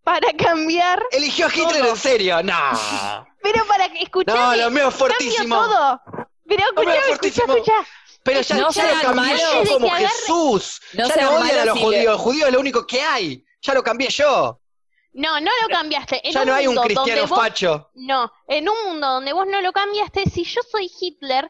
para 0.04 0.28
cambiar. 0.38 1.04
¿Eligió 1.12 1.48
a 1.48 1.50
Hitler 1.50 1.82
Todo. 1.82 1.90
en 1.90 1.98
serio? 1.98 2.44
No. 2.44 3.28
Pero 3.42 3.66
para 3.66 3.90
que 3.90 4.08
No, 4.28 4.56
lo 4.56 4.70
mío 4.72 4.88
es 4.90 4.92
cambio 4.92 4.92
fortísimo. 4.92 5.56
todo. 5.56 6.02
Pero 6.48 6.64
escuchá, 6.66 7.02
fortísimo. 7.08 7.54
escuchá. 7.56 7.74
Pero 8.24 8.42
ya, 8.42 8.56
No 8.58 8.70
ya 8.72 8.94
lo 8.94 9.02
cambié 9.02 9.38
yo 9.66 9.74
como 9.74 9.88
agarre- 9.88 10.08
Jesús. 10.08 10.82
No 10.94 11.08
ya 11.08 11.16
no 11.24 11.32
odian 11.38 11.60
a 11.60 11.66
los 11.66 11.80
judíos. 11.80 12.04
le- 12.06 12.12
El 12.12 12.18
judío 12.18 12.46
es 12.48 12.54
lo 12.54 12.60
único 12.60 12.86
que 12.86 13.02
hay. 13.02 13.44
Ya 13.64 13.74
lo 13.74 13.82
cambié 13.84 14.10
yo. 14.10 14.60
No, 15.14 15.40
no 15.42 15.52
lo 15.62 15.68
cambiaste. 15.70 16.22
En 16.28 16.34
ya 16.34 16.46
no 16.46 16.54
hay 16.54 16.68
un 16.68 16.76
cristiano 16.76 17.26
vos- 17.28 17.40
facho. 17.40 17.90
No, 17.96 18.32
en 18.48 18.70
un 18.70 18.76
mundo 18.86 19.08
donde 19.08 19.34
vos 19.34 19.48
no 19.48 19.60
lo 19.62 19.72
cambiaste, 19.74 20.30
si 20.30 20.44
yo 20.44 20.62
soy 20.72 20.90
Hitler, 21.02 21.50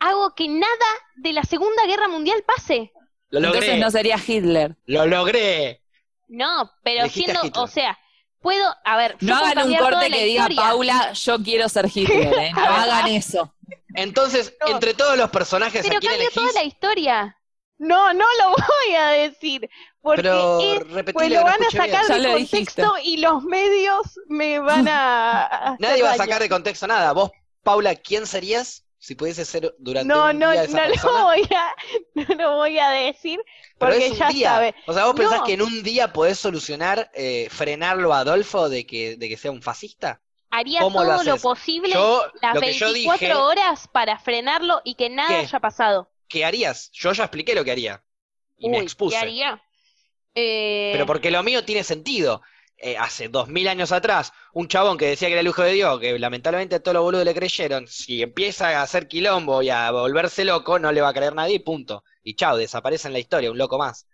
hago 0.00 0.34
que 0.34 0.48
nada 0.48 0.86
de 1.16 1.32
la 1.32 1.42
Segunda 1.44 1.86
Guerra 1.86 2.08
Mundial 2.08 2.42
pase. 2.44 2.92
Lo 3.30 3.38
logré. 3.40 3.58
Entonces 3.58 3.78
no 3.80 3.90
sería 3.90 4.16
Hitler. 4.24 4.76
Lo 4.86 5.06
logré. 5.06 5.82
No, 6.28 6.70
pero 6.82 7.04
a 7.04 7.08
siendo, 7.08 7.40
o 7.54 7.66
sea, 7.68 7.98
puedo, 8.40 8.74
a 8.84 8.96
ver, 8.96 9.16
No 9.20 9.36
hagan 9.36 9.68
un 9.68 9.76
corte 9.76 10.10
que 10.10 10.24
diga 10.24 10.42
historia. 10.42 10.62
Paula, 10.62 11.12
yo 11.12 11.38
quiero 11.42 11.68
ser 11.68 11.86
Hitler, 11.92 12.32
¿eh? 12.38 12.52
No 12.52 12.60
hagan 12.64 13.06
eso. 13.08 13.54
Entonces, 13.94 14.54
No. 14.60 14.68
entre 14.74 14.94
todos 14.94 15.16
los 15.16 15.30
personajes, 15.30 15.82
Pero 15.82 15.96
¿a 15.98 16.00
quién 16.00 16.12
cambio 16.12 16.28
elegís? 16.28 16.34
toda 16.50 16.52
la 16.62 16.64
historia. 16.64 17.36
No, 17.78 18.12
no 18.12 18.24
lo 18.38 18.50
voy 18.50 18.94
a 18.94 19.06
decir, 19.08 19.68
porque 20.02 20.22
Pero 20.22 20.60
es- 20.60 20.78
repetile 20.90 21.12
pues 21.12 21.30
lo 21.30 21.42
van 21.44 21.54
a 21.54 21.56
bien. 21.58 21.70
sacar 21.70 22.06
Ya 22.08 22.14
de 22.14 22.22
lo 22.22 22.32
contexto 22.34 22.94
y 23.02 23.16
los 23.18 23.42
medios 23.42 24.20
me 24.28 24.58
van 24.60 24.86
a... 24.88 25.76
Nadie 25.80 26.02
va 26.02 26.12
a 26.12 26.16
sacar 26.16 26.40
de 26.42 26.48
contexto 26.48 26.86
nada. 26.86 27.12
Vos, 27.12 27.30
Paula, 27.62 27.94
¿quién 27.96 28.26
serías? 28.26 28.84
Si 29.00 29.16
pudiese 29.16 29.44
ser 29.44 29.74
durante 29.80 30.20
No, 30.20 30.22
un 30.22 30.40
no, 30.40 30.50
día 30.50 30.64
esa 30.64 30.78
no 30.78 30.88
lo 30.88 30.94
persona, 30.94 31.24
voy 31.24 31.42
a, 31.54 31.74
no 32.14 32.34
lo 32.36 32.56
voy 32.56 32.78
a 32.78 32.90
decir 32.90 33.40
pero 33.78 33.92
porque 33.92 33.98
es 33.98 34.10
un 34.10 34.18
ya 34.18 34.26
día. 34.26 34.32
sabe. 34.32 34.74
O 34.84 34.92
sea, 34.92 35.06
¿vos 35.06 35.14
pensás 35.14 35.42
No. 35.42 35.42
que 35.42 35.54
en 35.54 35.62
un 35.62 35.82
día 35.82 36.12
podés 36.12 36.38
solucionar, 36.38 37.10
eh, 37.14 37.48
frenarlo 37.50 38.12
a 38.12 38.20
Adolfo 38.20 38.68
de 38.68 38.86
que, 38.86 39.16
de 39.16 39.28
que 39.28 39.36
sea 39.36 39.50
un 39.52 39.62
fascista? 39.62 40.22
Haría 40.50 40.84
¿Cómo 40.84 41.04
lo 41.04 41.12
todo 41.12 41.24
lo 41.24 41.40
haces? 41.40 41.40
posible 41.40 41.92
Yo, 41.92 42.22
las 42.40 42.56
lo 42.56 42.62
que 42.62 42.72
yo 42.72 42.92
24 42.92 42.92
dije, 42.92 43.48
horas 43.48 43.88
para 43.88 44.16
frenarlo 44.16 44.80
y 44.84 44.94
que 44.94 45.10
nada 45.10 45.40
¿Qué? 45.40 45.40
haya 45.40 45.58
pasado. 45.58 46.08
¿qué 46.28 46.44
harías? 46.46 46.90
Yo 46.92 47.12
ya 47.12 47.24
expliqué 47.24 47.54
lo 47.54 47.64
que 47.64 47.72
haría. 47.72 48.04
Y 48.58 48.70
me 48.70 48.78
Uy, 48.78 48.80
expuse. 48.80 49.16
¿qué 49.16 49.16
haría? 49.16 49.62
Eh, 50.34 50.90
Pero 50.90 51.06
porque 51.06 51.30
lo 51.30 51.42
mío 51.42 51.64
tiene 51.64 51.84
sentido. 51.84 52.42
Eh, 52.82 52.96
hace 52.96 53.28
dos 53.28 53.48
mil 53.48 53.68
años 53.68 53.92
atrás, 53.92 54.32
un 54.54 54.66
chabón 54.66 54.96
que 54.96 55.04
decía 55.04 55.28
que 55.28 55.32
era 55.32 55.42
el 55.42 55.48
hijo 55.48 55.62
de 55.62 55.72
Dios, 55.72 56.00
que 56.00 56.18
lamentablemente 56.18 56.76
a 56.76 56.82
todos 56.82 56.94
los 56.94 57.02
boludos 57.02 57.26
le 57.26 57.34
creyeron, 57.34 57.86
si 57.86 58.22
empieza 58.22 58.68
a 58.70 58.82
hacer 58.82 59.06
quilombo 59.06 59.60
y 59.60 59.68
a 59.68 59.90
volverse 59.90 60.46
loco, 60.46 60.78
no 60.78 60.90
le 60.90 61.02
va 61.02 61.10
a 61.10 61.12
creer 61.12 61.34
nadie, 61.34 61.56
y 61.56 61.58
punto. 61.58 62.04
Y 62.22 62.36
chao, 62.36 62.56
desaparece 62.56 63.08
en 63.08 63.12
la 63.12 63.18
historia, 63.18 63.50
un 63.50 63.58
loco 63.58 63.76
más. 63.76 64.06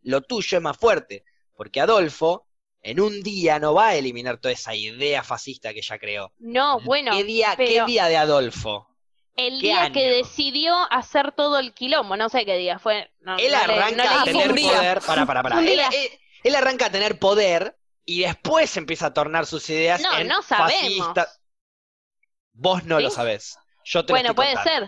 Lo 0.00 0.22
tuyo 0.22 0.56
es 0.56 0.62
más 0.64 0.78
fuerte, 0.78 1.24
porque 1.56 1.78
Adolfo 1.82 2.46
en 2.80 3.00
un 3.00 3.22
día 3.22 3.58
no 3.58 3.74
va 3.74 3.88
a 3.88 3.96
eliminar 3.96 4.38
toda 4.38 4.52
esa 4.52 4.74
idea 4.74 5.22
fascista 5.22 5.74
que 5.74 5.82
ya 5.82 5.98
creó. 5.98 6.32
No, 6.38 6.80
bueno, 6.80 7.12
¿Qué 7.12 7.24
día, 7.24 7.54
qué 7.54 7.84
día 7.84 8.06
de 8.06 8.16
Adolfo? 8.16 8.88
el 9.36 9.60
¿qué 9.60 9.66
día 9.66 9.90
que 9.92 10.08
decidió 10.08 10.74
hacer 10.90 11.32
todo 11.32 11.58
el 11.58 11.74
quilombo, 11.74 12.16
no 12.16 12.30
sé 12.30 12.46
qué 12.46 12.56
día 12.56 12.78
fue. 12.78 13.10
No, 13.20 13.36
Él 13.36 13.52
no 13.52 13.66
le- 13.66 13.74
arranca 13.74 14.22
a 14.22 14.24
tener 14.24 14.48
poder. 14.54 15.00
Para, 15.02 15.26
para, 15.26 15.42
para. 15.42 15.60
Él 16.42 16.54
arranca 16.54 16.86
a 16.86 16.90
tener 16.90 17.18
poder 17.18 17.76
y 18.06 18.22
después 18.22 18.76
empieza 18.78 19.08
a 19.08 19.14
tornar 19.14 19.46
sus 19.46 19.70
ideas 19.70 20.02
No, 20.02 20.10
en 20.10 20.28
no 20.28 20.42
sabemos. 20.42 21.18
fascista. 21.18 21.28
Vos 22.54 22.84
no 22.84 22.98
lo 23.00 23.08
sabés. 23.10 23.56
Yo 23.84 24.04
te 24.04 24.14
Bueno, 24.14 24.34
puede 24.34 24.56
contando. 24.56 24.62
ser. 24.62 24.82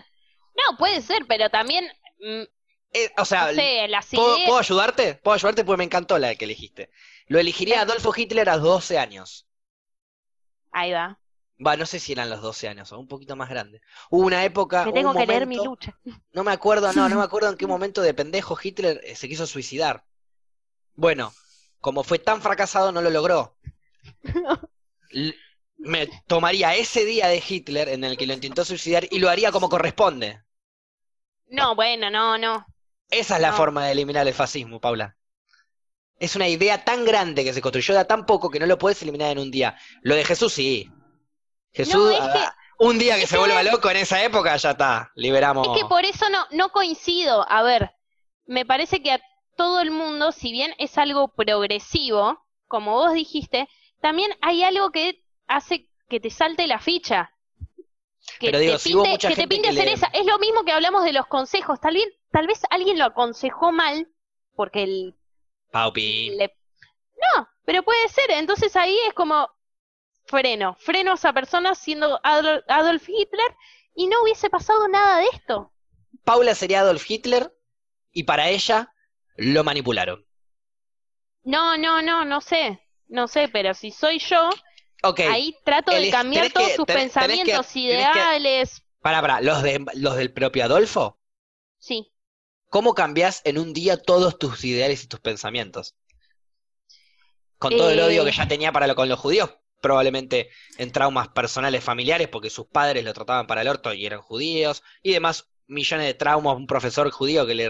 No, 0.55 0.77
puede 0.77 1.01
ser, 1.01 1.25
pero 1.27 1.49
también, 1.49 1.85
mm, 2.19 2.43
Eh, 2.93 3.11
o 3.17 3.25
sea, 3.25 3.51
no 3.51 3.53
sé, 3.53 3.87
las 3.87 4.13
¿puedo, 4.13 4.39
ideas... 4.39 4.45
puedo 4.45 4.59
ayudarte? 4.59 5.15
¿Puedo 5.15 5.35
ayudarte? 5.35 5.63
Porque 5.65 5.77
me 5.79 5.83
encantó 5.85 6.17
la 6.19 6.35
que 6.35 6.45
elegiste. 6.45 6.91
Lo 7.27 7.39
elegiría 7.39 7.81
Adolfo 7.81 8.13
Hitler 8.15 8.49
a 8.49 8.55
los 8.57 8.63
12 8.65 8.97
años. 8.99 9.47
Ahí 10.71 10.91
va. 10.93 11.19
Va, 11.65 11.75
no 11.77 11.85
sé 11.85 11.99
si 11.99 12.13
eran 12.13 12.29
los 12.29 12.41
12 12.41 12.67
años, 12.69 12.91
o 12.91 12.99
un 12.99 13.07
poquito 13.07 13.35
más 13.35 13.49
grande. 13.49 13.81
Hubo 14.09 14.25
una 14.25 14.43
época, 14.45 14.87
Me 14.87 14.91
un 14.91 15.07
tengo 15.07 15.15
que 15.15 15.25
leer 15.25 15.45
mi 15.47 15.59
lucha. 15.59 15.97
No 16.33 16.43
me 16.43 16.51
acuerdo, 16.51 16.93
no, 16.93 17.09
no 17.09 17.17
me 17.17 17.23
acuerdo 17.23 17.49
en 17.49 17.57
qué 17.57 17.67
momento 17.67 18.01
de 18.01 18.13
pendejo 18.15 18.57
Hitler 18.61 19.01
eh, 19.03 19.15
se 19.15 19.27
quiso 19.29 19.47
suicidar. 19.47 20.05
Bueno, 20.95 21.33
como 21.81 22.03
fue 22.03 22.19
tan 22.19 22.41
fracasado, 22.41 22.91
no 22.91 23.01
lo 23.01 23.09
logró. 23.09 23.55
Me 25.77 26.07
tomaría 26.27 26.75
ese 26.75 27.05
día 27.05 27.27
de 27.27 27.41
Hitler 27.47 27.87
en 27.89 28.03
el 28.03 28.17
que 28.17 28.27
lo 28.27 28.33
intentó 28.33 28.65
suicidar 28.65 29.07
y 29.09 29.19
lo 29.19 29.29
haría 29.29 29.51
como 29.51 29.69
corresponde. 29.69 30.41
No, 31.47 31.73
bueno, 31.75 32.09
no, 32.09 32.37
no. 32.37 32.65
Esa 33.09 33.35
es 33.37 33.41
la 33.41 33.51
No. 33.51 33.57
forma 33.57 33.85
de 33.85 33.93
eliminar 33.93 34.27
el 34.27 34.33
fascismo, 34.33 34.79
Paula. 34.81 35.15
Es 36.19 36.35
una 36.35 36.49
idea 36.49 36.83
tan 36.83 37.05
grande 37.05 37.45
que 37.45 37.53
se 37.53 37.61
construyó 37.61 37.95
de 37.95 38.03
tan 38.05 38.25
poco 38.25 38.49
que 38.49 38.59
no 38.59 38.65
lo 38.65 38.77
puedes 38.77 39.01
eliminar 39.01 39.31
en 39.31 39.39
un 39.39 39.49
día. 39.51 39.77
Lo 40.01 40.15
de 40.15 40.25
Jesús 40.25 40.51
sí. 40.53 40.91
Jesús, 41.71 42.11
No, 42.11 42.17
ah, 42.19 42.53
un 42.79 42.99
día 42.99 43.15
que 43.15 43.25
se 43.25 43.35
que- 43.35 43.39
vuelva 43.39 43.63
loco 43.63 43.89
en 43.89 43.97
esa 43.97 44.21
época, 44.21 44.57
ya 44.57 44.71
está, 44.71 45.11
liberamos. 45.15 45.65
Es 45.75 45.81
que 45.81 45.87
por 45.87 46.03
eso 46.03 46.29
no, 46.29 46.45
no 46.51 46.71
coincido. 46.73 47.49
A 47.49 47.63
ver, 47.63 47.91
me 48.45 48.65
parece 48.65 49.01
que 49.01 49.13
a 49.13 49.21
todo 49.59 49.81
el 49.81 49.91
mundo, 49.91 50.31
si 50.31 50.53
bien 50.53 50.73
es 50.77 50.97
algo 50.97 51.27
progresivo, 51.27 52.39
como 52.69 52.93
vos 52.93 53.11
dijiste, 53.13 53.67
también 53.99 54.31
hay 54.41 54.63
algo 54.63 54.91
que 54.91 55.21
hace 55.47 55.89
que 56.07 56.21
te 56.21 56.29
salte 56.29 56.65
la 56.65 56.79
ficha. 56.79 57.35
Que 58.39 58.47
Pero 58.47 58.59
digo, 58.59 58.73
te 58.73 58.79
si 58.79 58.93
pinte, 58.93 59.11
que 59.17 59.17
te 59.27 59.35
gente 59.35 59.47
pinte 59.49 59.63
que 59.67 59.69
hacer 59.75 59.85
le- 59.87 59.93
esa. 59.93 60.07
Es 60.13 60.25
lo 60.25 60.39
mismo 60.39 60.63
que 60.63 60.71
hablamos 60.71 61.03
de 61.03 61.11
los 61.11 61.27
consejos. 61.27 61.77
Tal 61.81 61.95
vez, 61.95 62.05
tal 62.31 62.47
vez 62.47 62.61
alguien 62.69 62.97
lo 62.97 63.03
aconsejó 63.03 63.73
mal, 63.73 64.07
porque 64.55 64.83
el, 64.83 65.15
Paupi. 65.71 66.29
le- 66.37 66.55
No, 67.35 67.49
pero 67.65 67.83
puede 67.83 68.07
ser. 68.07 68.31
Entonces 68.31 68.77
ahí 68.77 68.97
es 69.07 69.13
como 69.13 69.49
freno. 70.25 70.77
Freno 70.79 71.11
a 71.11 71.15
esa 71.15 71.33
persona 71.33 71.75
siendo 71.75 72.17
Adol- 72.21 72.63
Adolf 72.69 73.09
Hitler 73.09 73.55
y 73.93 74.07
no 74.07 74.21
hubiese 74.23 74.49
pasado 74.49 74.87
nada 74.87 75.17
de 75.17 75.25
esto. 75.33 75.73
Paula 76.23 76.55
sería 76.55 76.79
Adolf 76.79 77.11
Hitler 77.11 77.53
y 78.13 78.23
para 78.23 78.47
ella 78.47 78.93
lo 79.39 79.63
manipularon. 79.63 80.25
No, 81.43 81.77
no, 81.77 82.01
no, 82.01 82.25
no 82.25 82.41
sé. 82.41 82.79
No 83.07 83.27
sé, 83.27 83.47
pero 83.49 83.73
si 83.73 83.89
soy 83.91 84.19
yo, 84.19 84.49
Ok, 85.01 85.21
ahí 85.21 85.55
trato 85.65 85.91
de 85.91 86.11
cambiar 86.11 86.51
todos 86.51 86.67
que- 86.67 86.75
sus 86.75 86.85
tenés- 86.85 86.95
pensamientos, 86.95 87.47
tenés 87.67 87.71
que- 87.73 87.79
ideales. 87.79 88.83
para, 89.01 89.21
para, 89.21 89.41
los, 89.41 89.63
de, 89.63 89.83
los 89.95 90.15
del 90.15 90.31
propio 90.31 90.65
Adolfo, 90.65 91.19
Sí. 91.79 92.11
¿cómo 92.69 92.93
cambias 92.93 93.41
en 93.45 93.57
un 93.57 93.73
día 93.73 93.97
todos 93.97 94.37
tus 94.37 94.63
ideales 94.63 95.03
y 95.03 95.07
tus 95.07 95.19
pensamientos? 95.21 95.95
Con 97.57 97.75
todo 97.75 97.89
el 97.91 97.99
Eh. 97.99 98.03
odio 98.03 98.25
que 98.25 98.31
ya 98.31 98.47
tenía 98.47 98.71
para 98.71 98.87
lo, 98.87 98.95
con 98.95 99.09
los 99.09 99.19
judíos, 99.19 99.55
probablemente 99.81 100.49
en 100.77 100.91
traumas 100.91 101.29
personales 101.29 101.83
familiares, 101.83 102.27
porque 102.27 102.49
sus 102.49 102.67
padres 102.67 103.03
lo 103.03 103.13
trataban 103.13 103.47
para 103.47 103.61
el 103.61 103.67
orto 103.69 103.93
y 103.93 104.05
eran 104.05 104.21
judíos, 104.21 104.83
y 105.01 105.13
demás 105.13 105.49
millones 105.69 106.07
de 106.07 106.13
traumas, 106.15 106.57
un 106.57 106.67
profesor 106.67 107.09
judío 107.11 107.45
que 107.47 107.55
le 107.55 107.69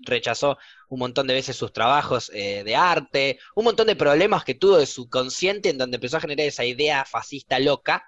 rechazó 0.00 0.58
un 0.88 1.00
montón 1.00 1.26
de 1.26 1.34
veces 1.34 1.56
sus 1.56 1.72
trabajos 1.72 2.30
eh, 2.34 2.64
de 2.64 2.76
arte, 2.76 3.38
un 3.54 3.64
montón 3.64 3.86
de 3.88 3.96
problemas 3.96 4.44
que 4.44 4.54
tuvo 4.54 4.78
de 4.78 4.86
su 4.86 5.08
consciente 5.10 5.70
en 5.70 5.78
donde 5.78 5.96
empezó 5.96 6.16
a 6.18 6.20
generar 6.20 6.46
esa 6.46 6.64
idea 6.64 7.04
fascista 7.04 7.58
loca 7.58 8.04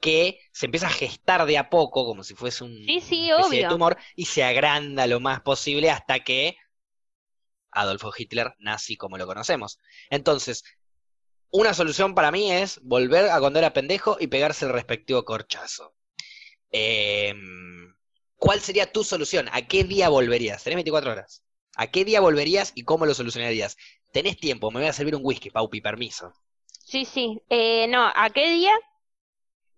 que 0.00 0.40
se 0.52 0.66
empieza 0.66 0.88
a 0.88 0.90
gestar 0.90 1.46
de 1.46 1.58
a 1.58 1.70
poco, 1.70 2.04
como 2.06 2.24
si 2.24 2.34
fuese 2.34 2.64
un 2.64 2.72
Sí, 2.72 3.00
sí, 3.00 3.30
especie 3.30 3.58
de 3.60 3.64
obvio. 3.64 3.68
tumor, 3.68 3.96
y 4.16 4.26
se 4.26 4.44
agranda 4.44 5.06
lo 5.06 5.20
más 5.20 5.40
posible 5.42 5.90
hasta 5.90 6.20
que 6.20 6.56
Adolfo 7.70 8.12
Hitler 8.16 8.54
nazi 8.58 8.96
como 8.96 9.18
lo 9.18 9.26
conocemos. 9.26 9.78
Entonces, 10.10 10.64
una 11.50 11.74
solución 11.74 12.14
para 12.14 12.30
mí 12.32 12.52
es 12.52 12.80
volver 12.82 13.30
a 13.30 13.40
cuando 13.40 13.58
era 13.58 13.72
pendejo 13.72 14.16
y 14.20 14.28
pegarse 14.28 14.66
el 14.66 14.72
respectivo 14.72 15.24
corchazo. 15.24 15.94
Em, 16.70 17.94
¿Cuál 18.44 18.60
sería 18.60 18.90
tu 18.90 19.04
solución? 19.04 19.48
¿A 19.52 19.62
qué 19.62 19.84
día 19.84 20.08
volverías? 20.08 20.64
Tenés 20.64 20.76
24 20.76 21.12
horas. 21.12 21.44
¿A 21.76 21.86
qué 21.92 22.04
día 22.04 22.20
volverías 22.20 22.72
y 22.74 22.82
cómo 22.82 23.06
lo 23.06 23.14
solucionarías? 23.14 23.76
Tenés 24.12 24.36
tiempo, 24.38 24.70
me 24.72 24.80
voy 24.80 24.88
a 24.88 24.92
servir 24.92 25.14
un 25.14 25.22
whisky, 25.24 25.50
Paupi, 25.50 25.80
permiso. 25.80 26.32
Sí, 26.84 27.04
sí. 27.04 27.40
Eh, 27.48 27.86
no, 27.88 28.10
¿a 28.14 28.30
qué 28.30 28.50
día? 28.50 28.72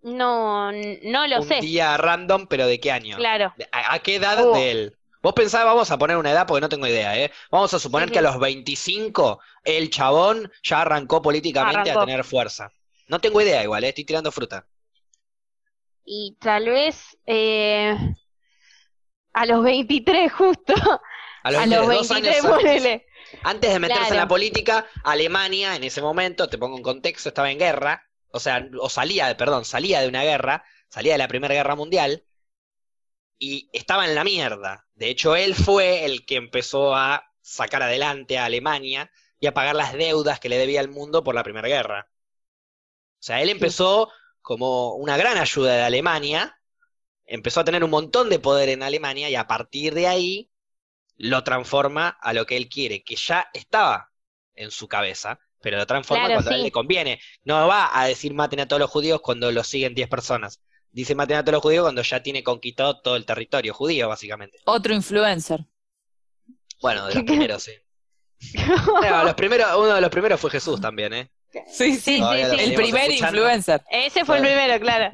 No, 0.03 0.71
no 0.73 1.27
lo 1.27 1.43
un 1.43 1.49
sé. 1.49 1.61
día 1.61 1.97
random, 1.97 2.47
pero 2.47 2.67
¿de 2.67 2.81
qué 2.81 2.91
año? 2.93 3.17
Claro. 3.17 3.53
¿De- 3.57 3.69
¿A, 3.73 3.95
a 3.95 3.99
qué 4.01 4.17
edad 4.17 4.39
Oh. 4.47 4.55
de 4.55 4.71
él? 4.71 4.99
Vos 5.23 5.33
pensás, 5.35 5.65
vamos 5.65 5.91
a 5.91 5.99
poner 5.99 6.17
una 6.19 6.31
edad 6.33 6.47
porque 6.47 6.61
no 6.61 6.69
tengo 6.69 6.87
idea, 6.87 7.19
¿eh? 7.19 7.31
Vamos 7.51 7.73
a 7.75 7.79
suponer 7.79 8.09
Sí, 8.09 8.13
que 8.13 8.19
a 8.19 8.23
los 8.23 8.39
25 8.39 9.41
el 9.65 9.89
chabón 9.91 10.51
ya 10.63 10.83
arrancó 10.83 11.23
políticamente 11.23 11.91
Arrancó. 11.91 12.01
a 12.03 12.07
tener 12.07 12.25
fuerza. 12.25 12.71
No 13.09 13.21
tengo 13.21 13.41
idea 13.41 13.63
igual, 13.63 13.85
¿eh? 13.85 13.89
Estoy 13.89 14.05
tirando 14.05 14.31
fruta. 14.33 14.67
Y 16.07 16.37
tal 16.41 16.67
vez 16.67 17.17
eh, 17.27 17.97
a 19.35 19.47
los 19.47 19.63
23 19.65 20.33
justo. 20.33 20.75
A 21.43 21.51
los, 21.51 21.63
A 21.63 21.67
los 21.67 21.87
22 21.87 22.09
23, 22.09 22.11
años 22.11 22.45
antes, 22.45 22.47
ponele. 22.47 23.07
antes 23.43 23.73
de 23.73 23.79
meterse 23.79 24.11
en 24.13 24.17
la 24.17 24.29
política, 24.29 24.87
Alemania 25.05 25.77
en 25.77 25.85
ese 25.85 26.01
momento, 26.03 26.49
te 26.49 26.59
pongo 26.59 26.77
en 26.79 26.83
contexto, 26.83 27.29
estaba 27.29 27.51
en 27.51 27.59
guerra, 27.59 28.03
o 28.31 28.41
sea, 28.41 28.67
o 28.81 28.89
salía, 28.89 29.27
de- 29.29 29.35
perdón, 29.35 29.65
salía 29.67 30.01
de 30.01 30.09
una 30.09 30.23
guerra, 30.25 30.65
salía 30.89 31.13
de 31.13 31.19
la 31.19 31.29
Primera 31.29 31.55
Guerra 31.55 31.77
Mundial 31.77 32.25
y 33.39 33.69
estaba 33.73 34.07
en 34.07 34.15
la 34.15 34.25
mierda. 34.25 34.87
De 34.95 35.09
hecho, 35.11 35.37
él 35.37 35.55
fue 35.55 36.05
el 36.05 36.25
que 36.27 36.37
empezó 36.37 36.95
a 36.95 37.25
sacar 37.43 37.83
adelante 37.83 38.39
a 38.39 38.47
Alemania 38.47 39.11
y 39.41 39.47
a 39.47 39.55
pagar 39.55 39.75
las 39.77 39.93
deudas 39.93 40.41
que 40.41 40.49
le 40.49 40.57
debía 40.59 40.81
al 40.81 40.89
mundo 40.89 41.23
por 41.25 41.35
la 41.35 41.43
Primera 41.45 41.69
Guerra. 41.69 42.09
O 42.11 43.23
sea, 43.27 43.43
él 43.43 43.49
empezó 43.51 44.11
como 44.43 44.95
una 44.95 45.17
gran 45.17 45.39
ayuda 45.39 45.75
de 45.77 45.83
Alemania, 45.83 46.59
empezó 47.27 47.61
a 47.61 47.65
tener 47.65 47.85
un 47.85 47.91
montón 47.91 48.29
de 48.29 48.39
poder 48.39 48.69
en 48.69 48.83
Alemania 48.83 49.31
y 49.31 49.35
a 49.37 49.47
partir 49.47 49.95
de 49.95 50.07
ahí 50.07 50.51
lo 51.17 51.45
transforma 51.45 52.09
a 52.09 52.33
lo 52.33 52.47
que 52.47 52.57
él 52.57 52.69
quiere, 52.69 53.03
que 53.05 53.17
ya 53.17 53.49
estaba 53.55 54.13
en 54.55 54.71
su 54.71 54.89
cabeza, 54.89 55.39
pero 55.61 55.79
lo 55.79 55.87
transforma 55.87 56.27
Claro, 56.27 56.35
cuando 56.37 56.51
a 56.51 56.55
él 56.55 56.61
sí. 56.61 56.65
le 56.65 56.73
conviene. 56.73 57.21
No 57.45 57.67
va 57.69 57.91
a 57.99 58.07
decir 58.07 58.35
maten 58.35 58.61
a 58.61 58.69
todos 58.69 58.81
los 58.81 58.91
judíos 58.91 59.21
cuando 59.23 59.51
lo 59.53 59.65
siguen 59.65 59.95
10 59.95 60.09
personas. 60.09 60.61
Dice 60.91 61.15
maten 61.15 61.37
a 61.39 61.43
todos 61.45 61.55
los 61.55 61.63
judíos 61.63 61.83
cuando 61.85 62.03
ya 62.03 62.23
tiene 62.23 62.43
conquistado 62.45 63.01
todo 63.01 63.17
el 63.17 63.25
territorio 63.27 63.75
judío, 63.75 64.09
básicamente. 64.09 64.59
Otro 64.67 64.95
influencer. 64.95 65.65
Bueno, 66.81 67.07
de 67.07 67.15
los 67.15 67.25
primeros, 67.25 67.63
sí. 67.63 67.73
No, 69.03 69.25
los 69.25 69.35
primeros, 69.35 69.69
uno 69.77 69.95
de 69.95 70.01
los 70.01 70.11
primeros 70.11 70.41
fue 70.41 70.51
Jesús 70.51 70.81
también, 70.81 71.13
¿eh? 71.15 71.31
Sí, 71.73 71.97
sí. 71.97 72.19
Todavía 72.19 72.49
lo 72.49 72.55
El 72.55 72.75
primer 72.75 73.03
escuchando. 73.11 73.39
influencer. 73.39 73.83
Ese 73.91 74.25
fue 74.25 74.37
el 74.39 74.43
primero, 74.43 74.81
claro. 74.81 75.13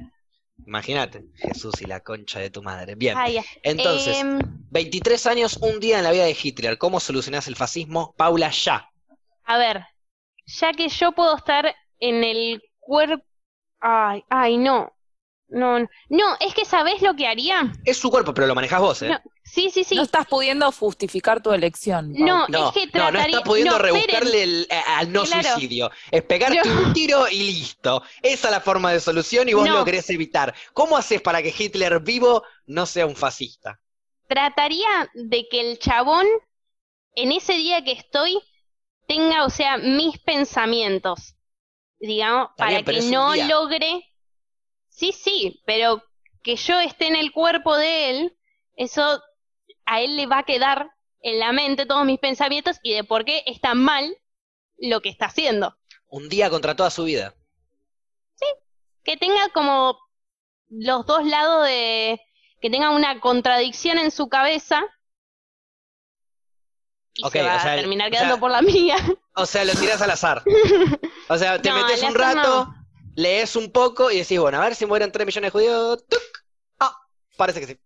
Imagínate, 0.71 1.25
Jesús 1.35 1.83
y 1.83 1.87
la 1.87 1.99
concha 1.99 2.39
de 2.39 2.49
tu 2.49 2.63
madre. 2.63 2.95
Bien, 2.95 3.19
Ah, 3.19 3.27
entonces, 3.65 4.19
Em, 4.19 4.41
23 4.71 5.27
años, 5.27 5.59
un 5.63 5.81
día 5.81 5.99
en 5.99 6.05
la 6.05 6.13
vida 6.13 6.23
de 6.23 6.37
Hitler. 6.41 6.79
¿Cómo 6.79 7.01
solucionás 7.01 7.49
el 7.49 7.57
fascismo? 7.57 8.15
Paula, 8.17 8.51
ya. 8.53 8.89
a 9.47 9.59
ver, 9.59 9.85
ya 10.47 10.73
que 10.73 10.89
yo 10.89 11.11
puedo 11.11 11.37
estar 11.37 11.75
en 11.99 12.23
el 12.23 12.63
cuerpo. 12.79 13.25
Ay, 13.81 14.23
ay, 14.31 14.59
no. 14.59 14.93
No, 15.51 15.81
no, 15.81 15.89
no, 16.09 16.37
es 16.41 16.55
que 16.55 16.65
¿sabés 16.65 17.03
lo 17.03 17.15
que 17.15 17.27
haría? 17.27 17.73
Es 17.85 17.97
su 17.99 18.09
cuerpo, 18.11 18.33
pero 18.33 18.47
lo 18.47 18.55
manejas 18.55 18.81
vos, 18.81 19.03
¿eh? 19.03 19.09
No, 19.09 19.21
sí, 19.43 19.69
sí, 19.71 19.83
sí. 19.85 19.97
No 19.97 20.03
estás 20.03 20.27
pudiendo 20.27 20.71
justificar 20.71 21.43
tu 21.43 21.53
elección. 21.53 22.13
No, 22.13 22.47
No, 22.49 22.69
es 22.69 22.75
que 22.75 22.87
no, 22.87 22.93
trataría... 22.93 23.39
no 23.39 23.43
pudiendo 23.43 23.73
no, 23.79 23.85
esperen. 23.85 24.07
rebuscarle 24.07 24.43
el- 24.45 24.67
eh, 24.71 24.83
al 24.87 25.13
no 25.13 25.25
Claro. 25.25 25.49
suicidio. 25.51 25.91
Es 26.11 26.23
pegarte 26.23 26.69
No. 26.69 26.81
un 26.83 26.93
tiro 26.93 27.27
y 27.29 27.39
listo. 27.53 28.03
Esa 28.23 28.49
es 28.49 28.53
la 28.53 28.61
forma 28.61 28.93
de 28.93 29.01
solución 29.01 29.49
y 29.49 29.55
vos 29.55 29.67
No. 29.67 29.75
lo 29.79 29.85
querés 29.85 30.09
evitar. 30.11 30.55
¿Cómo 30.73 30.97
haces 30.97 31.21
para 31.21 31.43
que 31.43 31.53
Hitler 31.57 31.99
vivo 32.01 32.45
no 32.67 32.87
sea 32.87 33.07
un 33.07 33.17
fascista? 33.17 33.81
Trataría 34.29 35.11
de 35.15 35.49
que 35.51 35.61
el 35.61 35.79
chabón, 35.81 36.27
en 37.17 37.33
ese 37.33 37.55
día 37.55 37.83
que 37.83 37.93
estoy, 37.93 38.39
tenga, 39.09 39.45
o 39.45 39.51
sea, 39.51 39.79
mis 39.79 40.17
pensamientos, 40.21 41.35
digamos, 41.99 42.51
Está 42.51 42.65
para 42.67 42.83
que 42.85 43.03
no 43.03 43.33
día. 43.33 43.49
logre... 43.49 44.07
Sí, 45.01 45.13
sí, 45.13 45.63
pero 45.65 46.03
que 46.43 46.57
yo 46.57 46.79
esté 46.79 47.07
en 47.07 47.17
el 47.17 47.33
cuerpo 47.33 47.75
de 47.77 48.11
él, 48.11 48.37
eso 48.77 49.23
a 49.87 50.01
él 50.03 50.15
le 50.17 50.27
va 50.27 50.39
a 50.41 50.43
quedar 50.45 50.91
en 51.23 51.39
la 51.39 51.53
mente 51.53 51.87
todos 51.87 52.05
mis 52.05 52.19
pensamientos 52.19 52.77
y 52.83 52.93
de 52.93 53.03
por 53.03 53.25
qué 53.25 53.43
está 53.47 53.73
mal 53.75 54.15
lo 54.77 55.01
que 55.01 55.09
está 55.09 55.25
haciendo. 55.27 55.75
Un 56.09 56.29
día 56.29 56.51
contra 56.51 56.77
toda 56.77 56.91
su 56.91 57.05
vida. 57.05 57.35
que 59.03 59.17
tenga 59.17 59.49
como 59.55 59.99
los 60.69 61.07
dos 61.07 61.25
lados 61.25 61.65
de 61.67 62.21
que 62.61 62.69
tenga 62.69 62.91
una 62.91 63.19
contradicción 63.21 63.97
en 63.97 64.11
su 64.11 64.29
cabeza 64.29 64.83
y 67.15 67.25
Ok, 67.25 67.33
se 67.33 67.43
va 67.43 67.57
o 67.57 67.61
sea, 67.61 67.73
a 67.73 67.77
terminar 67.77 68.09
o 68.09 68.11
quedando 68.11 68.35
sea- 68.35 68.41
por 68.41 68.51
la 68.51 68.63
mía. 68.63 68.97
O 69.35 69.47
sea, 69.47 69.65
lo 69.65 69.73
tirás 69.75 70.03
al 70.03 70.11
azar. 70.11 70.43
O 71.31 71.39
sea, 71.39 71.61
te 71.63 71.69
No, 71.71 71.77
metes 71.77 72.03
un 72.03 72.15
rato, 72.15 72.65
no. 72.67 72.80
Lees 73.21 73.55
un 73.57 73.71
poco 73.73 74.11
y 74.11 74.19
decís, 74.19 74.39
bueno, 74.39 74.59
a 74.61 74.65
ver 74.65 74.75
si 74.75 74.87
mueren 74.87 75.13
3 75.13 75.27
millones 75.27 75.49
de 75.49 75.51
judíos. 75.53 76.07
¡Tuc! 76.09 76.21
Ah, 76.79 76.97
parece 77.37 77.61
que 77.61 77.67
sí. 77.67 77.81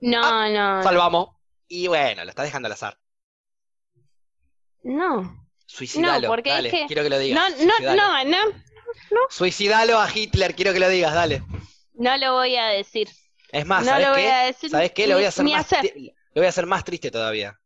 No, 0.00 0.48
no, 0.48 0.82
Salvamos. 0.82 1.36
Y 1.68 1.86
bueno, 1.88 2.24
lo 2.24 2.30
estás 2.30 2.44
dejando 2.44 2.66
al 2.66 2.72
azar. 2.72 2.98
no, 4.82 5.38
Suicidalo. 5.66 6.28
No, 6.28 6.32
porque 6.32 6.50
es 6.50 6.56
dale, 6.56 6.70
que- 6.70 6.86
quiero 6.86 7.02
que 7.02 7.08
lo 7.10 7.16
no, 7.16 7.22
digas. 7.22 7.50
no, 7.52 7.56
Suicidalo. 7.56 8.24
no, 8.24 8.24
no, 8.24 9.20
Suicidalo 9.30 9.98
a 9.98 10.08
Hitler, 10.14 10.54
quiero 10.54 10.72
que 10.74 10.80
lo 10.80 10.88
digas, 10.88 11.14
dale. 11.14 11.42
no 11.94 12.16
lo 12.18 12.34
voy 12.34 12.56
a 12.56 12.66
decir. 12.66 13.08
Es 13.50 13.64
más, 13.66 13.84
No 13.84 13.92
¿sabes 13.92 14.06
lo 14.06 14.12
voy 14.12 14.22
qué? 14.22 14.30
a 14.32 14.44
decir 14.44 14.70
¿Sabes 14.70 14.92
qué? 14.92 15.06
Lo 15.06 15.14
voy 15.16 15.24
a 15.24 15.28
hacer 15.28 15.44
más 15.44 15.72
hacer. 15.72 15.92
lo 15.96 16.12
voy 16.40 16.46
a 16.46 16.48
hacer 16.48 16.66
más 16.66 16.84
triste 16.84 17.10
todavía. 17.10 17.58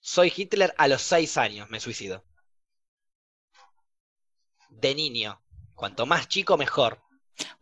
Soy 0.00 0.32
Hitler 0.34 0.74
a 0.78 0.88
los 0.88 1.02
6 1.02 1.36
años, 1.36 1.68
me 1.70 1.80
suicido. 1.80 2.24
De 4.70 4.94
niño. 4.94 5.41
Cuanto 5.82 6.06
más 6.06 6.28
chico, 6.28 6.56
mejor. 6.56 7.02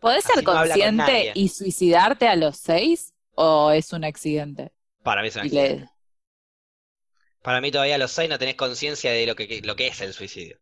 ¿Podés 0.01 0.25
ser 0.25 0.37
no 0.37 0.45
con 0.45 0.55
consciente 0.59 1.31
y 1.35 1.49
suicidarte 1.49 2.29
a 2.29 2.37
los 2.37 2.57
seis? 2.57 3.15
¿O 3.35 3.71
es 3.71 3.93
un 3.93 4.05
accidente? 4.05 4.73
Para 5.03 5.21
mí 5.21 5.29
es 5.29 5.37
un 5.37 5.43
Y 5.43 5.51
le- 5.51 5.53
accidente. 5.53 5.91
Para 7.43 7.61
mí 7.61 7.71
todavía 7.71 7.97
a 7.97 7.99
los 7.99 8.13
6 8.13 8.31
no 8.31 8.39
tenés 8.39 8.55
conciencia 8.55 9.13
de 9.13 9.27
lo 9.27 9.37
que, 9.37 9.61
lo 9.63 9.77
que 9.77 9.89
es 9.89 10.01
el 10.01 10.15
suicidio. 10.15 10.59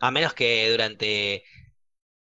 A 0.00 0.10
menos 0.10 0.34
que 0.34 0.70
durante, 0.70 1.44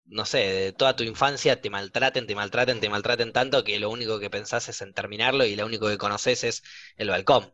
no 0.06 0.26
sé, 0.26 0.40
de 0.40 0.74
toda 0.74 0.96
tu 0.96 1.04
infancia 1.04 1.62
te 1.62 1.70
maltraten, 1.72 2.28
te 2.28 2.36
maltraten, 2.36 2.80
te 2.82 2.90
maltraten 2.90 3.34
tanto 3.34 3.64
que 3.66 3.80
lo 3.80 3.90
único 3.92 4.20
que 4.20 4.30
pensás 4.32 4.70
es 4.70 4.82
en 4.84 4.94
terminarlo 4.96 5.46
y 5.46 5.56
lo 5.58 5.66
único 5.68 5.88
que 5.90 5.98
conoces 6.00 6.44
es 6.46 6.64
el 6.98 7.10
balcón. 7.10 7.54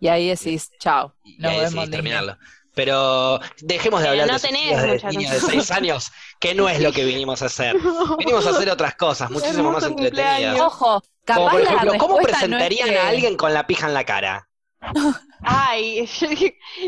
Y 0.00 0.08
ahí 0.08 0.28
decís, 0.28 0.70
chao, 0.78 1.14
Y 1.22 1.36
nos 1.38 1.50
ahí 1.50 1.60
vemos 1.60 1.90
niño. 1.90 1.90
terminarlo. 1.90 2.38
Pero 2.76 3.40
dejemos 3.62 4.00
de 4.02 4.08
Pero 4.08 4.22
hablar 4.22 4.26
no 4.28 4.34
de 4.34 4.38
suicidios 4.38 4.82
de 4.82 4.86
niños 4.86 5.30
de 5.32 5.40
conciencia. 5.40 5.48
6 5.48 5.70
años, 5.72 6.12
que 6.38 6.54
no 6.54 6.68
es 6.68 6.80
lo 6.80 6.92
que 6.92 7.04
vinimos 7.04 7.40
a 7.42 7.46
hacer. 7.46 7.74
Vinimos 8.18 8.46
a 8.46 8.50
hacer 8.50 8.70
otras 8.70 8.94
cosas, 8.94 9.30
muchísimo 9.30 9.72
más 9.72 9.82
entretenidas. 9.84 10.60
Ojo, 10.60 11.02
capaz 11.24 11.38
Como 11.40 11.50
por 11.50 11.60
la 11.62 11.70
ejemplo, 11.70 11.98
¿cómo 11.98 12.16
respuesta 12.18 12.46
no 12.46 12.58
es 12.58 12.62
presentarían 12.68 12.88
que- 12.90 12.98
a 12.98 13.08
alguien 13.08 13.36
con 13.36 13.52
la 13.54 13.66
pija 13.66 13.86
en 13.88 13.94
la 13.94 14.04
cara? 14.04 14.48
Ay, 15.42 16.08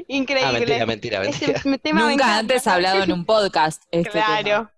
increíble. 0.09 0.47
Ah, 0.47 0.53
mentira, 0.53 0.87
mentira, 0.87 1.21
mentira. 1.21 1.63
Tema 1.83 2.03
Nunca 2.03 2.37
antes 2.39 2.67
hablado 2.67 3.03
en 3.03 3.13
un 3.13 3.25
podcast. 3.25 3.83
Este. 3.91 4.11
Claro. 4.11 4.71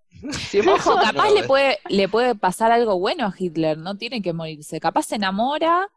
Ojo, 0.73 0.95
capaz 1.01 1.29
le 1.31 1.39
¿eh? 1.41 1.43
puede, 1.43 1.79
le 1.89 2.07
puede 2.07 2.35
pasar 2.35 2.71
algo 2.71 2.97
bueno 2.99 3.25
a 3.25 3.33
Hitler, 3.37 3.77
no 3.77 3.97
tiene 3.97 4.21
que 4.21 4.33
morirse. 4.33 4.79
Capaz 4.79 5.03
se 5.07 5.15
enamora 5.15 5.89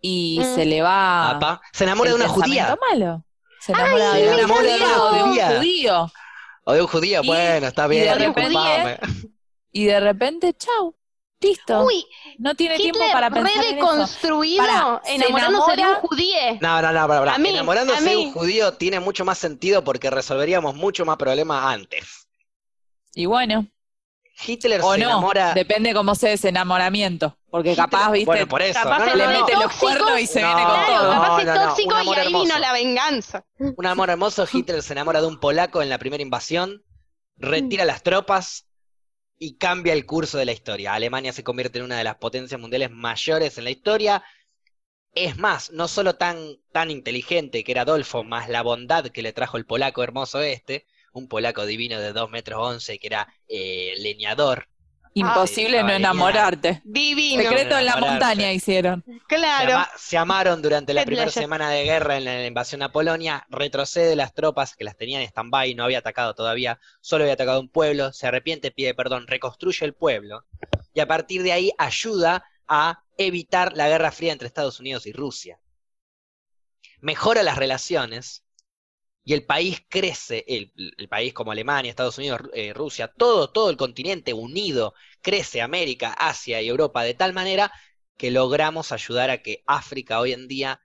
y 0.00 0.38
Mm. 0.40 0.54
se 0.54 0.64
le 0.66 0.82
va 0.82 1.30
Apa, 1.30 1.60
Se 1.72 1.84
enamora 1.84 2.10
de 2.10 2.16
una 2.16 2.28
judía. 2.28 2.76
malo. 2.90 3.24
Se 3.60 3.72
enamora 3.72 4.12
Ay, 4.12 4.22
de 4.22 4.28
una 4.28 4.38
enamora 4.38 4.62
de 5.12 5.22
un 5.22 5.56
judío. 5.58 6.12
O 6.64 6.72
de 6.72 6.80
un 6.82 6.86
judío, 6.86 7.20
Y- 7.22 7.26
bueno, 7.26 7.66
está 7.68 7.86
y 7.86 7.88
bien. 7.90 8.04
de 8.04 8.14
repente- 8.14 8.40
disculpame. 8.48 8.98
Y 9.72 9.84
de 9.84 10.00
repente, 10.00 10.54
chau, 10.54 10.96
listo. 11.40 11.84
Uy, 11.84 12.04
no 12.38 12.54
tiene 12.54 12.76
tiempo 12.76 13.00
para 13.12 13.28
re 13.28 13.34
pensar 13.42 13.64
en 13.64 13.78
eso. 13.78 14.06
se 14.06 15.14
enamorándose 15.14 15.76
de 15.76 15.86
un 15.86 15.94
judío. 15.96 16.34
No, 16.60 16.82
no, 16.82 16.92
no, 16.92 17.06
pará, 17.08 17.20
pará. 17.20 17.34
A 17.34 17.38
mí, 17.38 17.50
Enamorándose 17.50 18.02
de 18.02 18.16
un 18.16 18.32
judío 18.32 18.72
tiene 18.74 18.98
mucho 19.00 19.24
más 19.24 19.38
sentido 19.38 19.84
porque 19.84 20.10
resolveríamos 20.10 20.74
mucho 20.74 21.04
más 21.04 21.16
problemas 21.16 21.64
antes. 21.64 22.26
Y 23.14 23.26
bueno, 23.26 23.66
Hitler 24.46 24.80
o 24.82 24.92
se 24.94 24.98
no, 25.00 25.06
enamora. 25.06 25.54
depende 25.54 25.92
cómo 25.94 26.14
sea 26.14 26.32
ese 26.32 26.48
enamoramiento. 26.50 27.36
Porque 27.50 27.72
Hitler- 27.72 27.84
capaz, 27.84 28.10
viste, 28.12 28.26
Bueno, 28.26 28.48
por 28.48 28.62
eso. 28.62 28.80
capaz 28.80 28.98
no, 29.00 29.04
no, 29.06 29.10
se 29.12 29.16
le 29.18 29.26
mete 29.28 29.56
los 29.56 29.72
cuernos 29.74 30.20
y 30.20 30.26
se 30.26 30.40
No, 30.40 30.46
viene 30.48 30.62
con 30.62 30.72
Claro, 30.72 30.94
todo. 31.02 31.14
no, 31.14 31.20
capaz 31.22 31.40
es 31.40 31.46
no, 31.46 31.54
no, 31.54 31.68
tóxico 31.68 31.88
un 31.90 31.96
y 31.96 32.00
amor 32.00 32.18
ahí 32.18 32.26
vino 32.28 32.38
hermoso. 32.40 32.58
la 32.60 32.72
venganza. 32.72 33.44
Un 33.58 33.86
amor 33.86 34.10
hermoso, 34.10 34.46
Hitler 34.52 34.82
se 34.82 34.92
enamora 34.92 35.20
de 35.20 35.26
un 35.26 35.40
polaco 35.40 35.82
en 35.82 35.88
la 35.88 35.98
primera 35.98 36.22
invasión, 36.22 36.84
retira 37.36 37.84
las 37.84 38.02
tropas 38.02 38.66
y 39.38 39.56
cambia 39.56 39.92
el 39.94 40.06
curso 40.06 40.38
de 40.38 40.44
la 40.44 40.52
historia. 40.52 40.92
Alemania 40.94 41.32
se 41.32 41.42
convierte 41.44 41.78
en 41.78 41.84
una 41.86 41.96
de 41.98 42.04
las 42.04 42.16
potencias 42.16 42.60
mundiales 42.60 42.90
mayores 42.90 43.56
en 43.58 43.64
la 43.64 43.70
historia. 43.70 44.22
Es 45.12 45.38
más, 45.38 45.70
no 45.72 45.88
solo 45.88 46.14
tan, 46.16 46.38
tan 46.72 46.90
inteligente 46.90 47.64
que 47.64 47.72
era 47.72 47.82
Adolfo, 47.82 48.22
más 48.22 48.48
la 48.48 48.62
bondad 48.62 49.06
que 49.06 49.22
le 49.22 49.32
trajo 49.32 49.56
el 49.56 49.66
polaco 49.66 50.02
hermoso 50.04 50.40
este, 50.40 50.86
un 51.12 51.28
polaco 51.28 51.66
divino 51.66 51.98
de 52.00 52.12
2 52.12 52.30
metros 52.30 52.60
11 52.60 52.98
que 52.98 53.06
era 53.06 53.26
eh, 53.48 53.94
leñador. 53.98 54.66
Imposible 55.12 55.78
Ay, 55.78 55.84
no 55.84 55.90
enamorarte. 55.92 56.82
Divino. 56.84 57.42
Secreto 57.42 57.76
en 57.76 57.84
la 57.84 57.96
montaña 57.96 58.52
hicieron. 58.52 59.02
Se, 59.04 59.18
Claro. 59.26 59.72
ama- 59.74 59.90
se 59.98 60.16
amaron 60.16 60.62
durante 60.62 60.94
la 60.94 61.04
primera 61.04 61.28
semana 61.32 61.68
de 61.70 61.82
guerra 61.82 62.16
en 62.16 62.24
la 62.24 62.46
invasión 62.46 62.80
a 62.82 62.92
Polonia, 62.92 63.44
retrocede 63.50 64.14
las 64.14 64.32
tropas 64.34 64.76
que 64.76 64.84
las 64.84 64.96
tenían 64.96 65.20
en 65.22 65.26
stand-by, 65.28 65.74
no 65.74 65.82
había 65.82 65.98
atacado 65.98 66.34
todavía, 66.34 66.78
solo 67.00 67.24
había 67.24 67.34
atacado 67.34 67.58
un 67.58 67.68
pueblo, 67.68 68.12
se 68.12 68.28
arrepiente, 68.28 68.70
pide 68.70 68.94
perdón, 68.94 69.26
reconstruye 69.26 69.84
el 69.84 69.94
pueblo, 69.94 70.44
y 70.94 71.00
a 71.00 71.08
partir 71.08 71.42
de 71.42 71.52
ahí 71.52 71.72
ayuda 71.76 72.44
a 72.68 73.02
evitar 73.18 73.76
la 73.76 73.88
guerra 73.88 74.12
fría 74.12 74.30
entre 74.32 74.46
Estados 74.46 74.78
Unidos 74.78 75.06
y 75.06 75.12
Rusia. 75.12 75.58
Mejora 77.00 77.42
las 77.42 77.56
relaciones 77.58 78.44
y 79.24 79.34
el 79.34 79.44
país 79.44 79.82
crece, 79.88 80.44
el, 80.48 80.72
el 80.96 81.08
país 81.08 81.32
como 81.34 81.52
Alemania, 81.52 81.90
Estados 81.90 82.18
Unidos, 82.18 82.40
eh, 82.54 82.72
Rusia, 82.72 83.08
todo, 83.08 83.50
todo 83.50 83.70
el 83.70 83.76
continente 83.76 84.32
unido, 84.32 84.94
crece 85.20 85.60
América, 85.62 86.12
Asia 86.12 86.60
y 86.62 86.68
Europa 86.68 87.02
de 87.04 87.14
tal 87.14 87.32
manera 87.32 87.70
que 88.16 88.30
logramos 88.30 88.92
ayudar 88.92 89.30
a 89.30 89.38
que 89.42 89.62
África 89.66 90.20
hoy 90.20 90.32
en 90.32 90.48
día 90.48 90.80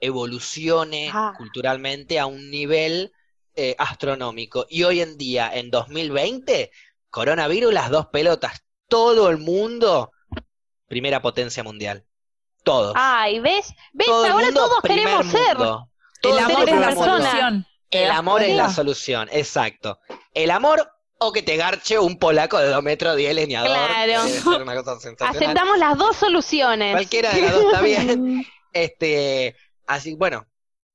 evolucione 0.00 1.10
Ah. 1.12 1.34
culturalmente 1.36 2.18
a 2.18 2.26
un 2.26 2.50
nivel 2.50 3.12
eh, 3.54 3.74
astronómico. 3.78 4.66
Y 4.70 4.84
hoy 4.84 5.00
en 5.00 5.18
día, 5.18 5.50
en 5.52 5.70
2020, 5.70 6.70
coronavirus, 7.10 7.72
las 7.74 7.90
dos 7.90 8.06
pelotas, 8.06 8.64
todo 8.88 9.28
el 9.28 9.38
mundo, 9.38 10.12
primera 10.86 11.20
potencia 11.20 11.62
mundial. 11.62 12.04
Todos. 12.62 12.92
Ay, 12.96 13.40
¿ves? 13.40 13.74
¿Ves? 13.92 14.06
Todo 14.06 14.26
el 14.26 14.32
Ahora 14.32 14.46
mundo, 14.46 14.60
todos 14.68 14.82
queremos 14.82 15.26
ser. 15.26 15.56
El 16.22 16.38
amor 16.38 16.68
es 16.68 16.80
la 16.80 16.94
solución. 16.94 17.66
¿Te 17.90 18.04
El 18.04 18.10
amor 18.12 18.42
es 18.42 18.56
la 18.56 18.70
solución, 18.70 19.28
exacto. 19.32 19.98
El 20.32 20.50
amor 20.50 20.90
o 21.18 21.32
que 21.32 21.42
te 21.42 21.56
garche 21.56 21.98
un 21.98 22.18
polaco 22.18 22.58
de 22.58 22.68
2 22.68 22.82
metros 22.82 23.16
10 23.16 23.34
leñador. 23.34 23.68
Claro. 23.76 24.22
que 24.24 24.28
debe 24.30 24.40
ser 24.42 24.62
una 24.62 24.74
cosa 24.76 25.00
sensacional. 25.00 25.36
Aceptamos 25.42 25.78
las 25.78 25.98
dos 25.98 26.16
soluciones. 26.16 26.92
Cualquiera 26.94 27.32
de 27.32 27.42
las 27.42 27.52
dos 27.52 27.64
está 27.66 27.80
bien. 27.82 28.46
Este, 28.72 29.56
así, 29.88 30.14
bueno, 30.14 30.46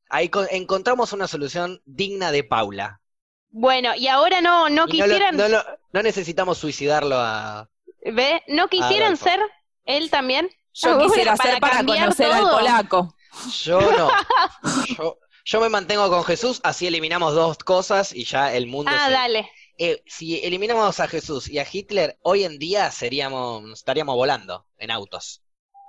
ahí 0.10 0.30
co- 0.30 0.48
encontramos 0.50 1.12
una 1.12 1.28
solución 1.28 1.82
digna 1.86 2.32
de 2.32 2.46
Paula. 2.46 3.02
Bueno, 3.50 3.94
y 3.96 4.08
ahora 4.08 4.40
no, 4.40 4.70
no 4.70 4.86
Y 4.88 4.98
no, 5.00 5.06
lo- 5.08 5.14
quisieran, 5.14 5.36
no 5.36 5.48
lo- 5.50 5.64
no 5.92 6.02
necesitamos 6.02 6.58
suicidarlo 6.58 7.18
a... 7.20 7.70
¿ve? 8.06 8.42
¿No 8.48 8.70
quisieran 8.70 9.18
ser 9.18 9.42
él 9.84 10.10
también? 10.10 10.50
Yo 10.74 10.98
quisiera 11.00 11.36
para 11.36 11.50
hacer 11.50 11.60
para 11.62 11.84
conocer 11.84 12.32
al 12.32 12.42
todo. 12.44 12.58
polaco. 12.58 13.16
Yo 13.64 13.82
no. 13.82 14.10
Yo, 14.98 15.18
yo 15.46 15.62
me 15.62 15.70
mantengo 15.70 16.10
con 16.10 16.24
Jesús, 16.26 16.60
así 16.64 16.88
eliminamos 16.88 17.34
dos 17.34 17.58
cosas 17.60 18.14
y 18.14 18.26
ya 18.26 18.54
el 18.54 18.68
mundo 18.68 18.92
Ah, 18.94 19.06
se- 19.08 19.12
dale. 19.14 19.50
Eh, 19.78 20.02
si 20.06 20.40
eliminamos 20.44 21.00
a 21.00 21.08
Jesús 21.08 21.50
y 21.50 21.60
a 21.60 21.68
Hitler, 21.72 22.18
hoy 22.22 22.44
en 22.46 22.58
día 22.58 22.92
seríamos, 22.92 23.64
estaríamos 23.74 24.16
volando 24.16 24.66
en 24.78 24.90
autos. 24.92 25.42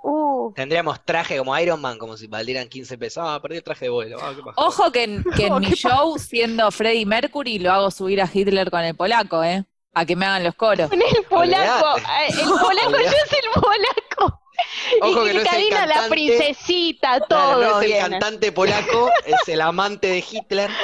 Uh, 0.03 0.53
Tendríamos 0.53 1.03
traje 1.03 1.37
como 1.37 1.57
Iron 1.57 1.81
Man, 1.81 1.97
como 1.97 2.15
si 2.17 2.27
valdieran 2.27 2.69
15 2.69 2.97
pesos. 2.97 3.23
Ah, 3.25 3.39
perdí 3.41 3.57
el 3.57 3.63
traje 3.63 3.85
de 3.85 3.89
vuelo. 3.89 4.17
Ah. 4.21 4.33
Ojo 4.57 4.91
que 4.91 5.03
en, 5.03 5.23
que 5.35 5.47
en 5.47 5.55
mi 5.59 5.71
show, 5.71 6.17
siendo 6.19 6.69
Freddie 6.71 7.05
Mercury, 7.05 7.59
lo 7.59 7.71
hago 7.71 7.89
subir 7.91 8.21
a 8.21 8.29
Hitler 8.31 8.69
con 8.69 8.81
el 8.81 8.95
polaco, 8.95 9.43
¿eh? 9.43 9.65
A 9.93 10.05
que 10.05 10.15
me 10.15 10.25
hagan 10.25 10.43
los 10.43 10.55
coros. 10.55 10.89
Con 10.89 11.01
el 11.01 11.23
polaco. 11.27 11.93
Olvidate. 11.93 12.01
eh, 12.01 12.41
El 12.41 12.49
polaco 12.49 12.89
no 12.91 12.97
es 12.99 13.13
el 13.13 13.51
polaco. 13.61 14.01
Ojo 15.01 15.25
y 15.25 15.27
que 15.27 15.33
no 15.33 15.39
es 15.41 15.45
el 15.45 15.51
Karina, 15.51 15.85
la 15.85 16.07
princesita, 16.09 17.19
todo. 17.21 17.57
Claro, 17.57 17.71
no 17.71 17.81
es 17.81 17.91
el 17.91 17.97
cantante 17.99 18.51
polaco, 18.51 19.11
es 19.25 19.47
el 19.47 19.61
amante 19.61 20.07
de 20.07 20.23
Hitler. 20.29 20.69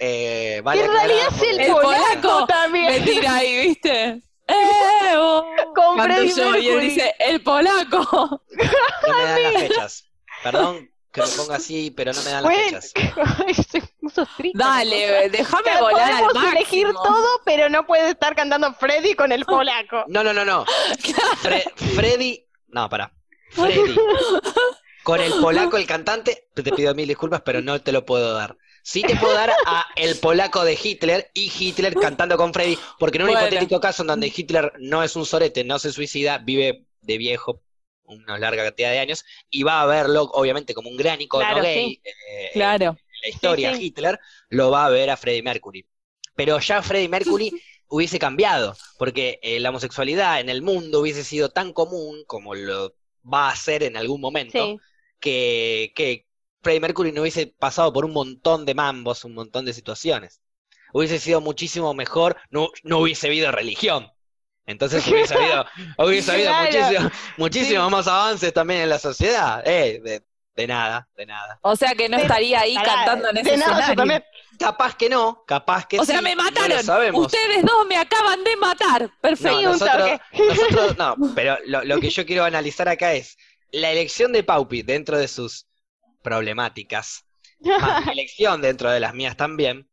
Eh, 0.00 0.60
vale 0.62 0.84
en 0.84 0.92
realidad 0.92 1.26
es 1.34 1.42
el, 1.42 1.66
polaco, 1.72 1.82
polaco 1.82 2.46
también. 2.46 2.86
Me 2.86 3.00
tira 3.00 3.34
ahí, 3.34 3.66
¿viste? 3.66 4.22
¡Eh! 4.48 5.14
oh! 5.16 5.44
Freddie 6.00 6.34
yo 6.34 6.56
y 6.56 6.68
él 6.68 6.80
dice, 6.80 7.14
¡el 7.18 7.42
polaco! 7.42 8.40
No 9.08 9.16
me 9.18 9.24
dan 9.24 9.42
las 9.42 9.62
fechas. 9.62 10.04
Perdón 10.42 10.88
que 11.12 11.20
me 11.22 11.26
ponga 11.28 11.56
así, 11.56 11.90
pero 11.90 12.12
no 12.12 12.22
me 12.22 12.30
dan 12.30 12.42
las 12.44 12.52
Bueno, 12.52 12.80
fechas. 12.80 13.66
se 13.70 13.82
puso 14.00 14.26
triste 14.36 14.56
la 14.58 14.64
cosa. 14.64 14.76
Dale, 14.76 15.28
déjame 15.30 15.80
volar 15.80 16.12
al 16.12 16.24
Podemos 16.26 16.52
elegir 16.52 16.86
máximo. 16.86 17.02
todo, 17.02 17.40
pero 17.44 17.68
no 17.68 17.86
puede 17.86 18.10
estar 18.10 18.36
cantando 18.36 18.72
Freddy 18.74 19.14
con 19.14 19.32
el 19.32 19.44
polaco. 19.44 20.04
No, 20.06 20.22
no, 20.22 20.32
no, 20.32 20.44
no. 20.44 20.64
Fre- 21.42 21.70
Freddy. 21.96 22.44
No, 22.68 22.88
pará. 22.88 23.12
Freddy. 23.50 23.96
Con 25.02 25.20
el 25.20 25.32
polaco, 25.40 25.76
el 25.78 25.86
cantante, 25.86 26.48
te 26.54 26.62
pido 26.72 26.94
mil 26.94 27.08
disculpas, 27.08 27.40
pero 27.42 27.62
no 27.62 27.80
te 27.80 27.92
lo 27.92 28.04
puedo 28.04 28.34
dar. 28.34 28.56
Sí 28.82 29.02
te 29.02 29.16
puedo 29.16 29.32
dar 29.34 29.50
a 29.66 29.86
el 29.96 30.16
polaco 30.18 30.64
de 30.64 30.78
Hitler 30.82 31.30
y 31.34 31.50
Hitler 31.56 31.94
cantando 31.94 32.36
con 32.36 32.52
Freddy, 32.52 32.78
porque 32.98 33.16
en 33.18 33.22
un 33.24 33.28
Bueno. 33.30 33.46
hipotético 33.46 33.80
caso 33.80 34.02
en 34.02 34.08
donde 34.08 34.32
Hitler 34.34 34.72
no 34.78 35.02
es 35.02 35.16
un 35.16 35.24
sorete, 35.26 35.64
no 35.64 35.78
se 35.78 35.92
suicida, 35.92 36.38
vive 36.38 36.84
de 37.00 37.18
viejo 37.18 37.62
una 38.04 38.38
larga 38.38 38.64
cantidad 38.64 38.90
de 38.90 38.98
años 38.98 39.24
y 39.50 39.62
va 39.62 39.82
a 39.82 39.86
verlo, 39.86 40.22
obviamente, 40.32 40.72
como 40.74 40.88
un 40.88 40.96
gran 40.96 41.20
icono 41.20 41.44
Claro, 41.44 41.62
gay 41.62 42.00
eh, 42.04 42.50
Claro. 42.54 42.84
en 42.98 43.20
la 43.22 43.28
historia, 43.28 43.70
Sí, 43.72 43.78
sí. 43.78 43.84
Hitler, 43.86 44.18
lo 44.50 44.70
va 44.70 44.86
a 44.86 44.90
ver 44.90 45.10
a 45.10 45.16
Freddie 45.18 45.42
Mercury. 45.42 45.86
Pero 46.34 46.58
ya 46.58 46.82
Freddie 46.82 47.08
Mercury 47.08 47.50
hubiese 47.88 48.18
cambiado, 48.18 48.76
porque 48.98 49.38
eh, 49.42 49.60
la 49.60 49.70
homosexualidad 49.70 50.40
en 50.40 50.48
el 50.48 50.62
mundo 50.62 51.00
hubiese 51.00 51.24
sido 51.24 51.48
tan 51.50 51.72
común 51.72 52.22
como 52.26 52.54
lo 52.54 52.94
va 53.32 53.50
a 53.50 53.56
ser 53.56 53.82
en 53.82 53.96
algún 53.96 54.20
momento, 54.20 54.52
Sí. 54.58 54.76
que, 55.20 55.92
que 55.94 56.26
Freddie 56.62 56.80
Mercury 56.80 57.12
no 57.12 57.22
hubiese 57.22 57.46
pasado 57.46 57.92
por 57.92 58.04
un 58.04 58.12
montón 58.12 58.64
de 58.66 58.74
mambos, 58.74 59.24
un 59.24 59.34
montón 59.34 59.64
de 59.64 59.72
situaciones. 59.72 60.40
Hubiese 60.92 61.18
sido 61.18 61.40
muchísimo 61.40 61.92
mejor, 61.94 62.36
no, 62.50 62.68
no 62.82 62.98
hubiese 63.00 63.26
habido 63.28 63.50
religión. 63.52 64.10
Entonces 64.66 65.06
hubiese 65.06 65.34
habido, 65.38 65.64
hubiese 65.98 66.32
habido 66.32 66.48
Claro. 66.50 66.66
muchísimo, 66.70 67.10
muchísimos 67.36 67.90
más 67.90 68.06
avances 68.06 68.52
también 68.52 68.82
en 68.82 68.88
la 68.90 68.98
sociedad. 68.98 69.62
Eh, 69.66 70.00
de, 70.02 70.22
de 70.56 70.66
nada, 70.66 71.08
de 71.16 71.26
nada. 71.26 71.58
O 71.62 71.76
sea 71.76 71.94
que 71.94 72.08
no 72.08 72.16
De- 72.16 72.22
estaría 72.24 72.60
ahí 72.60 72.74
Pará, 72.74 72.86
cantando 73.06 73.30
en 73.30 73.36
ese 73.38 73.56
nada, 73.56 73.88
yo 73.88 73.94
también. 73.94 74.24
Capaz 74.58 74.96
que 74.96 75.08
no, 75.08 75.44
capaz 75.46 75.86
que 75.86 76.00
O 76.00 76.04
sí, 76.04 76.12
sea, 76.12 76.20
me 76.20 76.34
mataron. 76.34 77.14
Ustedes 77.14 77.62
dos 77.62 77.86
me 77.88 77.96
acaban 77.96 78.42
de 78.42 78.56
matar. 78.56 79.10
Perfecto. 79.20 79.62
Nosotros, 79.62 80.20
nosotros 80.32 80.98
no, 80.98 81.16
pero 81.34 81.56
lo, 81.66 81.84
lo 81.84 82.00
que 82.00 82.10
yo 82.10 82.26
quiero 82.26 82.44
analizar 82.44 82.88
acá 82.88 83.12
es 83.12 83.36
la 83.70 83.90
elección 83.90 84.32
de 84.32 84.42
Paupi 84.42 84.82
dentro 84.82 85.18
de 85.18 85.28
sus 85.28 85.66
problemáticas, 86.22 87.24
más 87.60 88.06
mi 88.06 88.12
elección 88.12 88.60
dentro 88.60 88.90
de 88.90 89.00
las 89.00 89.14
mías 89.14 89.36
también, 89.36 89.88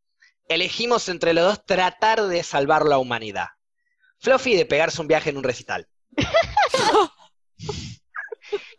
elegimos 0.48 1.10
entre 1.10 1.34
los 1.34 1.46
dos 1.46 1.66
tratar 1.66 2.22
de 2.24 2.44
salvar 2.44 2.86
la 2.86 2.98
humanidad. 2.98 3.48
Fluffy 4.20 4.56
de 4.56 4.66
pegarse 4.66 5.02
un 5.02 5.08
viaje 5.08 5.30
en 5.30 5.38
un 5.38 5.44
recital. 5.44 5.88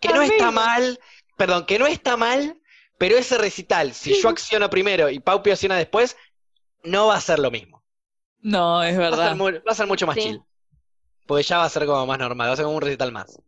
que 0.01 0.09
no 0.09 0.23
está 0.23 0.51
mal, 0.51 0.99
perdón, 1.37 1.67
que 1.67 1.79
no 1.79 1.87
está 1.87 2.17
mal, 2.17 2.61
pero 2.99 3.17
ese 3.17 3.39
recital, 3.39 3.93
si 3.95 4.21
yo 4.21 4.29
acciono 4.29 4.69
primero 4.71 5.09
y 5.11 5.21
Paupi 5.21 5.51
acciona 5.51 5.77
después, 5.77 6.17
no 6.83 7.09
va 7.09 7.17
a 7.17 7.21
ser 7.21 7.39
lo 7.39 7.51
mismo. 7.51 7.83
No, 8.41 8.83
es 8.83 8.99
Va 8.99 9.09
a 9.09 9.11
ser, 9.11 9.37
verdad. 9.37 9.63
va 9.67 9.73
a 9.73 9.75
ser 9.75 9.87
mucho 9.87 10.07
más 10.07 10.15
Sí. 10.17 10.23
chill. 10.23 10.43
Porque 11.27 11.43
ya 11.43 11.59
va 11.59 11.65
a 11.65 11.69
ser 11.69 11.87
como 11.87 12.07
más 12.07 12.19
normal, 12.19 12.49
va 12.49 12.53
a 12.53 12.57
ser 12.57 12.65
como 12.65 12.77
un 12.77 12.83
recital 12.83 13.11
más. 13.11 13.41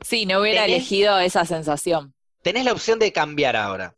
Sí, 0.00 0.26
no 0.26 0.40
hubiera 0.40 0.62
Tenés- 0.62 0.74
elegido 0.76 1.18
esa 1.18 1.44
sensación. 1.44 2.14
Tenés 2.42 2.64
la 2.64 2.72
opción 2.72 2.98
de 2.98 3.12
cambiar 3.12 3.56
ahora. 3.56 3.96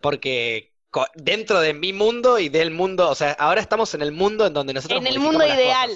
Porque 0.00 0.72
dentro 1.14 1.60
de 1.60 1.74
mi 1.74 1.92
mundo 1.92 2.38
y 2.38 2.48
del 2.48 2.70
mundo, 2.70 3.08
o 3.08 3.14
sea, 3.14 3.32
ahora 3.32 3.60
estamos 3.60 3.94
en 3.94 4.02
el 4.02 4.12
mundo 4.12 4.46
en 4.46 4.52
donde 4.52 4.74
nosotros 4.74 5.00
En 5.00 5.06
el 5.06 5.18
mundo 5.18 5.44
ideal. 5.46 5.90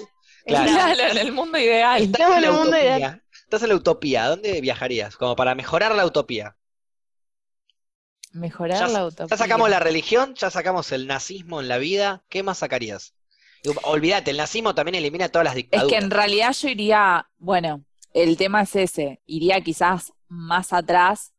Claro. 0.45 0.71
Claro, 0.71 1.03
en 1.11 1.17
el 1.17 1.31
mundo 1.33 1.57
ideal. 1.57 2.01
Estamos 2.03 2.37
en 2.37 2.43
el 2.45 2.51
mundo 2.51 2.77
ideal. 2.77 3.23
Estás 3.47 3.63
en 3.63 3.69
la 3.69 3.75
utopía. 3.75 4.27
¿Dónde 4.27 4.61
viajarías? 4.61 5.17
Como 5.17 5.35
para 5.35 5.55
mejorar 5.55 5.95
la 5.95 6.05
utopía. 6.05 6.55
Mejorar 8.31 8.77
Ya, 8.79 8.87
la 8.87 8.99
ya 8.99 9.05
utopía. 9.05 9.37
sacamos 9.37 9.69
la 9.69 9.79
religión, 9.79 10.33
ya 10.35 10.49
sacamos 10.49 10.91
el 10.91 11.07
nazismo 11.07 11.59
en 11.61 11.67
la 11.67 11.77
vida. 11.77 12.23
¿Qué 12.29 12.43
más 12.43 12.59
sacarías? 12.59 13.13
Olvídate, 13.83 14.31
el 14.31 14.37
nazismo 14.37 14.75
también 14.75 14.95
elimina 14.95 15.29
todas 15.29 15.45
las 15.45 15.53
Es 15.53 15.57
dictaduras. 15.57 15.89
que 15.89 15.97
en 15.97 16.11
realidad 16.11 16.53
yo 16.53 16.69
iría, 16.69 17.29
bueno, 17.37 17.83
el 18.13 18.37
tema 18.37 18.61
es 18.63 18.75
ese, 18.75 19.21
iría 19.25 19.61
quizás 19.61 20.13
más 20.27 20.73
atrás, 20.73 21.33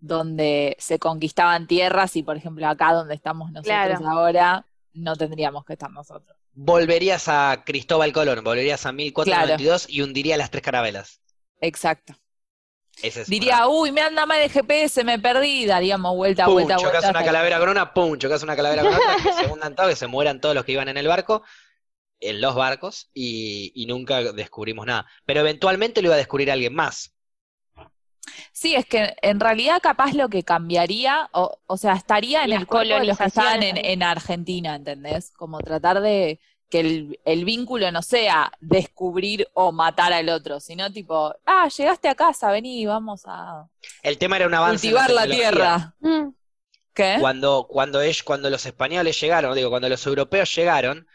donde 0.00 0.76
se 0.78 0.98
conquistaban 0.98 1.66
tierras 1.66 2.16
y 2.16 2.22
por 2.22 2.36
ejemplo 2.36 2.66
acá 2.68 2.92
donde 2.92 3.14
estamos 3.14 3.52
nosotros 3.52 3.98
Claro. 3.98 4.08
ahora, 4.08 4.66
no 4.94 5.16
tendríamos 5.16 5.64
que 5.64 5.74
estar 5.74 5.90
nosotros. 5.90 6.36
Volverías 6.54 7.28
a 7.28 7.62
Cristóbal 7.64 8.12
Colón, 8.12 8.42
volverías 8.42 8.84
a 8.86 8.90
1492 8.92 9.86
y 9.88 10.02
hundiría 10.02 10.36
las 10.36 10.50
tres 10.50 10.62
carabelas. 10.64 11.20
Exacto. 11.60 12.14
Ese 13.02 13.22
es 13.22 13.28
Diría, 13.28 13.68
uy, 13.68 13.92
me 13.92 14.00
anda 14.00 14.24
mal 14.24 14.40
de 14.40 14.48
GPS, 14.48 15.04
me 15.04 15.18
perdí, 15.18 15.66
daríamos 15.66 16.16
vuelta, 16.16 16.46
pum, 16.46 16.54
vuelta, 16.54 16.76
chocas 16.76 16.92
vuelta. 16.92 17.10
una 17.10 17.18
hasta- 17.18 17.24
calavera 17.30 17.58
con 17.58 17.68
una, 17.68 17.92
pum, 17.92 18.16
chocas 18.18 18.42
una 18.42 18.56
calavera 18.56 18.82
con 18.82 18.94
otra, 18.94 19.16
que 19.22 19.32
se 19.32 19.52
hundan 19.52 19.74
todos, 19.74 19.90
que 19.90 19.96
se 19.96 20.06
mueran 20.06 20.40
todos 20.40 20.54
los 20.54 20.64
que 20.64 20.72
iban 20.72 20.88
en 20.88 20.96
el 20.96 21.06
barco, 21.06 21.42
en 22.20 22.40
los 22.40 22.54
barcos, 22.54 23.10
y, 23.12 23.70
y 23.74 23.84
nunca 23.86 24.32
descubrimos 24.32 24.86
nada. 24.86 25.06
Pero 25.26 25.40
eventualmente 25.40 26.00
lo 26.00 26.08
iba 26.08 26.14
a 26.14 26.18
descubrir 26.18 26.50
alguien 26.50 26.74
más. 26.74 27.12
Sí, 28.52 28.74
es 28.74 28.86
que 28.86 29.14
en 29.22 29.40
realidad 29.40 29.78
capaz 29.82 30.12
lo 30.14 30.28
que 30.28 30.42
cambiaría, 30.42 31.28
o, 31.32 31.58
o 31.66 31.76
sea, 31.76 31.92
estaría 31.94 32.44
en 32.44 32.50
Las 32.50 32.60
el 32.60 32.66
cuerpo 32.66 32.94
de 32.94 33.04
los 33.04 33.18
que 33.18 33.24
estaban 33.24 33.62
en, 33.62 33.76
en 33.76 34.02
Argentina, 34.02 34.74
¿entendés? 34.74 35.30
Como 35.32 35.58
tratar 35.60 36.00
de 36.00 36.40
que 36.68 36.80
el, 36.80 37.20
el 37.24 37.44
vínculo 37.44 37.90
no 37.92 38.02
sea 38.02 38.52
descubrir 38.60 39.48
o 39.52 39.72
matar 39.72 40.12
al 40.12 40.28
otro, 40.28 40.60
sino 40.60 40.92
tipo, 40.92 41.34
ah, 41.44 41.68
llegaste 41.68 42.08
a 42.08 42.14
casa, 42.14 42.50
vení, 42.50 42.86
vamos 42.86 43.22
a 43.26 43.68
El 44.02 44.18
tema 44.18 44.36
era 44.36 44.46
un 44.46 44.54
avance 44.54 44.90
cultivar 44.90 45.10
la 45.10 45.26
tierra. 45.26 45.94
Mm. 46.00 46.28
¿Qué? 46.92 47.16
Cuando, 47.20 47.66
cuando, 47.68 48.00
ellos, 48.00 48.22
cuando 48.22 48.50
los 48.50 48.64
españoles 48.66 49.20
llegaron, 49.20 49.54
digo, 49.54 49.70
cuando 49.70 49.88
los 49.88 50.04
europeos 50.06 50.52
llegaron, 50.54 51.06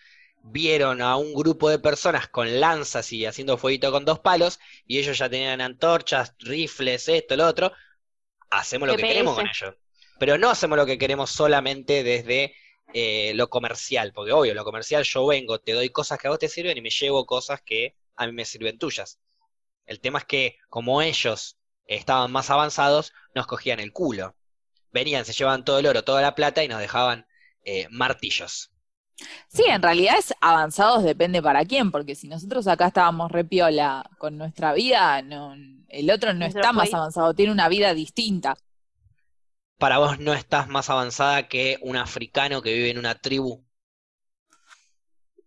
vieron 0.43 1.01
a 1.01 1.17
un 1.17 1.33
grupo 1.33 1.69
de 1.69 1.79
personas 1.79 2.27
con 2.27 2.59
lanzas 2.59 3.11
y 3.11 3.25
haciendo 3.25 3.57
fueguito 3.57 3.91
con 3.91 4.05
dos 4.05 4.19
palos, 4.19 4.59
y 4.85 4.99
ellos 4.99 5.17
ya 5.17 5.29
tenían 5.29 5.59
antorchas, 5.59 6.35
rifles, 6.39 7.09
esto, 7.09 7.35
lo 7.35 7.47
otro. 7.47 7.71
Hacemos 8.49 8.87
lo 8.87 8.95
que 8.95 9.03
queremos 9.03 9.35
con 9.35 9.47
ellos. 9.47 9.75
Pero 10.19 10.37
no 10.37 10.49
hacemos 10.49 10.77
lo 10.77 10.85
que 10.85 10.97
queremos 10.97 11.31
solamente 11.31 12.03
desde 12.03 12.53
eh, 12.93 13.33
lo 13.35 13.49
comercial, 13.49 14.11
porque 14.13 14.31
obvio, 14.31 14.53
lo 14.53 14.63
comercial 14.63 15.03
yo 15.03 15.25
vengo, 15.27 15.59
te 15.59 15.73
doy 15.73 15.89
cosas 15.89 16.19
que 16.19 16.27
a 16.27 16.31
vos 16.31 16.39
te 16.39 16.49
sirven 16.49 16.77
y 16.77 16.81
me 16.81 16.89
llevo 16.89 17.25
cosas 17.25 17.61
que 17.61 17.95
a 18.15 18.25
mí 18.25 18.33
me 18.33 18.45
sirven 18.45 18.77
tuyas. 18.77 19.19
El 19.85 19.99
tema 19.99 20.19
es 20.19 20.25
que 20.25 20.57
como 20.69 21.01
ellos 21.01 21.57
estaban 21.85 22.31
más 22.31 22.49
avanzados, 22.49 23.13
nos 23.35 23.47
cogían 23.47 23.79
el 23.79 23.91
culo. 23.91 24.35
Venían, 24.91 25.25
se 25.25 25.33
llevaban 25.33 25.65
todo 25.65 25.79
el 25.79 25.87
oro, 25.87 26.03
toda 26.03 26.21
la 26.21 26.35
plata 26.35 26.63
y 26.63 26.67
nos 26.67 26.79
dejaban 26.79 27.25
eh, 27.63 27.87
martillos. 27.89 28.71
Sí, 29.47 29.63
en 29.67 29.81
realidad 29.81 30.15
es 30.17 30.33
avanzados 30.41 31.03
depende 31.03 31.41
para 31.41 31.65
quién, 31.65 31.91
porque 31.91 32.15
si 32.15 32.27
nosotros 32.27 32.67
acá 32.67 32.87
estábamos 32.87 33.31
repiola 33.31 34.09
con 34.17 34.37
nuestra 34.37 34.73
vida, 34.73 35.21
no, 35.21 35.53
el 35.89 36.09
otro 36.09 36.33
no 36.33 36.45
está 36.45 36.73
más 36.73 36.93
avanzado, 36.93 37.33
tiene 37.33 37.51
una 37.51 37.69
vida 37.69 37.93
distinta. 37.93 38.57
Para 39.81 39.97
vos 39.97 40.17
no 40.19 40.33
estás 40.33 40.69
más 40.69 40.89
avanzada 40.89 41.49
que 41.49 41.77
un 41.81 41.97
africano 41.97 42.61
que 42.61 42.71
vive 42.73 42.89
en 42.91 42.97
una 42.99 43.15
tribu. 43.15 43.65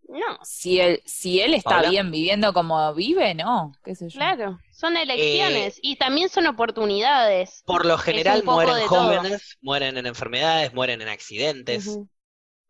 No, 0.09 0.39
Si 0.45 0.81
él, 0.81 1.03
si 1.07 1.41
él 1.41 1.55
está 1.55 1.81
Paula. 1.81 1.91
bien 1.91 2.11
viviendo 2.11 2.53
como 2.53 2.95
vive, 2.95 3.35
no, 3.35 3.73
qué 3.85 3.95
sé 3.95 4.09
yo. 4.09 4.33
claro. 4.33 4.61
Son 4.71 4.97
Eh, 5.15 5.73
elecciones 5.77 5.79
y 5.83 5.97
también 5.97 6.29
son 6.29 6.47
oportunidades. 6.47 7.67
Por 7.67 7.85
lo 7.87 7.99
general 7.99 8.43
mueren 8.45 8.81
todo. 8.89 9.21
jóvenes, 9.21 9.59
mueren 9.61 9.97
en 9.99 10.07
enfermedades, 10.07 10.73
mueren 10.75 11.03
en 11.03 11.09
accidentes, 11.09 12.01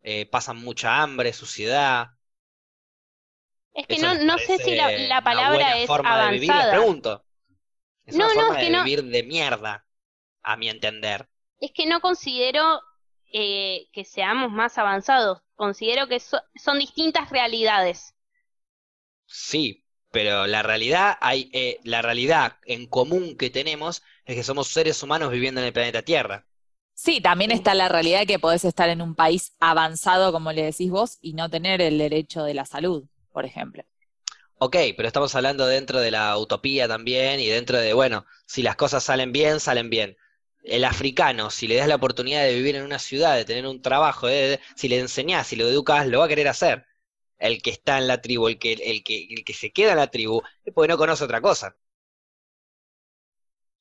eh, 0.03 0.25
pasan 0.27 0.57
mucha 0.57 1.01
hambre, 1.03 1.33
suciedad. 1.33 2.09
Es 3.75 3.85
que 3.87 3.97
Eso 3.97 4.07
no, 4.15 4.15
no 4.15 4.39
sé 4.39 4.57
si 4.57 4.73
la, 4.75 5.21
palabra 5.23 5.43
buena 5.45 5.77
es 5.77 5.91
forma 5.91 6.19
de 6.19 6.27
vivir, 6.29 6.55
les 6.55 6.67
avanzada. 6.67 6.67
pregunto. 6.67 7.25
Es 8.05 8.17
No, 8.21 8.25
una 8.25 8.29
no, 8.35 8.35
forma 8.37 8.55
es 8.55 8.57
de 8.57 8.65
que 8.65 8.69
no- 8.71 8.85
vivir 8.85 9.03
de 9.03 9.23
mierda, 9.23 9.87
a 10.43 10.57
mi 10.57 10.69
entender. 10.69 11.29
Es 11.65 11.71
que 11.73 11.85
no 11.85 11.99
considero 11.99 12.79
eh, 13.33 13.89
que 13.91 14.05
seamos 14.05 14.51
más 14.51 14.77
avanzados. 14.77 15.41
Considero 15.55 16.07
que 16.07 16.19
so- 16.21 16.41
son 16.55 16.79
distintas 16.79 17.29
realidades. 17.29 18.15
Sí, 19.27 19.85
pero 20.11 20.47
la 20.47 20.63
realidad 20.63 21.17
hay, 21.21 21.49
eh, 21.53 21.79
la 21.83 22.01
realidad 22.01 22.57
en 22.65 22.87
común 22.87 23.37
que 23.37 23.49
tenemos 23.51 24.01
es 24.25 24.35
que 24.35 24.43
somos 24.43 24.69
seres 24.69 25.01
humanos 25.03 25.31
viviendo 25.31 25.61
en 25.61 25.67
el 25.67 25.73
planeta 25.73 26.01
Tierra. 26.01 26.47
Sí, 26.93 27.21
también 27.21 27.51
está 27.51 27.73
la 27.73 27.87
realidad 27.89 28.19
de 28.21 28.25
que 28.27 28.39
podés 28.39 28.65
estar 28.65 28.89
en 28.89 29.01
un 29.01 29.15
país 29.15 29.53
avanzado, 29.59 30.31
como 30.31 30.51
le 30.51 30.63
decís 30.63 30.89
vos, 30.91 31.17
y 31.21 31.33
no 31.33 31.49
tener 31.49 31.81
el 31.81 31.97
derecho 31.97 32.43
de 32.43 32.53
la 32.53 32.65
salud, 32.65 33.05
por 33.31 33.45
ejemplo. 33.45 33.83
Ok, 34.57 34.75
pero 34.95 35.07
estamos 35.07 35.35
hablando 35.35 35.65
dentro 35.67 35.99
de 35.99 36.11
la 36.11 36.37
utopía 36.37 36.87
también 36.87 37.39
y 37.39 37.47
dentro 37.47 37.77
de, 37.77 37.93
bueno, 37.93 38.25
si 38.45 38.63
las 38.63 38.75
cosas 38.75 39.03
salen 39.03 39.31
bien, 39.31 39.59
salen 39.59 39.89
bien. 39.89 40.17
El 40.65 40.83
africano, 40.83 41.49
si 41.51 41.67
le 41.67 41.75
das 41.75 41.87
la 41.87 41.95
oportunidad 41.95 42.43
de 42.43 42.55
vivir 42.55 42.75
en 42.75 42.83
una 42.83 42.99
ciudad, 42.99 43.35
de 43.35 43.45
tener 43.45 43.67
un 43.67 43.81
trabajo, 43.81 44.27
si 44.75 44.87
le 44.89 44.99
enseñás, 44.99 45.47
si 45.47 45.55
lo 45.55 45.67
educas, 45.67 46.07
lo 46.07 46.19
va 46.19 46.25
a 46.25 46.27
querer 46.27 46.47
hacer. 46.47 46.85
El 47.37 47.61
que 47.61 47.69
está 47.69 47.97
en 47.99 48.07
la 48.07 48.21
tribu, 48.21 48.47
el 48.47 48.57
que, 48.59 48.73
el 48.73 49.03
que, 49.03 49.27
el 49.29 49.43
que 49.45 49.53
se 49.53 49.71
queda 49.71 49.91
en 49.91 49.97
la 49.97 50.07
tribu, 50.07 50.41
es 50.63 50.73
porque 50.73 50.87
no 50.87 50.97
conoce 50.97 51.23
otra 51.23 51.41
cosa. 51.41 51.75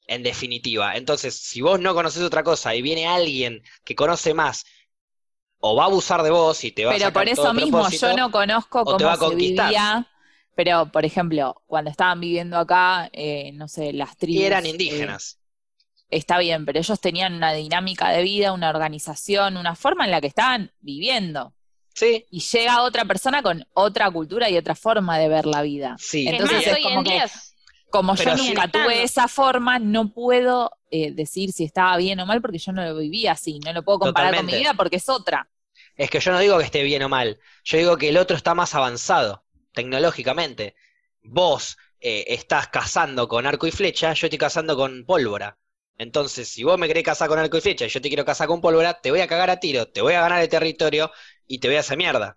En 0.06 0.22
definitiva. 0.22 0.96
Entonces, 0.96 1.34
si 1.34 1.62
vos 1.62 1.80
no 1.80 1.94
conoces 1.94 2.22
otra 2.22 2.42
cosa 2.42 2.74
y 2.74 2.82
viene 2.82 3.06
alguien 3.06 3.62
que 3.84 3.94
conoce 3.94 4.34
más, 4.34 4.66
o 5.60 5.74
va 5.76 5.84
a 5.84 5.86
abusar 5.86 6.22
de 6.22 6.30
vos 6.30 6.62
y 6.64 6.72
te 6.72 6.84
va 6.84 6.92
Pero 6.92 7.06
a 7.06 7.08
sacar 7.08 7.22
por 7.24 7.32
eso 7.32 7.54
mismo 7.54 7.88
yo 7.88 8.16
no 8.16 8.30
conozco 8.30 8.82
o 8.84 8.96
te 8.98 9.04
va 9.04 9.14
a 9.14 9.16
cómo 9.16 9.30
se 9.30 9.36
vivía. 9.36 10.06
Pero, 10.54 10.92
por 10.92 11.04
ejemplo, 11.04 11.62
cuando 11.66 11.90
estaban 11.90 12.20
viviendo 12.20 12.58
acá, 12.58 13.08
eh, 13.12 13.50
no 13.54 13.66
sé, 13.66 13.92
las 13.92 14.16
tribus. 14.16 14.42
y 14.42 14.44
eran 14.44 14.66
eh, 14.66 14.68
indígenas. 14.68 15.40
Está 16.16 16.38
bien, 16.38 16.64
pero 16.66 16.78
ellos 16.78 17.00
tenían 17.00 17.34
una 17.34 17.52
dinámica 17.52 18.10
de 18.10 18.22
vida, 18.22 18.52
una 18.52 18.70
organización, 18.70 19.56
una 19.56 19.74
forma 19.74 20.04
en 20.04 20.10
la 20.10 20.20
que 20.20 20.26
estaban 20.28 20.72
viviendo. 20.80 21.54
Sí, 21.94 22.24
Y 22.30 22.40
llega 22.40 22.82
otra 22.82 23.04
persona 23.04 23.40
con 23.42 23.64
otra 23.74 24.10
cultura 24.10 24.50
y 24.50 24.56
otra 24.56 24.74
forma 24.74 25.16
de 25.18 25.28
ver 25.28 25.46
la 25.46 25.62
vida. 25.62 25.94
sí. 25.98 26.26
Es 26.26 26.32
Entonces 26.32 26.66
más, 26.66 26.76
es 26.78 26.82
como 26.84 26.98
en 27.00 27.04
que- 27.04 27.22
Como 27.90 28.14
Pero 28.16 28.30
yo 28.32 28.42
sí. 28.42 28.48
nunca 28.48 28.66
tuve 28.66 29.04
esa 29.04 29.28
forma, 29.28 29.78
no 29.78 30.12
puedo 30.12 30.72
eh, 30.90 31.12
decir 31.12 31.52
si 31.52 31.62
estaba 31.62 31.96
bien 31.96 32.18
o 32.18 32.26
mal 32.26 32.40
porque 32.42 32.58
yo 32.58 32.72
no 32.72 32.84
lo 32.84 32.96
vivía 32.96 33.32
así. 33.32 33.60
No 33.60 33.72
lo 33.72 33.84
puedo 33.84 34.00
comparar 34.00 34.34
con 34.34 34.46
mi 34.46 34.54
vida 34.54 34.74
porque 34.74 34.96
es 34.96 35.08
otra. 35.08 35.48
Es 35.96 36.10
que 36.10 36.18
yo 36.18 36.32
no 36.32 36.40
digo 36.40 36.58
que 36.58 36.64
esté 36.64 36.82
bien 36.82 37.04
o 37.04 37.08
mal, 37.08 37.38
yo 37.62 37.78
digo 37.78 37.96
que 37.96 38.08
el 38.08 38.16
otro 38.16 38.36
está 38.36 38.52
más 38.54 38.74
avanzado 38.74 39.44
tecnológicamente. 39.72 40.74
Vos 41.22 41.76
eh, 42.00 42.24
estás 42.28 42.66
cazando 42.68 43.28
con 43.28 43.46
arco 43.46 43.66
y 43.66 43.70
flecha, 43.70 44.12
yo 44.12 44.26
estoy 44.26 44.38
cazando 44.38 44.76
con 44.76 45.04
pólvora. 45.06 45.56
Entonces, 45.96 46.48
si 46.48 46.64
vos 46.64 46.78
me 46.78 46.88
querés 46.88 47.04
cazar 47.04 47.28
con 47.28 47.38
arco 47.38 47.56
y 47.56 47.60
flecha 47.60 47.84
y 47.84 47.88
yo 47.88 48.00
te 48.00 48.08
quiero 48.08 48.24
cazar 48.24 48.48
con 48.48 48.60
pólvora, 48.60 49.00
te 49.00 49.10
voy 49.10 49.20
a 49.20 49.28
cagar 49.28 49.50
a 49.50 49.60
tiro, 49.60 49.86
te 49.86 50.00
voy 50.02 50.14
a 50.14 50.20
ganar 50.20 50.40
el 50.42 50.48
territorio 50.48 51.10
y 51.46 51.58
te 51.58 51.68
voy 51.68 51.76
a 51.76 51.80
hacer 51.80 51.96
mierda. 51.96 52.36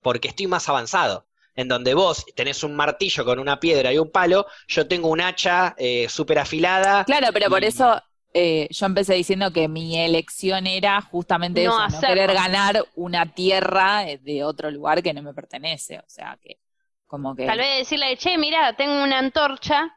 Porque 0.00 0.28
estoy 0.28 0.46
más 0.46 0.68
avanzado. 0.68 1.26
En 1.54 1.68
donde 1.68 1.94
vos 1.94 2.24
tenés 2.34 2.62
un 2.62 2.74
martillo 2.74 3.24
con 3.24 3.38
una 3.38 3.60
piedra 3.60 3.92
y 3.92 3.98
un 3.98 4.10
palo, 4.10 4.46
yo 4.68 4.86
tengo 4.88 5.08
un 5.08 5.20
hacha 5.20 5.74
eh, 5.78 6.08
súper 6.08 6.38
afilada. 6.38 7.04
Claro, 7.04 7.28
pero 7.32 7.48
por 7.50 7.64
eso 7.64 8.00
eh, 8.32 8.68
yo 8.70 8.86
empecé 8.86 9.14
diciendo 9.14 9.52
que 9.52 9.68
mi 9.68 9.98
elección 9.98 10.66
era 10.66 11.00
justamente 11.02 11.64
No 11.64 11.86
eso, 11.86 11.96
no 11.96 12.00
querer 12.00 12.32
ganar 12.32 12.84
una 12.94 13.34
tierra 13.34 14.08
eh, 14.08 14.18
de 14.18 14.44
otro 14.44 14.70
lugar 14.70 15.02
que 15.02 15.12
no 15.12 15.22
me 15.22 15.34
pertenece. 15.34 15.98
O 15.98 16.08
sea, 16.08 16.38
que 16.40 16.60
como 17.06 17.34
que... 17.34 17.46
Tal 17.46 17.58
vez 17.58 17.78
decirle, 17.78 18.16
che, 18.16 18.38
mira, 18.38 18.74
tengo 18.76 19.02
una 19.02 19.18
antorcha, 19.18 19.92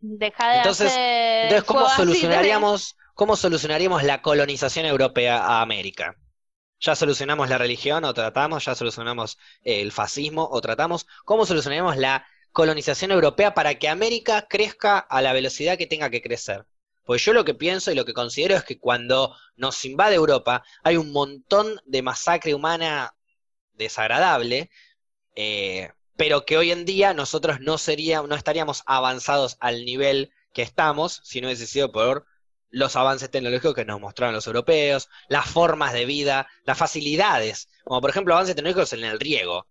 deja 0.00 0.50
de 0.50 0.56
Entonces- 0.58 0.92
Entonces, 0.96 1.64
¿cómo 1.64 1.88
solucionaríamos, 1.88 2.96
cómo 3.14 3.36
solucionaríamos 3.36 4.02
la 4.02 4.22
colonización 4.22 4.86
europea 4.86 5.38
a 5.38 5.62
América? 5.62 6.16
Ya 6.80 6.94
solucionamos 6.94 7.48
la 7.48 7.58
religión 7.58 8.04
o 8.04 8.14
tratamos, 8.14 8.64
ya 8.64 8.74
solucionamos 8.74 9.38
el 9.62 9.90
fascismo 9.92 10.48
o 10.50 10.60
tratamos. 10.60 11.06
¿Cómo 11.24 11.44
solucionaríamos 11.44 11.96
la 11.96 12.24
colonización 12.52 13.10
europea 13.10 13.54
para 13.54 13.74
que 13.74 13.88
América 13.88 14.46
crezca 14.48 14.98
a 14.98 15.20
la 15.22 15.32
velocidad 15.32 15.76
que 15.76 15.86
tenga 15.86 16.10
que 16.10 16.22
crecer? 16.22 16.66
Pues 17.04 17.24
yo 17.24 17.32
lo 17.32 17.44
que 17.44 17.54
pienso 17.54 17.90
y 17.90 17.94
lo 17.94 18.04
que 18.04 18.12
considero 18.12 18.54
es 18.54 18.64
que 18.64 18.78
cuando 18.78 19.34
nos 19.56 19.84
invade 19.84 20.14
Europa 20.14 20.62
hay 20.84 20.96
un 20.96 21.10
montón 21.10 21.80
de 21.86 22.02
masacre 22.02 22.54
humana 22.54 23.14
desagradable, 23.72 24.70
eh, 25.34 25.90
pero 26.18 26.44
que 26.44 26.58
hoy 26.58 26.72
en 26.72 26.84
día 26.84 27.14
nosotros 27.14 27.60
no 27.60 27.78
sería, 27.78 28.22
no 28.22 28.34
estaríamos 28.34 28.82
avanzados 28.86 29.56
al 29.60 29.84
nivel 29.84 30.32
que 30.52 30.62
estamos 30.62 31.20
si 31.22 31.40
no 31.40 31.46
hubiese 31.46 31.68
sido 31.68 31.92
por 31.92 32.26
los 32.70 32.96
avances 32.96 33.30
tecnológicos 33.30 33.76
que 33.76 33.84
nos 33.84 34.00
mostraron 34.00 34.34
los 34.34 34.48
europeos, 34.48 35.08
las 35.28 35.48
formas 35.48 35.92
de 35.92 36.06
vida, 36.06 36.48
las 36.64 36.76
facilidades, 36.76 37.68
como 37.84 38.00
por 38.00 38.10
ejemplo 38.10 38.34
avances 38.34 38.56
tecnológicos 38.56 38.92
en 38.94 39.04
el 39.04 39.20
riego. 39.20 39.68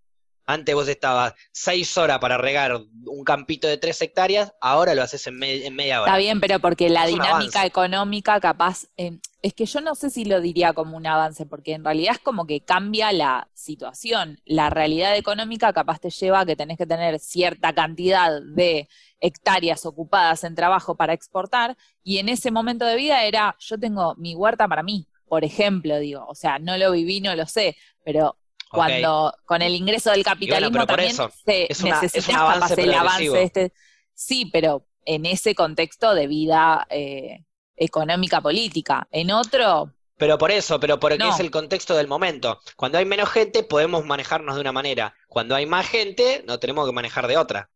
Antes 0.47 0.73
vos 0.75 0.87
estabas 0.87 1.33
seis 1.51 1.97
horas 1.97 2.19
para 2.19 2.37
regar 2.37 2.73
un 3.05 3.23
campito 3.23 3.67
de 3.67 3.77
tres 3.77 4.01
hectáreas, 4.01 4.53
ahora 4.61 4.95
lo 4.95 5.03
haces 5.03 5.27
en, 5.27 5.37
me- 5.37 5.65
en 5.65 5.75
media 5.75 6.01
hora. 6.01 6.13
Está 6.13 6.17
bien, 6.17 6.39
pero 6.39 6.59
porque 6.59 6.89
la 6.89 7.05
Es 7.05 7.09
dinámica 7.09 7.65
económica 7.65 8.39
capaz, 8.39 8.85
eh, 8.97 9.19
es 9.41 9.53
que 9.53 9.65
yo 9.65 9.81
no 9.81 9.93
sé 9.95 10.09
si 10.09 10.23
lo 10.25 10.39
diría 10.39 10.71
como 10.73 10.95
un 10.95 11.05
avance, 11.05 11.45
porque 11.45 11.73
en 11.73 11.83
realidad 11.83 12.13
es 12.15 12.19
como 12.19 12.45
que 12.47 12.61
cambia 12.61 13.11
la 13.11 13.49
situación. 13.53 14.39
La 14.45 14.69
realidad 14.69 15.17
económica 15.17 15.73
capaz 15.73 15.99
te 15.99 16.09
lleva 16.09 16.41
a 16.41 16.45
que 16.45 16.55
tenés 16.55 16.77
que 16.77 16.85
tener 16.85 17.19
cierta 17.19 17.73
cantidad 17.73 18.41
de 18.41 18.87
hectáreas 19.19 19.85
ocupadas 19.85 20.43
en 20.45 20.55
trabajo 20.55 20.95
para 20.95 21.13
exportar, 21.13 21.75
y 22.03 22.19
en 22.19 22.29
ese 22.29 22.51
momento 22.51 22.85
de 22.85 22.95
vida 22.95 23.23
era, 23.25 23.55
yo 23.59 23.77
tengo 23.77 24.15
mi 24.15 24.33
huerta 24.35 24.67
para 24.67 24.83
mí, 24.83 25.07
por 25.27 25.43
ejemplo, 25.43 25.99
digo, 25.99 26.25
o 26.27 26.35
sea, 26.35 26.57
no 26.59 26.77
lo 26.77 26.91
viví, 26.91 27.19
no 27.21 27.35
lo 27.35 27.45
sé, 27.47 27.75
pero 28.05 28.37
Cuando 28.69 29.33
con 29.45 29.61
el 29.61 29.73
ingreso 29.75 30.11
del 30.11 30.23
capitalismo 30.23 30.79
por 30.79 30.87
también 30.87 31.11
eso, 31.11 31.31
se 31.45 31.71
es 31.71 31.81
una- 31.81 31.95
es 31.97 32.01
necesita 32.03 32.31
un 32.33 32.39
avance 32.51 32.75
capaz 32.75 32.83
el 32.83 32.93
avance 32.93 33.29
de 33.29 33.43
este 33.43 33.73
sí 34.13 34.49
pero 34.51 34.85
en 35.05 35.25
ese 35.25 35.55
contexto 35.55 36.13
de 36.13 36.27
vida 36.27 36.85
eh, 36.89 37.45
económica 37.75 38.41
política 38.41 39.07
en 39.11 39.31
otro 39.31 39.93
Pero 40.17 40.37
por 40.39 40.49
eso, 40.51 40.79
pero 40.79 40.99
porque 40.99 41.19
No. 41.19 41.29
es 41.33 41.39
el 41.39 41.51
contexto 41.51 41.95
del 41.95 42.07
momento. 42.07 42.59
Cuando 42.75 42.97
hay 42.97 43.05
menos 43.05 43.29
gente, 43.29 43.61
podemos 43.63 44.03
manejarnos 44.03 44.55
de 44.55 44.61
una 44.61 44.71
manera. 44.71 45.13
Cuando 45.27 45.53
hay 45.55 45.67
más 45.67 45.87
gente, 45.87 46.43
nos 46.47 46.59
tenemos 46.59 46.87
que 46.87 46.91
manejar 46.91 47.27
de 47.27 47.37
otra. 47.37 47.69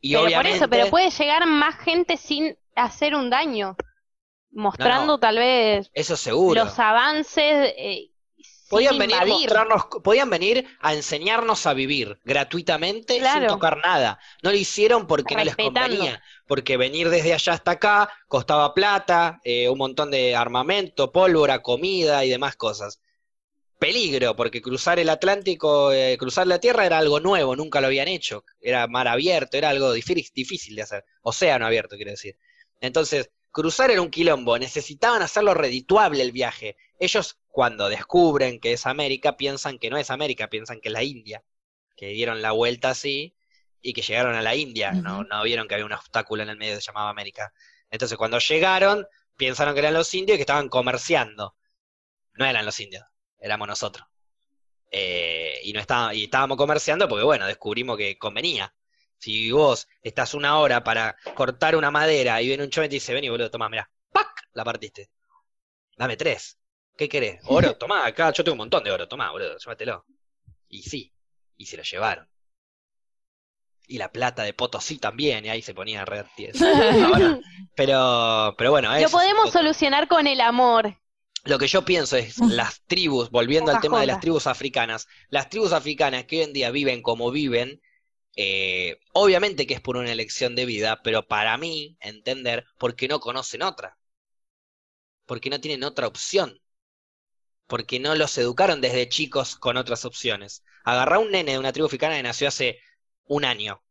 Y 0.00 0.10
Pero 0.10 0.20
por 0.20 0.26
obviamente, 0.28 0.58
eso, 0.58 0.68
pero 0.68 0.90
puede 0.90 1.10
llegar 1.10 1.44
más 1.46 1.76
gente 1.80 2.16
sin 2.16 2.56
hacer 2.76 3.16
un 3.16 3.30
daño, 3.30 3.76
mostrando 4.52 5.06
No, 5.06 5.12
no. 5.14 5.18
tal 5.18 5.38
vez 5.38 5.90
eso 5.92 6.16
seguro. 6.16 6.64
los 6.64 6.78
avances 6.78 7.74
eh, 7.76 8.10
Podían 8.74 8.98
venir, 8.98 9.14
invadir. 9.16 9.32
mostrarnos, 9.34 9.82
podían 10.02 10.30
venir 10.30 10.66
a 10.80 10.94
enseñarnos 10.94 11.66
a 11.66 11.74
vivir 11.74 12.18
gratuitamente 12.24 13.14
sin 13.14 13.22
tocar 13.48 13.78
nada. 13.78 14.18
No 14.42 14.50
lo 14.50 14.56
hicieron 14.56 15.06
porque 15.06 15.34
no 15.34 15.44
les 15.44 15.56
convenía, 15.56 16.22
porque 16.46 16.76
venir 16.76 17.08
desde 17.10 17.32
allá 17.32 17.52
hasta 17.54 17.72
acá 17.72 18.10
costaba 18.28 18.74
plata, 18.74 19.40
eh, 19.44 19.68
un 19.68 19.78
montón 19.78 20.10
de 20.10 20.34
armamento, 20.36 21.12
pólvora, 21.12 21.62
comida 21.62 22.24
y 22.24 22.30
demás 22.30 22.56
cosas. 22.56 23.00
Peligro, 23.78 24.34
porque 24.36 24.62
cruzar 24.62 24.98
el 24.98 25.10
Atlántico, 25.10 25.92
eh, 25.92 26.16
cruzar 26.18 26.46
la 26.46 26.58
Tierra 26.58 26.86
era 26.86 26.96
algo 26.98 27.20
nuevo, 27.20 27.54
nunca 27.56 27.80
lo 27.80 27.88
habían 27.88 28.08
hecho. 28.08 28.44
Era 28.60 28.86
mar 28.86 29.08
abierto, 29.08 29.56
era 29.58 29.68
algo 29.70 29.94
difí- 29.94 30.30
difícil 30.32 30.74
de 30.76 30.82
hacer. 30.82 31.04
Océano 31.22 31.66
abierto, 31.66 31.96
quiero 31.96 32.12
decir. 32.12 32.36
Entonces, 32.80 33.30
cruzar 33.50 33.90
era 33.90 34.00
un 34.00 34.10
quilombo, 34.10 34.58
necesitaban 34.58 35.22
hacerlo 35.22 35.52
redituable 35.54 36.22
el 36.22 36.32
viaje. 36.32 36.76
Ellos, 36.98 37.36
cuando 37.54 37.88
descubren 37.88 38.58
que 38.58 38.72
es 38.72 38.84
América, 38.84 39.36
piensan 39.36 39.78
que 39.78 39.88
no 39.88 39.96
es 39.96 40.10
América, 40.10 40.48
piensan 40.50 40.80
que 40.80 40.88
es 40.88 40.92
la 40.92 41.04
India. 41.04 41.44
Que 41.96 42.08
dieron 42.08 42.42
la 42.42 42.50
vuelta 42.50 42.90
así 42.90 43.36
y 43.80 43.92
que 43.92 44.02
llegaron 44.02 44.34
a 44.34 44.42
la 44.42 44.56
India. 44.56 44.96
No, 44.96 45.22
no 45.22 45.40
vieron 45.44 45.68
que 45.68 45.74
había 45.74 45.86
un 45.86 45.92
obstáculo 45.92 46.42
en 46.42 46.48
el 46.48 46.56
medio 46.56 46.74
que 46.74 46.80
se 46.80 46.88
llamaba 46.88 47.10
América. 47.10 47.52
Entonces, 47.90 48.18
cuando 48.18 48.40
llegaron, 48.40 49.06
pensaron 49.36 49.72
que 49.74 49.78
eran 49.80 49.94
los 49.94 50.12
indios 50.14 50.34
y 50.34 50.38
que 50.38 50.42
estaban 50.42 50.68
comerciando. 50.68 51.54
No 52.34 52.44
eran 52.44 52.66
los 52.66 52.80
indios, 52.80 53.04
éramos 53.38 53.68
nosotros. 53.68 54.04
Eh, 54.90 55.60
y, 55.62 55.72
no 55.72 55.80
estaba- 55.80 56.12
y 56.14 56.24
estábamos 56.24 56.56
comerciando 56.56 57.08
porque, 57.08 57.24
bueno, 57.24 57.46
descubrimos 57.46 57.96
que 57.96 58.18
convenía. 58.18 58.74
Si 59.18 59.52
vos 59.52 59.86
estás 60.02 60.34
una 60.34 60.58
hora 60.58 60.82
para 60.82 61.16
cortar 61.36 61.76
una 61.76 61.92
madera 61.92 62.42
y 62.42 62.48
viene 62.48 62.64
un 62.64 62.70
chavo 62.70 62.86
y 62.86 62.88
te 62.88 62.96
dice, 62.96 63.14
vení, 63.14 63.28
boludo, 63.28 63.50
toma, 63.50 63.68
mirá, 63.68 63.88
¡pac! 64.12 64.28
La 64.54 64.64
partiste. 64.64 65.10
Dame 65.96 66.16
tres. 66.16 66.58
¿Qué 66.96 67.08
querés? 67.08 67.40
Oro, 67.46 67.76
tomá, 67.76 68.06
acá 68.06 68.32
yo 68.32 68.44
tengo 68.44 68.54
un 68.54 68.58
montón 68.58 68.84
de 68.84 68.90
oro, 68.90 69.08
tomá, 69.08 69.30
boludo, 69.30 69.56
llévatelo. 69.58 70.04
Y 70.68 70.82
sí, 70.82 71.12
y 71.56 71.66
se 71.66 71.76
lo 71.76 71.82
llevaron. 71.82 72.28
Y 73.86 73.98
la 73.98 74.10
plata 74.10 74.42
de 74.42 74.54
Potosí 74.54 74.98
también, 74.98 75.44
y 75.44 75.50
ahí 75.50 75.60
se 75.60 75.74
ponía 75.74 76.02
a 76.02 76.04
re 76.04 76.24
tieso. 76.36 76.64
Ahora, 77.06 77.38
pero, 77.74 78.54
pero 78.56 78.70
bueno, 78.70 78.88
Lo 78.90 78.96
eso 78.96 79.06
es 79.06 79.12
podemos 79.12 79.50
solucionar 79.50 80.08
con 80.08 80.26
el 80.26 80.40
amor. 80.40 80.98
Lo 81.44 81.58
que 81.58 81.66
yo 81.66 81.84
pienso 81.84 82.16
es 82.16 82.38
las 82.38 82.82
tribus, 82.86 83.30
volviendo 83.30 83.70
al 83.70 83.80
tema 83.80 84.00
de 84.00 84.06
las 84.06 84.20
tribus 84.20 84.46
africanas, 84.46 85.06
las 85.28 85.50
tribus 85.50 85.72
africanas 85.72 86.24
que 86.24 86.38
hoy 86.38 86.42
en 86.44 86.54
día 86.54 86.70
viven 86.70 87.02
como 87.02 87.30
viven, 87.30 87.82
eh, 88.34 88.98
obviamente 89.12 89.66
que 89.66 89.74
es 89.74 89.80
por 89.82 89.98
una 89.98 90.10
elección 90.10 90.56
de 90.56 90.64
vida, 90.64 91.02
pero 91.02 91.28
para 91.28 91.58
mí, 91.58 91.98
entender, 92.00 92.64
porque 92.78 93.08
no 93.08 93.20
conocen 93.20 93.62
otra, 93.62 93.98
porque 95.26 95.50
no 95.50 95.60
tienen 95.60 95.84
otra 95.84 96.06
opción, 96.06 96.58
porque 97.66 98.00
no 98.00 98.14
los 98.14 98.36
educaron 98.38 98.80
desde 98.80 99.08
chicos 99.08 99.56
con 99.56 99.76
otras 99.76 100.04
opciones. 100.04 100.64
Agarrá 100.84 101.18
un 101.18 101.30
nene 101.30 101.52
de 101.52 101.58
una 101.58 101.72
tribu 101.72 101.86
africana 101.86 102.16
que 102.16 102.22
nació 102.22 102.48
hace 102.48 102.78
un 103.26 103.44
año, 103.44 103.82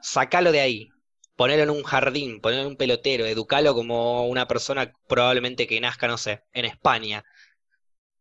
sacalo 0.00 0.52
de 0.52 0.60
ahí, 0.60 0.94
Ponelo 1.36 1.64
en 1.64 1.70
un 1.70 1.82
jardín, 1.82 2.40
ponelo 2.40 2.62
en 2.62 2.68
un 2.68 2.76
pelotero, 2.76 3.26
educalo 3.26 3.74
como 3.74 4.26
una 4.28 4.46
persona 4.46 4.92
probablemente 5.08 5.66
que 5.66 5.80
nazca, 5.80 6.06
no 6.06 6.16
sé, 6.16 6.44
en 6.52 6.64
España. 6.64 7.24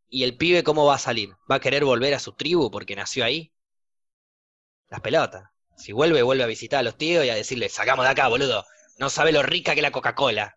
¿Y 0.10 0.24
el 0.24 0.36
pibe 0.38 0.64
cómo 0.64 0.86
va 0.86 0.96
a 0.96 1.00
salir? 1.00 1.30
¿Va 1.50 1.56
a 1.56 1.60
querer 1.60 1.86
volver 1.86 2.14
a 2.16 2.20
su 2.20 2.34
tribu 2.34 2.72
porque 2.72 2.96
nació 2.96 3.26
ahí? 3.26 3.52
Las 4.90 5.02
pelotas. 5.02 5.44
Si 5.78 5.92
vuelve, 5.92 6.24
vuelve 6.24 6.44
a 6.44 6.48
visitar 6.48 6.80
a 6.80 6.84
los 6.84 6.98
tíos 6.98 7.26
y 7.26 7.30
a 7.30 7.36
decirle, 7.36 7.70
sacamos 7.70 8.06
de 8.06 8.12
acá, 8.12 8.28
boludo. 8.28 8.66
No 8.98 9.10
sabe 9.10 9.32
lo 9.32 9.44
rica 9.44 9.74
que 9.74 9.80
es 9.80 9.84
la 9.84 9.92
Coca-Cola. 9.92 10.56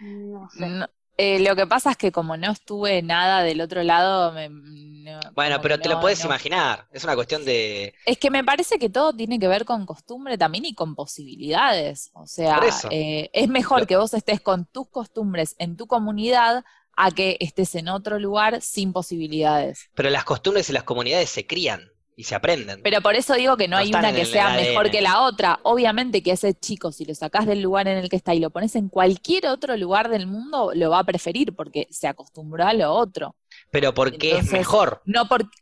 No 0.00 0.48
sé. 0.50 0.66
No, 0.66 0.88
eh, 1.18 1.40
lo 1.40 1.54
que 1.56 1.66
pasa 1.66 1.90
es 1.90 1.96
que 1.98 2.12
como 2.12 2.36
no 2.36 2.52
estuve 2.52 3.02
nada 3.02 3.42
del 3.42 3.60
otro 3.60 3.82
lado, 3.82 4.32
me- 4.32 4.48
no- 4.48 5.20
Bueno, 5.34 5.60
pero 5.60 5.78
te 5.80 5.88
lo 5.88 6.00
puedes 6.00 6.20
no. 6.20 6.26
imaginar. 6.26 6.86
Es 6.92 7.04
una 7.04 7.14
cuestión 7.14 7.44
de... 7.44 7.94
Es 8.06 8.18
que 8.18 8.30
me 8.30 8.44
parece 8.44 8.78
que 8.78 8.88
todo 8.88 9.12
tiene 9.12 9.38
que 9.38 9.48
ver 9.48 9.64
con 9.64 9.84
costumbre 9.86 10.38
también 10.38 10.64
y 10.64 10.74
con 10.74 10.94
posibilidades. 10.94 12.10
O 12.14 12.26
sea, 12.26 12.60
eh, 12.90 13.30
es 13.32 13.48
mejor 13.48 13.80
Lo- 13.80 13.86
que 13.86 13.96
vos 13.96 14.14
estés 14.14 14.40
con 14.40 14.66
tus 14.66 14.88
costumbres 14.88 15.54
en 15.58 15.76
tu 15.76 15.86
comunidad 15.86 16.64
a 16.96 17.10
que 17.12 17.36
estés 17.40 17.74
en 17.76 17.88
otro 17.88 18.18
lugar 18.18 18.60
sin 18.60 18.92
posibilidades. 18.92 19.90
Pero 19.94 20.10
las 20.10 20.24
costumbres 20.24 20.68
y 20.70 20.72
las 20.72 20.82
comunidades 20.84 21.30
se 21.30 21.46
crían 21.46 21.90
y 22.18 22.24
se 22.24 22.34
aprenden. 22.34 22.80
Pero 22.82 23.00
por 23.00 23.14
eso 23.14 23.34
digo 23.34 23.56
que 23.56 23.68
no, 23.68 23.76
No 23.76 23.82
hay 23.82 23.90
una 23.90 24.12
que 24.12 24.24
sea 24.26 24.48
ADN. 24.48 24.56
mejor 24.56 24.90
que 24.90 25.00
la 25.00 25.22
otra. 25.22 25.60
Obviamente 25.62 26.20
que 26.22 26.32
ese 26.32 26.52
chico, 26.54 26.90
si 26.90 27.04
lo 27.04 27.14
sacás 27.14 27.46
del 27.46 27.62
lugar 27.62 27.86
en 27.86 27.96
el 27.96 28.08
que 28.08 28.16
está 28.16 28.34
y 28.34 28.40
lo 28.40 28.50
pones 28.50 28.74
en 28.74 28.88
cualquier 28.88 29.46
otro 29.46 29.76
lugar 29.76 30.08
del 30.08 30.26
mundo, 30.26 30.72
lo 30.74 30.90
va 30.90 30.98
a 30.98 31.04
preferir 31.04 31.54
porque 31.54 31.86
se 31.90 32.08
acostumbró 32.08 32.66
a 32.66 32.74
lo 32.74 32.92
otro. 32.92 33.36
Pero 33.70 33.94
porque 33.94 34.28
es 34.30 34.32
Entonces, 34.32 34.52
mejor. 34.58 35.02
No 35.04 35.28
porque 35.28 35.56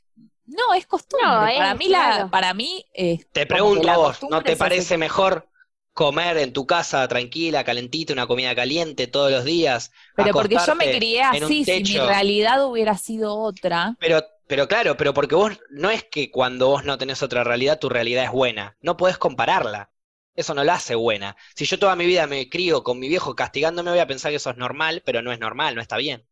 no 0.47 0.73
es 0.75 0.87
costumbre. 0.87 1.27
No, 1.27 1.41
para 1.59 1.73
es, 1.73 1.79
mí 1.79 1.89
la, 1.89 1.99
claro. 1.99 2.31
para 2.31 2.55
mí 2.55 2.85
es 2.95 3.27
Te 3.33 3.47
pregunto 3.47 3.83
la 3.87 3.95
a 3.95 3.97
vos, 3.99 4.19
¿no 4.31 4.43
te 4.43 4.57
parece 4.57 4.97
mejor 4.97 5.49
comer 5.93 6.37
en 6.39 6.53
tu 6.53 6.67
casa 6.67 7.07
tranquila, 7.09 7.65
calentita, 7.65 8.13
una 8.13 8.27
comida 8.27 8.55
caliente 8.55 9.07
todos 9.07 9.31
los 9.31 9.45
días? 9.45 9.93
Pero 10.15 10.33
porque 10.33 10.57
yo 10.67 10.75
me 10.75 10.91
crié 10.91 11.23
así, 11.23 11.65
si 11.65 11.83
mi 11.83 11.99
realidad 11.99 12.65
hubiera 12.67 12.97
sido 12.97 13.37
otra, 13.37 13.97
Pero, 13.99 14.23
pero 14.47 14.69
claro, 14.69 14.97
pero 14.97 15.15
porque 15.15 15.35
vos 15.35 15.53
no 15.71 15.91
es 15.91 16.05
que 16.05 16.31
cuando 16.31 16.69
vos 16.69 16.85
no 16.85 16.99
tenés 16.99 17.23
otra 17.23 17.45
realidad, 17.45 17.79
tu 17.79 17.89
realidad 17.89 18.25
es 18.25 18.31
buena. 18.33 18.77
No 18.81 18.97
podés 18.97 19.19
compararla. 19.19 19.91
Eso 20.35 20.55
no 20.55 20.65
la 20.65 20.75
hace 20.75 20.95
buena. 20.95 21.37
Si 21.55 21.65
yo 21.65 21.79
toda 21.79 21.97
mi 21.97 22.07
vida 22.07 22.27
me 22.27 22.49
crío 22.51 22.83
con 22.85 22.99
mi 22.99 23.09
viejo 23.09 23.35
castigándome, 23.35 23.91
voy 23.91 24.01
a 24.01 24.07
pensar 24.07 24.31
que 24.33 24.37
eso 24.37 24.51
es 24.51 24.57
normal, 24.57 25.03
pero 25.05 25.23
no 25.23 25.33
es 25.33 25.39
normal, 25.41 25.75
no 25.75 25.81
está 25.81 25.97
bien. 25.97 26.27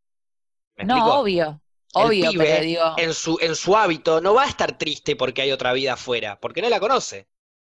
¿Me 0.76 0.84
no, 0.84 0.94
explico? 0.94 1.20
obvio, 1.20 1.62
El 1.96 2.06
obvio, 2.06 2.30
pibe, 2.30 2.44
pero 2.44 2.60
digo, 2.60 2.96
en 2.96 3.14
su, 3.14 3.38
en 3.40 3.56
su 3.56 3.76
hábito 3.76 4.20
no 4.20 4.34
va 4.34 4.44
a 4.44 4.48
estar 4.48 4.78
triste 4.78 5.16
porque 5.16 5.42
hay 5.42 5.52
otra 5.52 5.72
vida 5.72 5.94
afuera, 5.94 6.40
porque 6.40 6.62
no 6.62 6.68
la 6.68 6.80
conoce. 6.80 7.28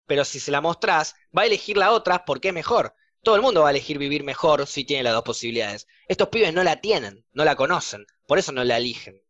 Pero 0.06 0.24
si 0.24 0.40
se 0.40 0.52
la 0.52 0.61
mostrás, 0.62 1.16
va 1.36 1.43
a 1.43 1.47
elegir 1.47 1.77
la 1.78 1.93
otra 1.93 2.24
porque 2.27 2.48
es 2.48 2.55
mejor. 2.55 2.94
Todo 3.23 3.36
el 3.36 3.43
mundo 3.43 3.62
va 3.62 3.69
a 3.69 3.73
elegir 3.73 3.98
vivir 3.98 4.24
mejor 4.24 4.66
si 4.66 4.85
tiene 4.85 5.05
las 5.05 5.15
dos 5.15 5.24
posibilidades. 5.24 5.89
Estos 6.09 6.28
pibes 6.31 6.55
no 6.55 6.65
la 6.65 6.81
tienen, 6.82 7.27
no 7.32 7.44
la 7.44 7.56
conocen, 7.56 8.06
por 8.28 8.39
eso 8.39 8.52
no 8.52 8.65
la 8.65 8.78
eligen. 8.78 9.23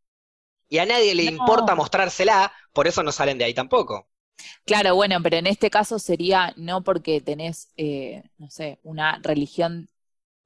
Y 0.74 0.78
a 0.78 0.86
nadie 0.86 1.14
le 1.14 1.24
No. 1.26 1.30
importa 1.30 1.76
mostrársela, 1.76 2.52
por 2.72 2.88
eso 2.88 3.04
no 3.04 3.12
salen 3.12 3.38
de 3.38 3.44
ahí 3.44 3.54
tampoco. 3.54 4.08
claro, 4.64 4.96
bueno, 4.96 5.22
pero 5.22 5.36
en 5.36 5.46
este 5.46 5.70
caso 5.70 5.98
sería 6.00 6.52
no 6.56 6.82
porque 6.82 7.20
tenés, 7.20 7.68
eh, 7.76 8.24
no 8.38 8.50
sé, 8.50 8.80
una 8.82 9.20
religión 9.22 9.88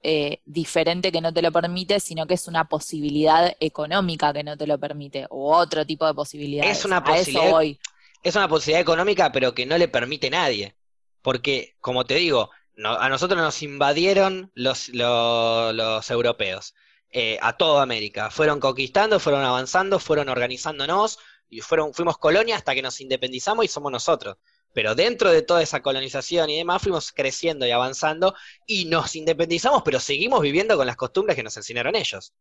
eh, 0.02 0.42
diferente 0.44 1.10
que 1.10 1.20
no 1.22 1.32
te 1.32 1.40
lo 1.42 1.50
permite, 1.50 1.98
sino 1.98 2.26
que 2.26 2.34
es 2.34 2.46
una 2.46 2.68
posibilidad 2.68 3.56
económica 3.58 4.32
que 4.34 4.44
no 4.44 4.56
te 4.56 4.66
lo 4.66 4.78
permite, 4.78 5.26
o 5.30 5.56
otro 5.56 5.86
tipo 5.86 6.04
de. 6.06 6.60
Es 6.60 6.84
una 6.84 7.02
posibilidad- 7.02 7.50
voy. 7.50 7.80
Es 8.22 8.36
una 8.36 8.48
posibilidad 8.48 8.82
económica, 8.82 9.32
pero 9.32 9.54
que 9.54 9.64
no 9.66 9.78
le 9.78 9.88
permite 9.88 10.28
nadie. 10.30 10.76
Porque, 11.22 11.74
como 11.80 12.04
te 12.04 12.14
digo, 12.14 12.50
no- 12.76 12.98
a 13.00 13.08
nosotros 13.08 13.40
nos 13.40 13.62
invadieron 13.62 14.52
los, 14.54 14.88
lo- 14.90 15.72
los 15.72 16.10
europeos, 16.10 16.74
eh, 17.10 17.38
a 17.40 17.56
toda 17.56 17.82
América. 17.82 18.30
Fueron 18.30 18.60
conquistando, 18.60 19.18
fueron 19.20 19.42
avanzando, 19.44 19.98
fueron 19.98 20.28
organizándonos, 20.28 21.18
y 21.50 21.60
fueron, 21.60 21.94
fuimos 21.94 22.18
colonia 22.18 22.56
hasta 22.56 22.74
que 22.74 22.82
nos 22.82 23.00
independizamos 23.00 23.64
y 23.64 23.68
somos 23.68 23.90
nosotros. 23.90 24.36
Pero 24.74 24.94
dentro 24.94 25.30
de 25.30 25.42
toda 25.42 25.62
esa 25.62 25.80
colonización 25.80 26.50
y 26.50 26.58
demás, 26.58 26.82
fuimos 26.82 27.10
creciendo 27.12 27.66
y 27.66 27.70
avanzando, 27.70 28.34
y 28.66 28.84
nos 28.84 29.16
independizamos, 29.16 29.82
pero 29.84 29.98
seguimos 29.98 30.42
viviendo 30.42 30.76
con 30.76 30.86
las 30.86 30.96
costumbres 30.96 31.36
que 31.36 31.42
nos 31.42 31.56
enseñaron 31.56 31.96
ellos. 31.96 32.34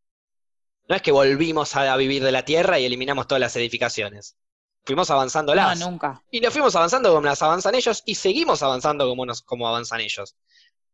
No 0.89 0.95
es 0.95 1.02
que 1.02 1.11
volvimos 1.11 1.76
a 1.76 1.95
vivir 1.98 2.23
de 2.23 2.31
la 2.31 2.44
tierra 2.45 2.80
y 2.80 2.85
eliminamos 2.85 3.27
todas 3.27 3.41
las 3.41 3.56
edificaciones. 3.56 4.38
Fuimos 4.85 5.10
avanzando 5.10 5.53
No, 5.53 5.61
las. 5.61 5.80
nunca. 5.80 6.23
Y 6.31 6.39
nos 6.39 6.53
fuimos 6.53 6.76
avanzando 6.76 7.14
como 7.14 7.26
las 7.26 7.41
avanzan 7.41 7.76
ellos 7.76 8.03
y 8.06 8.15
seguimos 8.15 8.64
avanzando 8.64 9.07
como, 9.07 9.26
nos, 9.26 9.41
como 9.41 9.68
avanzan 9.68 9.99
ellos. 9.99 10.35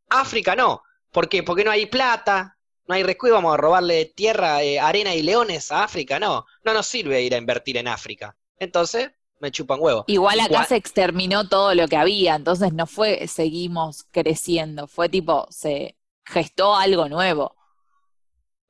África 0.09 0.55
no. 0.55 0.81
¿Por 1.11 1.29
qué? 1.29 1.43
Porque 1.43 1.63
no 1.63 1.69
hay 1.69 1.85
plata, 1.85 2.57
no 2.87 2.95
hay 2.95 3.03
rescudo, 3.03 3.33
vamos 3.33 3.53
a 3.53 3.57
robarle 3.57 4.05
tierra, 4.05 4.61
eh, 4.63 4.79
arena 4.79 5.13
y 5.15 5.21
leones 5.21 5.71
a 5.71 5.83
África. 5.83 6.19
No, 6.19 6.45
no 6.63 6.73
nos 6.73 6.85
sirve 6.85 7.21
ir 7.21 7.33
a 7.33 7.37
invertir 7.37 7.77
en 7.77 7.87
África. 7.87 8.35
Entonces, 8.59 9.11
me 9.39 9.51
chupan 9.51 9.79
huevo. 9.81 10.05
Igual 10.07 10.39
acá 10.39 10.49
Igual- 10.51 10.67
se 10.67 10.75
exterminó 10.75 11.47
todo 11.47 11.75
lo 11.75 11.87
que 11.87 11.97
había, 11.97 12.35
entonces 12.35 12.73
no 12.73 12.87
fue 12.87 13.27
seguimos 13.27 14.05
creciendo, 14.11 14.87
fue 14.87 15.09
tipo, 15.09 15.47
se 15.49 15.97
gestó 16.25 16.75
algo 16.75 17.09
nuevo. 17.09 17.55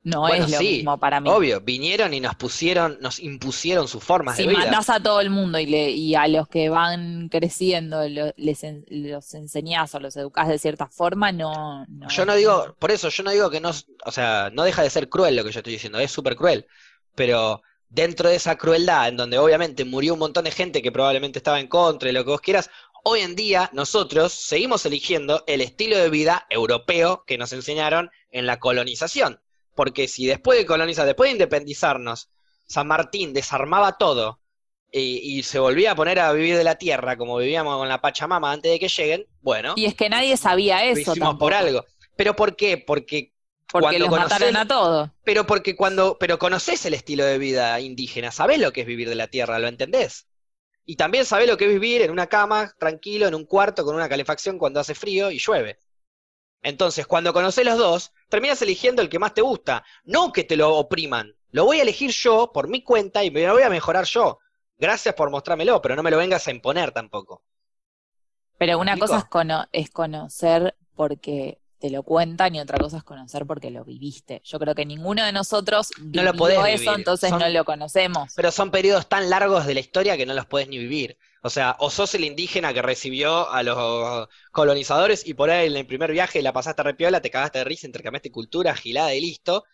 No 0.04 0.26
Bueno, 0.26 0.44
es 0.44 0.50
lo 0.50 0.58
sí, 0.58 0.64
mismo 0.64 0.98
para 0.98 1.20
mí. 1.20 1.30
Obvio, 1.30 1.60
vinieron 1.60 2.12
y 2.14 2.20
nos 2.20 2.34
pusieron, 2.36 2.98
nos 3.00 3.18
impusieron 3.20 3.88
sus 3.88 4.02
formas 4.04 4.36
Si 4.36 4.42
de 4.42 4.48
vida. 4.48 4.58
mandás 4.58 4.90
a 4.90 5.00
todo 5.02 5.20
el 5.20 5.30
mundo 5.30 5.58
y, 5.58 5.66
le, 5.66 5.90
y 5.90 6.14
a 6.14 6.28
los 6.28 6.48
que 6.48 6.68
van 6.68 7.28
creciendo 7.30 8.06
lo- 8.08 8.32
les 8.36 8.64
en- 8.64 8.84
los 8.88 9.32
enseñás 9.34 9.94
o 9.94 10.00
los 10.00 10.16
educás 10.16 10.48
de 10.48 10.58
cierta 10.58 10.88
forma, 10.88 11.32
no, 11.32 11.86
no 11.88 12.08
Yo 12.08 12.26
no 12.26 12.34
digo, 12.34 12.76
por 12.78 12.90
eso 12.90 13.08
yo 13.08 13.22
no 13.22 13.30
digo 13.30 13.50
que 13.50 13.60
no, 13.60 13.70
o 14.04 14.10
sea, 14.12 14.50
no 14.52 14.64
deja 14.64 14.82
de 14.82 14.90
ser 14.90 15.08
cruel 15.08 15.36
lo 15.36 15.44
que 15.44 15.52
yo 15.52 15.60
estoy 15.60 15.72
diciendo, 15.72 15.98
es 15.98 16.10
súper 16.10 16.36
cruel, 16.36 16.66
pero 17.14 17.62
dentro 17.88 18.28
de 18.28 18.36
esa 18.36 18.56
crueldad, 18.56 19.08
en 19.08 19.16
donde 19.16 19.38
obviamente 19.38 19.84
murió 19.84 20.12
un 20.14 20.18
montón 20.20 20.44
de 20.44 20.50
gente 20.50 20.82
que 20.82 20.92
probablemente 20.92 21.38
estaba 21.38 21.60
en 21.60 21.68
contra 21.68 22.08
y 22.10 22.12
lo 22.12 22.24
que 22.24 22.30
vos 22.30 22.40
quieras, 22.42 22.70
hoy 23.04 23.20
en 23.20 23.36
día 23.36 23.70
nosotros 23.72 24.32
seguimos 24.34 24.84
eligiendo 24.86 25.44
el 25.46 25.60
estilo 25.62 25.96
de 25.96 26.10
vida 26.10 26.46
europeo 26.50 27.24
que 27.26 27.38
nos 27.38 27.52
enseñaron 27.54 28.10
en 28.30 28.46
la 28.46 28.58
colonización, 28.60 29.40
porque 29.74 30.08
si 30.08 30.26
después 30.26 30.58
de 30.58 30.66
colonizar, 30.66 31.06
después 31.06 31.28
de 31.28 31.32
independizarnos, 31.32 32.30
San 32.66 32.86
Martín 32.86 33.32
desarmaba 33.32 33.98
todo 33.98 34.40
y, 34.90 35.38
y 35.38 35.42
se 35.42 35.58
volvía 35.58 35.92
a 35.92 35.96
poner 35.96 36.18
a 36.20 36.32
vivir 36.32 36.56
de 36.56 36.64
la 36.64 36.76
tierra 36.78 37.16
como 37.16 37.36
vivíamos 37.38 37.76
con 37.78 37.88
la 37.88 38.00
Pachamama 38.00 38.52
antes 38.52 38.70
de 38.72 38.78
que 38.78 38.88
lleguen, 38.88 39.26
bueno, 39.40 39.74
Y 39.76 39.86
es 39.86 39.94
que 39.94 40.08
nadie 40.08 40.36
sabía 40.36 40.84
lo 40.90 41.00
eso 41.00 41.00
hicimos 41.00 41.18
tampoco, 41.30 41.38
por 41.38 41.54
algo. 41.54 41.84
¿Pero 42.16 42.36
por 42.36 42.56
qué? 42.56 42.78
Porque 42.78 43.32
porque 43.70 43.98
cuando 43.98 44.06
los 44.06 44.10
mataron 44.10 44.54
conocés- 44.54 44.60
a 44.60 44.66
todos. 44.68 45.10
pero 45.24 45.46
porque 45.46 45.74
cuando, 45.76 46.16
pero 46.18 46.38
conoces 46.38 46.84
el 46.86 46.94
estilo 46.94 47.24
de 47.24 47.38
vida 47.38 47.80
indígena, 47.80 48.30
sabés 48.30 48.58
lo 48.60 48.72
que 48.72 48.82
es 48.82 48.86
vivir 48.86 49.08
de 49.08 49.14
la 49.16 49.28
tierra, 49.28 49.58
¿lo 49.58 49.68
entendés? 49.68 50.28
Y 50.86 50.96
también 50.96 51.24
sabés 51.26 51.48
lo 51.48 51.56
que 51.56 51.64
es 51.66 51.70
vivir 51.72 52.02
en 52.02 52.10
una 52.10 52.26
cama, 52.28 52.72
tranquilo, 52.78 53.26
en 53.26 53.34
un 53.34 53.46
cuarto, 53.46 53.84
con 53.84 53.94
una 53.96 54.08
calefacción 54.08 54.58
cuando 54.58 54.80
hace 54.80 54.94
frío 54.94 55.30
y 55.30 55.38
llueve. 55.38 55.80
Entonces, 56.64 57.06
cuando 57.06 57.32
conocés 57.32 57.64
los 57.64 57.78
dos, 57.78 58.12
terminas 58.28 58.60
eligiendo 58.62 59.02
el 59.02 59.08
que 59.08 59.20
más 59.20 59.34
te 59.34 59.42
gusta, 59.42 59.84
no 60.04 60.32
que 60.32 60.42
te 60.44 60.56
lo 60.56 60.74
opriman. 60.76 61.36
Lo 61.52 61.64
voy 61.66 61.78
a 61.78 61.82
elegir 61.82 62.10
yo 62.10 62.50
por 62.52 62.66
mi 62.68 62.82
cuenta 62.82 63.22
y 63.22 63.30
me 63.30 63.46
lo 63.46 63.52
voy 63.52 63.62
a 63.62 63.70
mejorar 63.70 64.06
yo. 64.06 64.38
Gracias 64.78 65.14
por 65.14 65.30
mostrármelo, 65.30 65.80
pero 65.80 65.94
no 65.94 66.02
me 66.02 66.10
lo 66.10 66.16
vengas 66.18 66.48
a 66.48 66.50
imponer 66.50 66.90
tampoco. 66.90 67.42
Pero 68.58 68.72
¿Me 68.78 68.82
una 68.82 68.98
cosa 68.98 69.18
es, 69.18 69.24
cono- 69.26 69.66
es 69.72 69.90
conocer 69.90 70.74
porque 70.96 71.58
te 71.78 71.90
lo 71.90 72.02
cuentan 72.02 72.54
y 72.54 72.60
otra 72.60 72.78
cosa 72.78 72.96
es 72.96 73.04
conocer 73.04 73.44
porque 73.46 73.70
lo 73.70 73.84
viviste. 73.84 74.40
Yo 74.44 74.58
creo 74.58 74.74
que 74.74 74.86
ninguno 74.86 75.22
de 75.24 75.32
nosotros 75.32 75.90
No 75.98 76.22
lo 76.22 76.32
podés 76.34 76.58
eso, 76.66 76.78
vivir. 76.78 76.88
entonces 76.98 77.28
Son- 77.30 77.38
no 77.40 77.48
lo 77.48 77.64
conocemos. 77.64 78.32
Pero 78.34 78.50
son 78.50 78.70
periodos 78.70 79.08
tan 79.08 79.28
largos 79.28 79.66
de 79.66 79.74
la 79.74 79.80
historia 79.80 80.16
que 80.16 80.24
no 80.24 80.32
los 80.34 80.46
puedes 80.46 80.68
ni 80.68 80.78
vivir. 80.78 81.18
O 81.46 81.50
sea, 81.50 81.76
o 81.78 81.90
sos 81.90 82.14
el 82.14 82.24
indígena 82.24 82.72
que 82.72 82.80
recibió 82.80 83.50
a 83.50 83.62
los 83.62 84.28
colonizadores 84.50 85.26
y 85.26 85.34
por 85.34 85.50
ahí 85.50 85.66
en 85.66 85.76
el 85.76 85.86
primer 85.86 86.10
viaje 86.10 86.40
la 86.42 86.54
pasaste 86.54 86.82
repiola, 86.82 87.20
te 87.20 87.30
cagaste 87.30 87.58
de 87.58 87.64
risa, 87.64 87.86
intercambiaste 87.86 88.30
cultura, 88.30 88.74
gilada 88.74 89.14
y 89.14 89.20
listo, 89.20 89.64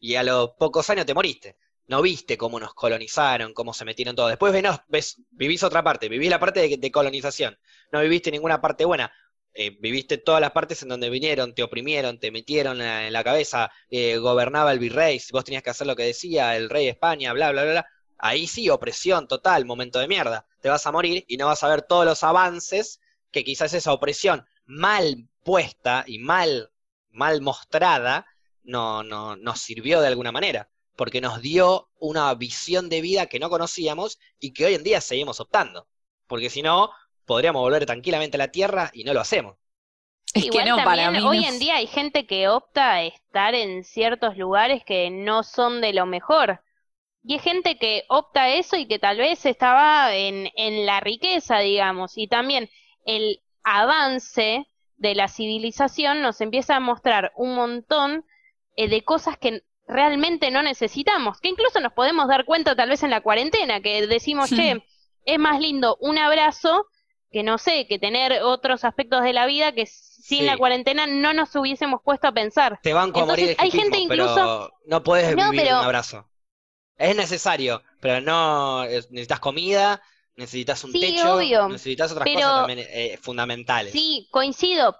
y 0.00 0.16
a 0.16 0.22
los 0.24 0.50
pocos 0.58 0.90
años 0.90 1.06
te 1.06 1.14
moriste. 1.14 1.56
No 1.86 2.02
viste 2.02 2.36
cómo 2.38 2.58
nos 2.60 2.74
colonizaron, 2.74 3.54
cómo 3.54 3.74
se 3.74 3.84
metieron 3.84 4.16
todo. 4.16 4.28
Después 4.28 4.52
ven, 4.52 4.66
ves, 4.88 5.22
vivís 5.30 5.62
otra 5.62 5.84
parte, 5.84 6.08
vivís 6.08 6.30
la 6.30 6.40
parte 6.40 6.60
de, 6.68 6.76
de 6.78 6.90
colonización. 6.92 7.58
No 7.92 8.00
viviste 8.00 8.30
ninguna 8.32 8.60
parte 8.60 8.84
buena. 8.84 9.12
Eh, 9.54 9.76
viviste 9.80 10.18
todas 10.18 10.40
las 10.40 10.52
partes 10.52 10.82
en 10.82 10.88
donde 10.88 11.10
vinieron, 11.10 11.54
te 11.54 11.62
oprimieron, 11.62 12.18
te 12.18 12.30
metieron 12.30 12.80
en 12.80 13.12
la 13.12 13.22
cabeza, 13.22 13.70
eh, 13.90 14.16
gobernaba 14.16 14.72
el 14.72 14.78
virrey, 14.78 15.20
vos 15.30 15.44
tenías 15.44 15.62
que 15.62 15.70
hacer 15.70 15.86
lo 15.86 15.94
que 15.94 16.04
decía 16.04 16.56
el 16.56 16.70
rey 16.70 16.86
de 16.86 16.90
España, 16.92 17.32
bla, 17.34 17.52
bla, 17.52 17.62
bla, 17.64 17.72
bla. 17.72 17.86
Ahí 18.24 18.46
sí, 18.46 18.70
opresión 18.70 19.26
total, 19.26 19.64
momento 19.64 19.98
de 19.98 20.06
mierda. 20.06 20.46
Te 20.60 20.68
vas 20.68 20.86
a 20.86 20.92
morir 20.92 21.24
y 21.26 21.36
no 21.36 21.46
vas 21.46 21.64
a 21.64 21.68
ver 21.68 21.82
todos 21.82 22.04
los 22.04 22.22
avances 22.22 23.00
que 23.32 23.42
quizás 23.42 23.74
esa 23.74 23.92
opresión 23.92 24.46
mal 24.64 25.28
puesta 25.42 26.04
y 26.06 26.20
mal, 26.20 26.70
mal 27.10 27.40
mostrada 27.40 28.24
no, 28.62 29.02
no, 29.02 29.34
nos 29.34 29.58
sirvió 29.60 30.00
de 30.00 30.06
alguna 30.06 30.30
manera. 30.30 30.68
Porque 30.94 31.20
nos 31.20 31.42
dio 31.42 31.88
una 31.98 32.32
visión 32.34 32.88
de 32.88 33.00
vida 33.00 33.26
que 33.26 33.40
no 33.40 33.50
conocíamos 33.50 34.20
y 34.38 34.52
que 34.52 34.66
hoy 34.66 34.74
en 34.74 34.84
día 34.84 35.00
seguimos 35.00 35.40
optando. 35.40 35.88
Porque 36.28 36.48
si 36.48 36.62
no, 36.62 36.90
podríamos 37.24 37.60
volver 37.60 37.86
tranquilamente 37.86 38.36
a 38.36 38.38
la 38.38 38.52
Tierra 38.52 38.92
y 38.94 39.02
no 39.02 39.14
lo 39.14 39.20
hacemos. 39.20 39.56
Es 40.32 40.44
que 40.44 40.46
Igual 40.46 40.68
no, 40.68 40.76
para 40.76 41.06
también 41.06 41.24
mí 41.24 41.28
hoy 41.28 41.40
no. 41.40 41.48
en 41.48 41.58
día 41.58 41.74
hay 41.74 41.88
gente 41.88 42.24
que 42.24 42.46
opta 42.48 42.92
a 42.92 43.02
estar 43.02 43.56
en 43.56 43.82
ciertos 43.82 44.36
lugares 44.36 44.84
que 44.84 45.10
no 45.10 45.42
son 45.42 45.80
de 45.80 45.92
lo 45.92 46.06
mejor. 46.06 46.60
Y 47.24 47.34
hay 47.34 47.38
gente 47.38 47.78
que 47.78 48.04
opta 48.08 48.42
a 48.42 48.54
eso 48.54 48.76
y 48.76 48.86
que 48.86 48.98
tal 48.98 49.18
vez 49.18 49.46
estaba 49.46 50.14
en, 50.14 50.48
en 50.56 50.86
la 50.86 51.00
riqueza, 51.00 51.58
digamos. 51.60 52.18
Y 52.18 52.26
también 52.26 52.68
el 53.04 53.40
avance 53.62 54.66
de 54.96 55.14
la 55.14 55.28
civilización 55.28 56.22
nos 56.22 56.40
empieza 56.40 56.76
a 56.76 56.80
mostrar 56.80 57.32
un 57.36 57.54
montón 57.54 58.24
eh, 58.76 58.88
de 58.88 59.02
cosas 59.02 59.36
que 59.36 59.62
realmente 59.86 60.50
no 60.50 60.62
necesitamos, 60.62 61.40
que 61.40 61.48
incluso 61.48 61.80
nos 61.80 61.92
podemos 61.92 62.28
dar 62.28 62.44
cuenta 62.44 62.74
tal 62.76 62.88
vez 62.88 63.02
en 63.02 63.10
la 63.10 63.20
cuarentena, 63.20 63.80
que 63.80 64.06
decimos, 64.06 64.48
che, 64.50 64.82
es 65.24 65.38
más 65.38 65.60
lindo 65.60 65.96
un 66.00 66.18
abrazo 66.18 66.86
que 67.30 67.42
no 67.42 67.58
sé, 67.58 67.86
que 67.86 67.98
tener 67.98 68.42
otros 68.42 68.84
aspectos 68.84 69.22
de 69.22 69.32
la 69.32 69.46
vida 69.46 69.72
que 69.72 69.86
sin 69.86 70.40
Sí. 70.40 70.44
la 70.44 70.56
cuarentena 70.56 71.06
no 71.06 71.32
nos 71.32 71.54
hubiésemos 71.56 72.00
puesto 72.04 72.28
a 72.28 72.32
pensar. 72.32 72.78
Te 72.82 72.92
banco 72.92 73.20
a 73.20 73.26
morir 73.26 73.48
de 73.48 73.56
hay 73.58 73.70
gente 73.70 73.98
incluso- 73.98 74.34
pero 74.34 74.70
no 74.86 75.02
puedes 75.02 75.34
No, 75.36 75.50
vivir 75.50 75.62
pero- 75.64 75.78
un 75.80 75.84
abrazo. 75.84 76.28
Es 77.02 77.16
necesario, 77.16 77.82
pero 78.00 78.20
no 78.20 78.84
es- 78.84 79.10
necesitas 79.10 79.40
comida, 79.40 80.00
necesitas 80.36 80.82
un 80.84 80.92
Sí, 80.92 81.00
techo, 81.00 81.34
obvio, 81.36 81.68
necesitas 81.68 82.12
otras 82.12 82.24
pero- 82.24 82.40
cosas 82.40 82.66
también 82.66 82.78
eh, 82.90 83.18
fundamentales. 83.20 83.92
Sí, 83.92 84.28
coincido, 84.30 84.96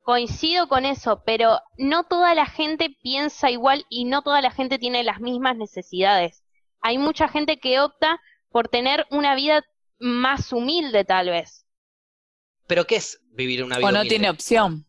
coincido 0.00 0.68
con 0.68 0.84
eso, 0.86 1.22
pero 1.24 1.60
no 1.76 2.04
toda 2.04 2.34
la 2.34 2.46
gente 2.46 2.90
piensa 3.02 3.50
igual 3.50 3.84
y 3.90 4.04
no 4.06 4.22
toda 4.22 4.40
la 4.40 4.50
gente 4.50 4.78
tiene 4.78 5.04
las 5.04 5.20
mismas 5.20 5.56
necesidades. 5.56 6.42
Hay 6.80 6.98
mucha 6.98 7.28
gente 7.28 7.58
que 7.58 7.80
opta 7.80 8.20
por 8.50 8.68
tener 8.68 9.06
una 9.10 9.34
vida 9.34 9.62
más 9.98 10.52
humilde, 10.52 11.04
tal 11.04 11.28
vez. 11.30 11.66
Pero 12.66 12.86
¿qué 12.86 12.96
es 12.96 13.20
vivir 13.32 13.62
una 13.62 13.76
vida 13.78 13.88
O 13.88 13.92
no 13.92 13.98
humilde? 14.00 14.08
tiene 14.08 14.30
opción. 14.30 14.86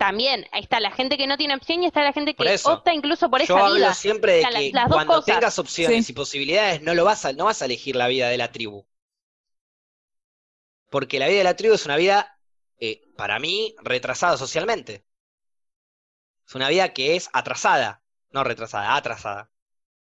También, 0.00 0.46
ahí 0.52 0.62
está 0.62 0.80
la 0.80 0.90
gente 0.92 1.18
que 1.18 1.26
no 1.26 1.36
tiene 1.36 1.54
opción 1.54 1.82
y 1.82 1.86
está 1.86 2.02
la 2.02 2.14
gente 2.14 2.32
que 2.34 2.54
eso. 2.54 2.72
opta 2.72 2.94
incluso 2.94 3.28
por 3.28 3.40
Yo 3.40 3.54
esa 3.54 3.66
hablo 3.66 3.74
vida. 3.76 3.92
siempre 3.92 4.32
de 4.32 4.38
O 4.38 4.42
sea, 4.42 4.50
que 4.50 4.64
las- 4.64 4.72
las 4.72 4.88
dos 4.88 4.96
cuando 4.96 5.12
cosas. 5.16 5.26
tengas 5.26 5.58
opciones 5.58 6.06
Sí. 6.06 6.12
y 6.12 6.14
posibilidades, 6.14 6.80
no 6.80 6.94
lo 6.94 7.04
vas 7.04 7.26
a, 7.26 7.34
no 7.34 7.44
vas 7.44 7.60
a 7.60 7.66
elegir 7.66 7.96
la 7.96 8.08
vida 8.08 8.30
de 8.30 8.38
la 8.38 8.50
tribu. 8.50 8.86
Porque 10.88 11.18
la 11.18 11.26
vida 11.28 11.38
de 11.38 11.44
la 11.44 11.54
tribu 11.54 11.74
es 11.74 11.84
una 11.84 11.96
vida, 11.98 12.38
eh, 12.78 13.02
para 13.18 13.38
mí, 13.38 13.74
retrasada 13.82 14.38
socialmente. 14.38 15.04
Es 16.48 16.54
una 16.54 16.70
vida 16.70 16.94
que 16.94 17.14
es 17.16 17.28
atrasada, 17.34 18.02
no 18.30 18.42
retrasada, 18.42 18.96
atrasada. 18.96 19.50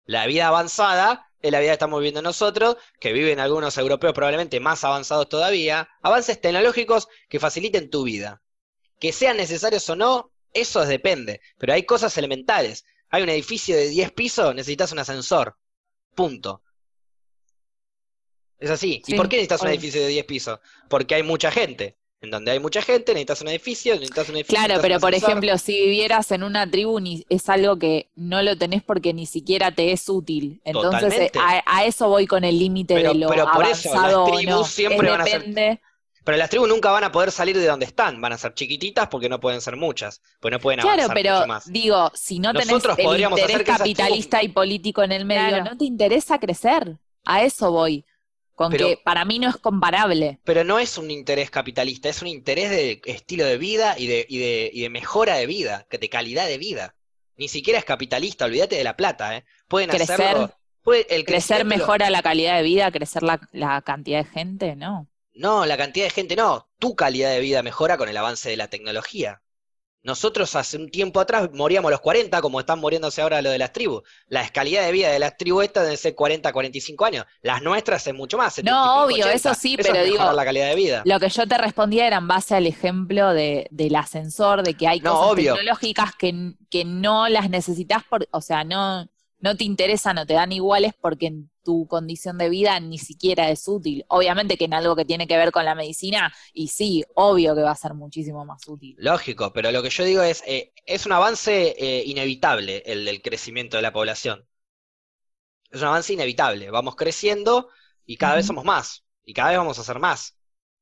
La 0.06 0.28
vida 0.28 0.48
avanzada 0.50 1.32
es 1.42 1.52
la 1.52 1.60
vida 1.62 1.70
que 1.72 1.74
estamos 1.74 2.00
viviendo 2.00 2.22
nosotros, 2.22 2.78
que 3.00 3.12
viven 3.12 3.40
algunos 3.40 3.76
europeos 3.80 4.14
probablemente 4.14 4.60
más 4.60 4.84
avanzados 4.84 5.28
todavía. 5.30 5.90
Avances 6.04 6.40
tecnológicos 6.40 7.08
que 7.28 7.40
faciliten 7.40 7.90
tu 7.90 8.04
vida. 8.04 8.42
Que 9.00 9.12
sean 9.12 9.38
necesarios 9.38 9.90
o 9.90 9.96
no, 9.96 10.32
eso 10.54 10.86
depende. 10.86 11.42
Pero 11.58 11.74
hay 11.74 11.84
cosas 11.84 12.18
elementales. 12.18 12.86
Hay 13.10 13.24
un 13.24 13.30
edificio 13.30 13.76
de 13.76 13.88
10 13.90 14.12
pisos, 14.12 14.54
necesitas 14.54 14.92
un 14.92 15.00
ascensor. 15.00 15.58
Punto. 16.16 16.62
Es 18.60 18.70
así. 18.70 19.02
¿Y 19.08 19.12
Sí, 19.12 19.16
por 19.16 19.30
qué 19.30 19.38
necesitas 19.38 19.62
un 19.62 19.70
edificio 19.70 20.02
de 20.02 20.08
10 20.10 20.26
pisos? 20.26 20.60
Porque 20.90 21.16
hay 21.16 21.24
mucha 21.24 21.50
gente. 21.52 21.96
En 22.22 22.32
donde 22.32 22.52
hay 22.52 22.60
mucha 22.60 22.82
gente, 22.82 23.14
necesitas 23.14 23.40
un 23.42 23.48
edificio, 23.48 23.94
necesitas 23.94 24.28
un 24.28 24.36
edificio. 24.36 24.58
Claro, 24.62 24.82
pero 24.82 25.00
por 25.00 25.12
ascensor. 25.16 25.30
ejemplo, 25.30 25.58
si 25.58 25.80
vivieras 25.80 26.30
en 26.34 26.44
una 26.44 26.70
tribu, 26.70 27.00
ni, 27.00 27.26
es 27.30 27.48
algo 27.48 27.80
que 27.80 28.10
no 28.16 28.42
lo 28.44 28.58
tenés 28.58 28.84
porque 28.84 29.14
ni 29.14 29.26
siquiera 29.26 29.72
te 29.72 29.94
es 29.94 30.10
útil. 30.10 30.60
Entonces, 30.66 31.32
a, 31.40 31.64
a 31.66 31.86
eso 31.86 32.10
voy 32.10 32.28
con 32.28 32.44
el 32.44 32.60
límite 32.60 32.96
de 32.96 33.14
lo 33.14 33.30
pero 33.30 33.50
por 33.54 33.64
eso, 33.64 33.88
las 33.90 33.96
avanzado 33.96 34.26
tribus 34.26 34.46
no. 34.46 34.64
siempre 34.66 35.08
Es 35.08 35.12
van 35.14 35.22
a 35.22 35.24
ser- 35.24 35.40
depende. 35.40 35.82
Pero 36.30 36.38
las 36.38 36.50
tribus 36.52 36.70
nunca 36.70 36.92
van 36.92 37.04
a 37.04 37.12
poder 37.12 37.32
salir 37.32 37.58
de 37.58 37.66
donde 37.66 37.88
están. 37.88 38.22
Van 38.22 38.34
a 38.34 38.38
ser 38.38 38.54
chiquititas 38.54 39.08
porque 39.08 39.28
no 39.30 39.40
pueden 39.40 39.62
ser 39.62 39.76
muchas. 39.78 40.22
Porque 40.40 40.58
no 40.58 40.60
pueden 40.62 40.80
Claro, 40.80 40.94
avanzar 41.04 41.16
pero 41.16 41.36
mucho 41.38 41.48
más. 41.48 41.72
digo, 41.74 42.12
si 42.14 42.38
no 42.38 42.52
tenés 42.54 42.68
Nosotros 42.68 43.00
el 43.00 43.06
podríamos 43.06 43.40
interés 43.40 43.56
hacer 43.62 43.66
capitalista 43.78 44.44
y 44.44 44.50
político 44.50 45.02
en 45.02 45.12
el 45.12 45.26
medio, 45.26 45.48
Claro. 45.50 45.66
no 45.72 45.76
te 45.78 45.86
interesa 45.86 46.38
crecer. 46.40 46.98
A 47.26 47.42
eso 47.44 47.72
voy. 47.72 48.06
Con 48.54 48.72
Pero- 48.72 48.90
que 48.90 48.98
para 49.04 49.26
mí 49.26 49.40
no 49.40 49.50
es 49.50 49.58
comparable. 49.58 50.40
Pero 50.44 50.64
no 50.64 50.78
es 50.78 51.00
un 51.00 51.10
interés 51.10 51.50
capitalista, 51.50 52.10
es 52.10 52.22
un 52.22 52.28
interés 52.28 52.70
de 52.70 53.02
estilo 53.06 53.44
de 53.46 53.58
vida 53.58 53.96
y 53.98 54.06
de, 54.06 54.26
y 54.30 54.38
de, 54.38 54.70
y 54.72 54.82
de 54.82 54.90
mejora 54.92 55.34
de 55.36 55.48
vida, 55.48 55.88
que- 55.90 55.98
de 55.98 56.10
calidad 56.10 56.46
de 56.46 56.60
vida. 56.60 56.94
Ni 57.38 57.48
siquiera 57.48 57.80
es 57.80 57.86
capitalista, 57.86 58.46
olvídate 58.46 58.76
de 58.76 58.84
la 58.84 58.96
plata, 58.96 59.36
¿eh? 59.36 59.46
Pueden 59.68 59.90
Crecer- 59.90 60.12
hacerlo. 60.22 60.52
puede- 60.84 61.08
el 61.16 61.26
Crecer 61.26 61.66
mejora 61.66 62.12
la 62.12 62.22
calidad 62.22 62.56
de 62.58 62.64
vida, 62.64 62.92
crecer 62.92 63.24
la, 63.24 63.40
la 63.52 63.82
cantidad 63.82 64.24
de 64.24 64.30
gente, 64.30 64.76
¿no? 64.76 65.08
No, 65.40 65.66
la 65.66 65.78
cantidad 65.78 66.06
de 66.06 66.10
gente 66.12 66.36
no. 66.36 66.68
Tu 66.80 66.96
calidad 66.96 67.32
de 67.32 67.40
vida 67.40 67.64
mejora 67.64 67.98
con 67.98 68.10
el 68.10 68.18
avance 68.18 68.50
de 68.50 68.58
la 68.58 68.68
tecnología. 68.68 69.42
Nosotros 70.04 70.56
hace 70.56 70.78
un 70.78 70.90
tiempo 70.90 71.20
atrás 71.20 71.50
moríamos 71.54 71.90
a 71.90 71.92
los 71.94 72.02
40, 72.02 72.42
como 72.42 72.60
están 72.60 72.80
muriéndose 72.80 73.22
ahora 73.22 73.42
lo 73.42 73.50
de 73.50 73.58
las 73.58 73.74
tribus. 73.74 74.04
La 74.28 74.48
calidad 74.50 74.86
de 74.86 74.92
vida 74.92 75.10
de 75.12 75.20
las 75.20 75.38
tribus 75.38 75.66
estas 75.66 75.86
debe 75.86 75.98
ser 75.98 76.16
40, 76.16 76.54
45 76.54 77.06
años. 77.06 77.26
Las 77.42 77.62
nuestras 77.62 78.06
es 78.08 78.14
mucho 78.14 78.38
más. 78.38 78.54
70 78.54 78.72
y 78.72 78.74
No, 78.76 79.04
obvio, 79.06 79.16
80. 79.26 79.34
eso 79.36 79.54
sí, 79.56 79.76
es 79.78 79.88
pero 79.88 80.04
digo, 80.04 80.34
la 80.34 80.46
calidad 80.46 80.70
de 80.70 80.76
vida. 80.76 81.02
Lo 81.06 81.20
que 81.20 81.30
yo 81.30 81.48
te 81.48 81.58
respondía 81.58 82.08
era 82.08 82.18
en 82.18 82.28
base 82.28 82.56
al 82.56 82.68
ejemplo 82.68 83.34
de, 83.34 83.68
del 83.72 83.96
ascensor, 83.96 84.64
de 84.64 84.74
que 84.74 84.88
hay 84.88 85.00
No, 85.02 85.14
cosas 85.14 85.34
obvio. 85.34 85.54
tecnológicas 85.56 86.16
que, 86.16 86.54
que 86.70 86.86
no 86.86 87.30
las 87.30 87.50
necesitas, 87.50 88.04
por, 88.04 88.28
o 88.32 88.42
sea, 88.42 88.64
no, 88.64 89.08
no 89.40 89.56
te 89.56 89.64
interesan 89.64 90.18
o 90.18 90.26
te 90.26 90.34
dan 90.34 90.52
iguales 90.52 90.94
porque 91.00 91.28
en 91.28 91.49
tu 91.64 91.88
condición 91.88 92.38
de 92.38 92.50
vida 92.50 92.80
ni 92.80 92.98
siquiera 92.98 93.50
es 93.50 93.68
útil. 93.68 94.06
Obviamente 94.08 94.58
que 94.58 94.66
en 94.66 94.74
algo 94.74 94.96
que 94.96 95.06
tiene 95.06 95.28
que 95.28 95.38
ver 95.38 95.52
con 95.52 95.66
la 95.66 95.76
medicina, 95.76 96.34
y 96.54 96.70
sí, 96.70 97.04
obvio 97.16 97.56
que 97.56 97.62
va 97.62 97.72
a 97.72 97.76
ser 97.76 97.94
muchísimo 97.94 98.46
más 98.46 98.68
útil. 98.68 98.96
Lógico, 98.98 99.54
pero 99.54 99.72
lo 99.72 99.84
que 99.84 99.90
yo 99.90 100.04
digo 100.04 100.22
es, 100.22 100.44
eh, 100.46 100.74
es 100.86 101.06
un 101.06 101.12
avance 101.14 101.76
eh, 101.78 102.04
inevitable 102.06 102.84
el 102.86 103.06
del 103.06 103.22
crecimiento 103.22 103.78
de 103.78 103.84
la 103.84 103.94
población. 103.94 104.48
Es 105.70 105.82
un 105.82 105.88
avance 105.88 106.14
inevitable. 106.14 106.72
Vamos 106.72 106.96
creciendo 106.96 107.70
y 108.06 108.18
cada 108.18 108.36
vez 108.36 108.46
somos 108.46 108.66
más. 108.66 109.04
Y 109.24 109.34
cada 109.34 109.50
vez 109.50 109.58
vamos 109.60 109.78
a 109.78 109.84
ser 109.84 110.00
más. 110.00 110.38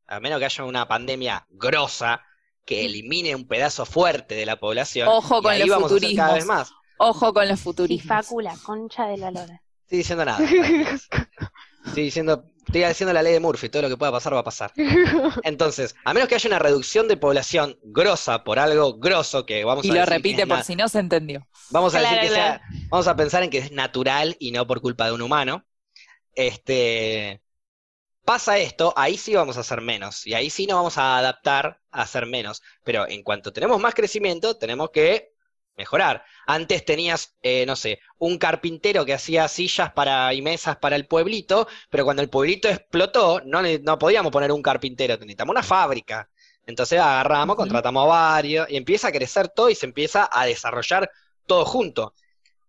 A 0.05 0.19
menos 0.19 0.39
que 0.39 0.45
haya 0.45 0.63
una 0.63 0.87
pandemia 0.87 1.45
grosa 1.49 2.23
que 2.65 2.85
elimine 2.85 3.35
un 3.35 3.47
pedazo 3.47 3.85
fuerte 3.85 4.35
de 4.35 4.45
la 4.45 4.59
población. 4.59 5.09
Ojo 5.09 5.39
y 5.39 5.41
con 5.41 5.51
ahí 5.51 5.65
los 5.65 5.69
vamos 5.69 5.93
a 5.93 5.99
ser 5.99 6.13
cada 6.13 6.33
vez 6.33 6.45
futurismos. 6.45 6.45
más. 6.45 6.77
Ojo 6.97 7.33
con 7.33 7.47
los 7.47 7.59
futurismos. 7.59 8.27
Facu, 8.27 8.41
la 8.41 8.57
concha 8.57 9.07
de 9.07 9.17
la 9.17 9.31
lora. 9.31 9.63
Estoy 9.87 9.99
diciendo 9.99 10.25
nada. 10.25 10.39
Estoy 11.85 12.03
diciendo, 12.03 12.43
estoy 12.65 12.83
diciendo 12.83 13.13
la 13.13 13.23
ley 13.23 13.31
de 13.31 13.39
Murphy, 13.39 13.69
todo 13.69 13.83
lo 13.83 13.87
que 13.87 13.95
pueda 13.95 14.11
pasar 14.11 14.33
va 14.33 14.39
a 14.39 14.43
pasar. 14.43 14.73
Entonces, 15.43 15.95
a 16.03 16.13
menos 16.13 16.27
que 16.27 16.35
haya 16.35 16.49
una 16.49 16.59
reducción 16.59 17.07
de 17.07 17.15
población 17.15 17.79
grosa 17.81 18.43
por 18.43 18.59
algo 18.59 18.99
grosso 18.99 19.45
que 19.45 19.63
vamos 19.63 19.85
y 19.85 19.91
a 19.91 19.93
lo 19.93 19.99
decir 20.01 20.09
que 20.09 20.15
repite 20.17 20.45
por 20.45 20.61
si 20.63 20.75
no 20.75 20.89
se 20.89 20.99
entendió. 20.99 21.47
Vamos 21.69 21.95
a 21.95 22.01
decir 22.01 22.19
que 22.19 22.27
claro. 22.27 22.59
sea, 22.59 22.61
vamos 22.89 23.07
a 23.07 23.15
pensar 23.15 23.43
en 23.43 23.49
que 23.49 23.59
es 23.59 23.71
natural 23.71 24.35
y 24.39 24.51
no 24.51 24.67
por 24.67 24.81
culpa 24.81 25.05
de 25.05 25.13
un 25.13 25.21
humano. 25.21 25.65
Este, 26.35 27.41
pasa 28.25 28.57
esto, 28.57 28.93
ahí 28.97 29.15
sí 29.17 29.35
vamos 29.35 29.55
a 29.55 29.61
hacer 29.61 29.79
menos 29.79 30.27
y 30.27 30.33
ahí 30.33 30.49
sí 30.49 30.67
nos 30.67 30.75
vamos 30.75 30.97
a 30.97 31.17
adaptar 31.17 31.79
a 31.91 32.01
hacer 32.01 32.25
menos. 32.25 32.61
Pero 32.83 33.07
en 33.07 33.23
cuanto 33.23 33.53
tenemos 33.53 33.79
más 33.79 33.95
crecimiento, 33.95 34.57
tenemos 34.57 34.89
que 34.89 35.36
mejorar. 35.77 36.23
Antes 36.45 36.83
tenías, 36.83 37.35
eh, 37.41 37.65
no 37.65 37.75
sé, 37.75 37.99
un 38.17 38.37
carpintero 38.37 39.05
que 39.05 39.13
hacía 39.13 39.47
sillas 39.47 39.91
para, 39.93 40.33
y 40.33 40.41
mesas 40.41 40.77
para 40.77 40.95
el 40.95 41.07
pueblito, 41.07 41.67
pero 41.89 42.03
cuando 42.03 42.21
el 42.23 42.29
pueblito 42.29 42.67
explotó, 42.67 43.41
no, 43.45 43.61
ne- 43.61 43.79
no 43.79 43.97
podíamos 43.99 44.31
poner 44.31 44.51
un 44.51 44.61
carpintero, 44.61 45.15
necesitamos 45.15 45.53
una 45.53 45.63
fábrica. 45.63 46.29
Entonces 46.65 46.99
agarramos, 46.99 47.55
contratamos 47.55 48.03
a 48.03 48.07
varios 48.07 48.69
y 48.69 48.75
empieza 48.75 49.07
a 49.07 49.11
crecer 49.11 49.47
todo 49.49 49.69
y 49.69 49.75
se 49.75 49.85
empieza 49.85 50.29
a 50.31 50.45
desarrollar 50.45 51.09
todo 51.45 51.63
junto. 51.65 52.13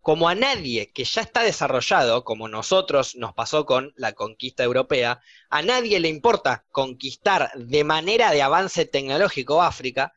Como 0.01 0.29
a 0.29 0.35
nadie 0.35 0.91
que 0.93 1.05
ya 1.05 1.21
está 1.23 1.43
desarrollado, 1.43 2.25
como 2.25 2.49
nosotros 2.49 3.17
nos 3.17 3.35
pasó 3.35 3.67
con 3.67 3.93
la 3.97 4.13
conquista 4.13 4.63
europea, 4.63 5.21
a 5.51 5.63
nadie 5.63 5.99
le 6.01 6.09
importa 6.09 6.65
conquistar 6.71 7.51
de 7.57 7.85
manera 7.85 8.31
de 8.31 8.41
avance 8.41 8.87
tecnológico 8.87 9.61
África, 9.63 10.13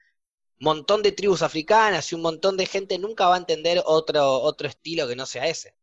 montón 0.66 1.04
de 1.04 1.12
tribus 1.12 1.42
africanas 1.42 2.12
y 2.12 2.16
un 2.16 2.22
montón 2.22 2.58
de 2.58 2.66
gente 2.66 2.98
nunca 3.00 3.28
va 3.28 3.36
a 3.36 3.40
entender 3.40 3.82
otro, 3.86 4.40
otro 4.42 4.68
estilo 4.68 5.08
que 5.08 5.16
no 5.16 5.26
sea 5.26 5.48
ese. 5.48 5.76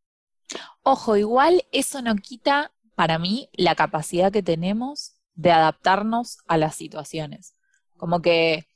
Ojo, 0.83 1.15
igual 1.17 1.65
eso 1.71 2.01
no 2.01 2.15
quita 2.15 2.71
para 2.95 3.19
mí 3.19 3.49
la 3.53 3.75
capacidad 3.75 4.31
que 4.31 4.43
tenemos 4.43 5.13
de 5.35 5.51
adaptarnos 5.51 6.39
a 6.47 6.57
las 6.57 6.75
situaciones. 6.75 7.55
Como 7.97 8.21
que 8.21 8.67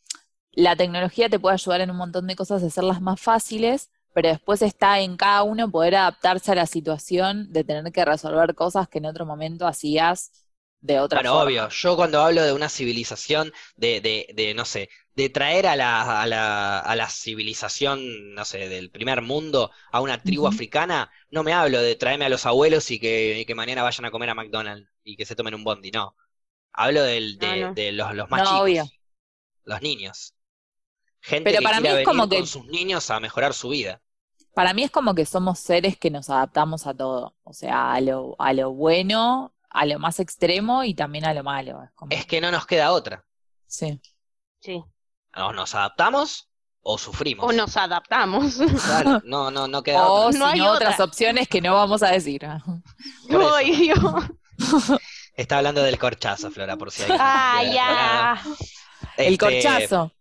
la 0.54 0.76
tecnología 0.76 1.30
te 1.30 1.40
puede 1.40 1.56
ayudar 1.56 1.82
en 1.82 1.92
un 1.92 1.98
montón 1.98 2.28
de 2.28 2.36
cosas 2.36 2.64
a 2.64 2.68
hacerlas 2.68 3.02
más 3.02 3.22
fáciles, 3.22 3.92
pero 4.14 4.30
después 4.30 4.62
está 4.62 5.00
en 5.02 5.18
cada 5.18 5.44
uno 5.44 5.72
poder 5.72 5.96
adaptarse 5.96 6.52
a 6.52 6.56
la 6.56 6.68
situación 6.68 7.52
de 7.54 7.64
tener 7.64 7.92
que 7.94 8.06
resolver 8.06 8.56
cosas 8.56 8.88
que 8.90 9.00
en 9.00 9.08
otro 9.08 9.26
momento 9.26 9.68
hacías 9.68 10.32
de 10.82 11.00
otra 11.00 11.24
Bueno, 11.24 11.40
forma. 11.40 11.44
obvio, 11.44 11.70
yo 11.70 11.96
cuando 11.96 12.22
hablo 12.22 12.42
de 12.44 12.54
una 12.54 12.70
civilización, 12.70 13.54
de, 13.76 14.02
de, 14.02 14.28
de 14.34 14.54
no 14.56 14.66
sé, 14.66 14.90
de 15.16 15.30
traer 15.30 15.68
a 15.68 15.76
la, 15.76 16.22
a 16.22 16.28
la, 16.28 16.80
a 16.80 16.96
la 16.96 17.10
civilización, 17.10 18.34
no 18.34 18.46
sé, 18.46 18.70
del 18.70 18.90
primer 18.92 19.22
mundo 19.22 19.72
a 19.92 20.02
una 20.02 20.24
tribu 20.24 20.48
africana, 20.48 21.12
no 21.30 21.44
me 21.44 21.54
hablo 21.54 21.82
de 21.82 21.96
traerme 21.96 22.26
a 22.26 22.30
los 22.30 22.46
abuelos 22.46 22.90
y 22.92 23.00
que, 23.00 23.40
y 23.40 23.46
que 23.46 23.56
mañana 23.56 23.84
vayan 23.84 24.06
a 24.06 24.12
comer 24.12 24.30
a 24.32 24.36
McDonald's 24.36 24.90
y 25.04 25.16
que 25.16 25.26
se 25.26 25.36
tomen 25.36 25.54
un 25.56 25.64
bondi, 25.64 25.92
no. 25.92 26.16
Hablo 26.74 27.04
del, 27.04 27.40
de, 27.40 27.48
No, 27.48 27.56
no. 27.70 27.74
de 27.76 27.92
los, 27.94 28.16
los 28.16 28.30
más 28.30 28.44
No, 28.44 28.50
chicos. 28.50 28.64
obvio. 28.64 28.86
Los 29.66 29.82
niños. 29.82 30.36
Gente 31.22 31.50
Pero 31.52 31.60
que 31.60 31.64
para 31.64 31.80
mí 31.82 31.88
es 31.90 32.06
como 32.06 32.30
que- 32.30 32.38
con 32.38 32.48
sus 32.48 32.66
niños 32.68 33.10
a 33.12 33.20
mejorar 33.20 33.54
su 33.54 33.70
vida. 33.70 34.02
Para 34.54 34.74
mí 34.74 34.84
es 34.84 34.92
como 34.92 35.16
que 35.16 35.26
somos 35.26 35.60
seres 35.60 35.98
que 35.98 36.10
nos 36.12 36.30
adaptamos 36.30 36.88
a 36.88 36.94
todo. 36.94 37.36
O 37.44 37.54
sea, 37.54 37.94
a 37.94 38.02
lo, 38.02 38.36
a 38.40 38.54
lo 38.54 38.72
bueno, 38.74 39.54
a 39.70 39.86
lo 39.86 40.00
más 40.00 40.20
extremo 40.20 40.84
y 40.84 40.94
también 40.96 41.26
a 41.26 41.34
lo 41.34 41.44
malo. 41.44 41.84
Es 41.84 41.92
como, 41.94 42.18
Es 42.18 42.26
que 42.26 42.40
no 42.40 42.50
nos 42.50 42.66
queda 42.66 42.94
otra. 42.94 43.26
sí. 43.68 44.00
Sí. 44.62 44.84
O 45.36 45.52
nos 45.54 45.74
adaptamos 45.76 46.50
o 46.82 46.98
sufrimos. 46.98 47.46
O 47.48 47.54
nos 47.54 47.78
adaptamos. 47.78 48.56
Claro, 48.86 49.22
no, 49.26 49.50
no, 49.52 49.68
no 49.68 49.82
queda 49.84 50.06
O 50.08 50.26
otra. 50.28 50.40
No 50.40 50.46
hay 50.48 50.62
otra. 50.62 50.74
otras 50.74 51.00
opciones 51.00 51.48
que 51.48 51.62
no 51.62 51.74
vamos 51.74 52.04
a 52.04 52.10
decir. 52.12 52.46
Está 55.36 55.58
hablando 55.58 55.82
del 55.82 55.98
corchazo, 55.98 56.52
Flora, 56.52 56.78
por 56.78 56.92
si 56.92 57.04
no 57.08 57.16
Ah, 57.20 57.64
ya. 57.64 58.42
El 59.18 59.34
Este, 59.34 59.38
corchazo. 59.46 60.12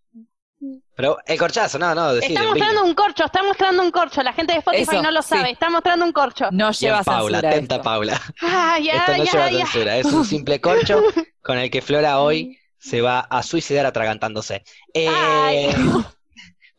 Pero 0.95 1.19
el 1.27 1.39
corchazo, 1.39 1.79
no, 1.79 1.95
no. 1.95 2.13
Está 2.13 2.45
mostrando 2.45 2.85
un 2.85 2.95
corcho, 2.95 3.25
está 3.25 3.43
mostrando 3.43 3.83
un 3.83 3.91
corcho. 3.91 4.23
La 4.23 4.33
gente 4.33 4.53
de 4.53 4.59
Spotify 4.61 4.83
Eso, 4.83 5.03
no 5.03 5.11
lo 5.11 5.23
sí. 5.23 5.31
sabe, 5.31 5.51
está 5.51 5.69
mostrando 5.71 6.05
un 6.05 6.13
corcho. 6.13 6.45
No 6.53 6.69
Bien, 6.69 6.73
lleva 6.73 7.03
Paula, 7.03 7.39
censura 7.39 7.49
atenta 7.51 7.75
esto. 7.77 7.85
Paula. 7.85 8.21
Ay, 8.41 8.89
Esto 8.91 9.17
no 9.17 9.25
lleva 9.25 9.49
censura, 9.49 9.97
es 9.97 10.07
un 10.07 10.25
simple 10.25 10.61
corcho 10.61 11.03
con 11.43 11.59
el 11.59 11.71
que 11.71 11.83
Flora 11.83 12.21
hoy 12.21 12.59
se 12.83 13.01
va 13.01 13.21
a 13.21 13.43
suicidar 13.45 13.87
atragantándose. 13.87 14.65
Eh, 14.93 15.09
Ay. 15.09 15.71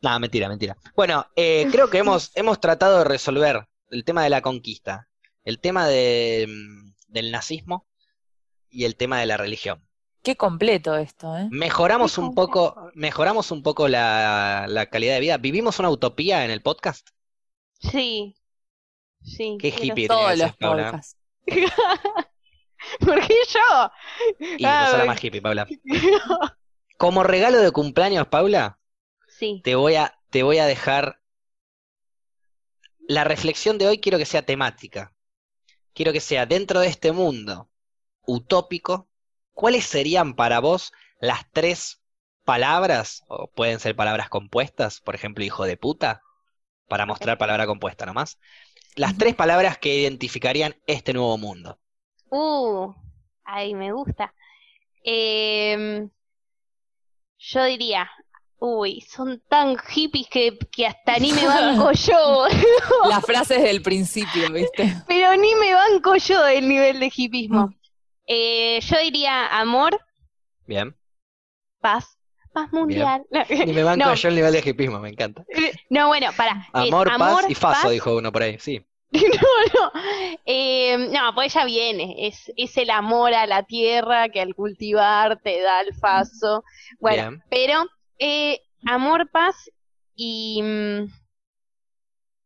Nada, 0.01 0.19
mentira, 0.19 0.49
mentira. 0.49 0.77
Bueno, 0.95 1.25
eh, 1.35 1.65
creo 1.71 1.89
que 1.89 1.99
hemos, 1.99 2.31
hemos 2.35 2.59
tratado 2.59 2.99
de 2.99 3.05
resolver 3.05 3.67
el 3.89 4.03
tema 4.03 4.23
de 4.23 4.29
la 4.29 4.41
conquista, 4.41 5.07
el 5.45 5.59
tema 5.59 5.87
de, 5.87 6.45
mm, 6.49 6.93
del 7.07 7.31
nazismo 7.31 7.87
y 8.69 8.83
el 8.83 8.97
tema 8.97 9.19
de 9.19 9.27
la 9.27 9.37
religión. 9.37 9.81
Qué 10.21 10.35
completo 10.35 10.97
esto, 10.97 11.37
¿eh? 11.37 11.47
Mejoramos 11.51 12.17
un 12.17 12.35
poco, 12.35 12.91
mejoramos 12.93 13.51
un 13.51 13.63
poco 13.63 13.87
la, 13.87 14.65
la 14.67 14.87
calidad 14.87 15.15
de 15.15 15.19
vida. 15.21 15.37
¿Vivimos 15.37 15.79
una 15.79 15.89
utopía 15.89 16.43
en 16.43 16.51
el 16.51 16.61
podcast? 16.61 17.09
Sí. 17.79 18.35
Sí. 19.21 19.57
Qué 19.59 19.69
hippie 19.69 20.07
Todos 20.07 20.37
los 20.37 20.53
podcasts. 20.57 21.17
¿Por 22.99 23.19
qué 23.25 23.35
yo? 23.49 23.91
Y 24.57 24.65
Ah, 24.65 24.95
no 24.99 25.05
más 25.05 25.23
hippie, 25.23 25.41
Paula. 25.41 25.67
Como 26.97 27.23
regalo 27.23 27.59
de 27.59 27.71
cumpleaños, 27.71 28.27
Paula, 28.27 28.79
Sí. 29.27 29.61
te 29.63 29.75
voy 29.75 29.95
a, 29.95 30.19
te 30.29 30.43
voy 30.43 30.59
a 30.59 30.65
dejar. 30.65 31.19
La 33.07 33.23
reflexión 33.23 33.77
de 33.77 33.87
hoy 33.87 33.99
quiero 33.99 34.17
que 34.17 34.25
sea 34.25 34.45
temática. 34.45 35.13
Quiero 35.93 36.11
que 36.13 36.21
sea 36.21 36.45
dentro 36.45 36.79
de 36.79 36.87
este 36.87 37.11
mundo 37.11 37.69
utópico, 38.25 39.09
¿cuáles 39.53 39.85
serían 39.85 40.35
para 40.35 40.59
vos 40.59 40.93
las 41.19 41.49
tres 41.51 42.01
palabras, 42.45 43.23
o 43.27 43.47
pueden 43.51 43.79
ser 43.79 43.95
palabras 43.95 44.29
compuestas, 44.29 45.01
por 45.01 45.15
ejemplo, 45.15 45.43
hijo 45.43 45.65
de 45.65 45.77
puta, 45.77 46.21
para 46.87 47.05
mostrar 47.05 47.37
palabra 47.37 47.67
compuesta 47.67 48.05
nomás? 48.05 48.39
Las 48.95 49.17
tres 49.17 49.35
palabras 49.35 49.77
que 49.77 49.95
identificarían 49.95 50.75
este 50.87 51.13
nuevo 51.13 51.37
mundo. 51.37 51.79
Uh, 52.35 52.91
ay, 53.45 53.75
me 53.75 53.91
gusta. 53.91 54.33
Em, 55.03 56.09
yo 57.37 57.63
diría, 57.65 58.09
uy, 58.57 59.01
son 59.01 59.39
tan 59.47 59.77
hippies 59.77 60.27
que, 60.29 60.57
que 60.71 60.87
hasta 60.87 61.19
ni 61.19 61.31
me 61.31 61.45
banco 61.45 61.91
yo, 61.93 62.47
Las 63.09 63.23
frases 63.23 63.61
del 63.61 63.81
principio, 63.83 64.51
¿viste? 64.51 64.95
pero 65.07 65.35
ni 65.35 65.53
me 65.55 65.73
banco 65.75 66.15
yo 66.15 66.47
el 66.47 66.67
nivel 66.67 66.99
de 66.99 67.11
hipismo. 67.15 67.71
Eh, 68.25 68.79
yo 68.81 68.97
diría 68.99 69.47
amor, 69.59 69.99
Bien. 70.65 70.95
paz, 71.81 72.17
paz 72.51 72.71
mundial. 72.71 73.23
Ni 73.49 73.73
me 73.73 73.83
banco 73.83 74.05
No. 74.05 74.15
yo 74.15 74.29
el 74.29 74.35
nivel 74.35 74.53
de 74.53 74.69
hipismo, 74.69 74.99
me 74.99 75.09
encanta. 75.09 75.45
No, 75.89 76.07
bueno, 76.07 76.31
para. 76.35 76.67
Amor, 76.73 77.11
paz 77.15 77.45
y 77.47 77.53
faso, 77.53 77.89
dijo 77.91 78.15
uno 78.17 78.31
por 78.31 78.41
ahí, 78.41 78.57
sí. 78.59 78.83
No, 79.41 79.91
no. 79.91 79.91
Eh, 80.45 80.97
no, 80.97 81.35
pues 81.35 81.53
ya 81.53 81.65
viene. 81.65 82.15
Es, 82.27 82.51
es 82.57 82.75
el 82.77 82.89
amor 82.89 83.33
a 83.33 83.45
la 83.45 83.63
tierra 83.63 84.29
que 84.29 84.41
al 84.41 84.55
cultivar 84.55 85.39
te 85.41 85.61
da 85.61 85.81
el 85.81 85.93
faso. 85.93 86.63
Bueno, 86.99 87.29
Bien. 87.29 87.43
pero 87.49 87.85
eh, 88.17 88.59
amor, 88.85 89.29
paz 89.31 89.55
y. 90.15 90.61
mm, 90.63 91.05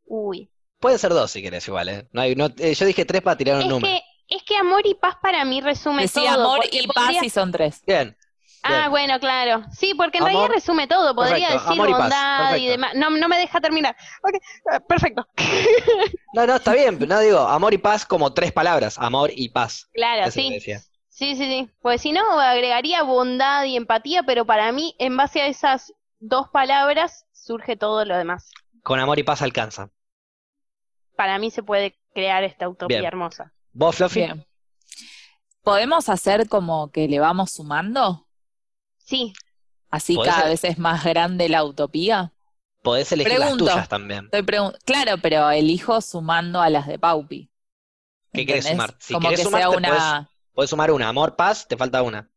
Uy. 0.06 0.50
Puede 0.80 0.98
ser 0.98 1.12
dos 1.14 1.32
si 1.32 1.42
querés 1.42 1.68
igual, 1.68 1.90
¿eh? 1.90 2.08
No 2.12 2.22
hay, 2.22 2.36
no, 2.36 2.48
eh, 2.58 2.74
yo 2.74 2.86
dije 2.86 3.06
tres 3.06 3.22
para 3.22 3.38
tirar 3.38 3.56
un 3.58 3.62
Es 3.64 3.68
número. 3.70 3.88
que, 4.28 4.36
es 4.36 4.44
que 4.44 4.56
amor 4.58 4.86
y 4.86 4.94
paz 4.96 5.16
para 5.22 5.46
mí 5.46 5.62
resume 5.62 6.08
todo. 6.08 6.28
amor 6.28 6.60
y 6.72 6.86
podría- 6.88 6.94
paz 7.20 7.24
y 7.24 7.30
son 7.30 7.52
tres. 7.52 7.82
Bien. 7.88 8.17
Ah, 8.68 8.90
bueno, 8.90 9.20
claro. 9.20 9.64
Sí, 9.72 9.94
porque 9.96 10.18
en 10.18 10.24
Amor. 10.24 10.34
realidad 10.34 10.56
resume 10.56 10.88
todo. 10.88 11.16
Podría 11.16 11.50
Perfecto. 11.50 11.70
decir 11.70 11.90
y 11.90 11.94
bondad 11.94 12.56
y 12.56 12.68
demás. 12.68 12.92
No, 12.96 13.10
no 13.10 13.28
me 13.28 13.38
deja 13.38 13.60
terminar. 13.62 13.96
Ok, 14.24 14.36
eh, 14.36 14.80
perfecto. 14.88 15.28
No, 16.34 16.46
no, 16.46 16.56
está 16.58 16.74
bien, 16.74 17.00
no 17.08 17.20
digo 17.20 17.40
amor 17.40 17.74
y 17.74 17.80
paz 17.80 18.06
como 18.06 18.32
tres 18.34 18.52
palabras. 18.52 19.00
Amor 19.00 19.32
y 19.34 19.50
paz. 19.50 19.90
Claro, 19.94 20.30
sí. 20.30 20.60
Sí, 20.62 21.36
sí, 21.36 21.36
sí. 21.36 21.70
Pues 21.82 22.02
si 22.02 22.12
no, 22.12 22.40
agregaría 22.40 23.02
bondad 23.02 23.64
y 23.64 23.76
empatía, 23.76 24.22
pero 24.22 24.46
para 24.46 24.72
mí, 24.72 24.96
en 25.00 25.18
base 25.18 25.42
a 25.42 25.48
esas 25.48 25.94
dos 26.20 26.50
palabras, 26.50 27.26
surge 27.32 27.76
todo 27.76 28.06
lo 28.06 28.16
demás. 28.16 28.52
Con 28.84 29.00
amor 29.00 29.18
y 29.18 29.24
paz 29.24 29.42
alcanza. 29.42 29.90
Para 31.16 31.40
mí 31.40 31.50
se 31.50 31.64
puede 31.64 31.98
crear 32.14 32.44
esta 32.44 32.70
utopía 32.70 33.00
Bien. 33.00 33.08
hermosa. 33.08 33.52
¿Vos, 33.74 33.96
Fluffy? 33.96 34.20
Bien. 34.22 34.46
¿Podemos 35.64 36.08
hacer 36.10 36.48
como 36.48 36.92
que 36.92 37.08
le 37.08 37.20
vamos 37.20 37.52
sumando? 37.54 38.27
Sí, 39.08 39.34
Así 39.90 40.16
¿Podés 40.16 40.34
cada 40.36 40.50
vez 40.50 40.64
es 40.66 40.78
más 40.78 41.04
grande 41.06 41.48
la 41.48 41.64
utopía. 41.64 42.34
Podés 42.84 43.10
elegir 43.14 43.38
Pregunto. 43.38 43.64
las 43.66 43.74
tuyas 43.76 43.90
también. 43.90 44.26
Estoy 44.26 44.42
pregun- 44.42 44.78
claro, 44.84 45.18
pero 45.22 45.50
elijo 45.50 46.02
sumando 46.02 46.60
a 46.62 46.70
las 46.70 46.88
de 46.88 47.00
Paupi. 47.00 47.50
¿Qué 48.34 48.46
querés 48.46 48.66
sumar? 48.68 48.96
Si 49.00 49.14
como 49.14 49.30
querés 49.30 49.40
que 49.40 49.46
sumar, 49.46 49.62
sea 49.62 49.70
una 49.70 50.30
Podés 50.54 50.70
sumar 50.70 50.92
una. 50.92 51.08
Amor, 51.08 51.38
paz, 51.38 51.68
te 51.68 51.78
falta 51.78 52.02
una. 52.02 52.30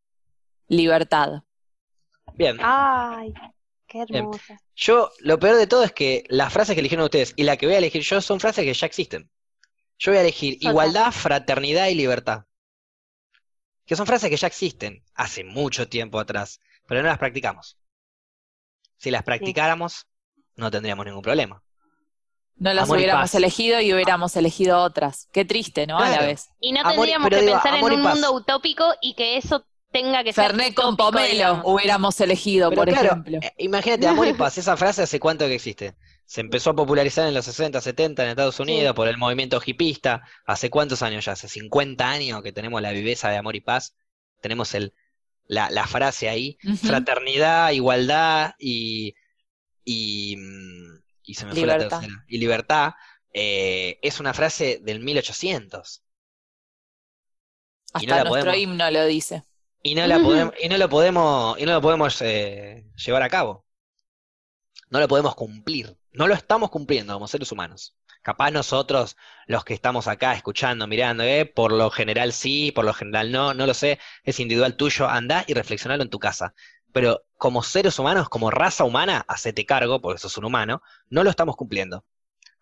libertad. 0.69 1.43
Bien. 2.35 2.57
Ay, 2.61 3.35
qué 3.89 4.05
Bien. 4.09 4.25
hermosa. 4.27 4.61
Yo, 4.77 5.11
lo 5.19 5.39
peor 5.41 5.57
de 5.57 5.67
todo 5.67 5.83
es 5.83 5.91
que 5.93 6.23
las 6.29 6.53
frases 6.53 6.75
que 6.75 6.81
eligieron 6.81 7.05
ustedes 7.05 7.33
y 7.37 7.43
la 7.43 7.57
que 7.57 7.67
voy 7.67 7.75
a 7.75 7.79
elegir 7.79 8.03
yo 8.03 8.21
son 8.21 8.39
frases 8.39 8.65
que 8.65 8.73
ya 8.73 8.87
existen. 8.87 9.29
Yo 9.99 10.13
voy 10.13 10.19
a 10.19 10.23
elegir 10.23 10.55
Total. 10.55 10.71
igualdad, 10.71 11.11
fraternidad 11.11 11.89
y 11.89 11.97
libertad. 11.97 12.45
Que 13.91 13.97
son 13.97 14.07
frases 14.07 14.31
que 14.31 14.37
ya 14.37 14.47
existen 14.47 15.03
hace 15.17 15.43
mucho 15.43 15.89
tiempo 15.89 16.21
atrás, 16.21 16.61
pero 16.87 17.03
no 17.03 17.09
las 17.09 17.19
practicamos. 17.19 17.77
Si 18.99 19.11
las 19.11 19.25
practicáramos, 19.25 20.07
no 20.55 20.71
tendríamos 20.71 21.05
ningún 21.07 21.23
problema. 21.23 21.65
No 22.55 22.73
las 22.73 22.85
Amor 22.85 22.99
hubiéramos 22.99 23.35
elegido 23.35 23.81
y 23.81 23.93
hubiéramos 23.93 24.37
elegido 24.37 24.81
otras. 24.81 25.27
Qué 25.33 25.45
triste, 25.45 25.89
¿no? 25.89 25.99
A 25.99 26.09
la 26.09 26.21
vez. 26.21 26.51
Y 26.61 26.71
no 26.71 26.85
tendríamos 26.85 27.31
que 27.31 27.41
digo, 27.41 27.55
pensar 27.55 27.75
en 27.81 27.85
un 27.85 28.01
mundo 28.01 28.33
utópico 28.33 28.85
y 29.01 29.15
que 29.15 29.37
eso 29.37 29.67
tenga 29.91 30.23
que 30.23 30.33
ser 30.33 30.53
Fernet 30.53 30.73
con 30.73 30.97
pomelo 30.97 31.27
digamos. 31.33 31.65
hubiéramos 31.67 32.21
elegido, 32.21 32.69
Pero 32.71 32.83
por 32.83 32.89
claro, 32.91 33.09
ejemplo. 33.09 33.39
eh, 33.43 33.55
imagínate, 33.59 34.07
amor 34.07 34.29
y 34.29 34.35
paz, 34.35 34.57
esa 34.57 34.77
frase 34.77 35.03
hace 35.03 35.19
cuánto 35.19 35.47
que 35.47 35.57
existe. 35.57 35.97
Se 36.31 36.41
empezó 36.43 36.71
a 36.71 36.77
popularizar 36.77 37.27
en 37.27 37.35
los 37.35 37.45
60, 37.45 37.81
70 37.81 38.23
en 38.23 38.29
Estados 38.31 38.61
Unidos 38.61 38.95
por 38.95 39.09
el 39.09 39.19
movimiento 39.19 39.61
hipista. 39.67 40.23
¿Hace 40.45 40.71
cuántos 40.71 41.03
años 41.03 41.25
ya? 41.25 41.33
Hace 41.33 41.49
50 41.49 42.09
años 42.09 42.41
que 42.45 42.53
tenemos 42.53 42.81
la 42.81 42.93
viveza 42.93 43.31
de 43.31 43.37
amor 43.37 43.57
y 43.57 43.61
paz. 43.61 43.97
Tenemos 44.41 44.73
el, 44.75 44.95
la, 45.49 45.71
la 45.71 45.89
frase 45.89 46.29
ahí. 46.29 46.57
Fraternidad, 46.85 47.73
igualdad 47.73 48.55
y, 48.61 49.17
y, 49.85 50.37
mm, 50.37 51.03
y 51.25 51.35
se 51.35 51.47
me 51.47 51.51
fue 51.53 51.67
la 51.67 51.75
Libertad. 51.79 52.01
tercera. 52.01 52.25
Y 52.29 52.39
libertad. 52.39 52.93
eh, 53.35 53.99
es 54.01 54.21
una 54.21 54.33
frase 54.33 54.79
del 54.85 55.01
1800. 55.01 56.05
y 57.95 58.07
Hasta 58.07 58.07
no 58.23 58.31
nuestro 58.31 58.53
podemos- 58.53 58.57
himno 58.57 58.89
lo 58.93 59.05
dice. 59.07 59.43
Y 59.83 59.97
no 59.97 60.07
la 60.07 60.21
podemos, 60.21 60.55
y 60.63 60.69
no 60.69 60.79
lo 60.79 60.89
podemos, 60.89 61.59
y 61.59 61.65
no 61.67 61.73
lo 61.73 61.81
podemos 61.81 62.23
eh, 62.23 62.87
llevar 63.05 63.23
a 63.25 63.29
cabo. 63.29 63.67
No 64.91 65.01
lo 65.01 65.09
podemos 65.09 65.35
cumplir. 65.35 65.97
No 66.13 66.27
lo 66.27 66.35
estamos 66.35 66.71
cumpliendo 66.71 67.15
como 67.15 67.29
seres 67.29 67.53
humanos. 67.53 67.97
Capaz 68.23 68.51
nosotros, 68.51 69.17
los 69.47 69.65
que 69.65 69.75
estamos 69.75 70.07
acá 70.09 70.35
escuchando, 70.35 70.87
mirando, 70.87 71.23
eh, 71.25 71.47
por 71.47 71.73
lo 71.73 71.91
general 71.91 72.33
sí, 72.33 72.73
por 72.73 72.85
lo 72.85 72.93
general 72.93 73.33
no, 73.33 73.55
no 73.55 73.67
lo 73.67 73.75
sé, 73.75 73.99
es 74.25 74.41
individual 74.41 74.77
tuyo, 74.77 75.09
andá 75.09 75.45
y 75.47 75.55
reflexionalo 75.55 76.03
en 76.03 76.11
tu 76.11 76.19
casa. 76.19 76.55
Pero 76.93 77.25
como 77.37 77.63
seres 77.63 77.99
humanos, 77.99 78.29
como 78.29 78.51
raza 78.51 78.85
humana, 78.85 79.25
hacete 79.29 79.65
cargo, 79.65 80.01
porque 80.01 80.19
sos 80.19 80.37
un 80.39 80.45
humano, 80.47 80.83
no 81.09 81.25
lo 81.25 81.31
estamos 81.31 81.57
cumpliendo. 81.57 82.05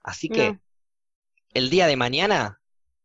Así 0.03 0.31
que 0.31 0.55
No. 0.55 0.61
el 1.55 1.71
día 1.71 1.87
de 1.87 1.97
mañana, 1.97 2.61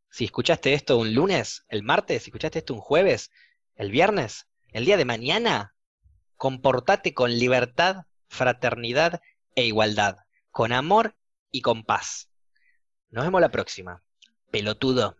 si 0.09 0.25
escuchaste 0.25 0.73
esto 0.73 0.97
un 0.97 1.13
lunes, 1.15 1.65
el 1.69 1.83
martes, 1.83 2.23
si 2.23 2.29
escuchaste 2.29 2.59
esto 2.59 2.73
un 2.73 2.81
jueves, 2.81 3.31
el 3.75 3.91
viernes, 3.91 4.47
el 4.71 4.85
día 4.85 4.97
de 4.97 5.05
mañana, 5.05 5.75
comportate 6.37 7.13
con 7.13 7.31
libertad, 7.37 8.05
fraternidad 8.27 9.21
e 9.55 9.65
igualdad, 9.65 10.17
con 10.53 10.71
amor 10.71 11.15
y 11.51 11.61
con 11.61 11.83
paz. 11.83 12.29
Nos 13.09 13.25
vemos 13.25 13.41
la 13.41 13.49
próxima. 13.49 14.03
Pelotudo. 14.51 15.17